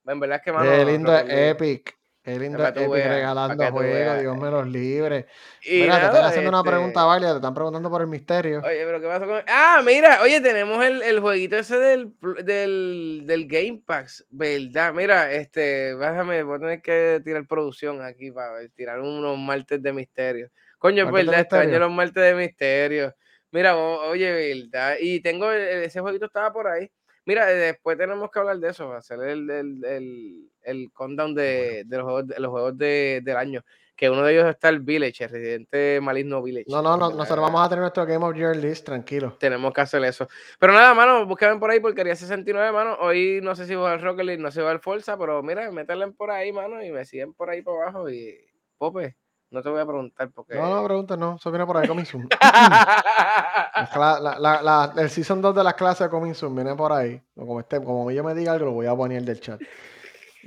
en 0.07 0.21
verdad 0.21 0.37
es 0.37 0.43
que 0.45 0.53
mano, 0.53 0.71
Qué 0.71 0.85
lindo 0.85 1.19
Epic. 1.19 1.97
Qué 2.27 2.37
lindo 2.41 2.59
Epic 2.67 2.91
regalando 2.91 3.71
juegos, 3.71 4.21
Dios 4.21 4.37
me 4.37 4.51
los 4.51 4.67
libre. 4.67 5.27
mira, 5.65 6.01
te 6.01 6.07
están 6.07 6.25
haciendo 6.25 6.49
una 6.49 6.65
pregunta 6.65 6.99
este 6.99 7.07
válida, 7.07 7.31
te 7.31 7.37
están 7.37 7.55
preguntando 7.55 7.89
por 7.89 8.01
el 8.01 8.09
misterio. 8.09 8.63
Oye, 8.65 8.85
pero 8.85 9.01
¿qué 9.01 9.07
pasa 9.07 9.27
con.? 9.27 9.43
Ah, 9.47 9.81
mira, 9.85 10.21
oye, 10.23 10.41
tenemos 10.41 10.85
el, 10.85 11.03
el 11.03 11.21
jueguito 11.21 11.57
ese 11.57 11.79
del, 11.79 12.13
del, 12.43 13.23
del, 13.27 13.47
Game 13.47 13.81
Pass, 13.87 14.27
¿verdad? 14.29 14.93
Mira, 14.93 15.31
este, 15.31 15.95
déjame, 15.95 16.43
voy 16.43 16.57
a 16.57 16.59
tener 16.59 16.83
que 16.83 17.21
tirar 17.25 17.47
producción 17.47 18.03
aquí 18.03 18.33
para 18.33 18.67
tirar 18.75 18.99
unos 18.99 19.39
martes 19.39 19.81
de 19.81 19.93
misterio. 19.93 20.51
Coño, 20.79 21.09
pues, 21.09 21.25
¿verdad? 21.27 21.43
Extraño 21.43 21.79
los 21.79 21.93
martes 21.93 22.25
de 22.25 22.35
misterio. 22.35 23.15
Mira, 23.53 23.77
oye, 23.77 24.33
¿verdad? 24.33 24.97
Y 24.99 25.21
tengo, 25.21 25.53
e, 25.53 25.85
ese 25.85 26.01
jueguito 26.01 26.27
estaba 26.27 26.53
por 26.53 26.67
ahí. 26.67 26.91
Mira, 27.27 27.47
después 27.47 27.99
tenemos 27.99 28.31
que 28.31 28.39
hablar 28.39 28.59
de 28.59 28.69
eso, 28.69 28.93
hacer 28.93 29.19
el, 29.21 29.51
el, 29.51 29.85
el, 29.85 30.51
el 30.63 30.93
countdown 30.93 31.35
de, 31.35 31.83
de, 31.85 31.97
los 31.97 32.05
juegos, 32.05 32.27
de, 32.29 32.39
los 32.39 32.51
juegos 32.53 32.79
de, 32.79 33.21
del 33.25 33.37
año. 33.37 33.65
Que 33.97 34.09
uno 34.09 34.23
de 34.23 34.33
ellos 34.33 34.49
está 34.49 34.69
el 34.69 34.79
Village, 34.79 35.25
el 35.25 35.31
Residente 35.31 36.01
Maligno 36.01 36.41
Village. 36.41 36.67
No, 36.69 36.83
no, 36.83 36.97
no, 36.97 37.11
nosotros 37.11 37.41
vamos 37.41 37.67
a 37.67 37.69
tener 37.69 37.81
nuestro 37.81 38.07
Game 38.07 38.25
of 38.25 38.37
Year 38.37 38.55
list, 38.55 38.87
tranquilo. 38.87 39.37
Tenemos 39.41 39.73
que 39.73 39.81
hacer 39.81 40.05
eso. 40.05 40.29
Pero 40.61 40.73
nada, 40.73 40.95
mano, 40.95 41.27
búsquenme 41.27 41.59
por 41.59 41.71
ahí 41.71 41.81
porque 41.81 41.97
quería 41.97 42.15
69, 42.15 42.71
mano. 42.71 42.97
Hoy 43.01 43.41
no 43.43 43.57
sé 43.57 43.67
si 43.67 43.75
voy 43.75 43.91
al 43.91 44.01
Rocket 44.01 44.25
League, 44.25 44.43
no 44.43 44.53
sé 44.53 44.61
si 44.61 44.63
voy 44.63 44.71
al 44.71 44.81
Forza, 44.81 45.19
pero 45.19 45.43
mira, 45.43 45.69
métanle 45.73 46.13
por 46.13 46.31
ahí, 46.31 46.53
mano, 46.53 46.81
y 46.85 46.93
me 46.93 47.05
siguen 47.05 47.35
por 47.35 47.51
ahí 47.51 47.61
por 47.63 47.83
abajo 47.83 48.09
y 48.09 48.39
Pope. 48.79 49.17
No 49.51 49.63
te 49.63 49.69
voy 49.69 49.81
a 49.81 49.87
preguntar 49.87 50.31
porque. 50.33 50.57
No, 50.57 50.75
no, 50.75 50.85
pregunta, 50.85 51.17
no. 51.17 51.37
Eso 51.37 51.51
viene 51.51 51.65
por 51.65 51.77
ahí, 51.77 51.87
Coming 51.87 52.05
el 54.99 55.11
Season 55.11 55.41
2 55.41 55.55
de 55.55 55.65
las 55.65 55.75
clases 55.75 56.07
de 56.07 56.11
Coming 56.11 56.35
viene 56.55 56.75
por 56.75 56.93
ahí. 56.93 57.23
Como, 57.35 57.61
este, 57.61 57.83
como 57.83 58.11
yo 58.11 58.25
me 58.25 58.35
diga 58.35 58.53
algo, 58.53 58.67
lo 58.67 58.73
voy 58.73 58.87
a 58.87 58.95
banear 58.95 59.23
del 59.23 59.41
chat. 59.41 59.61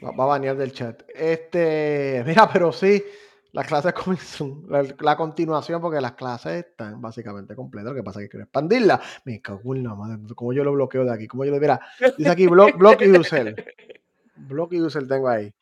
Va, 0.04 0.24
a 0.24 0.28
banear 0.28 0.58
del 0.58 0.74
chat. 0.74 1.04
Este, 1.16 2.24
mira, 2.26 2.50
pero 2.52 2.74
sí, 2.74 3.02
las 3.54 3.68
clases 3.68 3.94
de 3.94 4.02
Coming 4.02 4.18
La, 5.00 5.16
continuación, 5.16 5.80
porque 5.82 6.02
las 6.02 6.14
clases 6.14 6.66
están 6.66 7.02
básicamente 7.02 7.56
completas. 7.56 7.92
Lo 7.92 7.96
que 7.96 8.04
pasa 8.04 8.20
es 8.20 8.26
que 8.26 8.32
quiero 8.32 8.44
expandirla. 8.44 9.00
Me 9.24 9.42
cago 9.42 9.76
en 9.76 9.84
la 9.84 9.96
madre. 9.96 10.18
¿Cómo 10.36 10.52
yo 10.52 10.66
lo 10.66 10.74
bloqueo 10.74 11.06
de 11.06 11.14
aquí? 11.14 11.26
¿Cómo 11.26 11.46
yo 11.46 11.52
lo. 11.52 11.60
Mira, 11.60 11.80
dice 12.18 12.30
aquí, 12.30 12.48
block, 12.48 12.78
block 12.78 13.02
user. 13.02 13.56
Block 14.36 14.74
user 14.74 15.08
tengo 15.08 15.30
ahí. 15.30 15.54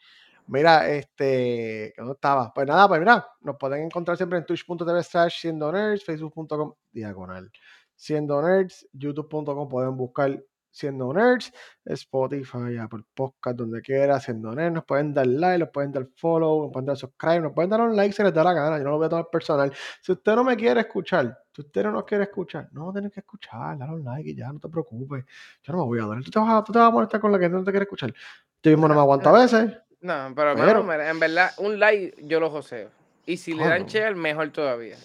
Mira, 0.48 0.90
este, 0.90 1.94
¿dónde 1.98 2.14
estaba? 2.14 2.54
Pues 2.54 2.68
nada, 2.68 2.88
pues 2.88 3.00
mira, 3.00 3.28
nos 3.42 3.58
pueden 3.58 3.84
encontrar 3.84 4.18
siempre 4.18 4.40
en 4.40 4.46
twitch.tv 4.46 5.04
slash 5.04 5.42
siendo 5.42 5.72
nerds, 5.72 6.04
facebook.com 6.06 6.74
diagonal 6.92 7.52
siendo 7.98 8.42
nerds, 8.42 8.88
youtube.com 8.94 9.68
pueden 9.68 9.98
buscar 9.98 10.40
Siendo 10.70 11.12
Nerds, 11.12 11.52
Spotify, 11.86 12.78
Apple 12.80 13.04
Podcast, 13.16 13.58
donde 13.58 13.82
quiera, 13.82 14.20
Siendo 14.20 14.54
Nerds. 14.54 14.76
Nos 14.76 14.86
pueden 14.86 15.12
dar 15.12 15.26
like, 15.26 15.58
nos 15.58 15.70
pueden 15.70 15.92
dar 15.92 16.08
follow, 16.16 16.64
nos 16.64 16.72
pueden 16.72 16.86
dar 16.86 16.98
subscribe, 16.98 17.40
nos 17.40 17.54
pueden 17.54 17.72
dar 17.72 17.82
un 17.82 17.96
like 17.96 18.14
si 18.14 18.22
les 18.22 18.32
da 18.32 18.44
la 18.44 18.54
gana. 18.54 18.78
Yo 18.78 18.84
no 18.84 18.92
lo 18.92 18.98
voy 18.98 19.08
a 19.08 19.10
tomar 19.10 19.28
personal. 19.32 19.74
Si 20.04 20.12
usted 20.12 20.36
no 20.36 20.44
me 20.44 20.56
quiere 20.56 20.82
escuchar, 20.82 21.36
si 21.52 21.62
usted 21.62 21.84
no 21.84 21.94
nos 21.94 22.04
quiere 22.04 22.26
escuchar, 22.26 22.70
no 22.74 22.94
tiene 22.94 23.10
que 23.10 23.22
escuchar, 23.22 23.76
dale 23.76 23.94
un 23.94 24.04
like 24.04 24.30
y 24.30 24.36
ya, 24.36 24.54
no 24.54 24.60
te 24.60 24.70
preocupes. 24.70 25.26
Yo 25.64 25.74
no 25.74 25.80
me 25.80 25.86
voy 25.86 26.00
a 26.00 26.06
dar. 26.06 26.24
Tú 26.24 26.30
te 26.30 26.40
vas 26.40 26.50
a, 26.54 26.64
tú 26.64 26.72
te 26.72 26.78
vas 26.78 26.90
a 26.90 26.92
molestar 26.92 27.20
con 27.20 27.32
la 27.32 27.40
que 27.40 27.50
no 27.50 27.64
te 27.64 27.72
quiere 27.72 27.86
escuchar. 27.86 28.14
Yo 28.62 28.72
mismo 28.72 28.88
no 28.88 28.94
me 28.94 29.02
aguanto 29.02 29.30
a 29.30 29.32
veces. 29.32 29.87
No, 30.08 30.34
pero, 30.34 30.56
pero 30.56 31.04
en 31.04 31.20
verdad, 31.20 31.52
un 31.58 31.80
like 31.80 32.16
yo 32.24 32.40
lo 32.40 32.50
joseo. 32.50 32.90
Y 33.26 33.36
si 33.36 33.54
le 33.54 33.68
dan 33.68 33.86
share, 33.88 34.16
mejor 34.16 34.52
todavía. 34.52 34.96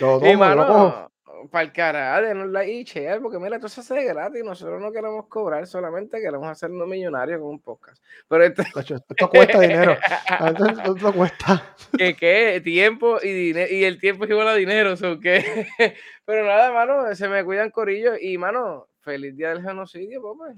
Lo 0.00 0.26
y 0.26 0.34
mano, 0.36 1.10
para 1.50 1.64
el 1.64 1.72
cara, 1.72 2.18
denos 2.22 2.48
like 2.48 2.72
y 2.72 2.84
share, 2.84 3.20
porque 3.20 3.38
mira, 3.38 3.56
esto 3.56 3.68
se 3.68 3.82
hace 3.82 4.04
gratis. 4.04 4.42
Nosotros 4.42 4.80
no 4.80 4.90
queremos 4.90 5.26
cobrar, 5.26 5.66
solamente 5.66 6.18
queremos 6.18 6.48
hacernos 6.48 6.88
millonarios 6.88 7.40
con 7.40 7.50
un 7.50 7.60
podcast. 7.60 8.02
Pero 8.26 8.44
esto, 8.44 8.62
esto 8.94 9.28
cuesta 9.28 9.60
dinero. 9.60 9.98
Esto 10.86 11.12
cuesta. 11.12 11.74
¿Qué 11.98 12.16
qué? 12.16 12.62
Tiempo 12.64 13.18
y 13.22 13.28
dinero. 13.28 13.70
Y 13.70 13.84
el 13.84 14.00
tiempo 14.00 14.24
es 14.24 14.30
igual 14.30 14.48
a 14.48 14.54
dinero. 14.54 14.94
¿qué? 15.20 15.66
Pero 16.24 16.46
nada, 16.46 16.72
mano, 16.72 17.14
se 17.14 17.28
me 17.28 17.44
cuidan 17.44 17.70
corillos. 17.70 18.16
Y, 18.18 18.38
mano, 18.38 18.88
feliz 19.02 19.36
día 19.36 19.50
del 19.50 19.62
genocidio, 19.62 20.22
papá. 20.22 20.54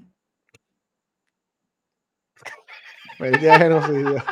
Feliz 3.17 3.41
día 3.41 3.57
del 3.57 3.61
genocidio. 3.61 4.23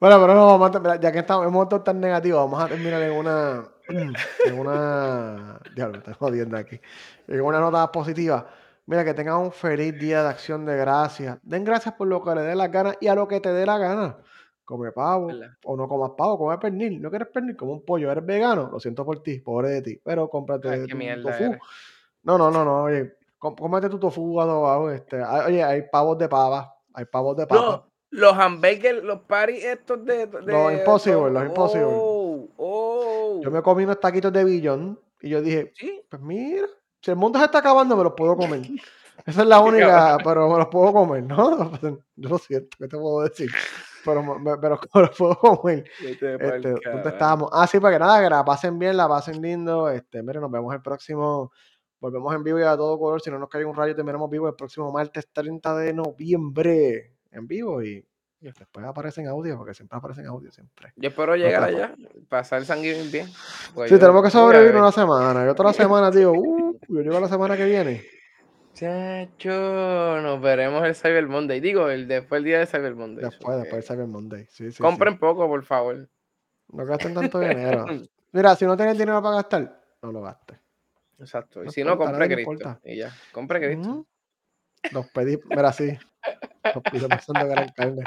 Bueno, 0.00 0.20
pero 0.20 0.34
no, 0.34 0.58
vamos 0.58 0.76
a, 0.76 1.00
ya 1.00 1.10
que 1.10 1.18
estamos, 1.18 1.46
hemos 1.46 1.64
estado 1.64 1.82
tan 1.82 1.98
negativos, 2.00 2.38
vamos 2.38 2.62
a 2.62 2.68
terminar 2.68 3.02
en 3.02 3.12
una, 3.12 3.64
en 3.88 4.58
una, 4.58 5.60
diablo, 5.74 5.98
estoy 5.98 6.14
jodiendo 6.14 6.56
aquí, 6.56 6.80
en 7.26 7.40
una 7.40 7.58
nota 7.58 7.90
positiva. 7.90 8.48
Mira, 8.86 9.04
que 9.04 9.12
tengan 9.12 9.38
un 9.38 9.52
feliz 9.52 9.98
día 9.98 10.22
de 10.22 10.28
acción 10.28 10.64
de 10.64 10.76
gracias. 10.76 11.38
Den 11.42 11.64
gracias 11.64 11.94
por 11.94 12.06
lo 12.06 12.22
que 12.22 12.34
le 12.34 12.42
dé 12.42 12.54
la 12.54 12.68
gana 12.68 12.94
y 13.00 13.08
a 13.08 13.14
lo 13.14 13.26
que 13.26 13.40
te 13.40 13.52
dé 13.52 13.66
la 13.66 13.76
gana. 13.76 14.16
Come 14.64 14.92
pavo 14.92 15.30
o 15.64 15.76
no 15.76 15.88
comas 15.88 16.12
pavo, 16.16 16.38
come 16.38 16.56
pernil. 16.58 17.02
No 17.02 17.10
quieres 17.10 17.28
pernil, 17.28 17.56
como 17.56 17.72
un 17.72 17.84
pollo. 17.84 18.10
Eres 18.10 18.24
vegano, 18.24 18.70
lo 18.70 18.80
siento 18.80 19.04
por 19.04 19.22
ti, 19.22 19.40
pobre 19.40 19.70
de 19.70 19.82
ti. 19.82 20.00
Pero 20.02 20.30
cómprate 20.30 20.86
tu 20.86 20.96
tofu. 20.96 21.58
No, 22.22 22.38
no, 22.38 22.50
no, 22.50 22.64
no, 22.64 22.84
oye, 22.84 23.17
cómete 23.38 23.88
tu 23.88 23.98
tofu 23.98 24.40
adobado. 24.40 24.90
Este, 24.90 25.22
oye, 25.22 25.62
hay 25.62 25.82
pavos 25.90 26.18
de 26.18 26.28
pava, 26.28 26.74
hay 26.92 27.04
pavos 27.04 27.36
de 27.36 27.46
papa. 27.46 27.84
Los 28.10 28.32
hamburgers, 28.34 29.02
los 29.02 29.20
paris 29.22 29.62
estos 29.64 30.04
de... 30.04 30.26
de 30.26 30.52
los 30.52 30.72
imposibles, 30.72 31.32
los 31.32 31.44
imposibles. 31.44 31.92
Oh, 31.92 32.48
oh. 32.56 33.40
Yo 33.42 33.50
me 33.50 33.62
comí 33.62 33.84
unos 33.84 34.00
taquitos 34.00 34.32
de 34.32 34.44
billón 34.44 34.98
y 35.20 35.28
yo 35.28 35.42
dije, 35.42 35.72
¿Sí? 35.76 36.02
pues 36.08 36.22
mira, 36.22 36.66
si 37.02 37.10
el 37.10 37.16
mundo 37.16 37.38
se 37.38 37.44
está 37.44 37.58
acabando 37.58 37.96
me 37.96 38.04
los 38.04 38.14
puedo 38.14 38.36
comer. 38.36 38.62
Esa 39.26 39.42
es 39.42 39.48
la 39.48 39.60
única, 39.60 40.16
pero 40.22 40.48
me 40.48 40.58
los 40.58 40.68
puedo 40.68 40.92
comer, 40.92 41.24
¿no? 41.24 41.72
Yo 42.16 42.28
lo 42.28 42.38
siento, 42.38 42.76
¿qué 42.78 42.86
te 42.86 42.96
puedo 42.96 43.22
decir? 43.22 43.50
Pero 44.04 44.22
me, 44.22 44.56
pero 44.58 44.78
me 44.94 45.00
los 45.02 45.16
puedo 45.16 45.36
comer. 45.36 45.84
Este, 46.00 46.38
¿Dónde 46.38 47.08
estábamos? 47.08 47.50
Ah, 47.52 47.66
sí, 47.66 47.80
para 47.80 47.94
que 47.94 47.98
nada, 47.98 48.22
que 48.22 48.30
la 48.30 48.44
pasen 48.44 48.78
bien, 48.78 48.96
la 48.96 49.08
pasen 49.08 49.42
lindo. 49.42 49.90
Este, 49.90 50.22
mire, 50.22 50.40
nos 50.40 50.50
vemos 50.50 50.72
el 50.74 50.80
próximo... 50.80 51.52
Volvemos 52.00 52.34
en 52.34 52.44
vivo 52.44 52.60
y 52.60 52.62
a 52.62 52.76
todo 52.76 52.98
color. 52.98 53.20
Si 53.20 53.30
no 53.30 53.38
nos 53.38 53.48
cae 53.48 53.64
un 53.64 53.74
rayo, 53.74 53.94
terminamos 53.94 54.30
vivo 54.30 54.48
el 54.48 54.54
próximo 54.54 54.92
martes 54.92 55.28
30 55.32 55.76
de 55.76 55.92
noviembre 55.92 57.12
en 57.32 57.46
vivo 57.46 57.82
y, 57.82 58.04
después 58.40 58.86
aparece 58.86 59.20
en 59.20 59.28
audio, 59.28 59.56
porque 59.56 59.74
siempre 59.74 59.98
aparece 59.98 60.20
en 60.20 60.28
audio, 60.28 60.50
siempre. 60.52 60.92
Yo 60.96 61.08
espero 61.08 61.34
llegar 61.34 61.64
allá, 61.64 61.94
pasar 62.28 62.60
el 62.60 62.66
sanguíneo 62.66 63.04
bien. 63.10 63.28
Pues 63.74 63.90
sí, 63.90 63.98
tenemos 63.98 64.22
que 64.22 64.30
sobrevivir 64.30 64.76
una 64.76 64.92
semana. 64.92 65.44
Y 65.44 65.48
otra 65.48 65.72
semana 65.72 66.10
digo, 66.10 66.32
uh, 66.32 66.78
yo 66.88 67.00
llego 67.00 67.18
la 67.18 67.28
semana 67.28 67.56
que 67.56 67.64
viene. 67.64 68.04
Chacho, 68.74 70.20
nos 70.20 70.40
veremos 70.40 70.84
el 70.84 70.94
Cyber 70.94 71.26
Monday. 71.26 71.58
Digo, 71.58 71.88
el 71.88 72.06
después 72.06 72.38
el 72.38 72.44
día 72.44 72.60
de 72.60 72.66
Cyber 72.66 72.94
Monday. 72.94 73.24
Después, 73.24 73.56
después 73.56 73.72
del 73.72 73.96
Cyber 73.96 74.06
Monday. 74.06 74.46
Sí, 74.50 74.70
sí, 74.70 74.80
Compren 74.80 75.18
poco, 75.18 75.48
por 75.48 75.64
favor. 75.64 76.08
No 76.68 76.84
gasten 76.84 77.12
tanto 77.12 77.40
dinero. 77.40 77.86
Mira, 78.30 78.54
si 78.54 78.66
no 78.66 78.76
tienen 78.76 78.96
dinero 78.96 79.20
para 79.20 79.36
gastar, 79.36 79.80
no 80.00 80.12
lo 80.12 80.22
gastes. 80.22 80.57
Exacto. 81.18 81.64
Y 81.64 81.70
si 81.70 81.84
no, 81.84 81.96
compre 81.96 82.28
Cristo. 82.28 82.78
Y 82.84 82.96
ya, 82.98 83.12
compre 83.32 83.60
Cristo. 83.60 84.06
Nos 84.92 85.10
pedí, 85.10 85.38
mira, 85.50 85.72
sí. 85.72 85.98
Nos 86.74 86.82
pido 86.90 87.08
pensando 87.08 87.46
gran 87.46 87.68
carne. 87.70 88.02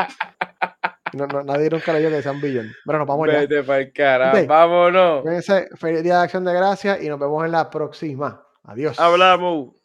No, 1.13 1.27
no, 1.27 1.43
nadie 1.43 1.69
nunca 1.69 1.91
leyó 1.91 2.09
que 2.09 2.21
sean 2.21 2.39
billón. 2.39 2.71
Bueno, 2.85 2.99
nos 2.99 3.07
vamos 3.07 3.27
Vete 3.27 3.55
ya. 3.55 3.63
para 3.63 3.79
el 3.79 3.91
carajo. 3.91 4.47
Vámonos. 4.47 5.45
Feliz 5.75 6.03
día 6.03 6.17
de 6.17 6.23
acción 6.23 6.45
de 6.45 6.53
gracias 6.53 7.03
y 7.03 7.09
nos 7.09 7.19
vemos 7.19 7.43
en 7.45 7.51
la 7.51 7.69
próxima. 7.69 8.41
Adiós. 8.63 8.99
Hablamos. 8.99 9.80